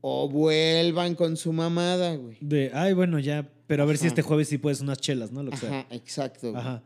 O 0.00 0.28
vuelvan 0.28 1.14
con 1.14 1.36
su 1.36 1.52
mamada, 1.52 2.16
güey. 2.16 2.38
De, 2.40 2.70
ay, 2.72 2.94
bueno, 2.94 3.18
ya. 3.18 3.50
Pero 3.72 3.84
a 3.84 3.86
ver 3.86 3.96
si 3.96 4.06
este 4.06 4.20
jueves 4.20 4.48
sí 4.48 4.58
puedes 4.58 4.82
unas 4.82 4.98
chelas, 4.98 5.32
¿no? 5.32 5.42
Lo 5.42 5.50
que 5.50 5.56
sea. 5.56 5.70
Ajá, 5.70 5.86
exacto. 5.92 6.50
güey. 6.50 6.60
Ajá. 6.60 6.82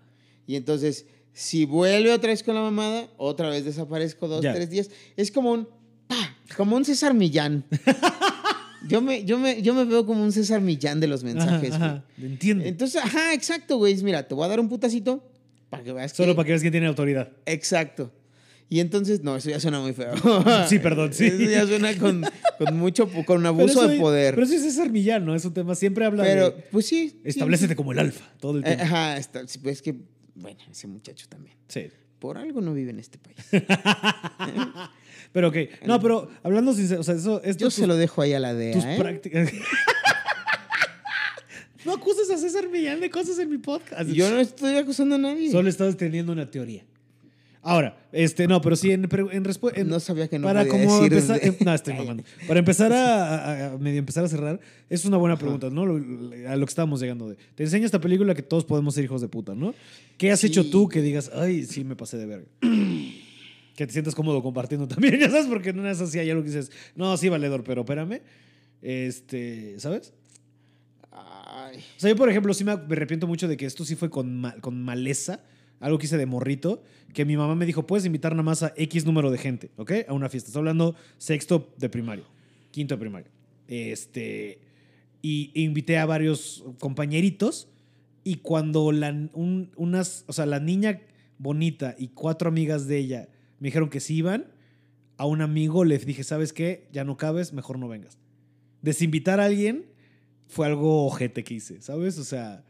Y 0.47 0.55
entonces, 0.55 1.05
si 1.33 1.65
vuelve 1.65 2.13
otra 2.13 2.31
vez 2.31 2.45
con 2.45 2.55
la 2.55 2.61
mamada, 2.61 3.09
otra 3.17 3.49
vez 3.49 3.65
desaparezco 3.65 4.29
dos, 4.29 4.41
Ya. 4.41 4.55
tres 4.55 4.71
días. 4.71 4.89
Es 5.17 5.33
como 5.33 5.51
un. 5.51 5.69
¡pa! 6.07 6.37
Como 6.57 6.77
un 6.77 6.85
César 6.85 7.13
Millán. 7.13 7.65
yo, 8.89 9.01
me, 9.01 9.25
yo, 9.25 9.37
me, 9.37 9.61
yo 9.63 9.75
me 9.75 9.85
veo 9.85 10.07
como 10.07 10.23
un 10.23 10.31
César 10.31 10.61
Millán 10.61 11.01
de 11.01 11.09
los 11.09 11.25
mensajes, 11.25 11.73
Ajá, 11.75 11.79
güey. 11.89 11.91
ajá. 11.99 12.05
Entiendo. 12.23 12.65
Entonces, 12.65 13.03
ajá, 13.05 13.35
exacto, 13.35 13.79
güey. 13.79 14.01
Mira, 14.05 14.23
te 14.29 14.37
voy 14.37 14.45
a 14.45 14.49
dar 14.49 14.61
un 14.61 14.69
putacito 14.69 15.29
para 15.69 15.83
que 15.83 15.93
veas 15.93 16.13
Solo 16.13 16.35
que... 16.35 16.37
para 16.37 16.47
que 16.47 16.53
veas 16.53 16.63
quién 16.63 16.71
tiene 16.71 16.87
autoridad. 16.87 17.33
Exacto. 17.47 18.13
Y 18.69 18.81
entonces, 18.81 19.23
no, 19.23 19.37
eso 19.37 19.49
ya 19.49 19.61
suena 19.61 19.81
muy 19.81 19.93
feo. 19.93 20.13
Sí, 20.69 20.79
perdón, 20.81 21.13
sí. 21.13 21.27
Eso 21.27 21.51
ya 21.51 21.67
suena 21.67 21.97
con, 21.97 22.25
con 22.59 22.77
mucho, 22.77 23.09
con 23.09 23.25
Pero 23.25 23.47
abuso 23.49 23.87
de 23.87 23.99
poder. 23.99 24.35
Pero 24.35 24.47
Pero, 24.47 24.49
sí 24.49 24.57
es 24.57 24.63
César 24.75 24.91
Millán, 24.91 25.25
¿no? 25.25 25.35
Es 25.35 25.45
un 25.45 25.55
tema. 25.55 25.75
Siempre 25.75 26.05
habla 26.05 26.25
de. 26.25 26.51
pues 26.73 26.87
sí. 26.87 27.11
sí. 27.11 27.21
Establecete 27.25 27.77
como 27.77 27.93
el 27.93 28.01
alfa 28.01 28.25
todo 28.41 28.59
el 28.59 28.65
Eh, 28.65 28.75
tiempo. 28.75 28.85
Ajá, 28.85 29.17
está, 29.19 29.41
pues 29.41 29.77
es 29.77 29.83
que, 29.83 29.95
bueno, 30.35 30.59
ese 30.71 30.89
muchacho 30.89 31.27
también. 31.29 31.57
Sí. 31.69 31.89
Por 32.19 32.39
algo 32.39 32.61
no 32.61 32.75
vive 32.75 32.91
en 32.91 32.99
este 32.99 33.19
país. 33.19 33.37
Pero 35.33 35.49
ok. 35.49 35.57
No, 35.87 36.01
pero 36.01 36.31
hablando 36.43 36.73
sincero, 36.73 37.03
o 37.03 37.05
sea, 37.05 37.15
eso. 37.15 37.43
Esto, 37.43 37.61
Yo 37.61 37.67
tus, 37.67 37.75
se 37.75 37.87
lo 37.87 37.97
dejo 37.97 38.23
ahí 38.23 38.33
a 38.33 38.41
la 38.41 38.55
DEA, 38.55 38.73
tus 38.73 38.85
¿eh? 38.85 38.97
prácticas. 38.99 39.53
no 41.85 41.93
acuses 41.93 42.31
a 42.31 42.39
César 42.39 42.69
Millán 42.71 43.01
de 43.01 43.11
cosas 43.11 43.39
en 43.39 43.51
mi 43.51 43.59
podcast. 43.59 44.09
Yo 44.11 44.31
no 44.31 44.41
estoy 44.41 44.77
acusando 44.77 45.17
a 45.17 45.19
nadie. 45.19 45.51
Solo 45.51 45.69
estás 45.69 45.97
teniendo 45.97 46.33
una 46.33 46.51
teoría. 46.51 46.85
Ahora, 47.69 47.99
este, 48.13 48.47
no, 48.47 48.61
pero 48.61 48.77
sí, 48.77 48.93
en, 48.93 49.09
en 49.33 49.45
respuesta. 49.45 49.83
No 49.83 49.99
sabía 49.99 50.29
que 50.29 50.39
no 50.39 50.47
para 50.47 50.61
podía 50.65 50.73
como 50.85 51.01
decir 51.01 51.13
empezar, 51.13 51.41
de- 51.41 51.47
em- 51.49 51.57
no, 51.65 51.75
estoy 51.75 51.95
mamando. 51.95 52.23
Para 52.47 52.61
empezar 52.61 52.93
a, 52.93 53.35
a- 53.35 53.73
a 53.73 53.79
medio 53.79 53.99
empezar 53.99 54.25
a 54.25 54.29
cerrar, 54.29 54.61
es 54.89 55.05
una 55.05 55.17
buena 55.17 55.37
pregunta, 55.37 55.69
¿no? 55.69 55.85
Lo- 55.85 55.97
a 56.49 56.55
lo 56.55 56.65
que 56.65 56.71
estábamos 56.71 57.01
llegando 57.01 57.29
de. 57.29 57.37
Te 57.57 57.65
enseña 57.65 57.85
esta 57.85 58.01
película 58.01 58.35
que 58.37 58.43
todos 58.43 58.65
podemos 58.65 58.95
ser 58.95 59.03
hijos 59.05 59.21
de 59.21 59.27
puta, 59.29 59.55
¿no? 59.57 59.75
¿Qué 60.17 60.31
has 60.31 60.39
Sí. 60.41 60.47
hecho 60.47 60.71
tú 60.71 60.89
que 60.89 61.03
digas, 61.03 61.31
ay, 61.35 61.65
sí 61.65 61.83
me 61.83 61.97
pasé 61.97 62.19
de 62.19 62.27
verga? 62.27 62.47
que 62.61 63.87
te 63.87 63.93
sientas 63.93 64.15
cómodo 64.15 64.43
compartiendo 64.43 64.87
también, 64.89 65.19
ya 65.19 65.29
sabes, 65.29 65.47
porque 65.47 65.73
no 65.73 65.87
es 65.91 66.01
así, 66.01 66.19
hay 66.21 66.31
algo 66.31 66.43
que 66.45 66.49
dices, 66.51 66.71
no, 66.95 67.17
sí, 67.17 67.29
valedor, 67.29 67.63
pero 67.65 67.83
espérame. 67.83 68.21
Este, 68.81 69.75
¿sabes? 69.81 70.13
Ay, 71.11 71.79
O 71.97 72.01
sea, 72.01 72.11
yo, 72.11 72.17
por 72.17 72.29
ejemplo, 72.31 72.53
sí 72.55 72.65
me 72.65 72.73
arrepiento 72.73 73.27
mucho 73.27 73.49
de 73.49 73.57
que 73.57 73.67
esto 73.67 73.85
sí 73.85 73.97
fue 73.97 74.11
con, 74.11 74.43
con 74.61 74.83
maleza, 74.83 75.41
algo 75.81 75.99
que 75.99 76.07
hice 76.07 76.17
de 76.17 76.27
morrito, 76.27 76.83
que 77.17 77.25
mi 77.25 77.35
mamá 77.35 77.55
me 77.55 77.65
dijo, 77.65 77.87
puedes 77.87 78.05
invitar 78.05 78.33
nada 78.33 78.43
más 78.43 78.63
a 78.63 78.75
X 78.77 79.07
número 79.07 79.31
de 79.31 79.39
gente, 79.39 79.71
¿ok? 79.79 79.91
A 80.07 80.13
una 80.13 80.29
fiesta. 80.29 80.49
Estoy 80.49 80.61
hablando 80.61 80.95
sexto 81.17 81.73
de 81.79 81.89
primaria, 81.89 82.25
quinto 82.71 82.95
de 82.95 83.01
primaria. 83.01 83.31
Este, 83.69 84.59
y 85.23 85.51
e 85.55 85.63
invité 85.63 85.97
a 85.97 86.05
varios 86.05 86.63
compañeritos 86.79 87.69
y 88.23 88.37
cuando 88.37 88.93
la, 88.93 89.09
un- 89.33 89.71
unas, 89.77 90.25
o 90.27 90.35
sea, 90.35 90.45
la 90.45 90.61
niña 90.61 91.01
bonita 91.39 91.95
y 91.99 92.09
cuatro 92.09 92.51
amigas 92.51 92.87
de 92.87 92.99
ella 92.99 93.29
me 93.61 93.69
dijeron 93.69 93.89
que 93.89 94.01
sí 94.01 94.17
iban, 94.17 94.49
a 95.17 95.25
un 95.25 95.41
amigo 95.41 95.87
le 95.87 95.97
dije, 95.97 96.23
¿sabes 96.23 96.53
qué? 96.53 96.87
Ya 96.93 97.05
no 97.05 97.17
cabes, 97.17 97.55
mejor 97.55 97.79
no 97.79 97.89
vengas. 97.89 98.19
Desinvitar 98.83 99.41
a 99.41 99.47
alguien 99.47 99.87
fue 100.49 100.67
algo 100.67 101.07
ojete 101.07 101.45
que 101.45 101.55
hice, 101.55 101.81
¿sabes? 101.81 102.19
O 102.19 102.25
sea, 102.25 102.63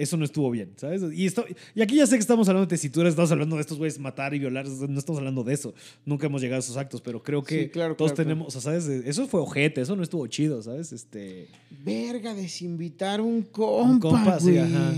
eso 0.00 0.16
no 0.16 0.24
estuvo 0.24 0.50
bien, 0.50 0.72
¿sabes? 0.76 1.02
Y, 1.12 1.26
esto, 1.26 1.44
y 1.74 1.82
aquí 1.82 1.96
ya 1.96 2.06
sé 2.06 2.16
que 2.16 2.20
estamos 2.20 2.48
hablando 2.48 2.66
de 2.66 2.70
tesituras, 2.70 3.10
estamos 3.10 3.30
hablando 3.30 3.56
de 3.56 3.62
estos 3.62 3.76
güeyes 3.76 3.98
matar 3.98 4.32
y 4.34 4.38
violar, 4.38 4.66
no 4.66 4.98
estamos 4.98 5.18
hablando 5.18 5.44
de 5.44 5.52
eso. 5.52 5.74
Nunca 6.06 6.26
hemos 6.26 6.40
llegado 6.40 6.56
a 6.56 6.60
esos 6.60 6.78
actos, 6.78 7.02
pero 7.02 7.22
creo 7.22 7.42
que 7.42 7.64
Sí, 7.64 7.68
claro, 7.68 7.96
todos 7.96 8.12
claro, 8.12 8.24
tenemos, 8.28 8.48
o 8.48 8.50
sea, 8.50 8.60
¿sabes? 8.60 8.86
Eso 8.86 9.28
fue 9.28 9.40
ojete, 9.40 9.82
eso 9.82 9.94
no 9.96 10.02
estuvo 10.02 10.26
chido, 10.26 10.62
¿sabes? 10.62 10.92
Este, 10.92 11.48
verga, 11.84 12.32
desinvitar 12.32 13.20
un 13.20 13.42
compa, 13.42 14.08
compa, 14.08 14.40
sí, 14.40 14.52
güey. 14.52 14.58
ajá. 14.58 14.94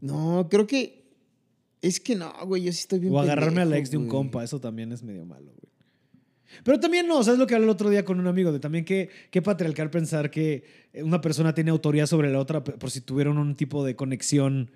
No, 0.00 0.46
creo 0.48 0.66
que... 0.66 1.04
Es 1.82 2.00
que 2.00 2.14
no, 2.14 2.32
güey, 2.46 2.62
yo 2.62 2.72
sí 2.72 2.80
estoy 2.80 3.00
bien 3.00 3.12
o 3.12 3.18
agarrarme 3.20 3.62
a 3.62 3.64
la 3.64 3.78
ex 3.78 3.90
de 3.90 3.96
un 3.96 4.04
güey. 4.04 4.10
compa, 4.10 4.42
eso 4.42 4.60
también 4.60 4.92
es 4.92 5.02
medio 5.02 5.24
malo, 5.26 5.52
güey. 5.52 5.72
Pero 6.64 6.80
también 6.80 7.06
no, 7.06 7.22
¿sabes 7.22 7.38
lo 7.38 7.46
que 7.46 7.54
hablé 7.54 7.66
el 7.66 7.70
otro 7.70 7.90
día 7.90 8.04
con 8.04 8.20
un 8.20 8.26
amigo? 8.26 8.52
De 8.52 8.60
también 8.60 8.84
que, 8.84 9.10
qué 9.30 9.42
patriarcal 9.42 9.90
pensar 9.90 10.30
que 10.30 10.64
una 10.94 11.20
persona 11.20 11.54
tiene 11.54 11.70
autoridad 11.70 12.06
sobre 12.06 12.30
la 12.30 12.38
otra 12.38 12.62
por 12.62 12.90
si 12.90 13.00
tuvieron 13.00 13.38
un 13.38 13.56
tipo 13.56 13.84
de 13.84 13.96
conexión 13.96 14.70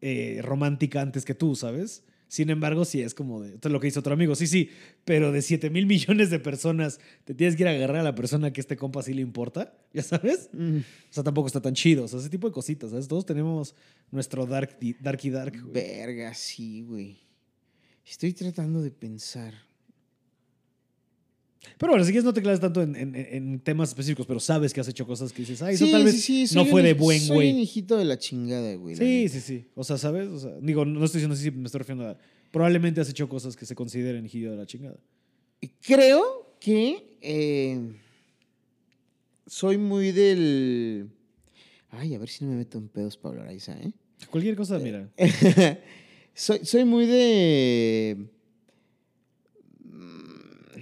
eh, 0.00 0.40
romántica 0.42 1.00
antes 1.00 1.24
que 1.24 1.34
tú, 1.34 1.54
¿sabes? 1.56 2.04
Sin 2.28 2.50
embargo, 2.50 2.84
sí 2.84 3.00
es 3.00 3.14
como 3.14 3.40
de. 3.42 3.54
Esto 3.54 3.68
es 3.68 3.72
lo 3.72 3.78
que 3.78 3.86
hizo 3.86 4.00
otro 4.00 4.12
amigo. 4.12 4.34
Sí, 4.34 4.46
sí, 4.46 4.70
pero 5.04 5.30
de 5.30 5.40
7 5.40 5.70
mil 5.70 5.86
millones 5.94 6.30
de 6.30 6.40
personas, 6.40 6.98
te 7.24 7.32
tienes 7.34 7.54
que 7.54 7.62
ir 7.62 7.68
a 7.68 7.70
agarrar 7.70 7.98
a 7.98 8.02
la 8.02 8.14
persona 8.14 8.52
que 8.52 8.60
este 8.60 8.76
compa 8.76 9.02
sí 9.02 9.14
le 9.14 9.22
importa, 9.22 9.72
¿ya 9.92 10.02
sabes? 10.02 10.48
Mm, 10.52 10.78
O 10.78 10.82
sea, 11.12 11.22
tampoco 11.22 11.46
está 11.46 11.60
tan 11.60 11.74
chido. 11.74 12.04
O 12.04 12.08
sea, 12.08 12.18
ese 12.18 12.30
tipo 12.30 12.48
de 12.48 12.52
cositas, 12.52 12.90
¿sabes? 12.90 13.06
Todos 13.06 13.24
tenemos 13.24 13.76
nuestro 14.10 14.46
dark, 14.46 14.76
darky 15.00 15.30
dark. 15.30 15.60
güey. 15.60 15.72
verga, 15.72 16.34
sí, 16.34 16.82
güey. 16.82 17.18
Estoy 18.04 18.32
tratando 18.32 18.82
de 18.82 18.90
pensar. 18.90 19.54
Pero 21.78 21.92
bueno, 21.92 22.04
si 22.04 22.10
quieres 22.12 22.24
no 22.24 22.32
te 22.32 22.42
claves 22.42 22.60
tanto 22.60 22.82
en, 22.82 22.94
en- 22.96 23.14
en 23.14 23.60
temas 23.60 23.88
específicos, 23.90 24.26
pero 24.26 24.38
sabes 24.40 24.72
que 24.72 24.80
has 24.80 24.88
hecho 24.88 25.06
cosas 25.06 25.32
que 25.32 25.42
dices, 25.42 25.60
ay, 25.62 25.74
eso 25.74 25.86
tal 25.90 26.04
vez 26.04 26.20
sí, 26.22 26.46
sí, 26.46 26.54
no 26.54 26.64
fue 26.66 26.80
un- 26.82 26.86
de 26.86 26.94
buen 26.94 27.18
Soy 27.20 27.30
un 27.30 27.34
güey. 27.54 27.60
hijito 27.62 27.96
de 27.96 28.04
la 28.04 28.18
chingada, 28.18 28.74
güey. 28.76 28.96
Sí, 28.96 29.28
sí, 29.28 29.40
sí. 29.40 29.64
O 29.74 29.82
sea, 29.84 29.98
¿sabes? 29.98 30.28
O 30.28 30.38
sea, 30.38 30.52
digo, 30.60 30.84
no 30.84 31.04
estoy 31.04 31.20
diciendo 31.20 31.34
así, 31.34 31.50
me 31.50 31.66
estoy 31.66 31.78
refiriendo 31.80 32.08
a... 32.10 32.18
Probablemente 32.50 33.00
has 33.00 33.08
hecho 33.08 33.28
cosas 33.28 33.56
que 33.56 33.66
se 33.66 33.74
consideren 33.74 34.26
hijo 34.26 34.50
de 34.50 34.56
la 34.56 34.66
chingada. 34.66 34.96
Creo 35.82 36.54
que 36.60 37.16
eh, 37.20 37.80
soy 39.46 39.76
muy 39.78 40.12
del. 40.12 41.08
Ay, 41.90 42.14
a 42.14 42.18
ver 42.18 42.28
si 42.28 42.44
no 42.44 42.50
me 42.52 42.56
meto 42.58 42.78
en 42.78 42.88
pedos, 42.88 43.16
Pablo 43.16 43.42
Araiza, 43.42 43.72
¿eh? 43.80 43.92
Cualquier 44.30 44.56
cosa, 44.56 44.78
mira. 44.78 45.08
soy, 46.34 46.60
soy 46.64 46.84
muy 46.84 47.06
de. 47.06 48.26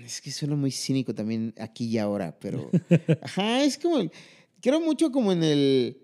Es 0.05 0.21
que 0.21 0.31
suena 0.31 0.57
muy 0.57 0.71
cínico 0.71 1.15
también 1.15 1.55
aquí 1.59 1.87
y 1.87 1.99
ahora, 1.99 2.37
pero. 2.39 2.71
Ajá, 3.23 3.63
es 3.63 3.79
como. 3.79 4.11
Quiero 4.61 4.81
mucho 4.81 5.11
como 5.11 5.33
en 5.33 5.43
el. 5.43 5.99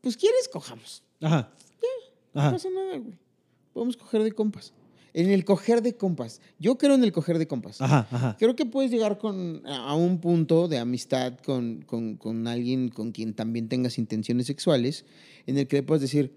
Pues 0.00 0.16
quieres, 0.16 0.48
cojamos. 0.48 1.02
Ajá. 1.20 1.50
No 2.34 2.40
Ajá. 2.40 2.50
pasa 2.52 2.68
nada, 2.68 2.98
güey. 2.98 3.14
Podemos 3.72 3.96
coger 3.96 4.22
de 4.22 4.32
compas. 4.32 4.72
En 5.12 5.30
el 5.30 5.44
coger 5.44 5.80
de 5.80 5.96
compas. 5.96 6.40
Yo 6.58 6.76
creo 6.76 6.94
en 6.96 7.04
el 7.04 7.12
coger 7.12 7.38
de 7.38 7.46
compas. 7.46 7.80
Ajá, 7.80 8.08
ajá. 8.10 8.36
Creo 8.38 8.56
que 8.56 8.66
puedes 8.66 8.90
llegar 8.90 9.18
con, 9.18 9.62
a 9.64 9.90
a 9.90 9.94
un 9.94 10.20
punto 10.20 10.66
de 10.66 10.78
amistad 10.78 11.38
con, 11.38 11.82
con, 11.82 12.16
con 12.16 12.48
alguien 12.48 12.88
con 12.88 13.12
quien 13.12 13.34
también 13.34 13.68
tengas 13.68 13.96
intenciones 13.98 14.46
sexuales, 14.46 15.04
en 15.46 15.56
el 15.56 15.68
que 15.68 15.76
le 15.76 15.82
puedes 15.84 16.02
decir, 16.02 16.32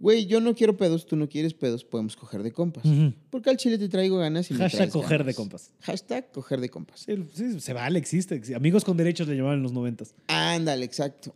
güey, 0.00 0.26
yo 0.26 0.40
no 0.40 0.54
quiero 0.54 0.76
pedos, 0.76 1.06
tú 1.06 1.16
no 1.16 1.28
quieres 1.28 1.54
pedos, 1.54 1.84
podemos 1.84 2.16
coger 2.16 2.42
de 2.42 2.52
compas. 2.52 2.84
Porque 3.30 3.50
al 3.50 3.56
chile 3.56 3.78
te 3.78 3.88
traigo 3.88 4.18
ganas 4.18 4.50
y 4.50 4.54
me 4.54 4.60
Hashtag 4.60 4.78
traes 4.78 4.92
coger 4.92 5.24
de 5.24 5.34
compas. 5.34 5.70
Hashtag 5.80 6.30
coger 6.32 6.60
de 6.60 6.68
compas. 6.68 7.00
Sí, 7.00 7.14
sí, 7.34 7.60
se 7.60 7.72
vale, 7.72 7.98
existe. 7.98 8.34
existe. 8.34 8.56
Amigos 8.56 8.84
con 8.84 8.96
derechos 8.96 9.28
le 9.28 9.36
llamaban 9.36 9.58
en 9.58 9.62
los 9.62 9.72
noventas. 9.72 10.14
Ándale, 10.28 10.84
exacto. 10.84 11.34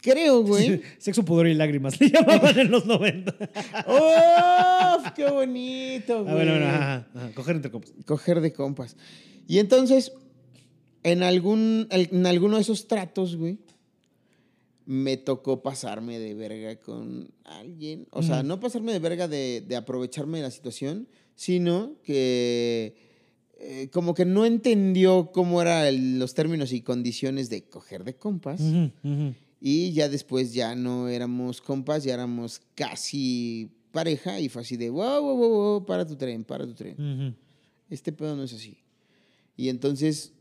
Creo, 0.00 0.42
güey. 0.42 0.80
Sexo, 0.98 1.24
pudor 1.24 1.48
y 1.48 1.54
lágrimas 1.54 2.00
le 2.00 2.10
llamaban 2.12 2.58
en 2.58 2.70
los 2.70 2.86
90. 2.86 3.34
¡Oh! 3.88 5.02
¡Qué 5.14 5.28
bonito, 5.28 6.22
güey! 6.22 6.30
Ah, 6.30 6.34
bueno, 6.34 6.52
bueno, 6.52 6.66
ajá, 6.66 7.08
ajá. 7.14 7.30
Coger 7.34 7.56
entre 7.56 7.70
compas. 7.70 7.92
coger 8.06 8.40
de 8.40 8.52
compas. 8.52 8.96
Y 9.48 9.58
entonces, 9.58 10.12
en, 11.02 11.22
algún, 11.22 11.88
en 11.90 12.26
alguno 12.26 12.56
de 12.56 12.62
esos 12.62 12.86
tratos, 12.86 13.36
güey, 13.36 13.58
me 14.88 15.18
tocó 15.18 15.62
pasarme 15.62 16.18
de 16.18 16.32
verga 16.34 16.80
con 16.80 17.30
alguien. 17.44 18.08
O 18.10 18.22
sea, 18.22 18.42
no 18.42 18.58
pasarme 18.58 18.92
de 18.92 18.98
verga 18.98 19.28
de, 19.28 19.60
de 19.60 19.76
aprovecharme 19.76 20.38
de 20.38 20.44
la 20.44 20.50
situación, 20.50 21.08
sino 21.34 21.96
que 22.02 22.96
eh, 23.58 23.90
como 23.92 24.14
que 24.14 24.24
no 24.24 24.46
entendió 24.46 25.30
cómo 25.30 25.60
eran 25.60 26.18
los 26.18 26.32
términos 26.32 26.72
y 26.72 26.80
condiciones 26.80 27.50
de 27.50 27.68
coger 27.68 28.04
de 28.04 28.16
compas. 28.16 28.62
Y 29.60 29.92
ya 29.92 30.08
después 30.08 30.54
ya 30.54 30.74
no 30.74 31.08
éramos 31.08 31.60
compas, 31.60 32.04
ya 32.04 32.14
éramos 32.14 32.62
casi 32.74 33.70
pareja 33.92 34.40
y 34.40 34.48
fue 34.48 34.62
así 34.62 34.78
de, 34.78 34.88
wow, 34.88 35.20
wow, 35.20 35.36
wow, 35.36 35.50
wow, 35.50 35.84
para 35.84 36.06
tu 36.06 36.16
tren, 36.16 36.44
para 36.44 36.64
tu 36.64 36.72
tren 36.72 37.36
este 37.90 38.12
pedo 38.12 38.36
no 38.36 38.44
es 38.44 38.52
así. 38.52 38.78
Y 39.56 39.68
entonces 39.68 40.32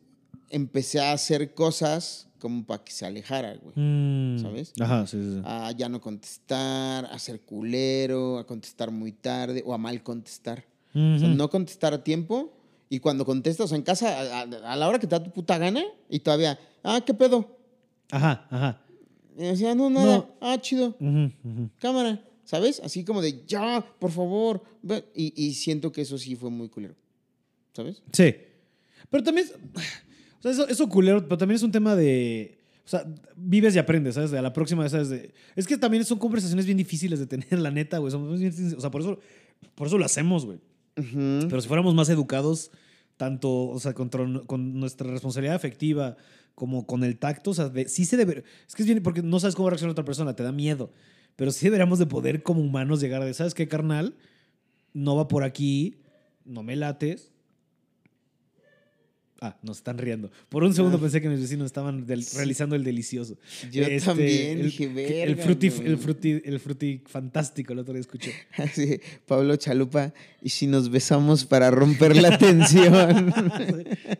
empecé 0.49 0.99
a 0.99 1.13
hacer 1.13 1.53
cosas 1.53 2.26
como 2.39 2.65
para 2.65 2.83
que 2.83 2.91
se 2.91 3.05
alejara, 3.05 3.55
güey. 3.55 3.73
Mm. 3.75 4.39
¿Sabes? 4.41 4.73
Ajá, 4.79 5.05
sí, 5.07 5.17
sí. 5.17 5.41
A 5.45 5.71
ya 5.71 5.89
no 5.89 5.99
contestar, 6.01 7.05
a 7.05 7.17
ser 7.19 7.41
culero, 7.41 8.37
a 8.39 8.45
contestar 8.45 8.91
muy 8.91 9.11
tarde 9.11 9.63
o 9.65 9.73
a 9.73 9.77
mal 9.77 10.01
contestar. 10.03 10.65
O 10.93 11.19
sea, 11.19 11.27
no 11.27 11.49
contestar 11.49 11.93
a 11.93 12.03
tiempo 12.03 12.53
y 12.89 12.99
cuando 12.99 13.23
contestas, 13.25 13.65
o 13.65 13.67
sea, 13.67 13.77
en 13.77 13.83
casa, 13.83 14.07
a, 14.19 14.39
a- 14.41 14.73
a 14.73 14.75
la 14.75 14.87
hora 14.87 14.97
que 14.97 15.05
te 15.05 15.11
da 15.15 15.23
tu 15.23 15.31
puta 15.31 15.57
gana 15.59 15.83
y 16.09 16.19
todavía, 16.19 16.57
ah, 16.83 17.01
¿qué 17.05 17.13
pedo? 17.13 17.55
Ajá, 18.09 18.47
ajá. 18.49 18.81
Y 19.37 19.43
decía, 19.43 19.75
no, 19.75 19.89
nada, 19.91 20.17
No. 20.17 20.29
ah, 20.41 20.57
chido, 20.59 20.95
cámara, 21.79 22.23
¿sabes? 22.45 22.79
Así 22.83 23.03
como 23.03 23.21
de, 23.21 23.43
ya, 23.45 23.85
por 23.99 24.09
favor. 24.11 24.63
ve". 24.81 25.05
Y, 25.13 25.33
y 25.35 25.53
siento 25.53 25.91
que 25.91 26.01
eso 26.01 26.17
sí 26.17 26.35
fue 26.35 26.49
muy 26.49 26.69
culero, 26.69 26.95
¿sabes? 27.73 28.01
Sí. 28.11 28.33
Pero 29.11 29.23
también. 29.23 29.47
O 30.39 30.41
sea, 30.41 30.51
eso, 30.51 30.67
eso 30.67 30.87
culero, 30.89 31.23
pero 31.23 31.37
también 31.37 31.55
es 31.55 31.63
un 31.63 31.71
tema 31.71 31.95
de. 31.95 32.57
O 32.85 32.89
sea, 32.89 33.05
vives 33.35 33.75
y 33.75 33.79
aprendes, 33.79 34.15
¿sabes? 34.15 34.31
A 34.33 34.41
la 34.41 34.53
próxima 34.53 34.87
¿sabes? 34.87 35.09
De- 35.09 35.33
es 35.55 35.67
que 35.67 35.77
también 35.77 36.05
son 36.05 36.19
conversaciones 36.19 36.65
bien 36.65 36.77
difíciles 36.77 37.19
de 37.19 37.27
tener, 37.27 37.47
la 37.59 37.71
neta, 37.71 37.97
güey. 37.97 38.13
Bien 38.37 38.53
O 38.77 38.81
sea, 38.81 38.89
por 38.91 39.01
eso, 39.01 39.19
por 39.75 39.87
eso 39.87 39.97
lo 39.97 40.05
hacemos, 40.05 40.45
güey. 40.45 40.59
Pero 40.95 41.61
si 41.61 41.67
fuéramos 41.67 41.93
más 41.95 42.09
educados, 42.09 42.71
tanto, 43.17 43.67
o 43.67 43.79
sea, 43.79 43.93
con 43.93 44.79
nuestra 44.79 45.09
responsabilidad 45.11 45.55
afectiva 45.55 46.17
como 46.55 46.87
con 46.87 47.03
el 47.03 47.17
tacto, 47.19 47.51
o 47.51 47.53
sea, 47.53 47.69
de- 47.69 47.87
sí 47.87 48.05
se 48.05 48.17
debe. 48.17 48.43
Es 48.67 48.73
que 48.73 48.81
es 48.81 48.87
bien, 48.87 49.03
porque 49.03 49.21
no 49.21 49.39
sabes 49.39 49.53
cómo 49.55 49.69
reacciona 49.69 49.91
otra 49.91 50.05
persona, 50.05 50.35
te 50.35 50.41
da 50.43 50.51
miedo. 50.51 50.91
Pero 51.35 51.51
sí 51.51 51.65
deberíamos 51.67 51.99
de 51.99 52.07
poder, 52.07 52.41
como 52.41 52.61
humanos, 52.61 52.99
llegar 52.99 53.23
de, 53.23 53.31
¿sabes 53.35 53.53
qué, 53.53 53.67
carnal? 53.67 54.15
No 54.93 55.15
va 55.15 55.27
por 55.27 55.43
aquí, 55.43 55.97
no 56.45 56.63
me 56.63 56.75
lates. 56.75 57.31
Ah, 59.39 59.55
nos 59.61 59.77
están 59.77 59.99
riendo. 59.99 60.31
Por 60.49 60.63
un 60.63 60.73
segundo 60.73 60.97
Ah. 60.97 61.01
pensé 61.01 61.21
que 61.21 61.29
mis 61.29 61.39
vecinos 61.39 61.67
estaban 61.67 62.07
del- 62.07 62.25
realizando 62.35 62.75
el 62.75 62.83
delicioso. 62.83 63.37
Yo 63.71 63.83
Este, 63.83 64.05
también 64.07 64.57
el, 64.59 64.63
dije, 64.65 64.85
el 64.85 64.93
verga, 64.93 65.43
fruti, 65.43 65.69
güey". 65.69 65.87
el 65.87 65.97
fruti, 65.99 66.41
el 66.43 66.59
fruti 66.59 67.01
fantástico, 67.05 67.73
el 67.73 67.79
otro 67.79 67.93
día 67.93 68.01
escuché. 68.01 68.31
Así, 68.57 68.99
Pablo 69.27 69.55
Chalupa, 69.55 70.11
y 70.41 70.49
si 70.49 70.65
nos 70.65 70.89
besamos 70.89 71.45
para 71.45 71.69
romper 71.69 72.15
la 72.17 72.35
tensión. 72.39 73.31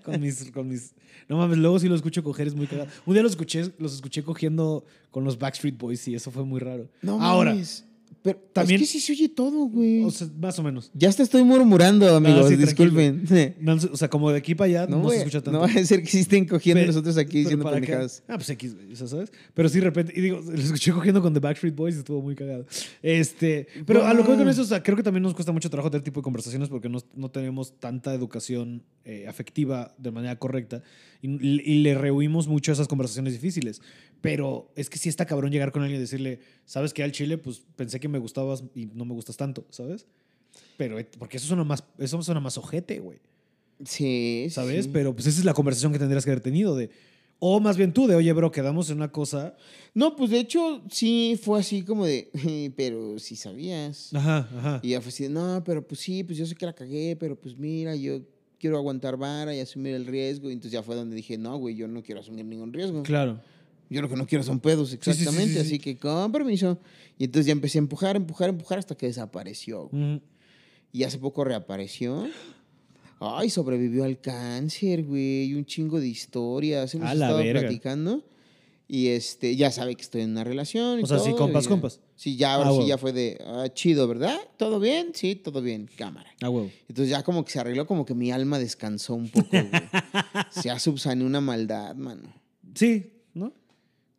con 0.04 0.22
mis, 0.22 0.52
con 0.52 0.68
mis. 0.70 0.94
No 1.28 1.38
mames, 1.38 1.58
luego 1.58 1.80
sí 1.80 1.88
lo 1.90 1.96
escucho 1.96 2.24
coger, 2.24 2.48
es 2.48 2.56
muy 2.56 2.68
cagado. 2.68 2.90
Un 3.06 3.14
día 3.14 3.24
los 3.24 3.32
escuché, 3.34 3.72
los 3.80 3.96
escuché 3.96 4.24
cogiendo 4.24 4.86
con 5.12 5.24
los 5.24 5.38
Backstreet 5.40 5.78
Boys 5.78 6.08
y 6.08 6.16
eso 6.16 6.32
fue 6.32 6.46
muy 6.46 6.60
raro. 6.60 6.88
No 7.02 7.20
Ahora, 7.22 7.52
mames. 7.52 7.84
Pero 8.24 8.40
también- 8.54 8.82
es 8.82 8.88
que 8.92 9.00
sí 9.00 9.06
se 9.06 9.12
oye 9.14 9.30
todo, 9.30 9.66
güey. 9.68 10.04
o 10.04 10.12
sea, 10.12 10.28
más 10.40 10.58
o 10.60 10.64
menos. 10.64 10.92
ya 10.94 11.12
te 11.14 11.24
estoy 11.24 11.44
murmurando, 11.44 12.14
amigos, 12.16 12.46
Ah, 12.46 12.50
sí, 12.50 12.56
disculpen. 12.56 13.24
No, 13.62 13.74
o 13.76 13.98
sea, 13.98 14.10
como 14.10 14.32
de 14.32 14.38
aquí 14.40 14.54
para 14.56 14.68
allá 14.70 14.88
no, 14.88 14.98
No, 14.98 15.04
se 15.04 15.08
voy- 15.08 15.18
escucha 15.18 15.42
tanto. 15.42 15.52
no 15.52 15.60
va 15.60 15.66
a 15.68 15.86
ser 15.86 16.02
que 16.02 16.08
sí 16.10 16.20
estén 16.20 16.46
cogiendo 16.46 16.82
Pero- 16.82 16.92
nosotros 16.92 17.18
aquí 17.18 17.40
diciendo 17.40 17.70
pendejadas. 17.70 18.24
Ah, 18.28 18.36
pues 18.36 18.50
X, 18.50 18.76
güey, 18.76 18.92
o 18.92 18.96
sea, 18.96 19.08
¿sabes? 19.08 19.32
Pero 19.54 19.70
sí, 19.70 19.80
de 19.80 19.86
repente, 19.86 20.14
y 20.16 20.22
digo, 20.22 20.42
lo 20.46 20.54
escuché 20.62 20.92
cogiendo 20.92 21.22
con 21.22 21.34
The 21.34 21.40
Backstreet 21.40 21.76
Boys 21.76 21.96
y 21.96 22.00
estuvo 22.00 22.22
muy 22.22 22.36
cagado. 22.36 22.66
Este, 23.02 23.68
pero 23.86 24.06
a 24.06 24.14
lo 24.14 24.24
que 24.24 24.30
voy 24.30 24.38
con 24.38 24.50
eso, 24.50 24.62
o 24.62 24.66
sea, 24.66 24.84
creo 24.84 24.98
que 24.98 25.04
también 25.04 25.24
nos 25.24 25.34
cuesta 25.34 25.52
mucho 25.52 25.70
trabajo 25.70 25.90
tener 25.92 26.04
tipo 26.04 26.20
de 26.20 26.24
conversaciones 26.24 26.70
porque 26.70 26.90
no, 26.90 27.00
no 27.16 27.30
tenemos 27.32 27.80
tanta 27.80 28.14
educación 28.14 28.84
eh, 29.06 29.26
afectiva 29.28 29.96
de 29.98 30.12
manera 30.12 30.38
correcta 30.38 30.84
y, 31.22 31.30
y 31.40 31.80
le 31.82 31.96
rehuimos 31.96 32.48
mucho 32.48 32.72
a 32.72 32.74
esas 32.74 32.88
conversaciones 32.88 33.34
difíciles. 33.34 33.82
Pero 34.22 34.72
es 34.76 34.90
que 34.90 34.98
sí 34.98 35.10
está 35.10 35.26
cabrón 35.26 35.52
llegar 35.52 35.72
con 35.72 35.84
alguien 35.84 36.00
y 36.00 36.02
decirle, 36.02 36.40
¿sabes 36.66 36.92
qué? 36.94 37.04
Al 37.04 37.12
chile, 37.12 37.38
pues 37.38 37.62
pensé 37.76 38.00
que 38.00 38.07
me 38.08 38.20
gustabas 38.20 38.64
y 38.76 38.86
no 38.88 39.06
me 39.06 39.14
gustas 39.14 39.38
tanto, 39.38 39.66
¿sabes? 39.70 40.06
Pero, 40.78 41.00
eh, 41.00 41.08
porque 41.18 41.38
eso 41.38 41.48
suena 41.48 41.64
más, 41.64 41.84
eso 41.98 42.22
suena 42.22 42.40
más 42.40 42.58
ojete, 42.58 43.00
güey. 43.00 43.20
Sí, 43.86 44.48
¿sabes? 44.50 44.86
sí. 44.86 44.92
Pero 44.92 45.14
pues 45.14 45.28
esa 45.28 45.40
es 45.40 45.46
la 45.46 45.54
conversación 45.54 45.92
que 45.92 46.00
tendrías 46.00 46.26
que 46.26 46.32
haber 46.32 46.42
tenido 46.42 46.76
de... 46.76 46.90
O 47.40 47.60
más 47.60 47.78
bien 47.78 47.94
tú, 47.94 48.08
de, 48.08 48.16
oye, 48.16 48.34
bro, 48.34 48.52
quedamos 48.52 48.90
en 48.90 48.98
una 48.98 49.12
cosa... 49.12 49.56
No, 49.94 50.16
pues 50.16 50.32
de 50.32 50.40
hecho 50.40 50.82
sí 50.90 51.40
fue 51.42 51.60
así 51.60 51.84
como 51.84 52.06
de, 52.06 52.30
pero 52.76 53.20
sí 53.20 53.36
sabías. 53.36 54.14
Ajá, 54.16 54.50
ajá. 54.58 54.80
Y 54.82 54.90
ya 54.90 55.02
fue 55.02 55.10
así, 55.10 55.24
de, 55.24 55.30
no, 55.30 55.64
pero 55.64 55.86
pues 55.88 56.00
sí, 56.00 56.24
pues 56.24 56.38
yo 56.38 56.46
sé 56.48 56.56
que 56.56 56.66
la 56.66 56.74
cagué, 56.74 57.16
pero 57.16 57.40
pues 57.40 57.56
mira, 57.56 57.96
yo 57.96 58.22
quiero 58.60 58.78
aguantar 58.78 59.18
vara 59.18 59.56
y 59.56 59.60
asumir 59.60 59.94
el 59.94 60.08
riesgo. 60.08 60.50
Y 60.50 60.54
entonces 60.54 60.72
ya 60.72 60.82
fue 60.82 60.96
donde 60.96 61.16
dije, 61.16 61.38
no, 61.38 61.58
güey, 61.58 61.76
yo 61.76 61.88
no 61.88 62.02
quiero 62.02 62.22
asumir 62.22 62.46
ningún 62.46 62.74
riesgo. 62.74 63.04
Claro. 63.04 63.40
Yo 63.90 64.02
lo 64.02 64.10
que 64.10 64.16
no 64.16 64.28
quiero 64.28 64.44
son 64.44 64.60
pedos, 64.60 64.90
sí, 64.90 64.98
sí, 65.02 65.10
exactamente. 65.12 65.54
sí, 65.54 65.54
sí. 65.54 65.60
Así 65.60 65.80
que 65.80 65.98
con 65.98 66.32
permiso. 66.32 66.80
Y 67.18 67.26
entonces 67.26 67.46
ya 67.48 67.52
empecé 67.54 67.78
a 67.78 67.82
empujar, 67.82 68.16
empujar, 68.16 68.50
empujar 68.50 68.80
hasta 68.80 68.96
que 68.96 69.06
desapareció. 69.08 69.90
Y 70.92 71.04
hace 71.04 71.18
poco 71.20 71.44
reapareció. 71.44 72.28
Ay, 73.20 73.50
sobrevivió 73.50 74.04
al 74.04 74.20
cáncer, 74.22 75.04
güey. 75.04 75.54
Un 75.54 75.66
chingo 75.66 76.00
de 76.00 76.08
historias. 76.08 76.94
Hemos 76.94 77.10
A 77.10 77.16
la 77.16 77.26
estado 77.28 77.38
verga. 77.44 77.62
platicando. 77.62 78.24
Y 78.90 79.08
este, 79.08 79.56
ya 79.58 79.70
sabe 79.72 79.96
que 79.96 80.02
estoy 80.02 80.22
en 80.22 80.32
una 80.32 80.44
relación. 80.44 81.00
y 81.00 81.04
O 81.04 81.08
sea, 81.08 81.20
sí, 81.20 81.30
todo, 81.32 81.40
compas, 81.40 81.64
y 81.64 81.66
ya- 81.66 81.70
compas. 81.70 82.00
Sí, 82.16 82.36
ya 82.38 82.54
ahora 82.54 82.70
Ah, 82.70 82.72
sí 82.72 82.78
huevo. 82.78 82.88
ya 82.90 82.98
fue 82.98 83.12
de 83.14 83.38
ah, 83.46 83.68
chido, 83.74 84.08
¿verdad? 84.08 84.38
¿Todo 84.58 84.80
bien? 84.80 85.10
Sí, 85.14 85.36
todo 85.36 85.62
bien. 85.62 85.90
Cámara. 85.98 86.30
Ah, 86.42 86.50
huevo. 86.50 86.70
Entonces 86.88 87.10
ya 87.10 87.22
como 87.24 87.44
que 87.44 87.52
se 87.52 87.60
arregló, 87.60 87.86
como 87.86 88.06
que 88.06 88.14
mi 88.14 88.32
alma 88.32 88.60
descansó 88.60 89.16
un 89.16 89.30
poco, 89.30 89.50
güey. 89.52 89.64
se 90.52 90.70
ha 90.70 90.80
subsaneado 90.80 91.28
una 91.28 91.42
maldad, 91.42 91.96
mano. 91.96 92.34
Sí, 92.76 93.12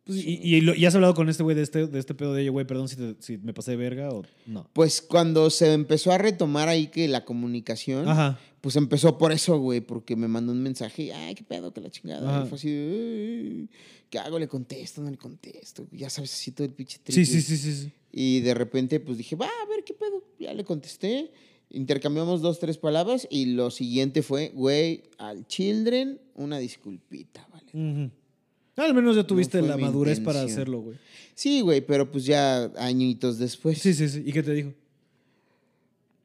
Pues, 0.09 0.25
y, 0.25 0.39
y, 0.41 0.61
lo- 0.61 0.73
y 0.73 0.85
has 0.85 0.95
hablado 0.95 1.13
con 1.13 1.29
este 1.29 1.43
güey 1.43 1.55
de 1.55 1.61
este, 1.61 1.85
de 1.85 1.99
este 1.99 2.15
pedo 2.15 2.33
de, 2.33 2.41
oye, 2.41 2.49
güey, 2.49 2.65
perdón 2.65 2.87
si, 2.89 2.95
te- 2.95 3.15
si 3.19 3.37
me 3.37 3.53
pasé 3.53 3.71
de 3.71 3.77
verga 3.77 4.09
o 4.09 4.23
no. 4.47 4.67
Pues 4.73 5.01
cuando 5.03 5.49
se 5.51 5.71
empezó 5.73 6.11
a 6.11 6.17
retomar 6.17 6.67
ahí 6.67 6.87
que 6.87 7.07
la 7.07 7.25
comunicación, 7.25 8.09
Ajá. 8.09 8.39
pues 8.61 8.75
empezó 8.75 9.19
por 9.19 9.31
eso, 9.31 9.59
güey, 9.59 9.81
porque 9.81 10.15
me 10.15 10.27
mandó 10.27 10.51
un 10.51 10.63
mensaje, 10.63 11.13
ay, 11.13 11.35
qué 11.35 11.43
pedo, 11.43 11.71
que 11.73 11.81
la 11.81 11.91
chingada. 11.91 12.27
Ajá. 12.37 12.45
Y 12.45 12.49
fue 12.49 12.57
así, 12.57 12.71
de, 12.71 13.49
"Ay, 13.61 13.69
¿qué 14.09 14.17
hago? 14.17 14.39
¿Le 14.39 14.47
contesto? 14.47 15.01
¿No 15.03 15.11
le 15.11 15.17
contesto? 15.17 15.87
Ya 15.91 16.09
sabes, 16.09 16.33
así 16.33 16.51
todo 16.51 16.65
el 16.65 16.73
pinche 16.73 16.97
trip, 17.03 17.15
Sí, 17.15 17.25
sí, 17.25 17.41
sí, 17.41 17.55
sí, 17.57 17.73
sí. 17.73 17.91
Y 18.11 18.39
de 18.39 18.55
repente, 18.55 18.99
pues 18.99 19.19
dije, 19.19 19.35
va, 19.35 19.45
a 19.45 19.65
ver 19.69 19.83
qué 19.85 19.93
pedo. 19.93 20.23
Ya 20.39 20.53
le 20.55 20.63
contesté. 20.63 21.29
Intercambiamos 21.69 22.41
dos, 22.41 22.57
tres 22.59 22.79
palabras. 22.79 23.27
Y 23.29 23.45
lo 23.53 23.69
siguiente 23.69 24.23
fue, 24.23 24.49
güey, 24.55 25.03
al 25.19 25.45
children, 25.45 26.19
una 26.33 26.57
disculpita, 26.57 27.47
¿vale? 27.51 27.67
Ujú. 27.73 28.11
Al 28.83 28.93
menos 28.93 29.15
ya 29.15 29.23
tuviste 29.23 29.61
la 29.61 29.77
madurez 29.77 30.19
para 30.19 30.41
hacerlo, 30.41 30.81
güey. 30.81 30.97
Sí, 31.35 31.61
güey, 31.61 31.81
pero 31.81 32.09
pues 32.11 32.25
ya 32.25 32.71
añitos 32.77 33.37
después. 33.37 33.79
Sí, 33.79 33.93
sí, 33.93 34.09
sí. 34.09 34.23
¿Y 34.25 34.31
qué 34.31 34.43
te 34.43 34.53
dijo? 34.53 34.73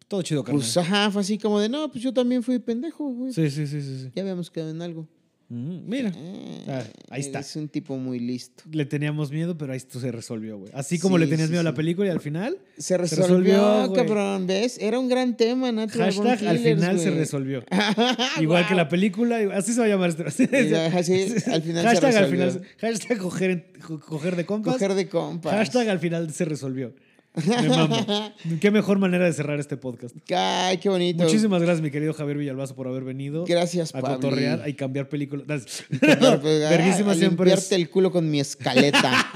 Todo 0.09 0.23
chido, 0.23 0.43
carnal. 0.45 0.61
Pues 0.61 0.77
ajá, 0.77 1.11
fue 1.11 1.23
así 1.23 1.39
como 1.39 1.61
de, 1.61 1.69
no, 1.69 1.91
pues 1.91 2.03
yo 2.03 2.13
también 2.13 2.43
fui 2.43 2.59
pendejo, 2.59 3.09
güey. 3.09 3.33
sí, 3.33 3.51
sí, 3.51 3.67
sí, 3.67 3.81
sí. 3.81 3.99
sí. 4.01 4.13
Ya 4.15 4.23
habíamos 4.23 4.51
quedado 4.51 4.71
en 4.71 4.83
algo. 4.83 5.09
Mm, 5.55 5.89
mira, 5.89 6.13
Eh, 6.17 6.65
Ah, 6.67 6.83
ahí 7.11 7.21
está. 7.21 7.41
Es 7.41 7.55
un 7.57 7.69
tipo 7.69 7.97
muy 7.97 8.19
listo. 8.19 8.65
le 8.73 8.87
teníamos 8.87 9.31
miedo, 9.31 9.57
pero 9.57 9.73
ahí 9.73 9.77
esto 9.77 10.01
se 10.01 10.11
resolvió, 10.11 10.59
güey. 10.59 10.71
Así 10.75 10.99
como 10.99 11.17
le 11.19 11.27
tenías 11.27 11.47
sí, 11.49 11.53
miedo 11.53 11.61
a 11.61 11.65
la 11.65 11.75
película 11.75 12.09
y 12.09 12.11
al 12.11 12.21
final, 12.21 12.59
Se 12.79 12.97
resolvió, 12.97 13.27
resolvió, 13.27 13.89
güey. 13.89 13.95
cabrón, 14.07 14.47
¿ves? 14.47 14.79
Era 14.81 14.99
un 14.99 15.09
gran 15.09 15.37
tema, 15.37 15.71
Natural 15.71 16.13
hashtag 16.13 16.49
al 16.49 16.59
final 16.59 16.99
se 16.99 17.11
resolvió. 17.11 17.65
Igual 18.41 18.67
que 18.67 18.75
la 18.75 18.89
película, 18.89 19.39
así 19.55 19.73
se 19.75 19.81
va 19.81 19.87
a 19.87 19.89
llamar 19.89 20.11
este. 20.27 20.77
Ajá, 20.87 21.03
sí, 21.03 21.27
al 21.47 21.63
final 21.63 21.83
se 21.83 21.89
hashtag 21.89 22.17
al 22.17 22.31
resolvió. 22.31 22.51
final. 22.51 22.69
Hashtag 22.81 23.19
coger 23.19 24.37
de 24.37 24.45
compas. 24.47 24.73
Coger 24.75 24.95
de 24.95 25.09
compas. 25.09 25.53
Hashtag 25.53 25.89
al 25.89 25.99
final 26.01 26.33
se 26.33 26.45
resolvió. 26.47 26.95
Me 27.35 27.69
mamo. 27.69 28.33
Qué 28.61 28.71
mejor 28.71 28.99
manera 28.99 29.25
de 29.25 29.33
cerrar 29.33 29.59
este 29.59 29.77
podcast. 29.77 30.15
Ay, 30.35 30.79
qué 30.79 30.89
bonito. 30.89 31.25
Muchísimas 31.25 31.61
gracias, 31.63 31.83
mi 31.83 31.91
querido 31.91 32.13
Javier 32.15 32.39
Villalbazo, 32.39 32.77
por 32.77 32.87
haber 32.87 33.03
venido 33.05 33.45
Gracias, 33.45 33.95
a 33.95 34.01
Pablo. 34.01 34.17
cotorrear 34.17 34.69
y 34.69 34.75
cambiar 34.75 35.09
películas. 35.09 35.85
Pues, 35.89 36.03
ah, 36.23 36.37
Verguísima 36.71 37.15
siempre. 37.15 37.47
limpiarte 37.51 37.75
el 37.75 37.91
culo 37.91 38.13
con 38.13 38.31
mi 38.31 38.39
escaleta. 38.41 39.27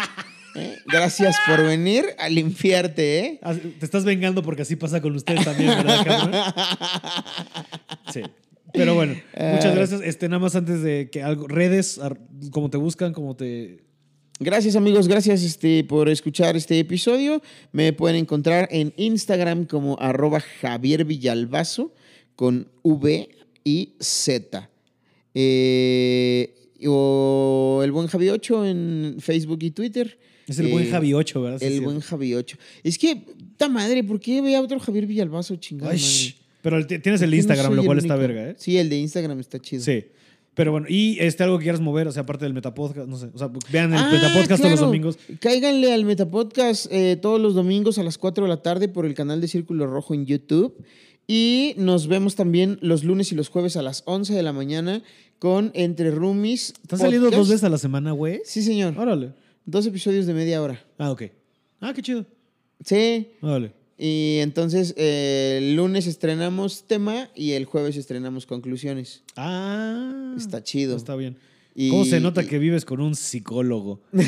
¿Eh? 0.55 0.77
Gracias 0.87 1.37
por 1.47 1.65
venir 1.65 2.05
a 2.19 2.29
limpiarte, 2.29 3.19
¿eh? 3.21 3.41
Ah, 3.43 3.55
Te 3.55 3.85
estás 3.85 4.05
vengando 4.05 4.43
porque 4.43 4.63
así 4.63 4.77
pasa 4.77 5.01
con 5.01 5.15
ustedes 5.15 5.45
también, 5.45 5.69
¿verdad, 5.71 6.05
cabrón? 6.05 6.33
Sí. 8.13 8.23
Pero 8.73 8.95
bueno, 8.95 9.15
muchas 9.35 9.67
Ah. 9.67 9.75
gracias. 9.75 10.01
Este, 10.03 10.29
nada 10.29 10.41
más 10.41 10.55
antes 10.55 10.83
de 10.83 11.09
que 11.11 11.23
algo, 11.23 11.49
redes, 11.49 12.01
cómo 12.53 12.71
te 12.71 12.77
buscan, 12.77 13.13
cómo 13.13 13.35
te. 13.35 13.85
Gracias 14.41 14.77
amigos, 14.77 15.09
gracias 15.09 15.43
este, 15.43 15.83
por 15.83 16.09
escuchar 16.09 16.57
este 16.57 16.79
episodio. 16.79 17.43
Me 17.73 17.93
pueden 17.93 18.15
encontrar 18.15 18.69
en 18.71 18.93
Instagram 18.97 19.65
como 19.65 19.99
arroba 19.99 20.39
Javier 20.39 21.05
Villalbazo 21.05 21.93
con 22.37 22.69
V 22.85 23.29
y 23.65 23.95
Z. 23.99 24.71
Eh, 25.35 26.55
o 26.87 27.81
el 27.83 27.91
buen 27.91 28.07
Javi 28.07 28.29
8 28.29 28.67
en 28.67 29.17
Facebook 29.19 29.59
y 29.63 29.73
Twitter. 29.73 30.17
Es 30.47 30.61
el 30.61 30.69
buen 30.69 30.87
Eh, 30.87 30.91
Javi 30.91 31.15
8, 31.15 31.43
¿verdad? 31.43 31.59
Sí, 31.59 31.65
el 31.65 31.73
sí. 31.73 31.81
buen 31.81 31.99
Javi 31.99 32.35
8. 32.35 32.59
Es 32.85 32.97
que, 32.97 33.17
puta 33.17 33.69
madre, 33.69 34.05
¿por 34.05 34.21
qué 34.21 34.41
veía 34.41 34.63
otro 34.63 34.79
Javier 34.79 35.07
Villalbazo 35.07 35.57
chingado? 35.57 35.91
Ay. 35.91 36.37
Pero 36.63 36.87
tienes 36.87 37.07
el 37.07 37.07
¿Por 37.07 37.19
qué 37.19 37.27
no 37.27 37.35
Instagram, 37.35 37.75
lo 37.75 37.81
el 37.81 37.87
cual 37.87 37.99
está 37.99 38.15
verga, 38.15 38.51
¿eh? 38.51 38.55
Sí, 38.57 38.79
el 38.79 38.89
de 38.89 38.99
Instagram 38.99 39.41
está 39.41 39.59
chido. 39.59 39.83
Sí. 39.83 40.05
Pero 40.59 40.73
bueno, 40.73 40.87
y 40.89 41.17
este 41.21 41.45
algo 41.45 41.57
que 41.57 41.63
quieras 41.63 41.81
mover, 41.81 42.09
o 42.09 42.11
sea, 42.11 42.23
aparte 42.23 42.45
del 42.45 42.53
Metapodcast, 42.53 43.09
no 43.09 43.17
sé. 43.17 43.31
O 43.33 43.39
sea, 43.39 43.49
vean 43.71 43.93
el 43.93 44.01
Ah, 44.01 44.11
Metapodcast 44.11 44.61
todos 44.61 44.73
los 44.73 44.81
domingos. 44.81 45.17
Cáiganle 45.39 45.93
al 45.93 46.05
Metapodcast 46.05 46.89
eh, 46.91 47.17
todos 47.17 47.41
los 47.41 47.55
domingos 47.55 47.97
a 47.99 48.03
las 48.03 48.19
4 48.19 48.43
de 48.43 48.49
la 48.49 48.61
tarde 48.61 48.89
por 48.89 49.07
el 49.07 49.15
canal 49.15 49.41
de 49.41 49.47
Círculo 49.47 49.87
Rojo 49.87 50.15
en 50.15 50.27
YouTube. 50.27 50.85
Y 51.29 51.75
nos 51.77 52.09
vemos 52.09 52.35
también 52.35 52.77
los 52.83 53.05
lunes 53.05 53.31
y 53.31 53.37
los 53.37 53.51
jueves 53.51 53.77
a 53.77 53.83
las 53.83 54.03
11 54.07 54.35
de 54.35 54.43
la 54.43 54.53
mañana 54.53 55.05
con 55.39 55.71
Entre 55.75 56.11
Roomies. 56.11 56.75
¿Están 56.83 56.99
saliendo 56.99 57.31
dos 57.31 57.49
veces 57.49 57.63
a 57.63 57.69
la 57.69 57.79
semana, 57.79 58.11
güey? 58.11 58.41
Sí, 58.45 58.61
señor. 58.63 58.99
Órale. 58.99 59.35
Dos 59.65 59.87
episodios 59.87 60.27
de 60.27 60.35
media 60.35 60.61
hora. 60.61 60.85
Ah, 60.99 61.13
ok. 61.13 61.23
Ah, 61.81 61.93
qué 61.95 62.03
chido. 62.03 62.27
Sí. 62.85 63.29
Órale. 63.43 63.71
Y 63.99 64.39
entonces 64.43 64.95
eh, 64.97 65.57
el 65.61 65.75
lunes 65.75 66.07
estrenamos 66.07 66.85
tema 66.87 67.29
y 67.35 67.53
el 67.53 67.65
jueves 67.65 67.97
estrenamos 67.97 68.47
conclusiones. 68.47 69.23
Ah. 69.37 70.35
Está 70.37 70.63
chido. 70.63 70.97
Está 70.97 71.17
bien. 71.17 71.37
Y- 71.75 71.91
¿Cómo 71.91 72.05
se 72.05 72.19
nota 72.21 72.43
y- 72.43 72.47
que 72.47 72.59
vives 72.59 72.85
con 72.85 73.01
un 73.01 73.15
psicólogo? 73.17 74.01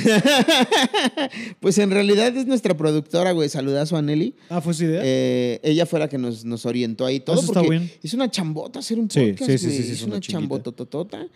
Pues 1.60 1.78
en 1.78 1.90
realidad 1.90 2.34
es 2.36 2.46
nuestra 2.46 2.76
productora, 2.76 3.32
güey. 3.32 3.48
Saludazo 3.48 3.96
a 3.96 4.02
Nelly. 4.02 4.34
Ah, 4.48 4.60
¿fue 4.60 4.74
su 4.74 4.84
idea? 4.84 5.00
Eh, 5.04 5.60
ella 5.62 5.86
fue 5.86 5.98
la 5.98 6.08
que 6.08 6.18
nos, 6.18 6.44
nos 6.44 6.64
orientó 6.66 7.04
ahí 7.06 7.20
todo. 7.20 7.36
Eso 7.38 7.46
está 7.46 7.62
bien. 7.62 7.90
Es 8.02 8.14
una 8.14 8.30
chambota 8.30 8.78
hacer 8.78 8.98
un 8.98 9.08
podcast. 9.08 9.38
sí, 9.38 9.58
sí, 9.58 9.70
sí, 9.70 9.70
sí, 9.70 9.82
es 9.82 9.90
es 9.90 10.02
una 10.02 10.12
una 10.14 10.20
chinguita. 10.20 10.40
chambotototota. 10.40 11.26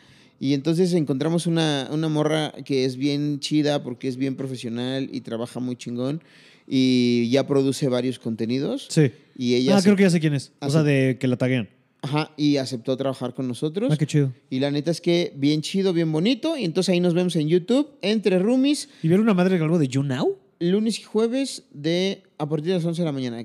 Y 0.40 0.54
entonces 0.54 0.92
encontramos 0.94 1.46
una, 1.46 1.88
una 1.92 2.08
morra 2.08 2.52
que 2.64 2.84
es 2.84 2.96
bien 2.96 3.38
chida 3.40 3.82
porque 3.82 4.08
es 4.08 4.16
bien 4.16 4.34
profesional 4.36 5.08
y 5.12 5.20
trabaja 5.20 5.60
muy 5.60 5.76
chingón. 5.76 6.22
Y 6.66 7.28
ya 7.30 7.46
produce 7.46 7.88
varios 7.88 8.18
contenidos. 8.18 8.86
sí. 8.90 9.10
Y 9.36 9.54
ella 9.56 9.76
Ah, 9.78 9.82
creo 9.82 9.96
que 9.96 10.04
ya 10.04 10.10
sé 10.10 10.20
quién 10.20 10.32
es. 10.34 10.52
O 10.60 10.70
sea, 10.70 10.84
de 10.84 11.16
que 11.18 11.26
la 11.26 11.36
taguean. 11.36 11.68
Ajá, 12.02 12.30
y 12.36 12.58
aceptó 12.58 12.96
trabajar 12.96 13.34
con 13.34 13.48
nosotros. 13.48 13.90
Ah, 13.92 13.96
qué 13.96 14.06
chido. 14.06 14.32
Y 14.48 14.60
la 14.60 14.70
neta 14.70 14.92
es 14.92 15.00
que 15.00 15.32
bien 15.36 15.60
chido, 15.60 15.92
bien 15.92 16.12
bonito. 16.12 16.56
Y 16.56 16.64
entonces 16.64 16.92
ahí 16.92 17.00
nos 17.00 17.14
vemos 17.14 17.34
en 17.34 17.48
YouTube, 17.48 17.88
entre 18.02 18.38
roomies, 18.38 18.88
¿Y 19.02 19.08
ver 19.08 19.18
una 19.20 19.34
madre 19.34 19.56
algo 19.56 19.78
de 19.78 19.88
You 19.88 20.02
Now? 20.04 20.36
lunes 20.60 21.00
y 21.00 21.02
jueves 21.02 21.64
de 21.72 22.22
a 22.38 22.48
partir 22.48 22.68
de 22.68 22.74
las 22.74 22.84
11 22.84 23.02
de 23.02 23.06
la 23.06 23.12
mañana. 23.12 23.44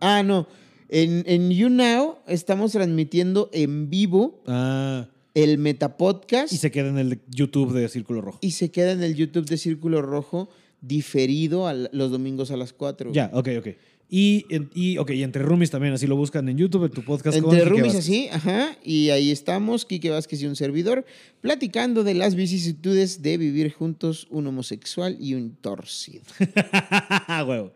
Ah, 0.00 0.22
no. 0.22 0.46
En, 0.88 1.24
en 1.26 1.50
YouNow 1.50 2.18
estamos 2.28 2.70
transmitiendo 2.70 3.50
en 3.52 3.90
vivo 3.90 4.40
Ah. 4.46 5.08
el 5.34 5.58
Metapodcast 5.58 6.52
Y 6.52 6.56
se 6.58 6.70
queda 6.70 6.88
en 6.90 6.98
el 6.98 7.18
YouTube 7.28 7.72
de 7.72 7.88
Círculo 7.88 8.20
Rojo. 8.20 8.38
y 8.42 8.52
se 8.52 8.70
queda 8.70 8.92
en 8.92 9.02
el 9.02 9.16
YouTube 9.16 9.46
de 9.46 9.56
Círculo 9.58 10.00
Rojo 10.02 10.48
diferido 10.86 11.66
a 11.68 11.74
los 11.74 12.10
domingos 12.10 12.50
a 12.50 12.56
las 12.56 12.72
4. 12.72 13.12
Ya, 13.12 13.30
ok, 13.32 13.48
ok. 13.58 13.68
Y, 14.08 14.46
y, 14.74 14.98
ok, 14.98 15.10
y 15.10 15.24
entre 15.24 15.42
roomies 15.42 15.72
también, 15.72 15.92
así 15.92 16.06
lo 16.06 16.14
buscan 16.14 16.48
en 16.48 16.56
YouTube, 16.56 16.84
en 16.84 16.92
tu 16.92 17.02
podcast. 17.02 17.40
con 17.40 17.50
Entre 17.50 17.68
Quique 17.68 17.70
roomies 17.70 17.96
así, 17.96 18.28
ajá. 18.30 18.76
Y 18.84 19.10
ahí 19.10 19.32
estamos, 19.32 19.84
Quique 19.84 20.10
Vázquez 20.10 20.40
y 20.42 20.46
un 20.46 20.54
servidor, 20.54 21.04
platicando 21.40 22.04
de 22.04 22.14
las 22.14 22.36
vicisitudes 22.36 23.20
de 23.22 23.36
vivir 23.36 23.72
juntos 23.72 24.28
un 24.30 24.46
homosexual 24.46 25.16
y 25.20 25.34
un 25.34 25.56
torcido. 25.56 26.22
Huevo. 27.48 27.72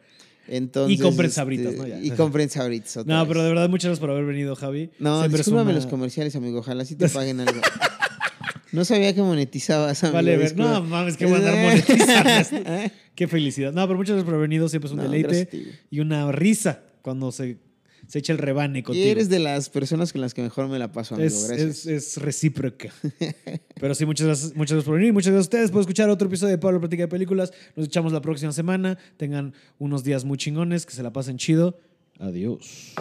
Entonces, 0.46 0.98
Y 0.98 1.02
con 1.02 1.16
prensabritas, 1.16 1.74
¿no? 1.74 1.86
Ya. 1.86 2.00
Y 2.00 2.10
con 2.12 2.32
otra 3.02 3.12
No, 3.14 3.20
vez. 3.22 3.28
pero 3.28 3.42
de 3.42 3.48
verdad, 3.50 3.68
muchas 3.68 3.84
gracias 3.88 4.00
por 4.00 4.10
haber 4.10 4.24
venido, 4.24 4.54
Javi. 4.56 4.90
No, 4.98 5.20
Siempre 5.20 5.38
discúlpame 5.38 5.70
una- 5.70 5.78
los 5.80 5.86
comerciales, 5.86 6.34
amigo. 6.36 6.58
Ojalá 6.60 6.84
sí 6.84 6.96
te 6.96 7.08
paguen 7.08 7.40
algo. 7.40 7.60
No 8.72 8.84
sabía 8.84 9.14
que 9.14 9.20
monetizabas, 9.22 10.02
amigo. 10.04 10.14
Vale, 10.16 10.36
ver. 10.36 10.56
No, 10.56 10.82
mames, 10.82 11.16
que 11.16 11.26
van 11.26 11.34
a 11.44 11.48
andar 11.48 11.64
monetizando. 11.64 12.94
Qué 13.14 13.26
felicidad. 13.28 13.72
No, 13.72 13.86
pero 13.86 13.96
muchas 13.98 14.12
gracias 14.14 14.24
por 14.24 14.34
haber 14.34 14.48
venido. 14.48 14.68
Siempre 14.68 14.86
es 14.86 14.92
un 14.92 14.98
No, 14.98 15.02
deleite 15.04 15.44
gracias 15.50 15.74
y 15.90 16.00
una 16.00 16.30
risa 16.32 16.82
cuando 17.02 17.32
se, 17.32 17.58
se 18.06 18.18
echa 18.20 18.32
el 18.32 18.38
rebane 18.38 18.78
Y 18.78 18.82
contigo. 18.82 19.08
eres 19.08 19.28
de 19.28 19.38
las 19.40 19.68
personas 19.70 20.12
con 20.12 20.20
las 20.20 20.34
que 20.34 20.42
mejor 20.42 20.68
me 20.68 20.78
la 20.78 20.92
paso, 20.92 21.14
amigo. 21.16 21.28
es, 21.28 21.48
Gracias. 21.48 21.86
es, 21.86 21.86
es 21.86 22.16
recíproca. 22.22 22.92
Pero 23.80 23.94
sí, 23.94 24.06
muchas 24.06 24.26
gracias, 24.26 24.56
muchas 24.56 24.72
gracias 24.74 24.84
por 24.84 24.94
venir. 24.98 25.12
Muchas 25.12 25.32
gracias 25.32 25.46
a 25.46 25.48
ustedes 25.48 25.70
por 25.70 25.80
escuchar 25.80 26.08
otro 26.10 26.28
episodio 26.28 26.52
de 26.52 26.58
Pablo 26.58 26.80
Platica 26.80 27.02
de 27.04 27.08
Películas. 27.08 27.52
Nos 27.76 27.86
echamos 27.86 28.12
la 28.12 28.20
próxima 28.20 28.52
semana. 28.52 28.98
Tengan 29.16 29.52
unos 29.78 30.04
días 30.04 30.24
muy 30.24 30.38
chingones, 30.38 30.86
que 30.86 30.92
se 30.94 31.02
la 31.02 31.12
pasen 31.12 31.36
chido. 31.38 31.78
Adiós. 32.18 32.94